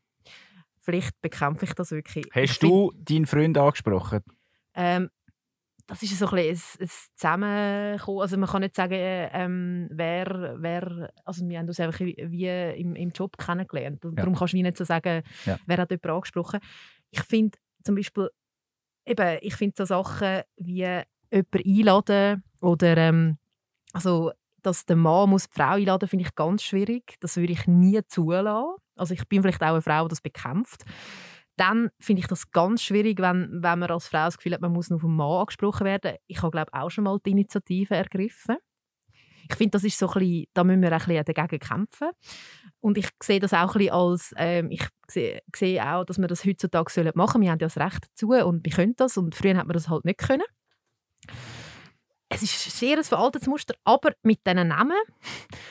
Vielleicht 0.82 1.20
bekämpfe 1.22 1.66
ich 1.66 1.74
das 1.74 1.92
wirklich. 1.92 2.26
Ich 2.28 2.36
Hast 2.50 2.60
find- 2.60 2.72
du 2.72 2.92
deinen 2.96 3.26
Freund 3.26 3.58
angesprochen? 3.58 4.22
Ähm, 4.76 5.10
das 5.88 6.02
ist 6.02 6.18
so 6.18 6.28
ein, 6.28 6.38
ein, 6.40 6.50
ein 6.80 6.90
Zusammenkommen. 7.16 8.22
Also 8.22 8.38
man 8.38 8.50
kann 8.50 8.62
nicht 8.62 8.76
sagen, 8.76 8.94
äh, 8.94 9.28
ähm, 9.34 9.88
wer, 9.92 10.56
wer, 10.58 11.12
also 11.26 11.48
wir 11.48 11.60
haben 11.60 11.68
uns 11.68 11.80
einfach 11.80 12.00
wie 12.00 12.48
im, 12.80 12.96
im 12.96 13.10
Job 13.12 13.38
kennengelernt. 13.38 14.04
Ja. 14.04 14.12
Darum 14.12 14.36
kannst 14.36 14.54
du 14.54 14.58
nicht 14.58 14.78
so 14.78 14.84
sagen, 14.84 15.24
Ja. 15.46 15.58
wer 15.66 15.78
hat 15.78 15.92
jemanden 15.92 16.10
angesprochen. 16.10 16.60
Ich 17.12 17.22
finde 17.24 17.58
zum 17.84 17.96
Beispiel, 17.96 18.30
eben, 19.06 19.38
ich 19.42 19.56
finde 19.56 19.76
so 19.78 19.86
Sachen 19.86 20.42
wie 20.58 21.04
jemanden 21.32 21.64
einladen 21.66 22.44
oder 22.62 22.98
ähm, 22.98 23.38
also 23.94 24.32
dass 24.62 24.86
der 24.86 24.96
Mann 24.96 25.30
muss 25.30 25.48
die 25.48 25.56
Frau 25.56 25.74
einladen, 25.74 26.10
finde 26.10 26.26
ich 26.26 26.34
ganz 26.34 26.64
schwierig. 26.64 27.18
Das 27.20 27.38
würde 27.38 27.54
ich 27.54 27.68
nie 27.68 28.02
zulassen. 28.08 28.76
Also 28.96 29.14
ich 29.14 29.28
bin 29.28 29.44
vielleicht 29.44 29.62
auch 29.62 29.68
eine 29.68 29.82
Frau, 29.84 30.06
die 30.06 30.10
das 30.10 30.22
bekämpft. 30.22 30.84
Dann 31.58 31.90
finde 32.00 32.22
ich 32.22 32.28
das 32.28 32.52
ganz 32.52 32.84
schwierig, 32.84 33.20
wenn, 33.20 33.50
wenn 33.62 33.80
man 33.80 33.90
als 33.90 34.08
Frau 34.08 34.26
das 34.26 34.38
Gefühl 34.38 34.54
hat, 34.54 34.62
man 34.62 34.74
muss 34.74 34.90
nur 34.90 35.00
vom 35.00 35.16
Mann 35.16 35.40
angesprochen 35.42 35.86
werden. 35.86 36.16
Ich 36.28 36.42
habe, 36.42 36.52
glaube 36.52 36.74
auch 36.74 36.90
schon 36.90 37.06
mal 37.06 37.18
die 37.26 37.32
Initiative 37.32 37.96
ergriffen. 37.96 38.58
Ich 39.50 39.56
finde, 39.56 39.72
das 39.72 39.84
ist 39.84 39.98
so 39.98 40.08
ein 40.08 40.20
bisschen, 40.20 40.46
da 40.54 40.64
müssen 40.64 40.82
wir 40.82 40.92
ein 40.92 40.98
bisschen 40.98 41.24
dagegen 41.24 41.60
kämpfen. 41.60 42.10
Und 42.80 42.98
ich 42.98 43.08
sehe 43.22 43.40
das 43.40 43.54
auch 43.54 43.76
ein 43.76 43.78
bisschen 43.78 43.94
als, 43.94 44.34
ähm, 44.38 44.72
ich 44.72 44.86
sehe, 45.08 45.42
auch, 45.88 46.04
dass 46.04 46.18
wir 46.18 46.28
das 46.28 46.46
heutzutage 46.46 47.12
machen 47.16 47.34
sollen. 47.34 47.44
Wir 47.44 47.52
haben 47.52 47.60
ja 47.60 47.68
das 47.68 47.78
Recht 47.78 48.08
dazu 48.10 48.30
und 48.30 48.66
wir 48.66 48.72
können 48.72 48.96
das. 48.98 49.18
Und 49.18 49.36
früher 49.36 49.56
hat 49.56 49.68
man 49.68 49.74
das 49.76 49.88
halt 49.88 50.04
nicht 50.04 50.18
können. 50.18 50.46
Es 52.28 52.42
ist 52.42 52.78
sehr 52.78 52.98
ein 52.98 53.04
veraltetes 53.04 53.48
Muster, 53.48 53.76
aber 53.84 54.14
mit 54.24 54.46
diesen 54.46 54.68
Namen, 54.68 54.98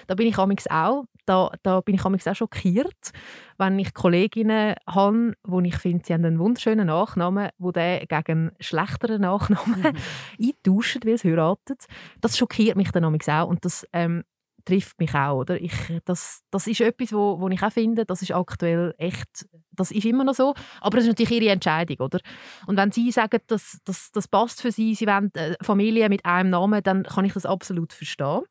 da 0.07 0.15
bin 0.15 0.29
ich 0.29 0.39
amigs 0.39 0.67
auch, 0.69 1.05
da, 1.27 1.53
da 1.63 1.81
bin 1.81 1.95
ich 1.95 2.05
auch 2.05 2.35
schockiert, 2.35 3.11
wenn 3.59 3.79
ich 3.79 3.95
Kolleginnen 3.95 4.75
habe, 4.89 5.35
wo 5.45 5.61
ich 5.61 5.77
finde, 5.77 6.05
sie 6.07 6.15
haben 6.15 6.25
einen 6.25 6.39
wunderschönen 6.39 6.87
Nachnamen, 6.87 7.51
wo 7.59 7.73
der 7.73 8.01
gegen 8.01 8.49
einen 8.49 8.53
schlechteren 8.61 9.21
Nachnamen 9.23 9.97
eintauschen, 10.41 11.03
weil 11.05 11.19
sie 11.19 11.31
heiraten. 11.31 11.77
Das 12.21 12.37
schockiert 12.37 12.77
mich 12.77 12.91
dann 12.91 13.05
auch 13.05 13.49
und 13.49 13.65
das 13.65 13.87
ähm, 13.93 14.25
trifft 14.65 14.99
mich 14.99 15.15
auch. 15.15 15.41
Oder? 15.41 15.61
Ich, 15.61 15.75
das, 16.05 16.43
das 16.51 16.67
ist 16.67 16.81
etwas, 16.81 17.13
wo, 17.13 17.41
wo 17.41 17.49
ich 17.49 17.63
auch 17.63 17.73
finde, 17.73 18.05
das 18.05 18.23
ist 18.23 18.33
aktuell 18.33 18.95
echt, 18.99 19.47
das 19.73 19.91
ist 19.91 20.05
immer 20.05 20.25
noch 20.25 20.35
so, 20.35 20.55
aber 20.81 20.99
es 20.99 21.05
ist 21.05 21.11
natürlich 21.11 21.43
ihre 21.43 21.53
Entscheidung. 21.53 21.99
Oder? 21.99 22.21
Und 22.67 22.77
wenn 22.77 22.93
sie 22.93 23.11
sagen, 23.11 23.41
dass 23.47 23.79
das, 23.85 24.11
das 24.13 24.29
passt 24.29 24.61
für 24.63 24.73
sie, 24.73 24.95
sie 24.95 25.07
wollen 25.07 25.31
eine 25.35 25.57
Familie 25.61 26.09
mit 26.09 26.25
einem 26.25 26.51
Namen, 26.51 26.83
dann 26.83 27.05
kann 27.05 27.25
ich 27.25 27.33
das 27.33 27.47
absolut 27.47 27.93
verstehen. 27.93 28.43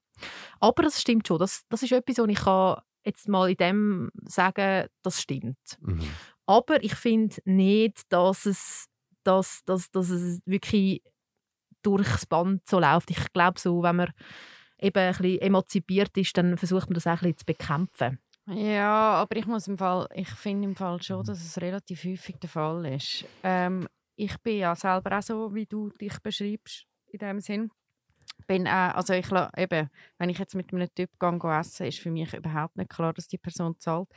Aber 0.59 0.83
das 0.83 1.01
stimmt 1.01 1.27
schon, 1.27 1.39
das, 1.39 1.63
das 1.69 1.83
ist 1.83 1.91
etwas, 1.91 2.17
wo 2.17 2.25
ich 2.25 2.39
kann 2.39 2.81
jetzt 3.05 3.27
mal 3.27 3.49
in 3.49 3.57
dem 3.57 4.11
sagen, 4.25 4.87
das 5.01 5.21
stimmt. 5.21 5.57
Mhm. 5.79 6.09
Aber 6.45 6.83
ich 6.83 6.95
finde 6.95 7.35
nicht, 7.45 8.01
dass 8.09 8.45
es, 8.45 8.87
dass, 9.23 9.61
dass, 9.65 9.91
dass 9.91 10.09
es 10.09 10.39
wirklich 10.45 11.01
durchs 11.81 12.25
Band 12.25 12.67
so 12.67 12.79
läuft. 12.79 13.11
Ich 13.11 13.31
glaube 13.33 13.59
so, 13.59 13.83
wenn 13.83 13.97
man 13.97 14.13
eben 14.79 14.99
ein 14.99 15.11
bisschen 15.11 15.41
emanzipiert 15.41 16.15
ist, 16.17 16.37
dann 16.37 16.57
versucht 16.57 16.87
man 16.87 16.95
das 16.95 17.07
auch 17.07 17.11
ein 17.11 17.19
bisschen 17.19 17.37
zu 17.37 17.45
bekämpfen. 17.45 18.19
Ja, 18.47 19.13
aber 19.13 19.37
ich 19.37 19.45
muss 19.45 19.67
im 19.67 19.77
Fall, 19.77 20.07
ich 20.13 20.29
finde 20.29 20.67
im 20.67 20.75
Fall 20.75 21.01
schon, 21.01 21.23
dass 21.23 21.41
es 21.41 21.61
relativ 21.61 22.03
häufig 22.03 22.37
der 22.39 22.49
Fall 22.49 22.85
ist. 22.85 23.25
Ähm, 23.41 23.87
ich 24.15 24.37
bin 24.39 24.57
ja 24.57 24.75
selber 24.75 25.17
auch 25.17 25.23
so, 25.23 25.53
wie 25.53 25.65
du 25.65 25.89
dich 25.89 26.19
beschreibst, 26.19 26.85
in 27.07 27.19
dem 27.19 27.39
Sinn. 27.39 27.71
Bin, 28.47 28.65
äh, 28.65 28.69
also 28.69 29.13
ich, 29.13 29.27
eben, 29.57 29.89
wenn 30.17 30.29
ich 30.29 30.39
jetzt 30.39 30.55
mit 30.55 30.73
einem 30.73 30.87
Typ 30.93 31.09
gehe, 31.19 31.59
essen, 31.59 31.85
ist 31.87 31.99
für 31.99 32.11
mich 32.11 32.33
überhaupt 32.33 32.75
nicht 32.77 32.89
klar, 32.89 33.13
dass 33.13 33.27
die 33.27 33.37
Person 33.37 33.75
zahlt. 33.79 34.07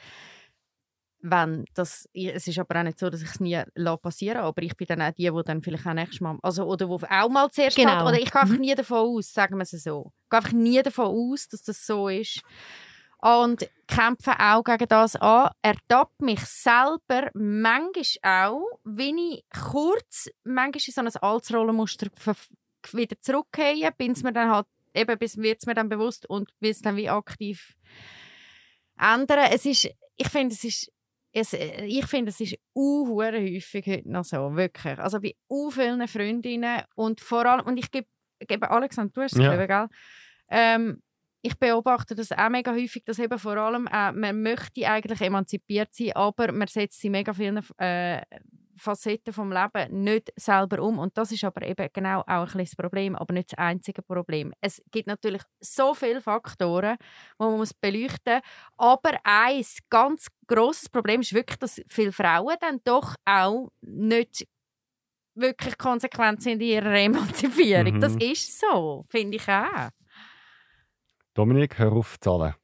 Wenn 1.22 1.64
das, 1.74 2.07
es 2.12 2.47
ist 2.47 2.59
aber 2.59 2.79
auch 2.79 2.83
nicht 2.85 2.99
so, 2.99 3.09
dass 3.09 3.22
ich 3.22 3.31
es 3.31 3.41
nie 3.41 3.61
passieren 4.03 4.39
aber 4.43 4.62
ich 4.62 4.77
bin 4.77 4.87
dann 4.87 5.01
auch 5.03 5.12
die, 5.12 5.31
die 5.31 5.43
dann 5.45 5.62
vielleicht 5.62 5.87
auch 5.87 5.95
nächstes 5.95 6.20
Mal, 6.20 6.39
also 6.43 6.64
oder 6.64 6.89
wo 6.89 6.97
auch 6.97 7.29
mal 7.31 7.51
zuerst 7.51 7.77
Genau. 7.77 7.91
zahlt, 7.93 8.09
oder 8.09 8.18
ich 8.20 8.31
gehe 8.31 8.41
einfach 8.43 8.55
Mhm. 8.55 8.61
nie 8.61 8.74
davon 8.74 8.99
aus, 9.16 9.33
sagen 9.33 9.57
wir 9.57 9.62
es 9.62 9.70
so. 9.70 10.12
Ich 10.24 10.29
gehe 10.31 10.39
einfach 10.39 10.53
nie 10.53 10.83
davon 10.83 11.07
aus, 11.07 11.49
dass 11.49 11.62
das 11.62 11.85
so 11.87 12.09
ist 12.09 12.43
und 13.18 13.68
kämpfe 13.89 14.39
auch 14.39 14.62
gegen 14.62 14.87
das 14.89 15.16
an. 15.16 15.51
Ertappe 15.62 16.12
mich 16.24 16.41
selber 16.45 17.31
manchmal 17.35 18.05
auch, 18.51 18.79
wenn 18.85 19.16
ich 19.18 19.45
kurz 19.51 20.29
manchmal 20.45 20.83
in 21.05 21.11
so 21.11 21.18
ein 21.18 21.22
altes 21.33 21.55
Rollenmuster 21.55 22.09
ver- 22.14 22.37
wieder 22.95 23.18
zurückgehe, 23.20 23.91
bin 23.97 24.12
es 24.12 24.22
mir 24.22 24.32
dann 24.32 24.51
halt 24.51 24.66
eben, 24.95 25.18
bis 25.18 25.37
wird 25.37 25.59
es 25.61 25.66
mir 25.66 25.74
dann 25.74 25.89
bewusst 25.89 26.28
und 26.28 26.51
will 26.61 26.70
es 26.70 26.80
dann 26.82 26.97
wie 26.97 27.09
aktiv 27.09 27.76
ändern. 28.99 29.49
Es 29.51 29.66
ist, 29.66 29.91
ich 30.16 30.28
finde, 30.28 30.55
es 30.55 30.64
ist 30.64 30.93
es, 31.39 31.53
ich 31.53 32.07
finde, 32.07 32.30
es 32.30 32.41
ist 32.41 32.57
uh, 32.74 33.22
häufig 33.22 33.87
heute 33.87 34.11
noch 34.11 34.24
so, 34.24 34.57
wirklich. 34.57 34.99
Also 34.99 35.20
bei 35.20 35.34
uh 35.51 35.70
vielen 35.70 36.09
Freundinnen 36.09 36.82
und 36.95 37.20
vor 37.20 37.45
allem, 37.45 37.66
und 37.66 37.76
ich 37.76 37.91
gebe, 37.91 38.07
gebe 38.41 38.70
Alexander, 38.70 39.12
du 39.12 39.20
hast 39.20 39.34
es 39.34 39.39
Ja. 39.43 39.51
gegeben, 39.51 39.68
gell? 39.68 39.89
Ähm, 40.49 41.03
ich 41.43 41.55
beobachte 41.59 42.14
das 42.14 42.32
auch 42.32 42.49
mega 42.49 42.72
häufig, 42.72 43.05
dass 43.05 43.18
eben 43.18 43.39
vor 43.39 43.57
allem, 43.57 43.87
äh, 43.87 44.12
man 44.12 44.43
möchte 44.43 44.89
eigentlich 44.89 45.20
emanzipiert 45.20 45.95
sein, 45.95 46.12
aber 46.14 46.53
man 46.53 46.68
setzt 46.68 47.01
sie 47.01 47.11
mega 47.11 47.34
vielen 47.34 47.62
äh, 47.78 48.22
Facetten 48.77 49.33
vom 49.33 49.53
Leben 49.53 50.05
nicht 50.05 50.33
selber 50.37 50.83
um 50.83 50.99
und 50.99 51.16
das 51.16 51.33
ist 51.33 51.45
aber 51.45 51.62
eben 51.62 51.89
genau 51.93 52.20
auch 52.20 52.27
ein 52.29 52.45
bisschen 52.45 52.64
das 52.64 52.77
Problem, 52.77 53.16
aber 53.16 53.35
nicht 53.35 53.53
das 53.53 53.59
einzige 53.59 54.03
Problem. 54.03 54.53
Es 54.61 54.83
gibt 54.91 55.07
natürlich 55.07 55.43
so 55.61 55.95
viele 55.95 56.20
Faktoren, 56.20 56.97
die 56.99 57.45
man 57.45 57.57
muss 57.57 57.74
beleuchten 57.74 58.35
muss, 58.35 58.43
aber 58.77 59.12
ein 59.24 59.64
ganz 59.91 60.29
grosses 60.47 60.89
Problem 60.89 61.20
ist 61.20 61.33
wirklich, 61.33 61.59
dass 61.59 61.81
viele 61.87 62.12
Frauen 62.12 62.57
dann 62.61 62.81
doch 62.85 63.14
auch 63.24 63.68
nicht 63.81 64.47
wirklich 65.35 65.77
konsequent 65.79 66.43
sind 66.43 66.61
in 66.62 66.68
ihrer 66.68 66.95
Emanzipierung. 66.99 67.95
Mhm. 67.95 68.01
Das 68.01 68.16
ist 68.16 68.61
so, 68.61 69.05
finde 69.09 69.37
ich 69.37 69.49
auch. 69.49 69.91
Dominik, 71.35 71.79
hör 71.79 71.93
auf 71.93 72.18
zu 72.18 72.20
zahlen. 72.20 72.55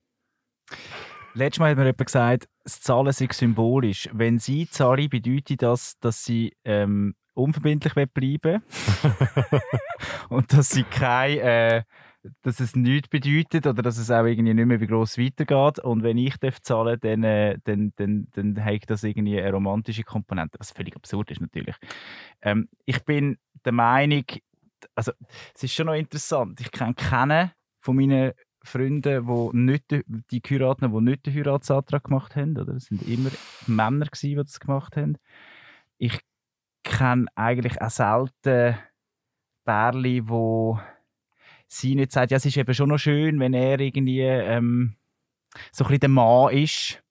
Letztes 1.34 1.60
Mal 1.60 1.70
hat 1.70 1.78
mir 1.78 1.84
jemand 1.84 2.04
gesagt, 2.04 2.48
das 2.62 2.80
Zahlen 2.80 3.12
sei 3.12 3.26
symbolisch. 3.30 4.08
Wenn 4.12 4.38
sie 4.38 4.68
zahle, 4.68 5.08
bedeutet 5.08 5.62
das, 5.62 5.98
dass 6.00 6.24
sie 6.24 6.54
ähm, 6.64 7.14
unverbindlich 7.32 7.94
bleiben 7.94 8.62
und 10.28 10.52
dass 10.52 10.70
sie 10.70 10.82
kein, 10.82 11.38
äh, 11.38 11.84
dass 12.42 12.60
es 12.60 12.76
nichts 12.76 13.08
bedeutet 13.08 13.66
oder 13.66 13.82
dass 13.82 13.96
es 13.96 14.10
auch 14.10 14.26
irgendwie 14.26 14.52
nicht 14.52 14.66
mehr 14.66 14.80
wie 14.80 14.86
gross 14.86 15.16
weitergeht. 15.16 15.78
Und 15.78 16.02
wenn 16.02 16.18
ich 16.18 16.36
darf 16.36 16.60
zahlen 16.60 16.98
dann, 17.00 17.24
äh, 17.24 17.58
dann, 17.64 17.94
dann, 17.96 18.28
dann 18.34 18.62
hat 18.62 18.90
das 18.90 19.02
irgendwie 19.02 19.40
eine 19.40 19.52
romantische 19.52 20.02
Komponente, 20.02 20.58
was 20.58 20.70
völlig 20.72 20.94
absurd 20.94 21.30
ist 21.30 21.40
natürlich. 21.40 21.76
Ähm, 22.42 22.68
ich 22.84 23.02
bin 23.04 23.38
der 23.64 23.72
Meinung, 23.72 24.24
also 24.94 25.12
es 25.54 25.62
ist 25.62 25.72
schon 25.72 25.86
noch 25.86 25.94
interessant, 25.94 26.60
ich 26.60 26.70
kenne 26.70 26.94
keinen 26.94 27.52
von 27.80 27.96
meinen 27.96 28.32
Freunde, 28.64 29.22
die 29.22 29.56
nicht 29.56 29.90
die- 29.90 30.04
die 30.30 30.40
geheiraten, 30.42 30.92
die 30.92 31.00
nicht 31.00 31.26
den 31.26 31.34
Heiratsantrag 31.34 32.04
gemacht 32.04 32.36
haben. 32.36 32.56
Oder? 32.56 32.74
Es 32.74 32.84
sind 32.86 33.02
immer 33.08 33.30
Männer, 33.66 34.06
gewesen, 34.06 34.28
die 34.30 34.34
das 34.36 34.60
gemacht 34.60 34.96
haben. 34.96 35.16
Ich 35.98 36.20
kenne 36.84 37.26
eigentlich 37.34 37.80
auch 37.80 37.90
selten 37.90 38.76
Pärchen, 39.64 40.28
wo 40.28 40.80
sie 41.68 41.94
nicht 41.94 42.12
sagt, 42.12 42.30
ja, 42.30 42.36
es 42.36 42.44
ist 42.46 42.56
eben 42.56 42.74
schon 42.74 42.88
noch 42.88 42.98
schön, 42.98 43.38
wenn 43.40 43.54
er 43.54 43.78
irgendwie 43.80 44.20
ähm, 44.20 44.96
so 45.70 45.84
ein 45.84 45.88
bisschen 45.88 46.00
der 46.00 46.08
Mann 46.08 46.52
ist. 46.52 47.02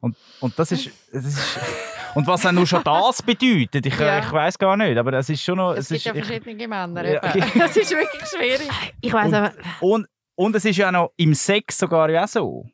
Und, 0.00 0.16
und 0.40 0.58
das 0.58 0.72
ist... 0.72 0.90
Das 1.12 1.24
ist 1.24 1.58
und 2.14 2.26
was 2.26 2.42
dann 2.42 2.54
nur 2.54 2.66
schon 2.66 2.82
das 2.84 3.22
bedeutet, 3.22 3.86
ich, 3.86 3.98
Ja. 3.98 4.18
ich 4.20 4.30
weiß 4.30 4.58
gar 4.58 4.76
nicht, 4.76 4.96
aber 4.98 5.12
es 5.14 5.28
ist 5.30 5.42
schon 5.42 5.56
noch... 5.56 5.72
Es, 5.72 5.90
Es 5.90 6.02
gibt 6.02 6.04
ja 6.04 6.12
ist, 6.22 6.30
ich, 6.30 6.42
verschiedene 6.42 6.68
Männer. 6.68 7.04
Ja. 7.08 7.20
Das 7.58 7.76
ist 7.76 7.90
wirklich 7.90 8.28
schwierig. 8.28 8.68
Ich 9.00 9.12
weiß 9.12 9.32
aber, 9.32 9.52
und 9.80 10.06
Und 10.36 10.56
es 10.56 10.64
ist 10.64 10.76
ja 10.76 10.88
auch 10.88 10.92
noch 10.92 11.12
im 11.16 11.34
Sex 11.34 11.78
sogar 11.78 12.10
ja 12.10 12.26
so. 12.26 12.66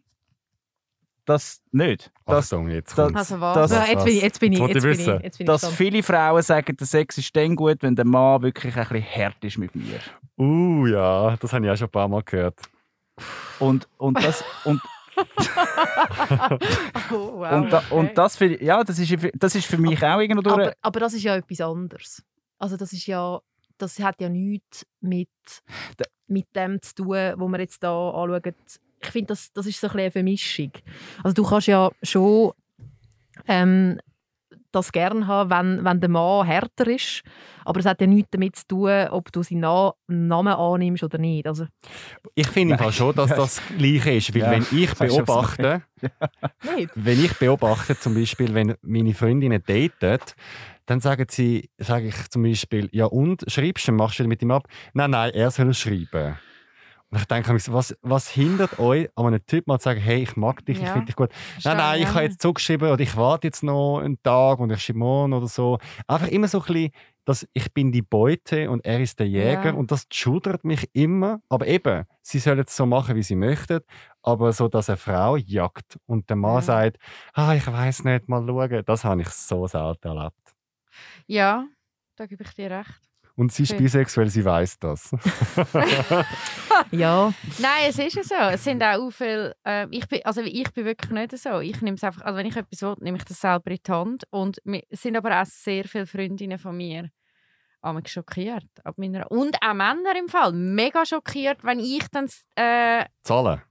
Das 1.26 1.60
nicht. 1.70 2.10
Dass, 2.26 2.52
Achtung, 2.52 2.68
jetzt 2.68 2.96
das-. 2.98 3.14
Also 3.14 3.40
was? 3.40 3.54
das- 3.54 3.70
Ja, 3.72 3.84
jetzt 3.92 4.04
bin 4.04 4.12
ich, 4.14 4.22
jetzt 4.22 4.40
bin 4.40 4.52
ich, 4.52 4.58
Jetzt 4.58 4.82
bin 4.82 4.92
ich 4.92 4.98
jetzt 5.06 5.38
bin 5.38 5.44
ich 5.44 5.46
dass 5.46 5.60
gespannt. 5.60 5.76
viele 5.76 6.02
Frauen 6.02 6.42
sagen, 6.42 6.76
der 6.76 6.86
Sex 6.86 7.18
ist 7.18 7.36
dann 7.36 7.54
gut, 7.54 7.78
wenn 7.82 7.94
der 7.94 8.04
Mann 8.06 8.42
wirklich 8.42 8.74
ein 8.76 8.88
bisschen 8.88 9.04
hart 9.04 9.44
ist 9.44 9.58
mit 9.58 9.74
mir. 9.76 10.00
Uh, 10.38 10.86
ja, 10.86 11.36
das 11.36 11.52
habe 11.52 11.66
ich 11.66 11.70
auch 11.70 11.76
schon 11.76 11.88
ein 11.88 11.90
paar 11.92 12.08
Mal 12.08 12.22
gehört. 12.22 12.58
Und, 13.58 13.86
und 13.98 14.14
das, 14.24 14.42
und, 14.64 14.80
Oh, 17.12 17.38
wow, 17.40 17.52
und, 17.52 17.70
da, 17.72 17.78
okay. 17.78 17.94
und 17.94 18.16
das, 18.18 18.36
für, 18.36 18.62
ja, 18.62 18.82
das, 18.82 18.98
ist, 18.98 19.20
für- 19.20 19.32
das 19.34 19.54
ist 19.54 19.66
für 19.66 19.78
mich 19.78 20.02
auch 20.02 20.18
irgendwo 20.20 20.42
durch. 20.42 20.54
aber, 20.54 20.72
aber 20.80 21.00
das 21.00 21.12
ist 21.14 21.22
ja 21.22 21.36
etwas 21.36 21.60
anderes. 21.60 22.22
Also 22.58 22.76
das 22.76 22.92
ist 22.92 23.06
ja, 23.06 23.38
das 23.78 23.98
hat 24.00 24.20
ja 24.20 24.28
nichts 24.28 24.86
mit, 25.00 25.28
Da- 25.96 26.04
mit 26.30 26.46
dem 26.54 26.80
zu 26.82 26.94
tun, 26.94 27.34
wo 27.36 27.48
wir 27.48 27.60
jetzt 27.60 27.82
da 27.82 28.10
anschauen. 28.10 28.54
Ich 29.02 29.10
finde, 29.10 29.28
das, 29.28 29.52
das 29.52 29.66
ist 29.66 29.80
so 29.80 29.86
ein 29.86 29.92
bisschen 29.92 30.00
eine 30.00 30.10
Vermischung. 30.10 30.72
Also 31.22 31.34
du 31.34 31.48
kannst 31.48 31.68
ja 31.68 31.90
schon 32.02 32.52
ähm, 33.48 33.98
das 34.72 34.92
gerne 34.92 35.26
haben, 35.26 35.50
wenn, 35.50 35.84
wenn 35.84 36.00
der 36.00 36.08
Mann 36.08 36.46
härter 36.46 36.86
ist, 36.86 37.22
aber 37.64 37.80
es 37.80 37.86
hat 37.86 38.00
ja 38.00 38.06
nichts 38.06 38.30
damit 38.30 38.56
zu 38.56 38.66
tun, 38.68 39.08
ob 39.10 39.32
du 39.32 39.42
seinen 39.42 39.60
Na 39.60 39.92
Namen 40.06 40.52
annimmst 40.52 41.02
oder 41.02 41.18
nicht. 41.18 41.46
Also, 41.46 41.66
Ich 42.34 42.46
finde 42.48 42.74
im 42.74 42.78
Fall 42.78 42.92
schon, 42.92 43.14
dass 43.14 43.30
das 43.30 43.60
Gleiche 43.76 44.12
ist, 44.12 44.34
weil 44.34 44.42
Ja, 44.42 44.50
wenn 44.52 44.66
ich 44.70 44.94
beobachte, 44.94 45.82
wenn 46.94 47.24
ich 47.24 47.34
beobachte, 47.34 47.98
zum 47.98 48.14
Beispiel, 48.14 48.54
wenn 48.54 48.74
meine 48.82 49.14
Freundinnen 49.14 49.62
daten, 49.66 50.20
dann 50.90 51.00
sagen 51.00 51.26
sie, 51.30 51.70
sage 51.78 52.08
ich 52.08 52.28
zum 52.30 52.42
Beispiel, 52.42 52.88
ja 52.92 53.06
und, 53.06 53.44
schreibst 53.46 53.86
du, 53.86 53.92
machst 53.92 54.18
du 54.18 54.24
mit 54.26 54.42
ihm 54.42 54.50
ab? 54.50 54.66
Nein, 54.92 55.12
nein, 55.12 55.30
er 55.32 55.50
soll 55.52 55.72
schreiben. 55.72 56.36
Und 57.10 57.18
ich 57.18 57.26
denke 57.26 57.52
mir 57.52 57.58
so, 57.60 57.72
was, 57.72 57.96
was 58.02 58.28
hindert 58.28 58.76
euch, 58.78 59.08
an 59.16 59.26
einem 59.26 59.44
Typ 59.46 59.66
mal 59.68 59.78
zu 59.78 59.84
sagen, 59.84 60.00
hey, 60.00 60.22
ich 60.22 60.36
mag 60.36 60.64
dich, 60.64 60.78
ich 60.80 60.86
Ja. 60.86 60.92
finde 60.92 61.06
dich 61.06 61.16
gut. 61.16 61.30
Nein, 61.64 61.76
nein, 61.76 62.02
ich 62.02 62.08
habe 62.08 62.22
jetzt 62.22 62.42
zugeschrieben 62.42 62.90
oder 62.90 63.00
ich 63.02 63.16
warte 63.16 63.46
jetzt 63.46 63.62
noch 63.62 64.00
einen 64.00 64.20
Tag 64.22 64.58
und 64.58 64.70
ich 64.72 64.82
schreibe 64.82 64.98
morgen 65.00 65.32
oder 65.32 65.46
so. 65.46 65.78
Einfach 66.08 66.28
immer 66.28 66.48
so 66.48 66.58
ein 66.60 66.66
bisschen, 66.66 66.90
dass 67.24 67.46
ich 67.52 67.72
bin 67.72 67.92
die 67.92 68.02
Beute 68.02 68.68
und 68.70 68.84
er 68.84 69.00
ist 69.00 69.20
der 69.20 69.28
Jäger 69.28 69.70
Ja. 69.70 69.72
und 69.74 69.92
das 69.92 70.06
schudert 70.12 70.64
mich 70.64 70.88
immer. 70.92 71.40
Aber 71.48 71.68
eben, 71.68 72.04
sie 72.22 72.40
sollen 72.40 72.60
es 72.66 72.76
so 72.76 72.84
machen, 72.86 73.14
wie 73.14 73.22
sie 73.22 73.36
möchten, 73.36 73.80
aber 74.22 74.52
so, 74.52 74.66
dass 74.68 74.88
eine 74.88 74.96
Frau 74.96 75.36
jagt 75.36 75.98
und 76.06 76.28
der 76.28 76.36
Mann 76.36 76.56
Ja. 76.56 76.62
sagt, 76.62 76.96
ah, 77.34 77.54
ich 77.54 77.66
weiß 77.66 78.04
nicht, 78.04 78.28
mal 78.28 78.44
schauen, 78.44 78.82
das 78.86 79.04
habe 79.04 79.20
ich 79.22 79.28
so 79.28 79.66
selten 79.68 80.08
erlebt. 80.08 80.49
Ja, 81.26 81.66
da 82.16 82.26
gebe 82.26 82.42
ich 82.44 82.52
dir 82.54 82.70
recht. 82.70 83.00
Und 83.36 83.52
sie 83.52 83.62
ist 83.62 83.72
Okay. 83.72 83.82
bisexuell, 83.82 84.28
sie 84.28 84.44
weiß 84.44 84.78
das. 84.80 85.10
Ja, 86.90 87.32
Nein, 87.58 87.84
es 87.88 87.98
ist 87.98 88.14
ja 88.16 88.22
so. 88.22 88.34
Es 88.34 88.64
sind 88.64 88.82
auch 88.82 89.10
viele. 89.10 89.54
Äh, 89.66 89.86
ich 89.90 90.06
bin, 90.08 90.20
also 90.24 90.40
ich 90.40 90.72
bin 90.72 90.84
wirklich 90.84 91.10
nicht 91.10 91.36
so. 91.38 91.60
Ich 91.60 91.80
nehme 91.82 91.96
es 91.96 92.04
einfach. 92.04 92.22
Also 92.22 92.38
wenn 92.38 92.46
ich 92.46 92.56
etwas 92.56 92.82
will, 92.82 92.94
nehme 93.00 93.18
ich 93.18 93.24
das 93.24 93.40
selber 93.40 93.70
in 93.70 93.78
die 93.86 93.92
Hand. 93.92 94.24
Und 94.30 94.58
es 94.88 95.02
sind 95.02 95.16
aber 95.16 95.40
auch 95.40 95.46
sehr 95.46 95.84
viele 95.84 96.06
Freundinnen 96.06 96.58
von 96.58 96.76
mir. 96.76 97.10
Amig 97.82 98.08
schockiert 98.08 98.66
ab 98.84 98.96
meiner 98.98 99.30
und 99.30 99.56
auch 99.62 99.74
Männer 99.74 100.14
im 100.18 100.28
Fall 100.28 100.52
mega 100.52 101.06
schockiert, 101.06 101.64
wenn 101.64 101.80
ich 101.80 102.06
dann 102.10 102.28
äh, 102.56 103.06
Zahlen. 103.22 103.62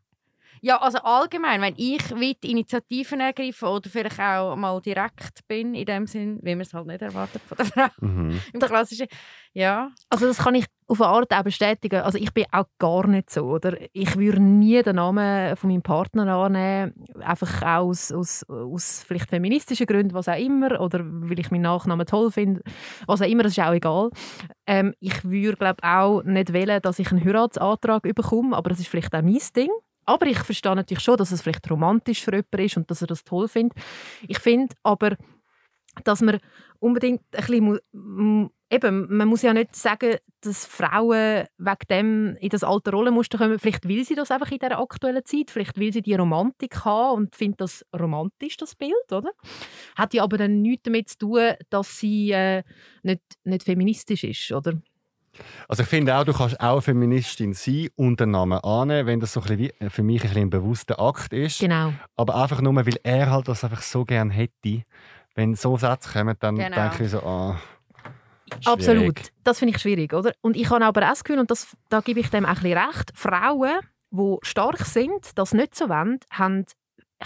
Ja 0.62 0.82
also 0.82 1.00
allgemein, 1.00 1.62
wenn 1.62 1.74
ich 1.78 2.02
wie 2.16 2.36
die 2.36 2.52
Initiativen 2.52 3.20
ergreife 3.20 3.68
oder 3.68 3.90
vielleicht 3.90 4.20
auch 4.20 4.56
mal 4.56 4.80
direkt 4.82 5.48
bin 5.48 5.74
in 5.74 5.86
dem 5.86 6.08
Sinn, 6.08 6.40
wie 6.42 6.56
man 6.56 6.62
es 6.62 6.74
halt 6.74 6.88
nicht 6.88 7.02
erwartet 7.02 7.42
von 7.48 7.58
der 7.58 7.66
Frau 7.66 7.88
Mhm. 8.02 8.40
im 8.54 8.60
klassischen, 8.60 9.08
ja 9.54 9.92
Also 10.10 10.28
das 10.28 10.38
kann 10.38 10.56
ich 10.56 10.66
auf 10.88 11.02
eine 11.02 11.12
Art 11.12 11.32
auch 11.34 11.44
bestätigen. 11.44 12.02
Also 12.02 12.18
ich 12.18 12.34
bin 12.34 12.46
auch 12.52 12.66
gar 12.80 13.06
nicht 13.08 13.30
so. 13.30 13.42
Oder? 13.44 13.78
Ich 13.94 14.18
würde 14.18 14.40
nie 14.42 14.82
den 14.82 14.96
Namen 14.96 15.56
von 15.56 15.70
meinem 15.70 15.84
Partner 15.84 16.28
annehmen, 16.36 16.94
einfach 17.22 17.62
auch 17.62 17.88
aus, 17.90 18.12
aus, 18.12 18.44
aus 18.50 19.04
vielleicht 19.08 19.30
feministischen 19.30 19.86
Gründen, 19.86 20.14
was 20.14 20.28
auch 20.28 20.38
immer, 20.40 20.82
oder 20.82 21.02
weil 21.04 21.40
ich 21.40 21.52
meinen 21.52 21.62
Nachnamen 21.62 22.08
toll 22.08 22.32
finde, 22.32 22.62
was 23.06 23.22
auch 23.22 23.28
immer, 23.28 23.44
das 23.44 23.52
ist 23.52 23.60
auch 23.64 23.74
egal. 23.74 24.10
Ähm, 24.66 24.94
ich 25.00 25.24
würde 25.24 25.58
glaube 25.58 25.84
auch 25.84 26.24
nicht 26.24 26.54
wählen, 26.54 26.82
dass 26.82 27.00
ich 27.00 27.12
einen 27.12 27.24
Heiratsantrag 27.24 28.02
bekomme, 28.04 28.56
aber 28.58 28.70
das 28.70 28.80
ist 28.80 28.88
vielleicht 28.88 29.14
auch 29.14 29.22
mein 29.22 29.40
Ding. 29.56 29.70
Aber 30.10 30.26
ich 30.26 30.40
verstehe 30.40 30.76
natürlich 30.76 31.04
schon, 31.04 31.18
dass 31.18 31.32
es 31.32 31.44
vielleicht 31.44 31.70
romantisch 31.70 32.24
für 32.24 32.32
jemanden 32.32 32.66
ist 32.66 32.78
und 32.78 32.90
dass 32.90 33.02
er 33.02 33.08
das 33.08 33.24
toll 33.24 33.48
findet. 33.48 33.78
Ich 34.28 34.40
finde 34.40 34.76
aber, 34.82 35.16
dass 36.04 36.22
man 36.22 36.40
unbedingt 36.80 37.22
ein 37.36 37.46
bisschen 37.46 38.50
eben, 38.72 39.16
man 39.16 39.28
muss 39.28 39.44
ja 39.44 39.54
nicht 39.54 39.76
sagen, 39.76 40.16
dass 40.42 40.66
Frauen 40.66 41.46
wegen 41.58 41.88
dem 41.90 42.38
in 42.40 42.50
das 42.50 42.64
alte 42.64 42.92
Rollenmuster 42.92 43.38
kommen. 43.38 43.60
Vielleicht 43.60 43.88
will 43.88 44.04
sie 44.04 44.16
das 44.16 44.32
einfach 44.32 44.52
in 44.52 44.58
dieser 44.58 44.80
aktuellen 44.80 45.24
Zeit. 45.26 45.52
Vielleicht 45.52 45.78
will 45.78 45.94
sie 45.94 46.02
die 46.02 46.16
Romantik 46.16 46.86
haben 46.86 47.18
und 47.18 47.36
findet 47.36 47.62
das 47.62 47.86
romantisch, 47.96 48.58
das 48.58 48.74
Bild, 48.74 49.12
oder? 49.12 49.32
Hat 49.96 50.16
ja 50.16 50.24
aber 50.24 50.38
dann 50.38 50.64
nichts 50.64 50.84
damit 50.84 51.10
zu 51.10 51.18
tun, 51.20 51.54
dass 51.70 52.00
sie 52.00 52.32
äh, 52.32 52.64
nicht, 53.04 53.22
nicht 53.44 53.64
feministisch 53.64 54.24
ist, 54.24 54.52
oder? 54.52 54.74
Also 55.68 55.84
ich 55.84 55.90
finde 55.90 56.16
auch, 56.16 56.24
du 56.24 56.34
kannst 56.34 56.60
auch 56.60 56.82
Feministin 56.82 57.54
sein 57.54 57.90
und 57.96 58.20
den 58.20 58.32
Namen 58.32 58.60
annehmen, 58.60 59.08
wenn 59.08 59.20
das 59.20 59.34
so 59.34 59.42
ein 59.42 59.58
bisschen 59.58 59.72
wie, 59.80 59.90
für 59.90 60.04
mich 60.04 60.22
ein, 60.22 60.30
bisschen 60.30 60.42
ein 60.44 60.50
bewusster 60.50 61.00
Akt 61.00 61.34
ist. 61.34 61.60
Genau. 61.60 61.94
Aber 62.16 62.36
einfach 62.36 62.62
nur, 62.62 62.76
weil 62.76 63.00
er 63.04 63.30
halt 63.32 63.48
das 63.48 63.64
einfach 63.64 63.82
so 63.82 64.06
gern 64.06 64.30
hätte. 64.30 64.84
Wenn 65.36 65.56
so 65.56 65.78
Sätze 65.78 66.12
kommen, 66.12 66.36
dann 66.40 66.56
Genau. 66.56 66.76
denke 66.76 67.04
ich 67.06 67.12
so, 67.12 67.20
ah, 67.20 67.60
schwierig. 68.50 68.68
Absolut. 68.68 69.22
Das 69.44 69.60
finde 69.60 69.76
ich 69.76 69.82
schwierig, 69.82 70.14
oder? 70.14 70.34
Und 70.42 70.56
ich 70.58 70.70
habe 70.70 70.84
aber 70.86 71.04
auch 71.04 71.10
das 71.10 71.24
Gefühl, 71.24 71.40
und 71.40 71.52
das, 71.52 71.68
da 71.90 72.02
gebe 72.02 72.20
ich 72.20 72.30
dem 72.30 72.46
auch 72.46 72.50
ein 72.50 72.56
bisschen 72.56 72.78
recht, 72.78 73.12
Frauen, 73.14 73.80
die 74.12 74.38
stark 74.42 74.80
sind, 74.86 75.38
das 75.38 75.54
nicht 75.54 75.76
so 75.76 75.88
wollen, 75.88 76.20
haben, 76.32 76.66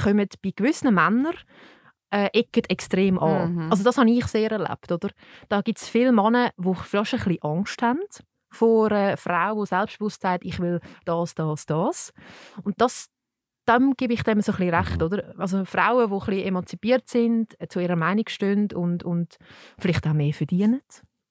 kommen 0.02 0.28
bei 0.44 0.52
gewissen 0.56 0.94
Männern 0.94 1.34
äh, 2.14 2.30
ecken 2.34 2.64
extrem 2.70 3.18
an. 3.18 3.56
Mhm. 3.56 3.72
Also 3.72 3.84
das 3.84 3.98
habe 3.98 4.10
ich 4.12 4.26
sehr 4.28 4.52
erlebt, 4.52 4.92
oder? 4.92 5.10
Da 5.50 5.62
gibt 5.62 5.80
es 5.80 5.90
viele 5.90 6.12
Männer, 6.12 6.52
die 6.58 6.74
fast 6.76 7.14
ein 7.16 7.20
bisschen 7.20 7.42
Angst 7.42 7.82
haben 7.82 8.00
vor 8.52 8.92
einer 8.92 9.18
Frau, 9.18 9.62
die 9.64 9.68
selbstbewusst 9.68 10.22
sagt, 10.22 10.46
ich 10.46 10.60
will 10.60 10.80
das, 11.06 11.34
das, 11.34 11.66
das. 11.66 12.14
Und 12.64 12.80
das, 12.80 13.08
dem 13.68 13.94
gebe 13.98 14.14
ich 14.14 14.22
dem 14.22 14.42
so 14.42 14.52
ein 14.52 14.58
bisschen 14.58 14.76
recht, 14.76 14.98
Mhm. 15.00 15.06
oder? 15.06 15.34
Also 15.40 15.66
Frauen, 15.66 16.08
die 16.10 16.14
ein 16.14 16.20
bisschen 16.20 16.48
emanzipiert 16.48 17.10
sind, 17.10 17.60
äh, 17.60 17.68
zu 17.68 17.80
ihrer 17.80 17.96
Meinung 17.96 18.26
stehen 18.28 18.68
und, 18.74 19.04
und 19.04 19.38
vielleicht 19.80 20.06
auch 20.06 20.14
mehr 20.14 20.34
verdienen 20.34 20.82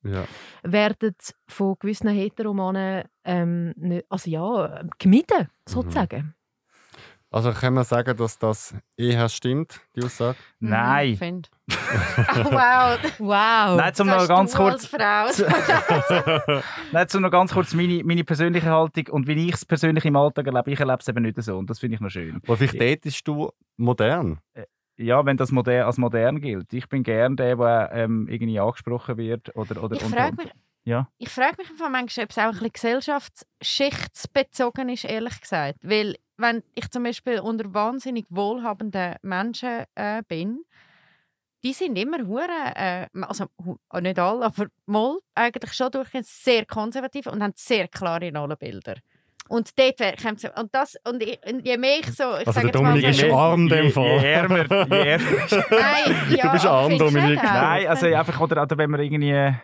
Ja. 0.03 0.25
werden 0.65 1.15
von 1.47 1.77
gewissen 1.79 2.09
Heteromannen 2.09 3.05
ähm, 3.25 4.03
also 4.09 4.29
ja, 4.29 4.83
gemieden, 4.99 5.49
sozusagen. 5.69 6.35
Also 7.33 7.51
können 7.53 7.77
wir 7.77 7.85
sagen, 7.85 8.15
dass 8.17 8.39
das 8.39 8.75
eher 8.95 9.27
stimmt, 9.31 9.81
die 9.97 10.05
Aussage? 10.05 10.37
Nein. 10.61 11.13
Mhm, 11.13 11.17
find. 11.17 11.51
oh, 11.71 11.75
wow 12.45 12.99
Wow. 13.19 13.77
Nein, 13.79 13.95
zum 13.95 14.09
noch 14.09 14.29
ganz 14.29 14.55
kurz. 14.55 14.93
als 14.93 15.37
Frau 15.37 16.61
Nein, 16.93 17.09
zum 17.09 17.23
noch 17.23 17.31
ganz 17.31 17.55
kurz 17.55 17.73
meine, 17.73 18.05
meine 18.05 18.23
persönliche 18.23 18.71
Haltung 18.71 19.07
und 19.09 19.27
wie 19.27 19.49
ich 19.49 19.55
es 19.55 19.65
persönlich 19.65 20.05
im 20.05 20.15
Alltag 20.17 20.47
erlebe. 20.47 20.73
Ich 20.73 20.81
erlebe 20.81 20.99
es 21.01 21.09
eben 21.09 21.23
nicht 21.23 21.43
so 21.43 21.57
und 21.57 21.71
das 21.71 21.79
finde 21.79 21.95
ich 21.95 22.01
noch 22.01 22.11
schön. 22.11 22.39
Oder 22.47 22.57
vielleicht 22.59 23.07
datest 23.07 23.27
du 23.27 23.51
modern? 23.79 24.39
Ja, 24.99 25.25
wenn 25.25 25.39
das 25.39 25.51
moder 25.53 25.87
als 25.87 25.97
modern 25.97 26.41
gilt. 26.41 26.73
Ich 26.75 26.87
bin 26.89 27.03
gern 27.03 27.37
der, 27.37 27.57
der 27.57 27.91
ähm, 27.95 28.29
irgendwie 28.29 28.61
angesprochen 28.61 29.17
wird 29.17 29.57
oder 29.57 29.83
oder 29.83 29.97
Ich 29.97 30.03
frage 30.03 30.37
mich, 30.37 30.51
Ja. 30.85 31.09
ich 31.19 31.29
frage 31.29 31.57
mich 31.59 31.71
einfach 31.71 31.89
manchmal, 31.91 32.25
ob 32.25 32.31
es 32.31 32.39
auch 32.39 32.43
ein 32.43 32.51
bisschen 32.53 32.73
gesellschaftsschichtsbezogen 32.73 34.89
ist, 34.89 35.05
ehrlich 35.05 35.41
gesagt. 35.41 35.79
Weil, 35.83 36.17
wenn 36.37 36.63
ich 36.75 36.91
zum 36.91 37.05
Beispiel 37.05 37.39
unter 37.41 37.73
wahnsinnig 37.73 38.27
wohlhabenden 38.31 39.15
Menschen 39.23 39.85
äh, 39.95 40.23
bin, 40.27 40.65
die 41.65 41.73
sind 41.73 41.97
immer 41.97 42.19
hure, 42.27 42.75
äh, 42.75 43.07
also 43.21 43.47
nicht 44.01 44.19
alle, 44.19 44.45
aber 44.47 44.67
mal 44.87 45.19
eigentlich 45.37 45.73
schon 45.75 45.93
durchgehend 45.93 46.27
sehr 46.27 46.67
konservativ 46.67 47.27
und 47.29 47.41
haben 47.43 47.53
sehr 47.55 47.87
klare 47.87 48.33
Rollenbilder. 48.35 48.97
Und 49.49 49.77
dort 49.79 49.99
kommt 50.23 50.43
und 50.57 50.75
das 50.75 50.97
und, 51.05 51.23
ich, 51.23 51.39
und 51.47 51.65
je 51.67 51.77
mehr 51.77 51.99
ich 52.01 52.07
so, 52.13 52.25
ich 52.39 52.47
Also 52.47 52.53
sage 52.53 52.71
der 52.73 52.81
jetzt 52.81 52.83
mal, 52.83 52.95
Dominik 52.95 53.15
so- 53.15 53.27
ist 53.27 53.33
arm, 53.33 53.69
dem 53.69 53.91
Fall. 53.93 54.19
je 54.21 54.33
ärmer, 54.33 54.87
je 54.89 55.09
ärmer. 55.11 55.65
Nein, 55.71 56.37
ja, 56.37 56.53
bist 56.53 56.67
arm, 56.67 56.99
Dominik. 56.99 57.41
Nein, 57.43 57.87
also 57.87 58.07
einfach, 58.07 58.41
oder, 58.41 58.63
oder 58.63 58.79
wenn 58.79 58.91
man 58.91 59.01
irgendwie... 59.01 59.55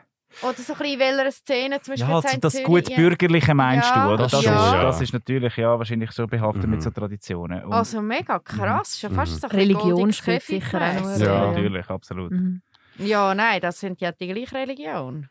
Oder 0.42 0.54
so 0.54 0.72
ein 0.74 0.78
bisschen 0.78 0.92
in 0.92 0.98
welcher 1.00 1.32
Szene, 1.32 1.80
zum 1.80 1.92
Beispiel 1.92 2.08
Ja, 2.08 2.16
also 2.16 2.38
das 2.40 2.62
gut 2.62 2.88
ja. 2.88 2.96
bürgerliche 2.96 3.54
meinst 3.54 3.88
Ja, 3.94 4.04
du, 4.06 4.08
oder? 4.12 4.22
das 4.24 4.32
Das, 4.32 4.44
schon, 4.44 4.54
ist, 4.54 4.72
ja. 4.72 4.82
das 4.82 5.00
ist 5.00 5.12
natürlich 5.12 5.56
ja, 5.56 5.78
wahrscheinlich 5.78 6.10
so 6.12 6.26
behaftet 6.26 6.64
Mhm. 6.64 6.70
mit 6.70 6.82
so 6.82 6.90
Traditionen. 6.90 7.64
Und, 7.64 7.72
Also 7.72 8.00
mega 8.02 8.38
krass, 8.38 9.00
schon 9.00 9.10
fast 9.12 9.32
Mhm. 9.34 9.38
so 9.38 9.46
Religion 9.48 10.12
spielt 10.12 10.42
sicher 10.42 10.78
auch 10.80 11.18
ja, 11.18 11.18
Ja. 11.18 11.46
natürlich, 11.50 11.88
absolut. 11.90 12.30
Mhm. 12.32 12.62
Ja, 12.98 13.34
nein, 13.34 13.60
das 13.60 13.80
sind 13.80 14.00
ja 14.00 14.12
die 14.12 14.28
gleiche 14.28 14.54
Religion. 14.54 15.28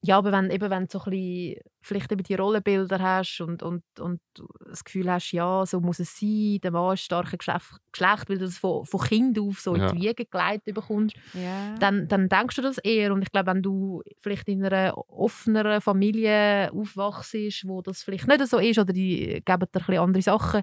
Ja, 0.00 0.16
aber 0.18 0.30
wenn, 0.30 0.50
eben, 0.50 0.70
wenn 0.70 0.84
du 0.86 0.92
so 0.92 1.00
ein 1.04 1.10
bisschen, 1.10 1.60
vielleicht 1.80 2.12
eben 2.12 2.22
die 2.22 2.34
Rollenbilder 2.34 3.00
hast 3.00 3.40
und, 3.40 3.62
und, 3.64 3.82
und 3.98 4.20
das 4.68 4.84
Gefühl 4.84 5.10
hast, 5.10 5.32
ja, 5.32 5.66
so 5.66 5.80
muss 5.80 5.98
es 5.98 6.16
sein, 6.18 6.58
der 6.62 6.70
Mann 6.70 6.94
ist 6.94 7.08
Geschlecht, 7.10 7.80
Geschlecht 7.90 8.28
weil 8.30 8.38
du 8.38 8.44
das 8.44 8.58
von, 8.58 8.84
von 8.84 9.00
Kind 9.00 9.38
auf 9.40 9.58
so 9.58 9.74
Ja. 9.74 9.88
in 9.90 9.96
die 9.96 10.02
Wiege 10.02 10.24
geleitet 10.24 10.74
bekommst, 10.74 11.16
Ja. 11.34 11.74
dann, 11.80 12.06
dann 12.06 12.28
denkst 12.28 12.54
du 12.56 12.62
das 12.62 12.78
eher. 12.78 13.12
Und 13.12 13.22
ich 13.22 13.32
glaube, 13.32 13.48
wenn 13.50 13.62
du 13.62 14.02
vielleicht 14.20 14.48
in 14.48 14.64
einer 14.64 14.96
offeneren 15.08 15.80
Familie 15.80 16.70
aufwachst, 16.72 17.34
wo 17.66 17.82
das 17.82 18.02
vielleicht 18.04 18.28
nicht 18.28 18.46
so 18.46 18.58
ist 18.58 18.78
oder 18.78 18.92
die 18.92 19.42
geben 19.44 19.44
dir 19.44 19.52
ein 19.62 19.70
bisschen 19.72 19.98
andere 19.98 20.22
Sachen 20.22 20.62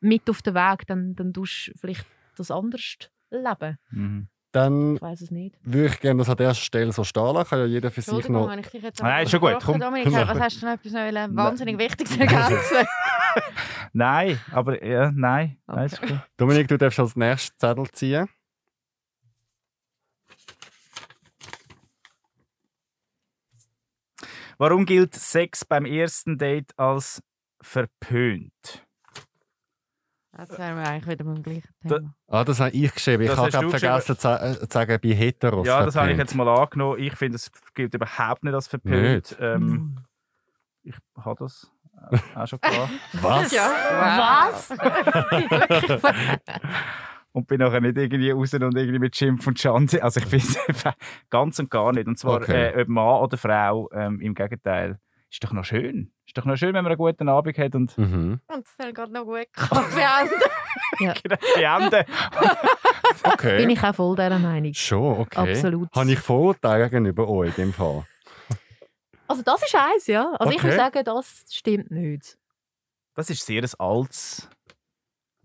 mit 0.00 0.28
auf 0.28 0.42
den 0.42 0.54
Weg, 0.54 0.86
dann, 0.88 1.14
dann 1.14 1.32
tust 1.32 1.68
du 1.68 1.78
vielleicht 1.78 2.06
das 2.36 2.50
anders 2.50 2.96
leben. 3.30 3.78
Mhm. 3.90 4.28
Dann 4.54 4.94
Ich 4.94 5.02
weiß 5.02 5.20
es 5.20 5.30
nicht. 5.32 5.56
würde 5.64 5.88
ich 5.88 6.00
gerne 6.00 6.18
das 6.18 6.30
an 6.30 6.36
der 6.36 6.54
Stelle 6.54 6.92
so 6.92 7.02
stehen 7.02 7.34
lassen. 7.34 7.48
Kann 7.48 7.58
ja 7.58 7.64
jeder 7.64 7.90
für 7.90 8.02
sich 8.02 8.28
noch... 8.28 8.48
wenn 8.48 8.60
ich 8.60 8.68
dich 8.68 8.84
jetzt 8.84 9.02
Nein, 9.02 9.24
ist 9.24 9.32
schon 9.32 9.40
gut, 9.40 9.58
komm. 9.64 9.80
Dominik, 9.80 10.12
was 10.12 10.38
hast 10.38 10.62
du 10.62 10.66
noch 10.66 10.74
etwas 10.74 10.92
noch 10.92 11.00
wollen? 11.00 11.36
wahnsinnig 11.36 11.76
Wichtiges 11.76 12.16
ergänzen? 12.16 12.86
Nein, 13.92 14.40
aber 14.52 14.84
ja, 14.84 15.10
nein. 15.10 15.56
nein 15.66 15.86
ist 15.86 16.00
gut. 16.00 16.20
Dominik, 16.36 16.68
du 16.68 16.78
darfst 16.78 17.00
als 17.00 17.16
nächstes 17.16 17.56
Zettel 17.56 17.90
ziehen. 17.90 18.28
Warum 24.58 24.86
gilt 24.86 25.14
Sex 25.14 25.64
beim 25.64 25.84
ersten 25.84 26.38
Date 26.38 26.78
als 26.78 27.20
verpönt? 27.60 28.83
Jetzt 30.38 30.58
wären 30.58 30.76
wir 30.76 30.86
eigentlich 30.88 31.06
wieder 31.06 31.24
beim 31.24 31.42
gleichen 31.42 31.68
Da- 31.84 31.98
Thema. 31.98 32.14
Ah, 32.26 32.44
das 32.44 32.58
habe 32.60 32.70
ich 32.70 32.92
geschrieben. 32.92 33.22
Ich 33.22 33.28
Das 33.30 33.38
habe 33.54 33.70
vergessen 33.70 34.18
zu 34.18 34.28
äh, 34.28 34.66
sagen, 34.68 34.98
bei 35.02 35.08
Heteros. 35.14 35.66
Ja, 35.66 35.84
das 35.84 35.94
habe 35.96 36.10
ich 36.12 36.18
jetzt 36.18 36.34
mal 36.34 36.48
angenommen. 36.48 36.98
Ich 37.00 37.14
finde, 37.14 37.36
es 37.36 37.50
gilt 37.74 37.94
überhaupt 37.94 38.42
nicht 38.44 38.54
als 38.54 38.66
verpönt. 38.66 39.30
Nicht? 39.30 39.36
Ähm, 39.40 39.98
ich 40.82 40.96
habe 41.16 41.36
das 41.44 41.70
äh, 42.10 42.18
auch 42.34 42.46
schon 42.48 42.60
klar. 42.60 42.90
Was? 43.12 43.52
Was? 43.52 44.70
und 47.32 47.46
bin 47.46 47.58
nachher 47.60 47.80
nicht 47.80 47.96
irgendwie 47.96 48.30
raus 48.30 48.54
und 48.54 48.76
irgendwie 48.76 48.98
mit 48.98 49.16
Schimpf 49.16 49.46
und 49.46 49.58
Schande. 49.58 50.02
Also 50.02 50.20
ich 50.20 50.26
finde 50.26 50.46
es 50.68 50.84
ganz 51.30 51.58
und 51.58 51.70
gar 51.70 51.92
nicht. 51.92 52.06
Und 52.06 52.18
zwar 52.18 52.36
Okay. 52.42 52.70
äh, 52.70 52.82
ob 52.82 52.88
Mann 52.88 53.20
oder 53.22 53.36
Frau, 53.36 53.88
ähm, 53.92 54.20
im 54.20 54.34
Gegenteil. 54.34 54.98
Ist 55.30 55.42
doch 55.44 55.52
noch 55.52 55.64
schön. 55.64 56.12
Ist 56.34 56.38
doch 56.38 56.46
noch 56.46 56.56
schön, 56.56 56.74
wenn 56.74 56.82
man 56.82 56.90
einen 56.90 56.98
guten 56.98 57.28
Abend 57.28 57.56
hat 57.56 57.74
und 57.76 57.96
Mhm. 57.96 58.40
Und 58.48 58.66
es 58.66 58.76
soll 58.76 58.92
gerade 58.92 59.12
noch 59.12 59.24
gut 59.24 59.46
kommen. 59.54 59.86
beenden. 59.94 61.00
Okay. 63.22 63.56
Bin 63.58 63.70
ich 63.70 63.80
auch 63.82 63.94
voll 63.94 64.16
dieser 64.16 64.38
Meinung. 64.40 64.74
Schon, 64.74 65.20
okay. 65.20 65.52
Absolut. 65.52 65.88
Habe 65.94 66.10
ich 66.12 66.18
Vorurteile 66.18 66.90
gegenüber 66.90 67.28
euch 67.28 67.56
in 67.58 67.66
dem 67.66 67.72
Fall? 67.72 68.04
Also 69.28 69.42
das 69.42 69.62
ist 69.62 69.74
eins, 69.76 70.06
ja. 70.08 70.32
Also 70.38 70.50
ich 70.50 70.56
Okay. 70.58 70.64
würde 70.64 70.76
sagen, 70.76 71.04
das 71.04 71.44
stimmt 71.50 71.90
nicht. 71.92 72.36
Das 73.14 73.30
ist 73.30 73.46
sehr 73.46 73.62
ein 73.62 73.70
altes 73.78 74.48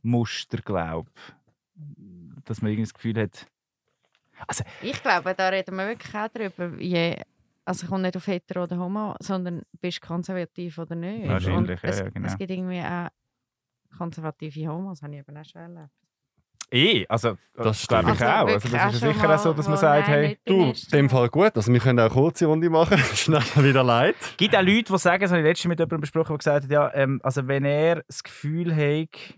Muster, 0.01 0.57
glaube 0.57 1.09
ich. 1.15 2.43
Dass 2.45 2.61
man 2.63 2.71
irgendwie 2.71 2.87
das 2.89 2.93
Gefühl 2.95 3.21
hat, 3.21 3.45
Ich 4.81 5.01
glaube, 5.03 5.35
da 5.35 5.49
reden 5.49 5.75
wir 5.75 5.87
wirklich 5.87 6.15
auch 6.15 6.27
drüber. 6.29 6.81
Je, 6.81 7.21
also 7.69 7.87
kommt 7.87 8.01
nicht 8.01 8.17
auf 8.17 8.27
hetero 8.27 8.63
oder 8.63 8.77
homo, 8.77 9.15
sondern 9.21 9.61
bist 9.79 10.03
du 10.03 10.07
konservativ 10.07 10.77
oder 10.77 10.95
nicht. 10.95 11.27
Wahrscheinlich, 11.27 11.79
es, 11.83 11.99
ja, 11.99 12.09
genau. 12.09 12.27
es 12.27 12.37
gibt 12.37 12.51
irgendwie 12.51 12.81
auch 12.81 13.07
konservative 13.97 14.67
Homos, 14.67 15.01
habe 15.01 15.13
ich 15.13 15.19
eben 15.19 15.37
auch 15.37 15.45
schon 15.45 15.61
erlebt. 15.61 15.89
eh, 16.71 17.05
also 17.07 17.37
Das 17.55 17.87
glaube 17.87 18.09
ich 18.11 18.15
stimmt. 18.15 18.29
auch. 18.29 18.47
Also 18.47 18.67
das 18.69 18.93
ist 18.95 19.01
ja 19.01 19.13
sicher 19.13 19.35
auch 19.35 19.39
so, 19.39 19.53
dass 19.53 19.67
man 19.67 19.77
sagt, 19.77 20.07
hey, 20.07 20.37
Du, 20.45 20.65
in 20.71 20.75
dem. 20.91 21.09
Fall 21.09 21.29
gut. 21.29 21.55
Also 21.55 21.71
wir 21.73 21.79
können 21.79 21.99
auch 21.99 22.03
eine 22.05 22.13
kurze 22.13 22.45
Runde 22.45 22.69
machen. 22.69 22.97
Schnell 23.15 23.41
wieder 23.57 23.83
leid. 23.83 24.15
Es 24.19 24.37
gibt 24.37 24.55
auch 24.55 24.61
Leute, 24.61 24.91
die 24.93 24.97
sagen, 24.99 25.21
das 25.21 25.31
habe 25.31 25.41
ich 25.41 25.45
letztens 25.47 25.69
mit 25.69 25.79
jemandem 25.79 26.01
besprochen, 26.01 26.29
der 26.29 26.37
gesagt 26.37 26.63
hat, 26.65 26.71
ja, 26.71 26.93
ähm, 26.93 27.19
also 27.23 27.47
wenn 27.47 27.65
er 27.65 28.03
das 28.07 28.23
Gefühl 28.23 28.75
hat, 28.75 29.35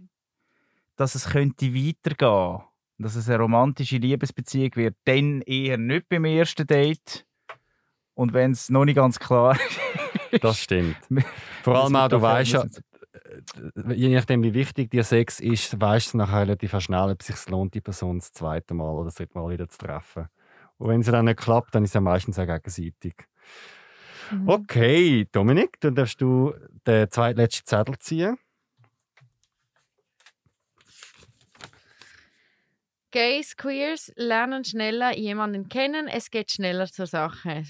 dass 0.97 1.15
es 1.15 1.29
könnte 1.29 1.73
weitergehen, 1.73 2.63
dass 2.97 3.15
es 3.15 3.27
eine 3.29 3.39
romantische 3.39 3.97
Liebesbeziehung 3.97 4.75
wird, 4.75 4.95
dann 5.05 5.41
eher 5.41 5.77
nicht 5.77 6.09
beim 6.09 6.25
ersten 6.25 6.67
Date. 6.67 7.25
Und 8.13 8.33
wenn 8.33 8.51
es 8.51 8.69
noch 8.69 8.85
nicht 8.85 8.95
ganz 8.95 9.19
klar 9.19 9.55
ist, 10.31 10.43
Das 10.43 10.59
stimmt. 10.59 10.97
Vor 11.63 11.83
allem 11.83 11.95
auch, 11.95 12.07
du 12.07 12.21
weißt 12.21 12.53
ja, 12.53 12.65
je 13.93 14.09
nachdem, 14.09 14.43
wie 14.43 14.53
wichtig 14.53 14.89
dir 14.91 15.03
Sex 15.03 15.39
ist, 15.39 15.79
weißt 15.79 16.13
du 16.13 16.17
nachher 16.17 16.41
relativ 16.41 16.77
schnell, 16.79 17.11
ob 17.11 17.21
es 17.21 17.27
sich 17.27 17.49
lohnt, 17.49 17.73
die 17.73 17.81
Person 17.81 18.19
das 18.19 18.31
zweite 18.31 18.73
Mal 18.73 18.91
oder 18.91 19.05
das 19.05 19.15
dritte 19.15 19.37
Mal 19.37 19.49
wieder 19.49 19.67
zu 19.67 19.77
treffen. 19.77 20.27
Und 20.77 20.89
wenn 20.89 21.01
es 21.01 21.07
dann 21.07 21.25
nicht 21.25 21.39
klappt, 21.39 21.75
dann 21.75 21.83
ist 21.83 21.91
es 21.91 21.93
ja 21.95 22.01
meistens 22.01 22.39
auch 22.39 22.45
gegenseitig. 22.45 23.15
Mhm. 24.31 24.49
Okay, 24.49 25.27
Dominik, 25.31 25.79
dann 25.81 25.95
darfst 25.95 26.21
du 26.21 26.53
den 26.87 27.09
zweitletzten 27.09 27.65
Zettel 27.65 27.99
ziehen. 27.99 28.37
Gays, 33.11 33.57
Queers 33.57 34.13
lernen 34.15 34.63
schneller 34.63 35.17
jemanden 35.17 35.67
kennen, 35.67 36.07
es 36.07 36.31
geht 36.31 36.49
schneller 36.49 36.87
zur 36.87 37.07
Sache. 37.07 37.63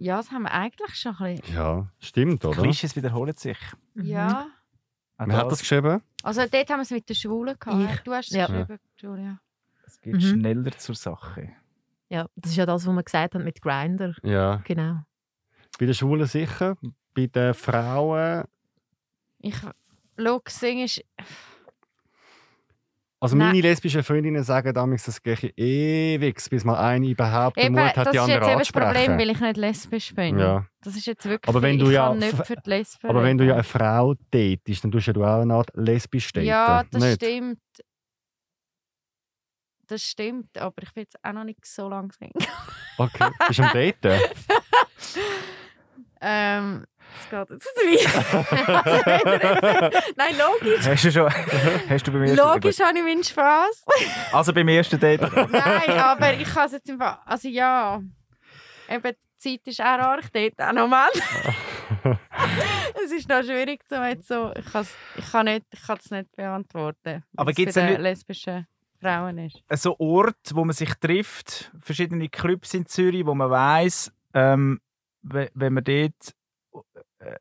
Ja, 0.00 0.16
das 0.18 0.30
haben 0.30 0.42
wir 0.42 0.52
eigentlich 0.52 0.94
schon 0.94 1.16
ein 1.16 1.36
bisschen. 1.36 1.54
Ja, 1.56 1.86
stimmt, 1.98 2.44
oder? 2.44 2.62
Klischees 2.62 2.94
wiederholen 2.96 3.34
sich. 3.36 3.58
Mhm. 3.94 4.04
Ja. 4.06 4.46
Wer 5.18 5.36
hat 5.36 5.50
das 5.50 5.58
geschrieben? 5.58 6.00
Also 6.22 6.42
dort 6.42 6.70
haben 6.70 6.78
wir 6.78 6.82
es 6.82 6.90
mit 6.90 7.08
den 7.08 7.16
Schwulen 7.16 7.56
gehabt. 7.58 7.92
Ich. 7.94 8.00
Du 8.02 8.12
hast 8.12 8.28
es 8.28 8.36
Ja. 8.36 8.46
geschrieben, 8.46 8.78
Julia. 8.98 9.40
Es 9.84 10.00
geht 10.00 10.14
Mhm. 10.14 10.20
schneller 10.20 10.70
zur 10.78 10.94
Sache. 10.94 11.50
Ja, 12.08 12.26
das 12.36 12.52
ist 12.52 12.56
ja 12.56 12.64
das, 12.66 12.86
was 12.86 12.94
man 12.94 13.04
gesagt 13.04 13.34
hat 13.34 13.42
mit 13.42 13.60
Grinder. 13.60 14.14
Ja. 14.22 14.62
Genau. 14.64 15.00
Bei 15.78 15.86
den 15.86 15.94
Schwulen 15.94 16.26
sicher. 16.26 16.76
Bei 17.14 17.26
den 17.26 17.52
Frauen. 17.54 18.44
Ich, 19.40 19.56
Look, 20.16 20.50
Sing 20.50 20.80
ist... 20.80 21.04
Also 23.20 23.36
Nein. 23.36 23.48
meine 23.48 23.60
lesbischen 23.62 24.04
Freundinnen 24.04 24.44
sagen 24.44 24.72
damals, 24.72 25.04
das 25.04 25.20
gehe 25.20 25.34
ewig, 25.56 26.40
bis 26.50 26.64
mal 26.64 26.76
eine 26.78 27.08
überhaupt 27.08 27.56
den 27.56 27.66
Eben, 27.66 27.74
Mut 27.74 27.96
hat, 27.96 28.06
das 28.06 28.10
die 28.12 28.16
ist 28.16 28.22
andere 28.22 28.38
jetzt 28.38 28.48
eben 28.48 28.58
das 28.60 28.72
Problem, 28.72 28.88
anzusprechen. 28.88 29.18
weil 29.18 29.30
ich 29.30 29.40
nicht 29.40 29.56
lesbisch 29.56 30.14
bin. 30.14 30.38
Ja. 30.38 30.66
Das 30.82 30.94
ist 30.96 31.06
jetzt 31.06 31.24
wirklich... 31.24 31.48
Aber 31.48 31.60
wenn 31.60 31.78
ich 31.78 31.84
du 31.84 31.90
ja 31.90 32.08
kann 32.08 32.18
nicht 32.18 32.46
für 32.46 32.54
die 32.54 32.70
Lesben 32.70 33.08
Aber 33.08 33.24
wenn 33.24 33.36
du 33.36 33.44
ja 33.44 33.54
eine. 33.54 33.64
Frau 33.64 34.14
datest, 34.30 34.84
dann 34.84 34.92
tust 34.92 35.08
ja 35.08 35.12
du 35.12 35.24
auch 35.24 35.40
eine 35.40 35.52
Art 35.52 35.70
lesbisch 35.74 36.32
daten. 36.32 36.46
Ja, 36.46 36.84
das 36.88 37.02
nicht? 37.02 37.14
stimmt. 37.16 37.58
Das 39.88 40.02
stimmt, 40.02 40.56
aber 40.56 40.82
ich 40.82 40.92
bin 40.92 41.02
jetzt 41.02 41.16
auch 41.24 41.32
noch 41.32 41.44
nicht 41.44 41.64
so 41.66 41.88
lange 41.88 42.12
Single. 42.12 42.46
Okay, 42.98 43.30
bist 43.48 43.58
du 43.58 43.62
am 43.64 43.72
Daten? 43.72 44.20
ähm, 46.20 46.84
das 47.30 47.48
geht 47.48 47.50
jetzt. 47.50 47.68
Nein, 50.16 50.34
logisch. 50.38 50.86
Hast 50.86 51.04
du 51.04 51.12
schon? 51.12 51.30
Hast 51.88 52.06
du 52.06 52.12
beim 52.12 52.22
ersten 52.22 52.36
Logisch 52.36 52.80
habe 52.80 52.98
ich 52.98 53.04
meinen 53.04 53.24
Spass. 53.24 53.84
Also 54.32 54.52
beim 54.52 54.68
ersten 54.68 54.98
Date. 55.00 55.20
Nein, 55.50 55.90
aber 55.98 56.34
ich 56.34 56.48
kann 56.48 56.66
es 56.66 56.72
jetzt 56.72 56.88
im 56.88 56.98
Fall. 56.98 57.18
Also 57.24 57.48
ja. 57.48 58.00
Eben, 58.88 59.02
die 59.44 59.58
Zeit 59.58 59.66
ist 59.66 59.80
auch 59.80 59.84
rar. 59.98 60.18
Ich 60.20 60.28
date 60.30 60.58
auch 60.60 60.72
noch 60.72 60.88
Männer. 60.88 61.08
es 63.04 63.12
ist 63.12 63.28
noch 63.28 63.42
schwierig, 63.42 63.80
so 63.88 63.96
jetzt 63.96 64.28
so. 64.28 64.52
Ich, 64.56 64.64
kann's- 64.72 64.94
ich 65.16 65.30
kann 65.30 65.46
nicht, 65.46 65.66
ich 65.72 65.88
es 65.88 66.10
nicht 66.10 66.34
beantworten. 66.36 67.24
wie 67.32 67.38
Aber 67.38 67.50
es 67.50 67.56
gibt's 67.56 67.74
bei 67.74 67.80
ja 67.82 67.86
den 67.88 67.92
nicht- 67.94 68.02
lesbischen 68.02 68.66
Frauen 69.00 69.38
ist. 69.38 69.62
so 69.74 69.94
Ort, 69.98 70.36
wo 70.54 70.64
man 70.64 70.74
sich 70.74 70.92
trifft, 70.94 71.70
verschiedene 71.78 72.28
Clubs 72.28 72.74
in 72.74 72.86
Zürich, 72.86 73.24
wo 73.26 73.34
man 73.34 73.50
weiß, 73.50 74.12
ähm, 74.34 74.80
we- 75.22 75.50
wenn 75.54 75.74
man 75.74 75.84
dort 75.84 76.34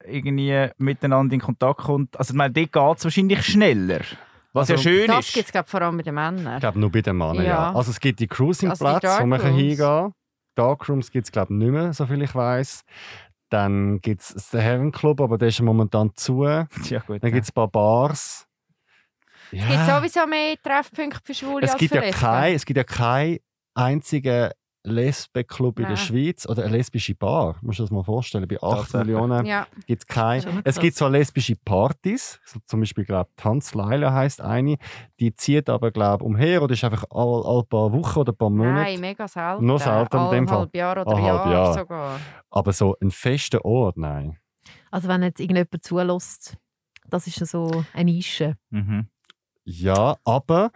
irgendwie 0.05 0.69
miteinander 0.77 1.33
in 1.33 1.41
Kontakt 1.41 1.79
kommt, 1.81 2.17
also 2.17 2.33
ich 2.33 2.37
meine, 2.37 2.53
dort 2.53 2.71
geht 2.71 2.97
es 2.97 3.03
wahrscheinlich 3.03 3.43
schneller. 3.43 4.01
Was 4.53 4.69
ja 4.69 4.75
Also, 4.75 4.89
schön 4.89 5.07
Das 5.07 5.27
ist. 5.27 5.33
gibt 5.33 5.53
es 5.55 5.69
vor 5.69 5.81
allem 5.81 5.97
bei 5.97 6.03
den 6.03 6.15
Männern. 6.15 6.55
Ich 6.55 6.59
glaube 6.61 6.79
nur 6.79 6.91
bei 6.91 7.01
den 7.01 7.17
Männern, 7.17 7.37
ja. 7.37 7.43
Ja. 7.43 7.73
Also 7.73 7.91
es 7.91 7.99
gibt 7.99 8.19
die 8.19 8.27
Also 8.29 8.43
Cruising-Plätze, 8.45 9.17
die 9.17 9.23
wo 9.23 9.25
man 9.27 9.41
hingehen 9.41 9.77
kann. 9.77 10.13
Darkrooms 10.55 11.11
gibt 11.11 11.25
es 11.25 11.31
glaube 11.31 11.53
ich 11.53 11.59
nicht 11.59 11.71
mehr, 11.71 11.93
soviel 11.93 12.21
ich 12.23 12.33
weiß. 12.33 12.83
Dann 13.49 14.01
gibt 14.01 14.21
es 14.21 14.49
den 14.49 14.59
Heaven 14.61 14.91
Club, 14.91 15.21
aber 15.21 15.37
der 15.37 15.49
ist 15.49 15.61
momentan 15.61 16.11
zu. 16.15 16.43
Dann 16.43 16.67
Ja, 16.85 16.99
gut. 16.99 17.21
gibt 17.21 17.43
es 17.43 17.49
ein 17.49 17.53
paar 17.53 17.67
Bars. 17.67 18.45
Es 19.51 19.65
gibt 19.65 19.85
sowieso 19.85 20.27
mehr 20.27 20.55
Treffpunkte 20.61 21.19
für 21.23 21.33
Schwule 21.33 21.65
es 21.65 21.71
als 21.71 21.79
gibt 21.79 21.91
für 21.93 21.99
ja 21.99 22.05
Lesben. 22.05 22.19
kein, 22.19 22.53
es 22.55 22.65
gibt 22.65 22.77
ja 22.77 22.83
keinen 22.83 23.37
einzigen 23.75 24.49
Lesben-Club 24.87 25.79
in 25.79 25.85
der 25.85 25.95
Nein. 25.95 25.97
Schweiz 25.97 26.47
oder 26.47 26.63
eine 26.63 26.71
lesbische 26.77 27.15
Bar. 27.15 27.57
Musst 27.61 27.79
du 27.79 27.83
dir 27.83 27.87
das 27.87 27.91
mal 27.91 28.03
vorstellen. 28.03 28.47
Bei 28.47 28.55
8 28.55 28.61
Tatsächlich. 28.61 29.07
Millionen 29.07 29.45
Ja. 29.45 29.67
gibt 29.85 30.01
es 30.03 30.07
keine. 30.07 30.61
Es 30.63 30.79
gibt 30.79 30.95
zwar 30.95 31.09
lesbische 31.09 31.55
Partys, 31.55 32.39
so 32.45 32.59
zum 32.65 32.79
Beispiel 32.79 33.05
glaube 33.05 33.29
Tanz 33.35 33.73
Leila 33.73 34.13
heisst 34.13 34.41
eine, 34.41 34.77
die 35.19 35.33
zieht 35.35 35.69
aber 35.69 35.91
glaube 35.91 36.23
umher 36.23 36.61
oder 36.63 36.73
ist 36.73 36.83
einfach 36.83 37.03
all, 37.09 37.43
all 37.45 37.63
paar 37.63 37.91
Wochen 37.93 38.19
oder 38.19 38.33
paar 38.33 38.49
Monate. 38.49 38.73
Nein, 38.91 38.99
mega 38.99 39.27
selten. 39.27 39.65
Nur 39.65 39.79
selten 39.79 40.17
in 40.17 40.31
dem 40.31 40.47
Fall. 40.47 40.57
Halb 40.59 40.75
Jahr 40.75 40.91
oder 41.01 41.11
Ah, 41.11 41.15
halb 41.15 41.23
Jahr 41.25 41.51
Jahr. 41.51 41.73
sogar. 41.73 42.19
Aber 42.49 42.73
so 42.73 42.95
ein 43.01 43.11
fester 43.11 43.63
Ort, 43.65 43.97
nein. 43.97 44.37
Also 44.91 45.07
wenn 45.07 45.21
jetzt 45.23 45.39
irgendjemand 45.39 45.83
zulässt, 45.83 46.57
das 47.09 47.27
ist 47.27 47.39
ja 47.39 47.45
so 47.45 47.83
eine 47.93 48.05
Nische. 48.11 48.57
Mhm. 48.69 49.07
Ja, 49.69 50.15
aber 50.23 50.71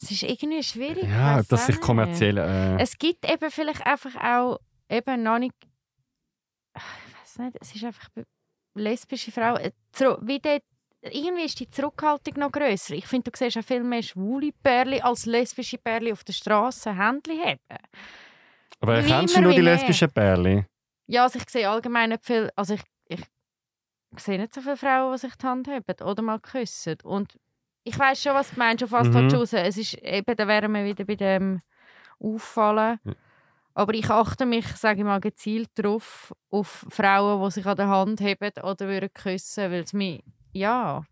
Es 0.00 0.10
ist 0.10 0.22
irgendwie 0.22 0.62
schwierig. 0.62 1.04
ja, 1.08 1.42
dass 1.42 1.66
sich 1.66 1.80
kommerziell. 1.80 2.38
Äh, 2.38 2.80
Es 2.82 2.96
gibt 2.98 3.30
eben 3.30 3.50
vielleicht 3.50 3.86
einfach 3.86 4.14
auch 4.22 4.58
eben 4.88 5.22
noch 5.22 5.38
nicht 5.38 5.54
ich 6.76 6.82
weiß 7.20 7.38
nicht, 7.38 7.56
es 7.60 7.74
ist 7.74 7.84
einfach 7.84 8.08
lesbische 8.74 9.32
Frau. 9.32 9.56
äh, 9.56 9.72
Wie 10.20 10.38
dort, 10.38 10.62
irgendwie 11.02 11.44
ist 11.44 11.58
die 11.60 11.68
Zurückhaltung 11.68 12.34
noch 12.38 12.52
grösser. 12.52 12.94
Ich 12.94 13.06
finde, 13.06 13.30
du 13.30 13.36
siehst 13.36 13.56
auch 13.58 13.64
viel 13.64 13.82
mehr 13.82 14.02
schwule 14.02 14.50
Pärchen 14.62 15.02
als 15.02 15.26
lesbische 15.26 15.78
Pärchen 15.78 16.12
auf 16.12 16.24
der 16.24 16.32
Straße 16.32 16.96
Händchen 16.96 17.40
haben. 17.40 17.58
Aber 18.80 19.02
Wie 19.02 19.08
kennst 19.08 19.36
du 19.36 19.40
nur 19.40 19.52
die 19.52 19.60
lesbischen 19.60 20.10
Pärchen? 20.10 20.66
Ja, 21.06 21.22
also 21.22 21.38
ich 21.38 21.48
sehe 21.48 21.68
allgemein 21.70 22.10
nicht 22.10 22.24
viel, 22.26 22.50
also 22.56 22.74
ich, 22.74 22.82
ich 23.08 23.20
sehe 24.18 24.38
nicht 24.38 24.52
so 24.52 24.60
viele 24.60 24.76
Frauen, 24.76 25.12
die 25.12 25.18
sich 25.18 25.34
die 25.36 25.46
Hand 25.46 25.68
haben 25.68 25.84
oder 26.04 26.22
mal 26.22 26.40
küssen. 26.40 26.96
Und 27.04 27.38
ich 27.86 27.98
weiß 27.98 28.20
schon, 28.22 28.34
was 28.34 28.50
du 28.50 28.58
meinst, 28.58 28.82
auf 28.84 28.92
was 28.92 29.08
Mhm. 29.08 29.28
du 29.28 29.36
raus. 29.36 29.52
Es 29.52 29.76
ist 29.76 29.94
eben, 30.02 30.36
da 30.36 30.46
wären 30.48 30.72
wir 30.72 30.84
wieder 30.84 31.04
bei 31.04 31.14
dem 31.14 31.60
Auffallen. 32.18 32.98
Ja. 33.04 33.12
Aber 33.74 33.92
ich 33.94 34.08
achte 34.10 34.46
mich, 34.46 34.66
sage 34.68 35.00
ich 35.00 35.04
mal, 35.04 35.20
gezielt 35.20 35.68
darauf, 35.74 36.32
auf 36.50 36.86
Frauen, 36.88 37.44
die 37.44 37.50
sich 37.50 37.66
an 37.66 37.76
der 37.76 37.88
Hand 37.88 38.20
haben 38.20 38.50
oder 38.62 38.88
würden 38.88 39.10
küssen, 39.12 39.70
weil 39.70 39.82
es 39.82 39.92
mich, 39.92 40.24
ja, 40.52 41.04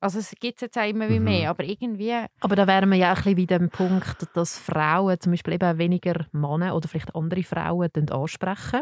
also 0.00 0.18
es 0.18 0.34
gibt 0.40 0.56
es 0.56 0.62
jetzt 0.62 0.78
auch 0.78 0.88
immer 0.88 1.08
wie 1.08 1.18
Mhm. 1.20 1.24
mehr, 1.24 1.50
aber 1.50 1.62
irgendwie, 1.62 2.24
Aber 2.40 2.56
da 2.56 2.66
wären 2.66 2.90
wir 2.90 2.96
ja 2.98 3.12
auch 3.12 3.18
ein 3.18 3.22
bisschen 3.22 3.36
wie 3.36 3.46
dem 3.46 3.70
Punkt, 3.70 4.26
dass 4.34 4.58
Frauen 4.58 5.20
zum 5.20 5.32
Beispiel 5.32 5.54
eben 5.54 5.78
weniger 5.78 6.26
Männer 6.32 6.74
oder 6.74 6.88
vielleicht 6.88 7.14
andere 7.14 7.44
Frauen 7.44 7.88
dann 7.92 8.08
ansprechen. 8.08 8.80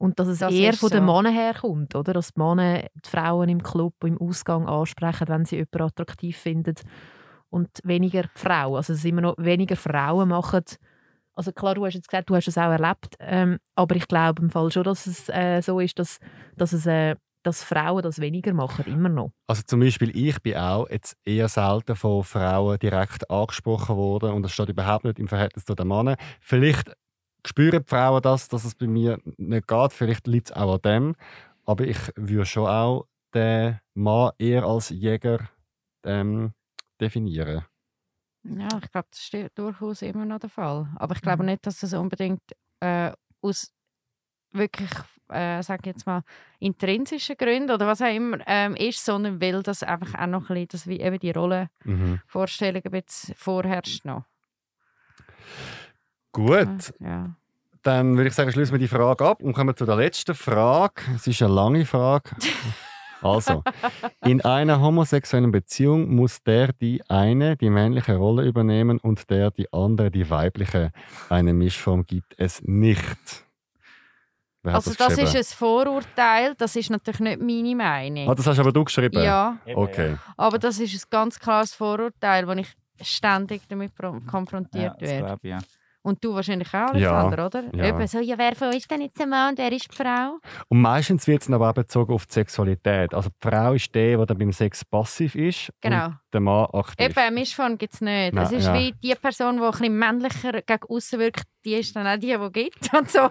Und 0.00 0.18
dass 0.18 0.28
es 0.28 0.38
Das 0.38 0.50
eher 0.50 0.72
von 0.72 0.88
den 0.88 1.06
so. 1.06 1.12
Männern 1.12 1.34
herkommt, 1.34 1.94
oder? 1.94 2.14
Dass 2.14 2.32
die 2.32 2.40
Männer 2.40 2.84
die 2.94 3.08
Frauen 3.08 3.50
im 3.50 3.62
Club, 3.62 3.92
im 4.02 4.16
Ausgang 4.16 4.66
ansprechen, 4.66 5.28
wenn 5.28 5.44
sie 5.44 5.56
jemanden 5.56 5.82
attraktiv 5.82 6.38
finden. 6.38 6.74
Und 7.50 7.68
weniger 7.84 8.24
Frauen. 8.34 8.76
Also 8.76 8.94
es 8.94 9.04
immer 9.04 9.20
noch 9.20 9.34
weniger 9.36 9.76
Frauen 9.76 10.30
machen. 10.30 10.64
Also 11.34 11.52
klar, 11.52 11.74
du 11.74 11.84
hast 11.84 11.94
jetzt 11.94 12.08
gesagt, 12.08 12.30
du 12.30 12.34
hast 12.34 12.48
es 12.48 12.56
auch 12.56 12.70
erlebt. 12.70 13.14
Ähm, 13.18 13.58
aber 13.74 13.94
ich 13.94 14.08
glaube 14.08 14.40
im 14.40 14.48
Fall 14.48 14.72
schon, 14.72 14.84
dass 14.84 15.06
es 15.06 15.28
äh, 15.28 15.60
so 15.60 15.80
ist, 15.80 15.98
dass, 15.98 16.18
dass, 16.56 16.72
es, 16.72 16.86
äh, 16.86 17.16
dass 17.42 17.62
Frauen 17.62 18.00
das 18.02 18.20
weniger 18.20 18.54
machen, 18.54 18.86
immer 18.86 19.10
noch. 19.10 19.32
Also 19.48 19.62
zum 19.66 19.80
Beispiel, 19.80 20.16
ich 20.16 20.40
bin 20.40 20.56
auch 20.56 20.88
jetzt 20.88 21.14
eher 21.26 21.48
selten 21.48 21.94
von 21.94 22.24
Frauen 22.24 22.78
direkt 22.78 23.30
angesprochen 23.30 23.96
worden 23.96 24.32
und 24.32 24.44
das 24.44 24.52
steht 24.52 24.70
überhaupt 24.70 25.04
nicht 25.04 25.18
im 25.18 25.28
Verhältnis 25.28 25.66
zu 25.66 25.74
den 25.74 25.88
Männern. 25.88 26.16
Vielleicht 26.40 26.90
spüren 27.46 27.82
die 27.82 27.88
Frauen 27.88 28.22
das, 28.22 28.48
dass 28.48 28.64
es 28.64 28.74
bei 28.74 28.86
mir 28.86 29.18
nicht 29.36 29.68
geht. 29.68 29.92
Vielleicht 29.92 30.26
liegt 30.26 30.50
es 30.50 30.56
auch 30.56 30.74
an 30.74 30.80
dem. 30.82 31.14
Aber 31.66 31.84
ich 31.84 31.98
würde 32.16 32.46
schon 32.46 32.66
auch 32.66 33.06
den 33.34 33.80
Mann 33.94 34.32
eher 34.38 34.64
als 34.64 34.88
Jäger 34.90 35.48
ähm, 36.04 36.52
definieren. 37.00 37.64
Ja, 38.42 38.68
ich 38.82 38.90
glaube, 38.90 39.08
das 39.10 39.28
ist 39.32 39.58
durchaus 39.58 40.02
immer 40.02 40.24
noch 40.24 40.38
der 40.38 40.48
Fall. 40.50 40.88
Aber 40.96 41.14
ich 41.14 41.20
glaube 41.20 41.44
nicht, 41.44 41.66
dass 41.66 41.80
das 41.80 41.92
unbedingt 41.92 42.40
äh, 42.80 43.12
aus 43.42 43.72
wirklich, 44.52 44.90
äh, 45.30 45.62
sag 45.62 45.80
ich 45.80 45.86
jetzt 45.86 46.06
mal, 46.06 46.22
intrinsischen 46.60 47.36
Gründen 47.36 47.70
oder 47.72 47.86
was 47.86 48.02
auch 48.02 48.14
immer 48.14 48.38
ähm, 48.46 48.76
ist, 48.76 49.04
sondern 49.04 49.40
weil 49.40 49.62
das 49.62 49.82
einfach 49.82 50.14
auch 50.20 50.26
noch 50.26 50.50
ein 50.50 50.54
bisschen, 50.54 50.68
dass 50.68 50.86
wie 50.88 51.00
eben 51.00 51.18
die 51.18 51.32
Mhm. 51.84 52.20
Rollenvorstellung 52.30 52.82
ein 52.84 52.90
bisschen 52.90 53.34
vorherrscht 53.36 54.04
noch. 54.06 54.24
Gut, 56.32 56.92
Ja. 57.00 57.34
dann 57.82 58.16
würde 58.16 58.28
ich 58.28 58.34
sagen, 58.34 58.52
schließen 58.52 58.72
wir 58.72 58.78
die 58.78 58.88
Frage 58.88 59.24
ab 59.26 59.42
und 59.42 59.52
kommen 59.52 59.76
zu 59.76 59.84
der 59.84 59.96
letzten 59.96 60.34
Frage. 60.34 61.02
Es 61.16 61.26
ist 61.26 61.42
eine 61.42 61.52
lange 61.54 61.84
Frage. 61.86 62.30
Also, 63.22 63.62
in 64.24 64.40
einer 64.40 64.80
homosexuellen 64.80 65.50
Beziehung 65.52 66.08
muss 66.14 66.42
der 66.42 66.72
die 66.72 67.02
eine 67.10 67.54
die 67.58 67.68
männliche 67.68 68.16
Rolle 68.16 68.44
übernehmen 68.46 68.98
und 68.98 69.28
der 69.28 69.50
die 69.50 69.70
andere 69.74 70.10
die 70.10 70.30
weibliche. 70.30 70.90
Eine 71.28 71.52
Mischform 71.52 72.06
gibt 72.06 72.32
es 72.38 72.62
nicht. 72.62 73.44
Also 74.62 74.94
das 74.94 75.08
geschrieben? 75.08 75.36
ist 75.36 75.52
ein 75.52 75.56
Vorurteil, 75.58 76.54
das 76.56 76.76
ist 76.76 76.88
natürlich 76.88 77.20
nicht 77.20 77.40
meine 77.42 77.76
Meinung. 77.76 78.26
Ah, 78.30 78.34
das 78.34 78.46
hast 78.46 78.58
aber 78.58 78.72
du 78.72 78.84
geschrieben? 78.84 79.22
ja, 79.22 79.58
Okay. 79.74 80.16
aber 80.38 80.58
das 80.58 80.78
ist 80.78 80.94
ein 80.94 81.00
ganz 81.10 81.38
klares 81.38 81.74
Vorurteil, 81.74 82.48
wo 82.48 82.52
ich 82.52 82.72
ständig 83.02 83.68
damit 83.68 83.92
Ja, 84.02 84.18
konfrontiert 84.26 84.94
das 84.98 85.10
werde. 85.10 85.26
glaube 85.26 85.40
ich, 85.42 85.50
ja. 85.50 85.58
Und 86.02 86.24
du 86.24 86.34
wahrscheinlich 86.34 86.68
auch, 86.68 86.94
Ja, 86.94 87.12
Alexander, 87.20 87.46
oder? 87.46 87.64
ja. 87.76 87.84
Eben 87.88 88.06
so, 88.06 88.20
ja, 88.20 88.38
wer 88.38 88.54
von 88.56 88.68
euch 88.68 88.88
denn 88.88 89.02
jetzt 89.02 89.18
der 89.18 89.26
Mann 89.26 89.50
und 89.50 89.58
wer 89.58 89.70
ist 89.70 89.92
die 89.92 89.96
Frau? 89.96 90.38
Und 90.68 90.80
meistens 90.80 91.26
wird 91.26 91.42
es 91.42 91.50
aber 91.50 91.68
auch 91.70 91.74
bezogen 91.74 92.14
auf 92.14 92.24
die 92.26 92.32
Sexualität. 92.32 93.12
Also 93.12 93.28
die 93.28 93.48
Frau 93.48 93.74
ist 93.74 93.94
der, 93.94 94.16
der 94.16 94.26
dann 94.26 94.38
beim 94.38 94.52
Sex 94.52 94.82
passiv 94.84 95.34
ist 95.34 95.70
Genau. 95.82 96.06
und 96.06 96.16
der 96.32 96.40
Mann 96.40 96.66
aktiv. 96.72 97.06
Eben, 97.06 97.18
eine 97.18 97.30
Mischform 97.34 97.76
gibt 97.76 97.92
es 97.94 98.00
nicht. 98.00 98.34
Es 98.34 98.50
ist 98.52 98.64
ja. 98.66 98.74
wie 98.74 98.92
die 99.02 99.14
Person, 99.14 99.58
die 99.58 99.62
ein 99.62 99.70
bisschen 99.70 99.98
männlicher 99.98 100.52
gegen 100.62 100.84
aussen 100.88 101.18
wirkt, 101.18 101.42
die 101.66 101.74
ist 101.74 101.94
dann 101.94 102.06
auch 102.06 102.16
die, 102.18 102.34
die 102.36 102.52
gibt 102.52 102.94
und 102.94 103.10
so. 103.10 103.30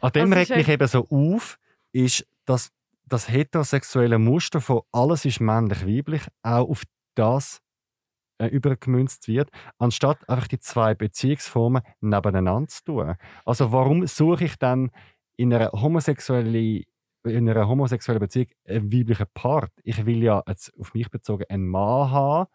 An 0.00 0.12
dem 0.12 0.32
Also 0.32 0.34
regt 0.34 0.56
mich 0.56 0.68
eben 0.68 0.88
so 0.88 1.06
auf, 1.10 1.58
ist, 1.92 2.24
dass 2.46 2.70
das 3.04 3.28
heterosexuelle 3.28 4.18
Muster 4.18 4.60
von 4.60 4.80
alles 4.92 5.24
ist 5.24 5.40
männlich-weiblich 5.40 6.22
auch 6.42 6.68
auf 6.68 6.82
das 7.14 7.60
äh, 8.38 8.46
übergemünzt 8.46 9.28
wird, 9.28 9.50
anstatt 9.78 10.28
einfach 10.28 10.48
die 10.48 10.58
zwei 10.58 10.94
Beziehungsformen 10.94 11.82
nebeneinander 12.00 12.68
zu 12.68 12.84
tun. 12.84 13.14
Also 13.44 13.72
warum 13.72 14.06
suche 14.06 14.44
ich 14.44 14.56
dann 14.58 14.90
in 15.36 15.52
einer 15.52 15.70
homosexuellen 15.72 16.84
in 17.24 17.48
einer 17.48 17.68
homosexuellen 17.68 18.20
Beziehung 18.20 18.48
einen 18.66 18.92
weiblichen 18.92 19.26
Part? 19.34 19.72
Ich 19.82 20.06
will 20.06 20.22
ja 20.22 20.42
jetzt 20.46 20.72
auf 20.78 20.94
mich 20.94 21.10
bezogen 21.10 21.44
einen 21.48 21.66
Mann 21.66 22.10
haben 22.10 22.48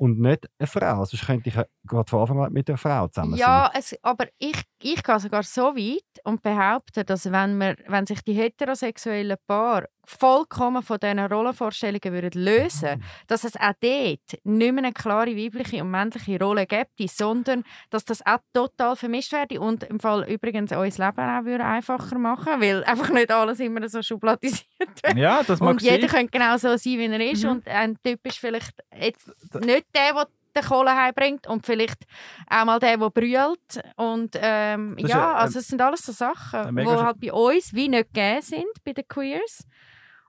und 0.00 0.18
nicht 0.18 0.48
eine 0.58 0.66
Frau. 0.66 1.04
Sonst 1.04 1.26
könnte 1.26 1.50
ich 1.50 1.54
ja 1.54 1.66
gerade 1.84 2.08
von 2.08 2.20
Anfang 2.22 2.42
an 2.42 2.52
mit 2.52 2.68
einer 2.68 2.78
Frau 2.78 3.06
zusammen 3.08 3.36
Ja, 3.36 3.70
es, 3.74 3.94
aber 4.02 4.28
ich, 4.38 4.62
ich 4.82 5.02
gehe 5.02 5.18
sogar 5.18 5.42
so 5.42 5.76
weit 5.76 6.24
und 6.24 6.42
behaupte, 6.42 7.04
dass 7.04 7.30
wenn, 7.30 7.58
wir, 7.58 7.76
wenn 7.86 8.06
sich 8.06 8.22
die 8.24 8.32
heterosexuellen 8.32 9.36
Paare 9.46 9.88
vollkommen 10.04 10.82
von 10.82 10.98
diesen 10.98 11.18
Rollenvorstellungen 11.20 12.12
würden 12.12 12.42
lösen 12.42 13.02
dass 13.26 13.44
es 13.44 13.56
auch 13.56 13.72
dort 13.80 14.44
nicht 14.44 14.72
mehr 14.72 14.84
eine 14.84 14.92
klare 14.92 15.36
weibliche 15.36 15.82
und 15.82 15.90
männliche 15.90 16.38
Rolle 16.38 16.66
gibt, 16.66 16.90
sondern 17.10 17.64
dass 17.90 18.04
das 18.04 18.24
auch 18.26 18.38
total 18.52 18.96
vermischt 18.96 19.32
werde 19.32 19.60
und 19.60 19.84
im 19.84 20.00
Fall 20.00 20.28
übrigens 20.28 20.72
unser 20.72 21.06
Leben 21.06 21.18
auch 21.18 21.44
würde 21.44 21.64
einfacher 21.64 22.18
machen 22.18 22.60
weil 22.60 22.84
einfach 22.84 23.10
nicht 23.10 23.30
alles 23.30 23.60
immer 23.60 23.88
so 23.88 24.02
schubladisiert 24.02 24.66
wird. 25.04 25.16
Ja, 25.16 25.42
das 25.42 25.60
mag 25.60 25.70
Und 25.70 25.82
jeder 25.82 26.08
sein. 26.08 26.08
könnte 26.08 26.30
genau 26.38 26.56
so 26.56 26.76
sein, 26.76 26.98
wie 26.98 27.06
er 27.06 27.32
ist. 27.32 27.44
Mhm. 27.44 27.50
Und 27.50 27.68
ein 27.68 27.96
Typ 28.02 28.26
ist 28.26 28.38
vielleicht 28.38 28.74
jetzt 28.98 29.30
nicht 29.54 29.86
der, 29.94 30.12
der 30.14 30.26
den 30.56 30.64
Kohle 30.64 30.94
heimbringt 30.94 31.46
und 31.46 31.64
vielleicht 31.64 32.04
auch 32.48 32.64
mal 32.64 32.78
der, 32.78 32.96
der 32.96 33.10
brüllt. 33.10 33.82
Und 33.96 34.36
ähm, 34.40 34.96
Das 35.00 35.10
ja, 35.10 35.34
also 35.34 35.58
es 35.58 35.68
sind 35.68 35.80
alles 35.80 36.04
so 36.04 36.12
Sachen, 36.12 36.76
die 36.76 36.86
halt 36.86 37.20
bei 37.20 37.32
uns 37.32 37.72
wie 37.72 37.88
nicht 37.88 38.12
gegeben 38.12 38.42
sind, 38.42 38.84
bei 38.84 38.92
den 38.92 39.06
Queers. 39.06 39.64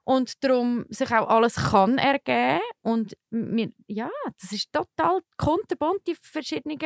Und 0.03 0.43
darum 0.43 0.85
sich 0.89 1.11
auch 1.11 1.27
alles 1.27 1.55
kann 1.55 1.97
ergeben. 1.97 2.61
Und 2.81 3.15
wir, 3.29 3.69
ja, 3.87 4.09
das 4.41 4.51
ist 4.51 4.71
total 4.73 5.19
kunterbunt, 5.37 6.01
die 6.07 6.15
verschiedenen 6.19 6.79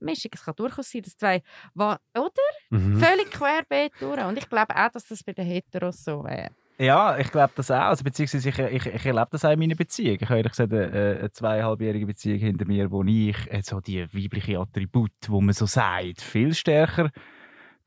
Mischungen. 0.00 0.32
Es 0.34 0.44
kann 0.44 0.54
durchaus 0.56 0.90
sein, 0.90 1.02
dass 1.02 1.16
zwei, 1.16 1.42
oder? 1.74 2.30
Mhm. 2.70 2.98
Völlig 2.98 3.30
querbeet 3.30 3.92
durch. 4.00 4.24
Und 4.24 4.38
ich 4.38 4.48
glaube 4.48 4.74
auch, 4.74 4.90
dass 4.90 5.06
das 5.06 5.22
bei 5.22 5.32
den 5.32 5.46
Heteros 5.46 6.02
so 6.02 6.24
wäre. 6.24 6.50
Ja, 6.78 7.16
ich 7.16 7.30
glaube 7.30 7.52
das 7.56 7.70
auch. 7.70 7.76
Also, 7.76 8.04
beziehungsweise 8.04 8.48
ich, 8.50 8.58
ich, 8.58 8.86
ich 8.86 9.06
erlebe 9.06 9.28
das 9.30 9.44
auch 9.46 9.52
in 9.52 9.58
meiner 9.58 9.74
Beziehung. 9.74 10.18
Ich 10.20 10.28
habe 10.28 10.36
ehrlich 10.36 10.52
gesagt 10.52 10.72
eine, 10.72 11.18
eine 11.18 11.32
zweieinhalbjährige 11.32 12.04
Beziehung 12.04 12.38
hinter 12.38 12.66
mir, 12.66 12.90
wo 12.90 13.02
ich 13.02 13.36
äh, 13.50 13.62
so 13.62 13.80
die 13.80 14.02
weibliche 14.12 14.58
Attribute, 14.58 15.12
wo 15.28 15.40
man 15.40 15.54
so 15.54 15.64
sagt, 15.64 16.20
viel 16.20 16.52
stärker 16.52 17.10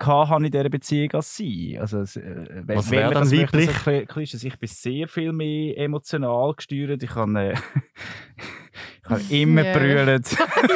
hatte 0.05 0.45
in 0.45 0.51
dieser 0.51 0.69
Beziehung 0.69 1.11
als 1.13 1.35
sie. 1.35 1.77
Also, 1.79 1.99
äh, 2.01 2.05
wenn, 2.65 2.77
Was 2.77 2.89
wäre 2.91 3.13
dann 3.13 3.29
möchte, 3.29 3.57
weiblich? 3.57 4.33
ist, 4.33 4.43
ich 4.43 4.57
bin 4.59 4.69
sehr 4.69 5.07
viel 5.07 5.31
mehr 5.33 5.77
emotional 5.77 6.53
gesteuert. 6.55 7.01
Ich 7.03 7.13
habe, 7.15 7.39
äh, 7.39 7.53
ich 9.03 9.09
habe 9.09 9.21
immer 9.29 9.63
brüllt. 9.63 10.31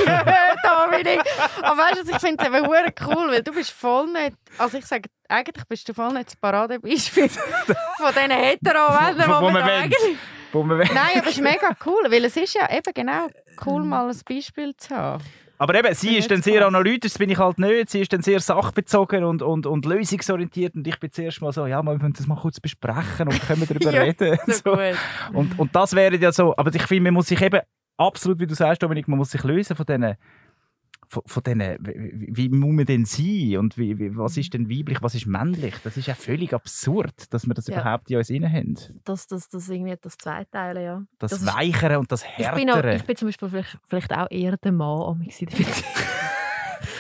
ja, 0.06 0.24
Dominik. 0.64 1.22
Aber 1.62 1.78
weißt 1.78 2.08
du, 2.08 2.12
ich 2.12 2.20
finde 2.20 2.44
es 2.44 2.48
eben 2.50 2.66
hure 2.68 2.94
cool, 3.08 3.32
weil 3.32 3.44
du 3.44 3.54
bist 3.54 3.72
voll 3.72 4.08
nicht. 4.12 4.36
Also 4.58 4.78
ich 4.78 4.86
sage, 4.86 5.10
eigentlich 5.28 5.66
bist 5.68 5.88
du 5.90 5.94
voll 5.94 6.14
nicht 6.14 6.28
das 6.28 6.36
Paradebeispiel 6.36 7.30
von 7.30 8.14
diesen 8.14 8.32
hetero 8.32 8.80
Wo- 8.90 9.42
wo 9.44 9.48
die 9.48 9.54
man 9.54 9.64
eigentlich... 9.64 10.18
Nein, 10.94 11.18
aber 11.18 11.28
es 11.30 11.38
ist 11.38 11.42
mega 11.42 11.76
cool, 11.86 12.04
weil 12.10 12.26
es 12.26 12.38
ist 12.38 12.54
ja 12.54 12.70
eben 12.72 12.94
genau 12.94 13.28
cool, 13.66 13.84
mal 13.84 14.08
ein 14.10 14.20
Beispiel 14.28 14.76
zu 14.78 14.96
haben. 14.96 15.24
Aber 15.64 15.76
eben, 15.76 15.94
sie 15.94 16.18
ist 16.18 16.30
dann 16.30 16.42
sehr 16.42 16.58
Spaß. 16.58 16.68
analytisch, 16.68 17.14
das 17.14 17.18
bin 17.18 17.30
ich 17.30 17.38
halt 17.38 17.58
nicht. 17.58 17.90
Sie 17.90 18.02
ist 18.02 18.12
dann 18.12 18.22
sehr 18.22 18.42
sachbezogen 18.42 19.24
und, 19.24 19.42
und, 19.42 19.66
und 19.66 19.86
lösungsorientiert. 19.86 20.76
Und 20.76 20.86
ich 20.86 21.00
bin 21.00 21.10
zuerst 21.10 21.42
mal 21.42 21.54
so, 21.54 21.66
ja, 21.66 21.82
wir 21.82 21.94
müssen 21.94 22.12
das 22.12 22.28
mal 22.28 22.36
kurz 22.36 22.60
besprechen 22.60 23.30
und 23.30 23.42
können 23.48 23.66
darüber 23.66 23.92
Ja, 23.94 24.02
reden. 24.02 24.38
So 24.48 24.54
So. 24.74 24.78
Und, 25.32 25.58
und 25.58 25.74
das 25.74 25.96
wäre 25.96 26.18
ja 26.18 26.34
so, 26.34 26.54
aber 26.58 26.76
ich 26.76 26.84
finde, 26.84 27.04
man 27.04 27.14
muss 27.14 27.28
sich 27.28 27.42
eben, 27.42 27.62
absolut, 27.96 28.40
wie 28.42 28.46
du 28.48 28.56
sagst, 28.56 28.84
Dominik, 28.84 29.08
man 29.08 29.18
muss 29.18 29.32
sich 29.32 29.44
lösen 29.46 29.78
von 29.78 29.86
diesen, 29.86 30.16
von, 31.14 31.22
von 31.26 31.44
diesen, 31.44 31.78
wie, 31.80 32.30
wie 32.36 32.50
muss 32.50 32.72
man 32.74 32.86
denn 32.86 33.06
sein 33.06 33.58
und 33.58 33.78
wie, 33.78 33.98
wie, 34.00 34.16
was 34.18 34.36
ist 34.38 34.54
denn 34.54 34.70
weiblich, 34.70 35.02
was 35.02 35.16
ist 35.16 35.26
männlich? 35.28 35.76
Das 35.84 35.96
ist 35.98 36.08
ja 36.08 36.16
völlig 36.16 36.54
absurd, 36.54 37.32
dass 37.34 37.46
wir 37.48 37.54
das 37.54 37.68
Ja. 37.68 37.80
überhaupt 37.82 38.10
in 38.10 38.18
uns 38.18 38.30
innen 38.30 38.52
haben. 38.52 38.76
Das, 39.04 39.28
das, 39.28 39.48
das 39.50 39.70
irgendwie 39.70 39.96
das 40.02 40.18
Zweiteile, 40.18 40.84
ja. 40.84 41.04
Das, 41.20 41.32
Das 41.32 41.42
ist- 41.42 41.56
Weichere 41.56 42.00
und 42.00 42.12
das 42.12 42.24
Ich 42.38 42.50
bin, 42.52 42.70
auch, 42.70 42.76
Härtere. 42.76 42.96
ich 42.96 43.04
bin 43.04 43.16
zum 43.16 43.28
Beispiel 43.28 43.50
vielleicht, 43.50 43.78
vielleicht 43.88 44.14
auch 44.14 44.28
eher 44.30 44.58
der 44.58 44.72
Mann 44.72 45.02
am 45.04 45.22
in 45.22 45.28
der 45.30 45.46
Beziehung. 45.46 45.68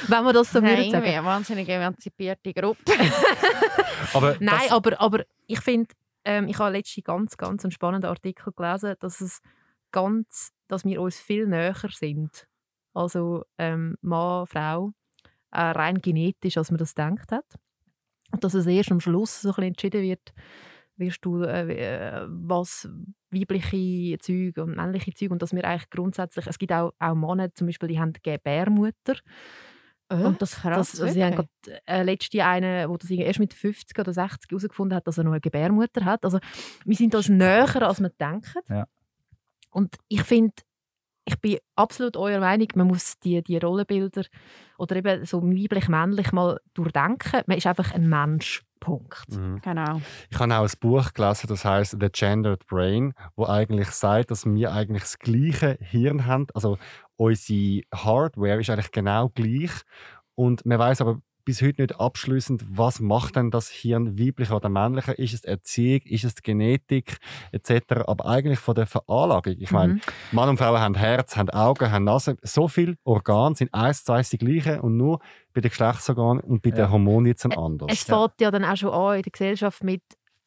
wenn 0.07 0.23
wir 0.23 0.33
das 0.33 0.51
so 0.51 0.59
Nein, 0.59 0.77
würden 0.77 0.91
sagen. 0.91 1.05
eine 1.05 1.25
wahnsinnig 1.25 1.67
emanzipierte 1.69 2.53
Gruppe. 2.53 2.79
Aber 4.13 4.35
Nein, 4.39 4.59
das, 4.63 4.71
aber, 4.71 4.99
aber 5.01 5.23
ich 5.47 5.59
finde, 5.61 5.89
ähm, 6.25 6.47
ich 6.47 6.59
habe 6.59 6.71
letztens 6.71 7.03
ganz, 7.05 7.37
ganz 7.37 7.63
einen 7.65 7.71
spannenden 7.71 8.09
Artikel 8.09 8.53
gelesen, 8.55 8.93
dass 8.99 9.21
es 9.21 9.41
ganz, 9.91 10.51
dass 10.67 10.85
wir 10.85 11.01
uns 11.01 11.19
viel 11.19 11.47
näher 11.47 11.73
sind. 11.89 12.47
Also 12.93 13.43
ähm, 13.57 13.95
Mann, 14.01 14.45
Frau, 14.47 14.91
äh, 15.51 15.61
rein 15.61 16.01
genetisch, 16.01 16.57
als 16.57 16.71
man 16.71 16.77
das 16.77 16.95
gedacht 16.95 17.31
hat. 17.31 17.45
Und 18.31 18.43
dass 18.43 18.53
es 18.53 18.65
erst 18.65 18.91
am 18.91 18.99
Schluss 18.99 19.41
so 19.41 19.49
ein 19.49 19.51
bisschen 19.51 19.67
entschieden 19.69 20.01
wird, 20.01 20.33
wirst 20.95 21.25
du, 21.25 21.43
äh, 21.43 21.73
äh, 21.73 22.27
was 22.27 22.89
weibliche 23.31 24.17
Züge 24.19 24.63
und 24.63 24.75
männliche 24.75 25.13
Züge 25.13 25.33
und 25.33 25.41
dass 25.41 25.53
wir 25.53 25.65
eigentlich 25.65 25.89
grundsätzlich, 25.89 26.47
es 26.47 26.59
gibt 26.59 26.71
auch, 26.71 26.93
auch 26.99 27.15
Männer 27.15 27.53
zum 27.53 27.67
Beispiel, 27.67 27.89
die 27.89 27.99
haben 27.99 28.13
Gebärmutter 28.21 29.15
und 30.09 30.41
das, 30.41 30.55
krass, 30.61 30.91
das, 30.91 31.01
also 31.01 31.13
sie 31.13 31.23
haben 31.23 31.35
gerade 31.35 31.49
äh, 31.87 32.03
letzte 32.03 32.45
eine, 32.45 32.87
wo 32.87 32.97
das 32.97 33.09
erst 33.09 33.39
mit 33.39 33.53
50 33.53 33.97
oder 33.97 34.13
60 34.13 34.51
herausgefunden 34.51 34.95
hat, 34.95 35.07
dass 35.07 35.17
er 35.17 35.23
noch 35.23 35.31
eine 35.31 35.41
Gebärmutter 35.41 36.05
hat. 36.05 36.23
Also 36.23 36.39
wir 36.85 36.95
sind 36.95 37.15
uns 37.15 37.29
näher, 37.29 37.81
als 37.81 37.99
wir 37.99 38.09
denken. 38.09 38.61
Ja. 38.69 38.87
Und 39.71 39.95
ich 40.09 40.21
finde, 40.21 40.53
ich 41.25 41.39
bin 41.39 41.57
absolut 41.75 42.17
eurer 42.17 42.39
Meinung, 42.39 42.67
man 42.75 42.87
muss 42.87 43.17
die, 43.19 43.41
die 43.41 43.57
Rollenbilder 43.57 44.23
oder 44.77 44.95
eben 44.95 45.25
so 45.25 45.41
weiblich-männlich 45.41 46.31
mal 46.31 46.59
durchdenken. 46.73 47.41
Man 47.47 47.57
ist 47.57 47.67
einfach 47.67 47.93
ein 47.93 48.09
Mensch. 48.09 48.63
Punkt. 48.83 49.29
Mhm. 49.29 49.61
Genau. 49.61 50.01
Ich 50.29 50.37
habe 50.37 50.53
auch 50.53 50.63
ein 50.63 50.79
Buch 50.81 51.13
gelesen, 51.13 51.47
das 51.47 51.63
heißt 51.63 51.97
The 52.01 52.09
Gendered 52.11 52.67
Brain, 52.67 53.13
wo 53.37 53.45
eigentlich 53.47 53.87
sagt, 53.91 54.29
dass 54.29 54.45
wir 54.45 54.73
eigentlich 54.73 55.03
das 55.03 55.19
gleiche 55.19 55.77
Hirn 55.79 56.25
haben. 56.25 56.47
Also 56.53 56.77
unsere 57.15 57.83
Hardware 57.95 58.59
ist 58.59 58.69
eigentlich 58.69 58.91
genau 58.91 59.29
gleich. 59.29 59.71
Und 60.35 60.65
man 60.65 60.79
weiß 60.79 60.99
aber 60.99 61.21
bis 61.45 61.61
heute 61.61 61.81
nicht 61.81 61.99
abschließend, 61.99 62.63
was 62.69 62.99
macht 62.99 63.35
denn 63.35 63.51
das 63.51 63.69
Hirn 63.69 64.17
weiblicher 64.17 64.55
oder 64.55 64.69
männlicher? 64.69 65.17
Ist 65.19 65.33
es 65.33 65.43
Erziehung, 65.43 66.01
ist 66.05 66.23
es 66.23 66.35
Genetik 66.41 67.17
etc. 67.51 68.03
Aber 68.07 68.25
eigentlich 68.25 68.59
von 68.59 68.75
der 68.75 68.85
Veranlagung. 68.85 69.55
Ich 69.59 69.71
meine, 69.71 69.93
Mhm. 69.95 70.01
Mann 70.31 70.49
und 70.49 70.57
Frau 70.57 70.77
haben 70.77 70.95
Herz, 70.95 71.35
haben 71.35 71.49
Augen, 71.49 71.91
haben 71.91 72.03
Nase. 72.05 72.37
So 72.41 72.67
viele 72.67 72.95
Organe 73.03 73.55
sind 73.55 73.73
eins 73.73 74.03
zu 74.03 74.13
eins 74.13 74.29
die 74.29 74.37
gleichen 74.37 74.79
und 74.79 74.97
nur 74.97 75.19
bei 75.53 75.61
den 75.61 75.69
Geschlechtsorganen 75.69 76.39
und 76.43 76.61
bei 76.61 76.69
Ja. 76.69 76.75
den 76.75 76.91
Hormonen 76.91 77.27
jetzt 77.27 77.45
ein 77.45 77.51
anderes. 77.53 77.91
Es 77.93 78.03
fängt 78.03 78.39
ja 78.41 78.49
dann 78.51 78.63
auch 78.65 78.75
schon 78.77 78.89
an 78.91 79.17
in 79.17 79.21
der 79.23 79.31
Gesellschaft 79.31 79.83
mit 79.83 80.01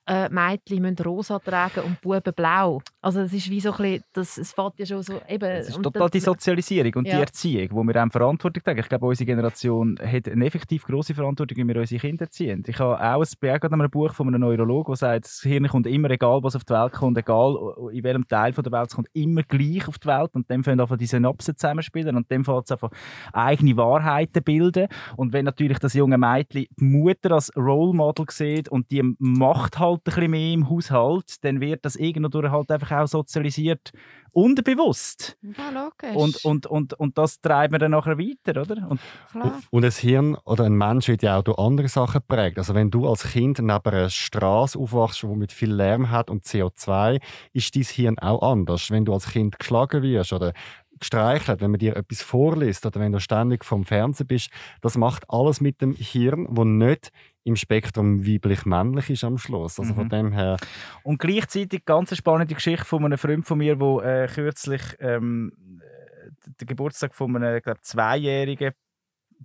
äh, 0.07 0.29
Mädchen 0.29 0.83
müssen 0.83 0.99
rosa 1.05 1.39
tragen 1.39 1.81
und 1.81 2.01
Buben 2.01 2.33
blau. 2.35 2.81
Also 3.01 3.21
es 3.21 3.33
ist 3.33 3.51
wie 3.51 3.61
so 3.61 3.73
ein 3.73 3.77
bisschen, 3.77 4.05
das, 4.13 4.39
es 4.39 4.53
fängt 4.53 4.79
ja 4.79 4.87
schon 4.87 5.03
so 5.03 5.21
eben... 5.29 5.45
Es 5.51 5.69
ist 5.69 5.83
total 5.83 6.09
die 6.11 6.21
Sozialisierung 6.21 6.95
und 6.97 7.05
die 7.07 7.11
Ja. 7.11 7.21
Erziehung, 7.21 7.69
wo 7.73 7.83
wir 7.83 8.05
auch 8.05 8.11
Verantwortung 8.11 8.63
tragen. 8.63 8.81
Ich 8.81 8.89
glaube, 8.89 9.07
unsere 9.07 9.27
Generation 9.27 9.99
hat 10.01 10.29
eine 10.29 10.47
effektiv 10.47 10.85
grosse 10.85 11.15
Verantwortung, 11.15 11.59
wie 11.59 11.69
wir 11.69 11.81
unsere 11.81 12.01
Kinder 12.01 12.25
erziehen. 12.25 12.63
Ich 12.67 12.79
habe 12.79 12.95
auch 13.01 13.23
ein, 13.23 13.27
gerade 13.41 13.67
an 13.75 13.81
einem 13.81 13.91
Buch 13.91 14.13
von 14.15 14.29
einem 14.29 14.41
Neurologen, 14.41 14.93
der 14.93 14.97
sagt, 14.97 15.25
das 15.25 15.41
Hirn 15.43 15.67
kommt 15.69 15.87
immer, 15.87 16.11
egal 16.11 16.43
was 16.43 16.57
auf 16.57 16.65
die 16.65 16.73
Welt 16.73 16.93
kommt, 16.93 17.19
egal 17.19 17.57
in 17.93 18.05
welchem 18.05 18.29
Teil 18.29 18.53
von 18.53 18.65
der 18.65 18.73
Welt 18.73 18.89
es 18.89 18.95
kommt, 18.95 19.09
immer 19.13 19.43
gleich 19.43 19.89
auf 19.89 19.99
die 19.99 20.07
Welt 20.09 20.31
und 20.35 20.51
dann 20.51 20.63
fangen 20.63 20.81
einfach 20.81 20.97
die 20.97 21.07
Synapsen 21.07 21.57
zusammenspielen 21.57 22.17
und 22.17 22.31
dann 22.31 22.45
fängt 22.45 22.65
es 22.65 22.73
einfach 22.73 22.91
eigene 23.33 23.77
Wahrheiten 23.77 24.43
bilden 24.43 24.89
und 25.17 25.33
wenn 25.33 25.45
natürlich 25.45 25.79
das 25.79 25.95
junge 25.95 26.19
Mädchen 26.19 26.67
die 26.79 26.85
Mutter 26.85 27.33
als 27.33 27.51
Role 27.57 27.95
Model 27.95 28.27
sieht 28.31 28.69
und 28.69 28.91
die 28.91 29.03
macht 29.19 29.79
halt 29.79 29.96
ein 29.97 30.03
bisschen 30.05 30.31
mehr 30.31 30.53
im 30.53 30.69
Haushalt, 30.69 31.45
dann 31.45 31.61
wird 31.61 31.85
das 31.85 31.97
irgendwo 31.97 32.43
halt 32.43 32.71
einfach 32.71 32.93
auch 32.93 33.07
sozialisiert 33.07 33.93
unterbewusst. 34.33 35.39
Ja, 35.43 35.71
logisch. 35.71 36.15
Und, 36.15 36.45
und, 36.45 36.67
und, 36.67 36.95
und 36.95 37.17
das 37.17 37.41
treiben 37.41 37.73
wir 37.73 37.79
dann 37.79 37.93
nachher 37.93 38.19
weiter, 38.19 38.61
oder? 38.61 38.87
Und 38.89 39.01
Klar. 39.31 39.61
Und 39.71 39.85
ein 39.85 39.91
Hirn 39.91 40.37
oder 40.45 40.65
ein 40.65 40.77
Mensch 40.77 41.09
wird 41.09 41.23
ja 41.23 41.39
auch 41.39 41.43
durch 41.43 41.59
andere 41.59 41.89
Sachen 41.89 42.21
geprägt. 42.21 42.59
Also 42.59 42.75
wenn 42.75 42.91
du 42.91 43.09
als 43.09 43.33
Kind 43.33 43.59
neben 43.59 43.71
einer 43.71 44.11
Straße 44.11 44.79
aufwachst, 44.79 45.23
die 45.23 45.27
mit 45.29 45.53
viel 45.53 45.73
Lärm 45.73 46.11
hat 46.11 46.31
und 46.31 46.45
CO2, 46.45 47.21
ist 47.55 47.77
dein 47.77 47.83
Hirn 47.83 48.19
auch 48.19 48.43
anders. 48.43 48.91
Wenn 48.91 49.07
du 49.07 49.15
als 49.15 49.31
Kind 49.31 49.59
geschlagen 49.59 50.03
wirst 50.03 50.33
oder 50.33 50.53
gestreichelt, 51.01 51.61
wenn 51.61 51.71
man 51.71 51.79
dir 51.79 51.97
etwas 51.97 52.23
vorliest 52.23 52.87
oder 52.87 53.01
wenn 53.01 53.13
du 53.13 53.21
ständig 53.21 53.65
vom 53.65 53.85
Fernsehen 53.85 54.27
bist, 54.27 54.51
das 54.81 54.97
macht 54.97 55.25
alles 55.29 55.61
mit 55.61 55.81
dem 55.81 55.95
Hirn, 55.95 56.47
wo 56.51 56.65
nicht 56.65 57.11
im 57.47 57.55
Spektrum 57.57 58.27
weiblich-männlich 58.27 59.09
ist 59.11 59.23
am 59.25 59.39
Schluss. 59.39 59.79
Also 59.79 59.95
von 59.95 60.05
Mhm. 60.07 60.11
dem 60.11 60.33
her, 60.33 60.57
Und 61.05 61.19
gleichzeitig 61.19 61.85
ganz 61.85 62.11
eine 62.11 62.17
spannende 62.17 62.55
Geschichte 62.55 62.85
von 62.85 63.05
einem 63.05 63.19
Freund 63.19 63.47
von 63.47 63.59
mir, 63.59 63.77
der 63.77 64.25
äh, 64.25 64.27
kürzlich 64.27 64.83
ähm, 64.99 65.53
äh, 65.81 66.31
den 66.61 66.67
Geburtstag 66.67 67.15
von 67.15 67.37
einem 67.37 67.61
glaub, 67.63 67.79
zweijährigen 67.85 68.73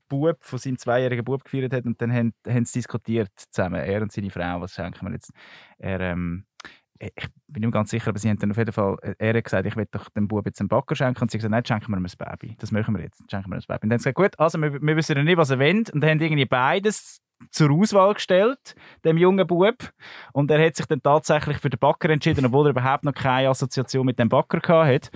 Bub, 0.10 0.38
von 0.42 0.58
seinem 0.58 0.78
zweijährigen 0.78 1.24
Bub 1.24 1.44
gefeiert 1.44 1.74
hat 1.74 1.86
und 1.86 2.02
dann 2.02 2.12
haben, 2.12 2.34
haben 2.48 2.66
sie 2.66 2.80
diskutiert 2.80 3.30
zusammen, 3.36 3.82
er 3.82 4.02
und 4.02 4.12
seine 4.12 4.30
Frau, 4.32 4.62
was 4.62 4.74
schenken 4.74 5.06
wir 5.06 5.14
jetzt. 5.14 5.32
Er, 5.78 6.00
ähm, 6.00 6.46
ich 6.98 7.28
bin 7.48 7.62
nicht 7.62 7.74
ganz 7.74 7.90
sicher, 7.92 8.10
aber 8.10 8.20
sie 8.20 8.30
haben 8.30 8.38
dann 8.40 8.52
auf 8.52 8.58
jeden 8.58 8.72
Fall, 8.72 8.96
äh, 9.02 9.16
er 9.20 9.36
hat 9.38 9.44
gesagt, 9.44 9.66
ich 9.68 9.76
will 9.76 9.88
doch 9.92 10.10
dem 10.10 10.28
Bub 10.28 10.46
jetzt 10.46 10.60
einen 10.60 10.70
Backer 10.70 10.96
schenken 10.96 11.22
und 11.22 11.30
sie 11.30 11.36
haben 11.38 11.40
gesagt, 11.40 11.52
nein, 11.52 11.66
schenken 11.66 11.92
wir 11.92 11.98
ihm 11.98 12.06
ein 12.06 12.40
Baby. 12.40 12.56
Das 12.60 12.72
machen 12.72 12.96
wir 12.96 13.04
jetzt, 13.04 13.22
schenken 13.30 13.50
wir 13.52 13.58
ihm 13.58 13.62
ein 13.62 13.66
Baby. 13.68 13.84
Und 13.84 13.90
dann 13.90 13.92
haben 13.92 14.00
sie 14.00 14.14
gesagt, 14.14 14.16
gut, 14.16 14.40
also 14.40 14.58
wir, 14.60 14.82
wir 14.82 14.96
wissen 14.96 15.18
ja 15.18 15.24
nicht, 15.24 15.38
was 15.38 15.50
er 15.52 15.60
will 15.60 15.84
und 15.94 16.04
haben 16.06 16.20
irgendwie 16.20 16.46
beides 16.46 17.20
zur 17.50 17.72
Auswahl 17.72 18.14
gestellt, 18.14 18.76
dem 19.04 19.18
jungen 19.18 19.46
Bub. 19.48 19.92
Und 20.34 20.52
er 20.52 20.66
hat 20.66 20.76
sich 20.76 20.86
dann 20.86 21.02
tatsächlich 21.02 21.58
für 21.58 21.70
den 21.70 21.80
Backer 21.80 22.10
entschieden, 22.10 22.46
obwohl 22.46 22.68
er 22.68 22.72
überhaupt 22.72 23.04
noch 23.04 23.14
keine 23.14 23.50
Assoziation 23.50 24.06
mit 24.06 24.20
dem 24.20 24.30
Backer 24.30 24.60
gehabt 24.60 24.88
hat. 24.88 25.12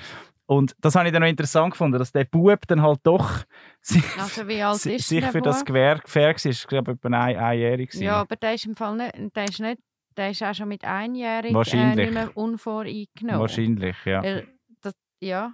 Und 0.48 0.76
das 0.80 0.96
habe 0.96 1.08
ich 1.08 1.12
dann 1.14 1.22
noch 1.24 1.30
interessant 1.30 1.72
gefunden, 1.72 1.98
dass 1.98 2.12
der 2.12 2.26
Bub 2.26 2.60
dann 2.68 2.82
halt 2.82 3.00
doch 3.04 3.32
sich, 3.82 4.04
Also 4.20 4.48
wie 4.48 4.62
alt 4.62 4.78
si- 4.78 4.94
ist 4.94 5.08
sich 5.08 5.26
für 5.26 5.42
das? 5.42 5.66
Gewehr 5.66 5.98
gefährdet 5.98 6.46
war. 6.46 6.52
Ich 6.52 6.68
glaube, 6.68 6.92
etwa 6.92 7.08
ein, 7.10 7.36
einjährig. 7.38 7.94
Ja, 7.96 8.18
aber 8.22 8.36
der 8.36 8.54
ist 8.54 8.66
im 8.66 8.76
Fall 8.76 8.96
nicht, 8.96 9.36
der 9.36 9.44
ist 9.46 9.60
nicht, 9.60 9.80
der 10.16 10.30
ist 10.30 10.44
auch 10.44 10.54
schon 10.54 10.68
mit 10.68 10.84
einjährig 10.84 11.52
äh, 11.52 11.56
Wahrscheinlich. 11.56 12.06
nicht 12.06 12.14
mehr 12.14 12.38
unvoreingenommen. 12.38 13.42
Wahrscheinlich, 13.42 13.96
ja. 14.06 14.22
Er, 14.22 14.44
das, 14.82 14.94
ja, 15.20 15.54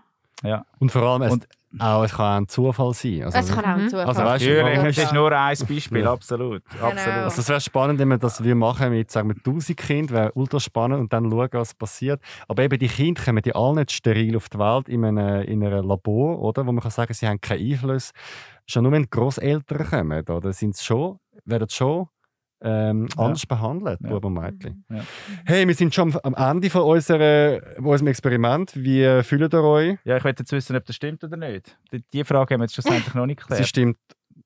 und 0.79 0.91
vor 0.91 1.03
allem, 1.03 1.21
es, 1.23 1.33
Und- 1.33 1.47
auch, 1.79 2.03
es 2.03 2.11
kann 2.13 2.25
auch 2.25 2.37
ein 2.41 2.47
Zufall 2.47 2.93
sein. 2.93 3.23
Also, 3.23 3.37
es 3.39 3.51
kann 3.51 3.63
auch 3.65 3.69
ein 3.69 3.83
Mhm. 3.83 3.89
Zufall 3.89 4.05
Also 4.07 4.23
weißt 4.23 4.45
warum- 4.47 4.85
es 4.87 4.97
ist 4.97 5.13
nur 5.13 5.31
ein 5.31 5.57
Beispiel, 5.67 6.01
Ja. 6.03 6.11
absolut. 6.11 6.63
Genau. 6.69 6.85
absolut. 6.87 7.17
Also 7.19 7.41
es 7.41 7.49
wäre 7.49 7.61
spannend, 7.61 7.99
wenn 7.99 8.07
wir 8.09 8.17
das 8.17 8.43
wir 8.43 8.55
machen 8.55 8.89
mit 8.91 9.09
sagen 9.11 9.29
wir 9.29 9.35
1000 9.41 9.77
Kindern, 9.77 10.15
wäre 10.17 10.31
ultra 10.33 10.59
spannend 10.59 10.99
und 10.99 11.13
dann 11.13 11.29
schauen, 11.31 11.49
was 11.53 11.73
passiert. 11.73 12.21
Aber 12.47 12.63
eben 12.63 12.77
die 12.79 12.87
Kinder 12.87 13.21
kommen 13.23 13.41
die 13.41 13.55
alle 13.55 13.75
nicht 13.75 13.91
steril 13.91 14.35
auf 14.35 14.49
die 14.49 14.59
Welt 14.59 14.89
in 14.89 15.05
einem, 15.05 15.43
in 15.43 15.63
einem 15.63 15.85
Labor, 15.87 16.39
oder? 16.41 16.65
Wo 16.67 16.71
man 16.71 16.81
kann 16.81 16.91
sagen, 16.91 17.13
sie 17.13 17.27
haben 17.27 17.39
keinen 17.39 17.71
Einfluss. 17.71 18.11
Schon 18.67 18.83
nur 18.83 18.91
wenn 18.91 19.03
die 19.03 19.09
Grosseltern 19.09 19.85
kommen, 19.89 20.23
oder? 20.29 20.53
Sind 20.53 20.75
sie 20.75 20.83
schon, 20.85 21.19
werden 21.45 21.67
sie 21.69 21.75
schon 21.75 22.07
ähm, 22.61 23.07
Ja. 23.17 23.23
anders 23.25 23.45
behandelt, 23.45 23.99
Ja. 24.01 24.09
Buben 24.09 24.37
und 24.37 24.43
Mädchen. 24.43 24.85
Ja. 24.89 25.01
Hey, 25.45 25.67
wir 25.67 25.73
sind 25.75 25.93
schon 25.95 26.15
am 26.23 26.33
Ende 26.35 26.69
von, 26.69 26.81
unserer, 26.83 27.59
unserem 27.79 28.07
Experiment. 28.07 28.71
Wie 28.75 29.23
fühlt 29.23 29.53
ihr 29.53 29.63
euch? 29.63 29.97
Ja, 30.05 30.17
ich 30.17 30.23
möchte 30.23 30.43
jetzt 30.43 30.51
wissen, 30.51 30.75
ob 30.75 30.85
das 30.85 30.95
stimmt 30.95 31.23
oder 31.23 31.37
nicht. 31.37 31.77
Die, 31.91 32.03
die 32.13 32.23
Frage 32.23 32.53
haben 32.53 32.61
wir 32.61 32.65
jetzt 32.65 32.73
schlussendlich 32.75 33.13
noch 33.15 33.25
nicht 33.25 33.41
Sie 33.41 33.47
geklärt. 33.47 33.67
stimmt 33.67 33.97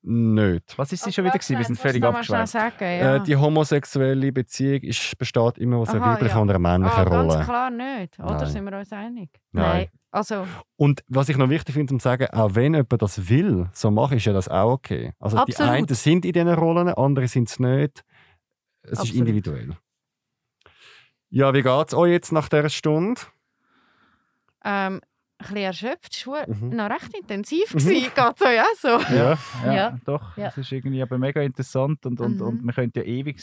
nicht. 0.02 0.78
Was 0.78 0.92
ist 0.92 1.04
sie 1.04 1.12
schon 1.12 1.26
wieder 1.26 1.34
gewesen? 1.34 1.58
Wir 1.58 1.66
sind 1.66 1.80
völlig 1.80 2.04
abgeschweift. 2.04 2.52
sagen, 2.52 2.76
ja. 2.80 3.16
Äh, 3.16 3.24
die 3.24 3.36
homosexuelle 3.36 4.32
Beziehung 4.32 4.82
ist, 4.82 5.18
besteht 5.18 5.58
immer 5.58 5.78
aus 5.78 5.90
einer 5.90 6.04
Aha, 6.04 6.14
weiblichen 6.14 6.36
ja. 6.36 6.42
und 6.42 6.50
einer 6.50 6.60
männlichen 6.60 7.00
ah, 7.00 7.04
ganz 7.06 7.34
Rolle. 7.34 7.44
klar 7.46 7.70
nicht, 7.70 8.20
oder? 8.20 8.36
Nein. 8.36 8.46
Sind 8.48 8.66
wir 8.66 8.78
uns 8.78 8.92
einig? 8.94 9.30
Nein. 9.52 9.88
Also, 10.12 10.48
Und 10.78 11.04
was 11.08 11.28
ich 11.30 11.38
noch 11.38 11.50
wichtig 11.50 11.74
finde, 11.74 11.94
um 11.94 12.00
zu 12.00 12.06
sagen, 12.06 12.28
auch 12.32 12.56
wenn 12.56 12.74
jemand 12.74 13.02
das 13.02 13.28
will, 13.28 13.68
so 13.74 13.92
mache 13.92 14.16
ist 14.16 14.26
ja 14.26 14.34
das 14.34 14.48
auch 14.48 14.72
okay. 14.72 15.14
Also 15.20 15.38
die 15.38 15.52
Absolut. 15.54 15.72
einen 15.72 15.88
sind 15.88 16.24
in 16.26 16.32
diesen 16.32 16.54
Rollen, 16.54 16.88
andere 16.90 17.28
sind 17.28 17.50
es 17.50 17.60
nicht. 17.60 18.04
Es 18.84 18.92
ist 18.92 19.00
Absolut. 19.00 19.20
individuell. 19.20 19.78
Ja, 21.30 21.54
wie 21.54 21.62
geht 21.62 21.88
es 21.88 21.94
euch 21.94 22.12
jetzt 22.12 22.32
nach 22.32 22.48
dieser 22.48 22.70
Stunde? 22.70 23.22
ähm, 24.66 25.00
bisschen 25.54 25.64
erschöpft, 25.66 26.14
es 26.14 26.28
war 26.28 26.48
Mhm. 26.50 26.70
noch 26.76 26.90
recht 26.90 27.14
intensiv. 27.18 27.70
gewesen. 27.70 27.90
Geht 28.16 28.38
so, 28.40 28.46
ja, 28.46 28.66
so. 28.78 28.88
Ja, 29.14 29.38
ja, 29.66 29.74
Ja. 29.74 29.98
doch. 30.06 30.36
Ja. 30.38 30.46
Das 30.46 30.58
ist 30.58 30.72
irgendwie 30.72 31.02
aber 31.02 31.18
mega 31.18 31.42
interessant 31.42 32.06
und, 32.06 32.20
und, 32.20 32.36
Mhm. 32.36 32.42
und 32.48 32.64
man 32.66 32.76
könnte 32.76 33.00
ja 33.02 33.06
ewig 33.06 33.38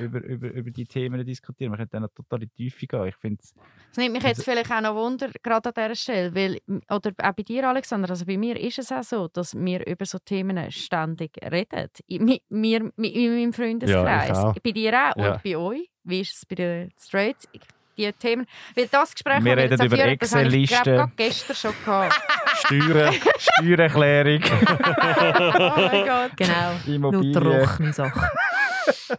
über, 0.00 0.18
über, 0.18 0.24
über, 0.26 0.50
über 0.52 0.70
die 0.70 0.84
Themen 0.84 1.24
diskutieren. 1.24 1.70
Man 1.70 1.78
könnte 1.78 1.92
dann 1.92 2.02
noch 2.02 2.12
total 2.14 2.42
in 2.42 2.50
die 2.56 2.64
Tiefe 2.70 2.86
gehen. 2.86 3.06
Ich 3.06 3.16
finde 3.16 3.42
Es 3.42 3.96
nimmt 3.96 4.12
mich 4.12 4.24
Also 4.24 4.28
jetzt 4.40 4.44
vielleicht 4.44 4.72
auch 4.72 4.80
noch 4.80 4.94
Wunder, 4.94 5.30
gerade 5.42 5.68
an 5.68 5.74
dieser 5.76 5.94
Stelle, 5.94 6.34
weil, 6.34 6.58
oder 6.90 7.12
auch 7.22 7.32
bei 7.32 7.42
dir, 7.42 7.68
Alexander, 7.68 8.10
also 8.10 8.24
bei 8.26 8.36
mir 8.36 8.58
ist 8.58 8.78
es 8.78 8.90
auch 8.90 9.02
so, 9.04 9.28
dass 9.28 9.54
wir 9.54 9.86
über 9.86 10.04
so 10.04 10.18
Themen 10.18 10.70
ständig 10.70 11.38
reden. 11.42 11.88
Wir, 12.08 12.40
in 12.48 12.94
meinem 12.98 13.52
Freundeskreis. 13.52 14.28
Ja, 14.28 14.32
ich 14.32 14.32
auch. 14.32 14.54
bei 14.62 14.70
dir 14.72 14.92
auch 14.92 15.16
Ja. 15.16 15.32
und 15.34 15.42
bei 15.42 15.56
euch. 15.56 15.90
Wie 16.06 16.20
ist 16.20 16.36
es 16.36 16.44
bei 16.46 16.54
den 16.56 16.90
Straights? 17.00 17.48
Ich- 17.96 18.04
Die 18.06 18.12
Themen, 18.12 18.46
weil 18.74 18.86
das 18.88 19.12
Gespräch, 19.12 19.44
Wir 19.44 19.56
reden 19.56 19.74
über 19.74 19.96
habe 19.96 20.08
ich, 20.10 20.22
Excel-Listen. 20.22 21.04
ich, 21.10 21.16
gestern 21.16 21.56
schon 21.56 21.74
gehabt. 21.84 22.20
Steuern. 22.56 23.14
Steuererklärung, 23.38 24.42
oh 24.44 25.72
mein 25.76 26.06
Gott. 26.06 26.36
Genau. 26.36 26.72
Nur 26.86 26.94
Immobilien. 26.94 27.32
trockene 27.64 27.92
Sachen. 27.92 28.22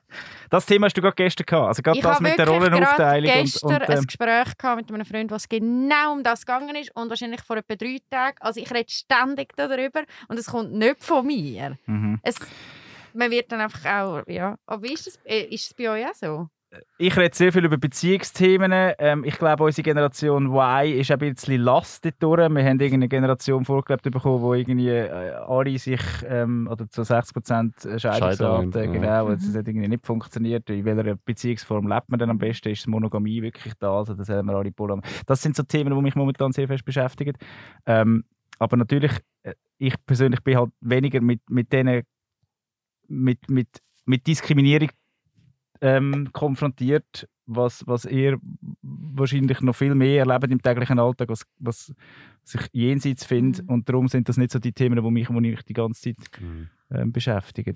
Das 0.50 0.66
Thema 0.68 0.86
hast 0.86 0.96
du 0.96 1.02
gerade 1.02 1.16
gestern 1.16 1.46
gehabt. 1.46 1.68
Also 1.70 1.82
gerade 1.82 1.98
ich 1.98 2.04
das 2.04 2.14
habe 2.16 2.24
mit 2.24 2.38
der 2.38 2.48
Rollenaufteilung. 2.48 3.32
Und, 3.32 3.42
gestern 3.42 3.76
und, 3.76 3.90
ein 3.90 3.98
ähm, 3.98 4.06
Gespräch 4.06 4.58
gehabt 4.58 4.78
mit 4.82 4.92
einem 4.92 5.06
Freund, 5.06 5.32
was 5.32 5.50
genau 5.50 6.14
um 6.14 6.24
das 6.24 6.46
gegangen 6.46 6.76
ist 6.76 6.96
und 6.96 7.10
wahrscheinlich 7.10 7.42
vor 7.42 7.58
etwa 7.58 7.76
drei 7.76 7.98
Tagen. 8.10 8.38
Also 8.42 8.60
ich 8.62 8.72
rede 8.72 8.90
ständig 8.90 9.54
darüber 9.56 10.04
und 10.28 10.38
es 10.38 10.46
kommt 10.46 10.72
nicht 10.72 11.04
von 11.04 11.26
mir. 11.26 11.78
mhm. 11.88 12.20
Es, 12.22 12.36
man 13.14 13.32
wird 13.32 13.52
dann 13.52 13.62
einfach 13.62 13.86
auch, 13.86 14.22
ja. 14.28 14.56
Aber 14.68 14.84
wie 14.84 14.94
ist 14.94 15.08
das, 15.08 15.20
äh, 15.26 15.42
ist 15.46 15.66
es 15.66 15.74
bei 15.74 15.90
euch 15.90 16.06
auch 16.06 16.14
so? 16.14 16.50
Ich 16.98 17.16
rede 17.18 17.36
sehr 17.36 17.52
viel 17.52 17.66
über 17.66 17.78
Beziehungsthemen. 17.78 18.94
Ähm, 19.00 19.24
ich 19.24 19.38
glaube, 19.38 19.64
unsere 19.64 19.84
Generation 19.84 20.48
Y 20.48 21.00
ist 21.00 21.12
ein 21.12 21.20
bisschen 21.20 21.62
Last 21.62 22.06
dort 22.06 22.16
durch. 22.22 22.38
Wir 22.40 22.64
haben 22.64 22.80
irgendeine 22.80 23.08
Generation 23.08 23.66
vorgelebt 23.66 24.04
bekommen, 24.04 24.42
wo 24.42 24.54
irgendwie 24.54 24.90
äh, 24.90 25.10
alle 25.10 25.78
sich, 25.78 26.02
ähm, 26.28 26.68
oder 26.72 26.90
zu 26.90 27.04
60 27.04 27.34
Prozent 27.34 27.76
Scheidungsrate, 27.82 28.38
Scheidungen, 28.38 28.72
ja. 28.72 28.86
genau, 28.86 29.30
es 29.30 29.48
Mhm. 29.48 29.58
hat 29.58 29.68
irgendwie 29.68 29.88
nicht 29.88 30.06
funktioniert. 30.06 30.70
In 30.70 30.86
welcher 30.86 31.16
Beziehungsform 31.16 31.88
lebt 31.88 32.10
man 32.10 32.20
denn 32.20 32.30
am 32.30 32.38
besten? 32.38 32.70
Ist 32.70 32.88
Monogamie 32.88 33.42
wirklich 33.42 33.74
da? 33.80 33.98
Also 33.98 34.14
das 34.14 34.30
haben 34.30 34.48
wir 34.48 34.56
alle 34.56 34.72
Polygam. 34.72 35.02
Das 35.26 35.42
sind 35.42 35.56
so 35.56 35.64
Themen, 35.64 35.94
die 35.96 36.02
mich 36.02 36.16
momentan 36.16 36.52
sehr 36.52 36.68
fest 36.68 36.86
beschäftigen. 36.86 37.34
Ähm, 37.86 38.24
aber 38.60 38.78
natürlich, 38.78 39.12
äh, 39.44 39.54
ich 39.78 39.96
persönlich 40.06 40.42
bin 40.42 40.58
halt 40.58 40.70
weniger 40.82 41.20
mit, 41.22 41.42
mit 41.50 41.74
denen, 41.74 42.04
mit, 43.08 43.50
mit, 43.50 43.68
mit 44.06 44.26
Diskriminierung 44.28 44.90
ähm, 45.82 46.30
konfrontiert, 46.32 47.28
was, 47.46 47.86
was 47.88 48.06
ihr 48.06 48.38
wahrscheinlich 48.82 49.62
noch 49.62 49.76
viel 49.76 49.96
mehr 49.96 50.26
erlebt 50.26 50.52
im 50.52 50.62
täglichen 50.62 51.00
Alltag, 51.00 51.30
was, 51.30 51.46
was 51.60 51.94
sich 52.44 52.62
jenseits 52.72 53.26
findet. 53.26 53.64
Mhm. 53.64 53.70
Und 53.70 53.90
darum 53.90 54.08
sind 54.08 54.30
das 54.30 54.38
nicht 54.38 54.52
so 54.52 54.60
die 54.60 54.74
Themen, 54.74 55.04
die 55.04 55.12
mich, 55.12 55.28
die 55.28 55.34
mich 55.34 55.64
die 55.64 55.74
ganze 55.74 56.02
Zeit 56.02 56.42
Mhm. 56.42 56.70
ähm, 56.92 57.12
beschäftigen. 57.12 57.76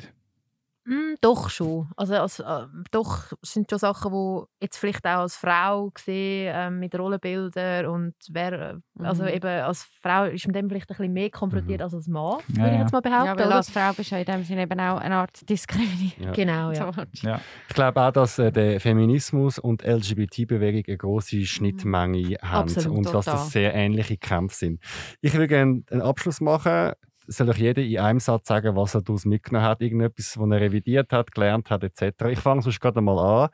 Mm, 0.89 1.15
doch 1.21 1.49
schon. 1.51 1.87
Also, 1.97 2.15
als, 2.15 2.39
äh, 2.39 2.65
doch 2.89 3.31
sind 3.43 3.69
schon 3.69 3.77
Sachen, 3.77 4.11
die 4.11 4.63
jetzt 4.65 4.77
vielleicht 4.77 5.05
auch 5.05 5.19
als 5.19 5.35
Frau 5.35 5.91
gesehen 5.91 6.51
ähm, 6.55 6.79
mit 6.79 6.97
Rollenbildern 6.97 7.85
und 7.85 8.15
wer, 8.29 8.53
äh, 8.53 9.03
also 9.03 9.21
Mhm. 9.23 9.29
eben 9.29 9.47
als 9.47 9.83
Frau 10.01 10.25
ist 10.25 10.47
man 10.47 10.53
dem 10.53 10.67
vielleicht 10.67 10.89
ein 10.89 10.97
bisschen 10.97 11.13
mehr 11.13 11.29
konfrontiert 11.29 11.81
als 11.83 11.93
als 11.93 12.07
Mann, 12.07 12.39
Ja, 12.49 12.55
würde 12.57 12.67
ich 12.69 12.73
ja. 12.75 12.81
jetzt 12.81 12.91
mal 12.91 13.01
behaupten. 13.01 13.25
ja, 13.27 13.37
weil 13.37 13.47
oder? 13.47 13.55
als 13.57 13.69
Frau 13.69 13.93
bist 13.93 14.09
du 14.11 14.15
ja 14.15 14.21
in 14.21 14.25
dem 14.25 14.43
Sinne 14.43 14.63
eben 14.63 14.79
auch 14.79 14.97
eine 14.97 15.15
Art 15.15 15.47
Diskriminierung. 15.47 16.23
Ja. 16.23 16.31
Genau, 16.31 16.71
ja. 16.71 16.91
So. 17.13 17.29
Ich 17.67 17.75
glaube 17.75 18.01
auch, 18.01 18.11
dass 18.11 18.39
äh, 18.39 18.51
der 18.51 18.79
Feminismus 18.79 19.59
und 19.59 19.83
die 19.83 19.87
LGBT-Bewegung 19.87 20.83
eine 20.87 20.97
große 20.97 21.45
Schnittmenge 21.45 22.37
haben 22.41 22.69
Absolut, 22.69 22.97
und 22.97 23.05
dass 23.05 23.25
total. 23.25 23.33
das 23.35 23.51
sehr 23.51 23.73
ähnliche 23.75 24.17
Kämpfe 24.17 24.55
sind. 24.55 24.81
Ich 25.21 25.33
würde 25.33 25.47
gerne 25.47 25.83
einen 25.91 26.01
Abschluss 26.01 26.41
machen. 26.41 26.93
Soll 27.31 27.49
euch 27.49 27.57
jeder 27.57 27.83
in 27.83 27.99
einem 27.99 28.19
Satz 28.19 28.47
sagen, 28.47 28.75
was 28.75 28.95
er 28.95 29.03
daraus 29.03 29.23
mitgenommen 29.23 29.67
hat? 29.67 29.81
Irgendetwas, 29.81 30.39
was 30.39 30.49
er 30.49 30.61
revidiert 30.61 31.13
hat, 31.13 31.31
gelernt 31.31 31.69
hat, 31.69 31.83
etc. 31.83 32.25
Ich 32.29 32.39
fange 32.39 32.63
sonst 32.63 32.79
gerade 32.79 33.01
mal 33.01 33.43
an. 33.43 33.49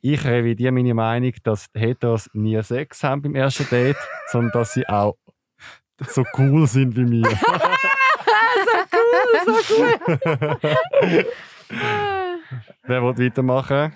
Ich 0.00 0.24
revidiere 0.24 0.72
meine 0.72 0.92
Meinung, 0.92 1.32
dass 1.44 1.70
die 1.70 1.78
Heteros 1.78 2.28
nie 2.32 2.60
Sex 2.62 3.04
haben 3.04 3.22
beim 3.22 3.36
ersten 3.36 3.68
Date, 3.70 3.96
sondern 4.26 4.50
dass 4.50 4.72
sie 4.72 4.88
auch 4.88 5.16
so 6.08 6.24
cool 6.36 6.66
sind 6.66 6.96
wie 6.96 7.04
mir. 7.04 7.22
Wer 12.82 13.02
will 13.02 13.26
weitermachen? 13.26 13.94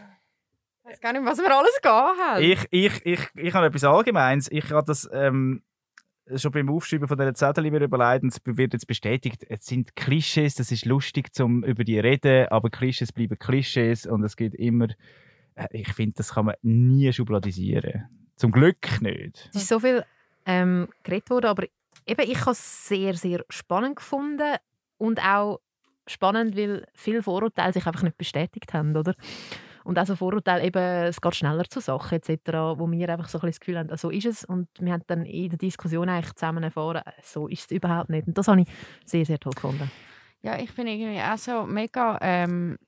Ich 0.85 0.93
weiß 0.93 1.01
gar 1.01 1.13
nicht, 1.13 1.25
was 1.25 1.39
wir 1.39 1.51
alles 1.51 1.81
gehen 1.83 1.91
haben. 1.91 2.43
Ich, 2.43 2.65
ich, 2.71 3.05
ich, 3.05 3.21
ich 3.35 3.55
habe 3.55 3.67
etwas 3.67 3.83
Allgemeines. 3.83 4.49
Ich 4.51 4.71
habe 4.71 4.87
das 4.87 5.09
ähm, 5.13 5.65
schon 6.35 6.53
beim 6.53 6.69
Aufschreiben 6.71 7.09
von 7.09 7.17
dieser 7.17 7.35
Zettel 7.35 7.71
mir 7.71 7.81
überlegt 7.81 8.25
und 8.25 8.33
es 8.33 8.41
wird 8.45 8.73
jetzt 8.73 8.87
bestätigt, 8.87 9.45
es 9.49 9.67
sind 9.67 9.95
Klischees, 9.97 10.55
das 10.55 10.73
ist 10.73 10.85
lustig 10.85 11.33
zum 11.35 11.63
über 11.65 11.85
die 11.85 11.99
reden, 11.99 12.49
aber 12.49 12.71
Klischees 12.71 13.13
bleiben 13.13 13.39
Klischees 13.39 14.07
und 14.07 14.25
es 14.25 14.37
geht 14.37 14.55
immer, 14.55 14.89
äh, 15.55 15.69
ich 15.71 15.93
finde, 15.93 16.15
das 16.17 16.35
kann 16.35 16.47
man 16.47 16.57
nie 16.63 17.13
schubladisieren. 17.13 18.09
Zum 18.37 18.53
Glück 18.53 19.01
nicht. 19.01 19.49
Es 19.55 19.63
ist 19.63 19.69
so 19.69 19.81
viel 19.81 20.05
ähm, 20.45 20.89
geredet 21.03 21.31
worden, 21.31 21.47
aber 21.47 21.65
eben, 22.07 22.31
ich 22.31 22.41
habe 22.41 22.53
es 22.53 22.89
sehr, 22.89 23.15
sehr 23.15 23.45
spannend 23.49 23.97
gefunden 23.97 24.57
und 24.99 25.21
auch 25.25 25.61
spannend, 26.07 26.57
weil 26.57 26.87
viele 26.95 27.23
Vorurteile 27.23 27.73
sich 27.73 27.87
einfach 27.87 28.03
nicht 28.03 28.19
bestätigt 28.19 28.73
haben, 28.75 28.97
oder? 28.97 29.15
Und 29.87 30.01
auch 30.01 30.07
so 30.07 30.17
Vorurteile, 30.17 30.65
eben, 30.65 30.83
es 30.83 31.21
geht 31.21 31.37
schneller 31.37 31.63
zur 31.71 31.81
Sache 31.81 32.17
etc., 32.17 32.53
wo 32.77 32.91
wir 32.91 33.09
einfach 33.09 33.29
so 33.29 33.39
ein 33.39 33.47
das 33.47 33.61
Gefühl 33.61 33.79
haben, 33.79 33.97
so 33.97 34.11
ist 34.11 34.27
es. 34.27 34.45
Und 34.45 34.69
wir 34.81 34.93
haben 34.93 35.05
dann 35.07 35.25
in 35.25 35.49
der 35.49 35.59
Diskussion 35.59 36.09
eigentlich 36.09 36.35
zusammen 36.35 36.65
erfahren, 36.65 37.03
so 37.23 37.47
ist 37.47 37.71
es 37.71 37.71
überhaupt 37.71 38.11
nicht. 38.11 38.27
Und 38.27 38.37
das 38.37 38.49
habe 38.49 38.63
ich 38.63 38.69
sehr, 39.05 39.25
sehr 39.25 39.39
toll 39.39 39.53
gefunden. 39.53 39.89
Ja, 40.43 40.59
ich 40.59 40.75
bin 40.75 40.89
irgendwie 40.89 41.21
auch 41.21 41.39
so 41.39 41.67
mega, 41.67 42.19
ähm, 42.21 42.79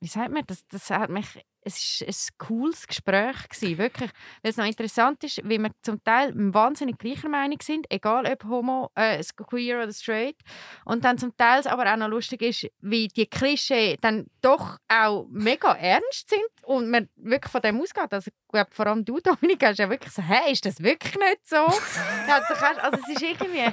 wie 0.00 0.06
sagt 0.06 0.32
man, 0.32 0.42
das, 0.46 0.66
das 0.68 0.88
hat 0.88 1.10
mich, 1.10 1.38
es 1.64 2.00
war 2.00 2.08
ein 2.08 2.14
cooles 2.38 2.86
Gespräch, 2.86 3.48
gewesen, 3.48 3.78
wirklich. 3.78 4.10
Weil 4.42 4.50
es 4.50 4.56
noch 4.56 4.64
interessant 4.66 5.22
ist, 5.24 5.38
wie 5.48 5.58
wir 5.58 5.70
zum 5.82 6.02
Teil 6.02 6.32
wahnsinnig 6.34 6.98
gleicher 6.98 7.28
Meinung 7.28 7.58
sind, 7.62 7.86
egal 7.90 8.26
ob 8.26 8.44
homo, 8.44 8.90
äh, 8.94 9.22
queer 9.36 9.82
oder 9.82 9.92
straight. 9.92 10.36
Und 10.84 11.04
dann 11.04 11.18
zum 11.18 11.36
Teil 11.36 11.66
aber 11.66 11.92
auch 11.92 11.96
noch 11.96 12.08
lustig 12.08 12.42
ist, 12.42 12.66
wie 12.80 13.08
die 13.08 13.26
Klischee 13.26 13.96
dann 14.00 14.26
doch 14.40 14.78
auch 14.88 15.26
mega 15.30 15.72
ernst 15.74 16.30
sind 16.30 16.42
und 16.64 16.90
man 16.90 17.08
wirklich 17.16 17.50
von 17.52 17.62
dem 17.62 17.80
ausgeht. 17.80 18.12
Also 18.12 18.30
ich 18.30 18.52
glaube, 18.52 18.70
vor 18.72 18.86
allem 18.86 19.04
du, 19.04 19.18
Dominik, 19.22 19.64
hast 19.64 19.78
ja 19.78 19.88
wirklich 19.90 20.12
so, 20.12 20.22
hä, 20.22 20.50
ist 20.52 20.64
das 20.66 20.82
wirklich 20.82 21.14
nicht 21.16 21.46
so? 21.48 21.56
Erst- 22.62 22.80
also 22.82 22.98
es 23.02 23.08
ist 23.16 23.22
irgendwie 23.22 23.68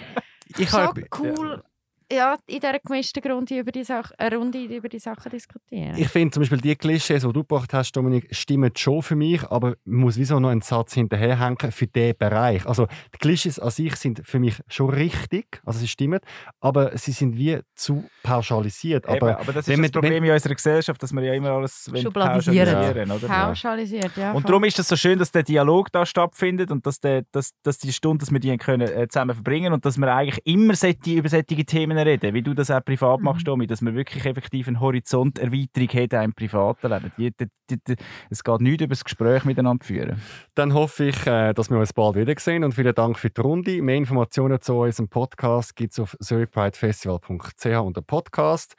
Ich 0.58 0.70
so 0.70 0.78
cool, 1.20 1.64
ja. 2.12 2.36
in 2.47 2.60
dieser 2.60 2.80
gemischten 2.80 3.32
Runde 3.32 3.60
über 3.60 3.72
die, 3.72 3.84
Sache, 3.84 4.14
Runde 4.34 4.60
über 4.64 4.89
die 4.89 4.99
Sachen 4.99 5.30
diskutieren. 5.32 5.95
Ich 5.97 6.07
finde 6.10 6.32
zum 6.32 6.41
Beispiel 6.41 6.60
die 6.62 6.76
Klischees, 6.76 7.24
die 7.24 7.34
du 7.34 7.41
gebracht 7.41 7.74
hast, 7.74 7.91
Dominik, 7.93 8.28
stimmen 8.36 8.72
schon 8.76 9.01
für 9.01 9.16
mich, 9.16 9.43
aber 9.49 9.76
man 9.86 10.01
muss 10.01 10.18
wieso 10.18 10.39
noch 10.39 10.49
einen 10.49 10.62
Satz 10.62 10.93
hinterherhängen 10.93 11.72
für 11.72 11.88
diesen 11.88 12.18
Bereich. 12.18 12.66
Also 12.66 12.88
die 13.14 13.18
Klischees 13.20 13.60
an 13.60 13.72
sich 13.72 13.95
sind 13.95 14.22
für 14.26 14.39
mich 14.39 14.55
schon 14.68 14.89
richtig, 14.89 15.62
also 15.66 15.80
sie 15.80 15.88
stimmen, 15.88 16.20
aber 16.60 16.97
sie 16.97 17.12
sind 17.12 17.38
wie 17.38 17.60
zu 17.76 18.03
pauschalisiert. 18.24 19.05
Eben, 19.05 19.16
Aber 19.18 19.39
aber 19.39 19.53
das 19.53 19.68
wenn 19.68 19.84
ist 19.84 19.93
das 19.95 20.01
man- 20.01 20.01
Problem 20.01 20.24
in 20.24 20.32
unserer 20.32 20.55
Gesellschaft, 20.55 21.01
dass 21.03 21.12
wir 21.14 21.22
ja 21.24 21.34
immer 21.34 21.51
alles 21.51 21.89
pauschalisieren, 22.14 23.12
oder? 23.12 23.28
Pauschalisiert, 23.28 24.16
ja. 24.18 24.32
Und 24.34 24.47
darum 24.47 24.64
ist 24.64 24.80
es 24.80 24.88
so 24.88 24.95
schön, 24.95 25.20
dass 25.20 25.32
der 25.32 25.43
Dialog 25.43 25.91
da 25.91 26.05
stattfindet 26.05 26.72
und 26.72 26.86
dass, 26.86 26.99
der, 26.99 27.24
dass, 27.32 27.51
dass 27.64 27.78
die 27.78 27.91
Stunde, 27.93 28.20
dass 28.26 28.32
wir 28.32 28.39
die 28.39 28.55
können, 28.57 28.88
äh, 28.89 29.07
zusammen 29.07 29.36
verbringen 29.36 29.74
und 29.74 29.86
dass 29.86 29.97
wir 29.97 30.14
eigentlich 30.14 30.45
immer 30.45 30.76
solche, 30.76 31.12
über 31.12 31.30
solche 31.30 31.66
Themen 31.66 31.97
reden, 32.06 32.34
wie 32.34 32.41
du 32.41 32.54
das 32.54 32.72
auch 32.72 32.84
privat 32.84 33.22
machst, 33.22 33.47
Domi, 33.47 33.68
dass 33.68 33.82
wir 33.82 33.93
wirklich 33.93 34.26
effektiv 34.26 34.68
eine 34.68 34.80
Horizonterweiterung 34.80 35.89
haben 35.89 36.26
im 36.26 36.34
privaten 36.34 36.89
Leben. 36.89 37.12
Die, 37.18 37.32
die, 37.32 37.45
die, 37.70 37.78
die, 37.88 37.95
es 38.30 38.43
geht 38.43 38.62
nicht 38.62 38.82
über 38.82 38.89
das 38.89 39.04
Gespräch 39.04 39.45
miteinander 39.45 39.86
führen. 39.86 40.22
dann 40.56 40.74
hoffe 40.74 41.06
ich, 41.06 41.28
äh, 41.28 41.54
dass 41.54 41.70
wir 41.70 41.78
uns 41.78 41.93
bald 41.93 42.16
wiedersehen 42.16 42.64
und 42.64 42.74
vielen 42.74 42.95
Dank 42.95 43.18
für 43.18 43.30
die 43.30 43.41
Runde. 43.41 43.82
Mehr 43.82 43.95
Informationen 43.95 44.62
zu 44.62 44.76
unserem 44.76 45.10
Podcast 45.10 45.76
gibt 45.76 45.93
es 45.93 46.00
auf 46.00 46.16
zurichpridefestival.ch 46.20 47.66
unter 47.66 48.02
Podcast. 48.02 48.76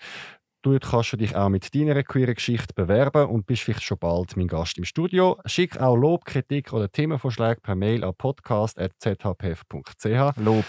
Dort 0.62 0.84
kannst 0.84 1.14
du 1.14 1.16
dich 1.16 1.34
auch 1.34 1.48
mit 1.48 1.74
deiner 1.74 2.02
queeren 2.02 2.34
Geschichte 2.34 2.74
bewerben 2.74 3.28
und 3.28 3.46
bist 3.46 3.62
vielleicht 3.62 3.82
schon 3.82 3.96
bald 3.98 4.36
mein 4.36 4.46
Gast 4.46 4.76
im 4.76 4.84
Studio. 4.84 5.38
Schick 5.46 5.80
auch 5.80 5.96
Lob, 5.96 6.26
Kritik 6.26 6.74
oder 6.74 6.92
Themenvorschläge 6.92 7.62
per 7.62 7.74
Mail 7.74 8.04
an 8.04 8.12
podcast.zhpf.ch. 8.14 10.36
Lob. 10.36 10.64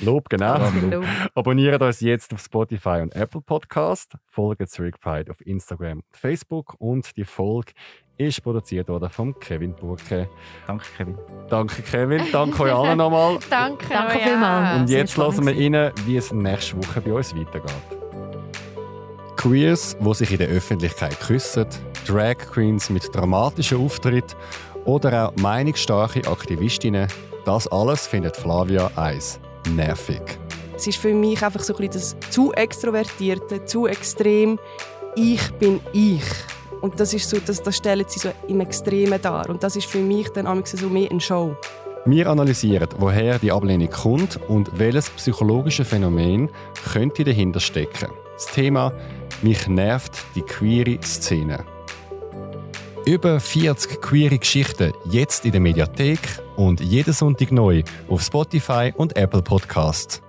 Lob, 0.00 0.28
genau. 0.28 0.58
Hallo. 0.58 1.04
Abonniert 1.34 1.80
uns 1.80 2.00
jetzt 2.00 2.32
auf 2.34 2.40
Spotify 2.40 3.00
und 3.00 3.14
Apple 3.14 3.40
Podcast. 3.40 4.12
Folgt 4.26 4.68
Zurück 4.68 4.98
Pride 5.00 5.30
auf 5.30 5.40
Instagram 5.46 5.98
und 5.98 6.04
Facebook. 6.16 6.74
Und 6.78 7.16
die 7.16 7.24
Folge 7.24 7.72
ist 8.16 8.42
produziert 8.42 8.88
worden 8.88 9.08
von 9.08 9.38
Kevin 9.38 9.74
Burke. 9.74 10.28
Danke, 10.66 10.84
Kevin. 10.96 11.18
Danke, 11.48 11.82
Kevin. 11.82 12.22
Danke 12.32 12.62
euch 12.64 12.74
allen 12.74 12.98
nochmal. 12.98 13.38
Danke, 13.50 13.86
Danke 13.88 14.18
vielmals. 14.18 14.80
Und 14.80 14.90
jetzt 14.90 15.16
hören 15.16 15.32
spannend 15.32 15.58
wir 15.58 15.80
rein, 15.80 15.92
wie 16.06 16.16
es 16.16 16.32
nächste 16.32 16.76
Woche 16.76 17.00
bei 17.00 17.12
uns 17.12 17.34
weitergeht. 17.34 17.72
Queers, 19.36 19.96
die 20.00 20.14
sich 20.14 20.32
in 20.32 20.38
der 20.38 20.48
Öffentlichkeit 20.48 21.18
küssen, 21.20 21.66
Drag 22.06 22.38
Queens 22.38 22.90
mit 22.90 23.14
dramatischen 23.14 23.78
Auftritt 23.78 24.36
oder 24.84 25.28
auch 25.28 25.36
meinungsstarke 25.36 26.26
Aktivistinnen, 26.28 27.08
das 27.44 27.68
alles 27.68 28.06
findet 28.06 28.36
Flavia 28.36 28.90
Eis 28.96 29.38
nervig. 29.70 30.22
Es 30.76 30.86
ist 30.86 30.98
für 30.98 31.14
mich 31.14 31.42
einfach 31.42 31.62
so 31.62 31.74
ein 31.74 31.88
bisschen 31.88 32.16
das 32.20 32.30
zu 32.30 32.52
extrovertierte, 32.52 33.64
zu 33.64 33.86
extrem. 33.86 34.58
Ich 35.16 35.50
bin 35.52 35.80
ich. 35.92 36.24
Und 36.80 36.98
das 37.00 37.14
ist 37.14 37.30
so, 37.30 37.38
das, 37.38 37.62
das 37.62 37.76
stellen 37.76 38.04
sie 38.08 38.18
so 38.18 38.30
im 38.48 38.60
Extremen 38.60 39.20
dar. 39.22 39.48
Und 39.48 39.62
das 39.62 39.76
ist 39.76 39.86
für 39.86 40.00
mich 40.00 40.28
dann 40.30 40.44
manchmal 40.44 40.82
so 40.82 40.88
mehr 40.88 41.10
eine 41.10 41.20
Show. 41.20 41.56
Wir 42.06 42.26
analysieren, 42.26 42.88
woher 42.98 43.38
die 43.38 43.50
Ablehnung 43.50 43.88
kommt 43.88 44.38
und 44.48 44.78
welches 44.78 45.08
psychologische 45.10 45.86
Phänomen 45.86 46.50
könnte 46.92 47.24
dahinter 47.24 47.60
stecken. 47.60 48.10
Das 48.34 48.46
Thema 48.46 48.92
«Mich 49.40 49.66
nervt 49.68 50.12
die 50.34 50.42
queere 50.42 50.98
Szene». 51.02 51.64
Über 53.06 53.38
40 53.38 54.00
queere 54.00 54.38
Geschichten 54.38 54.94
jetzt 55.04 55.44
in 55.44 55.52
der 55.52 55.60
Mediathek 55.60 56.20
und 56.56 56.80
jeden 56.80 57.12
Sonntag 57.12 57.52
neu 57.52 57.82
auf 58.08 58.22
Spotify 58.22 58.94
und 58.96 59.14
Apple 59.14 59.42
Podcasts. 59.42 60.22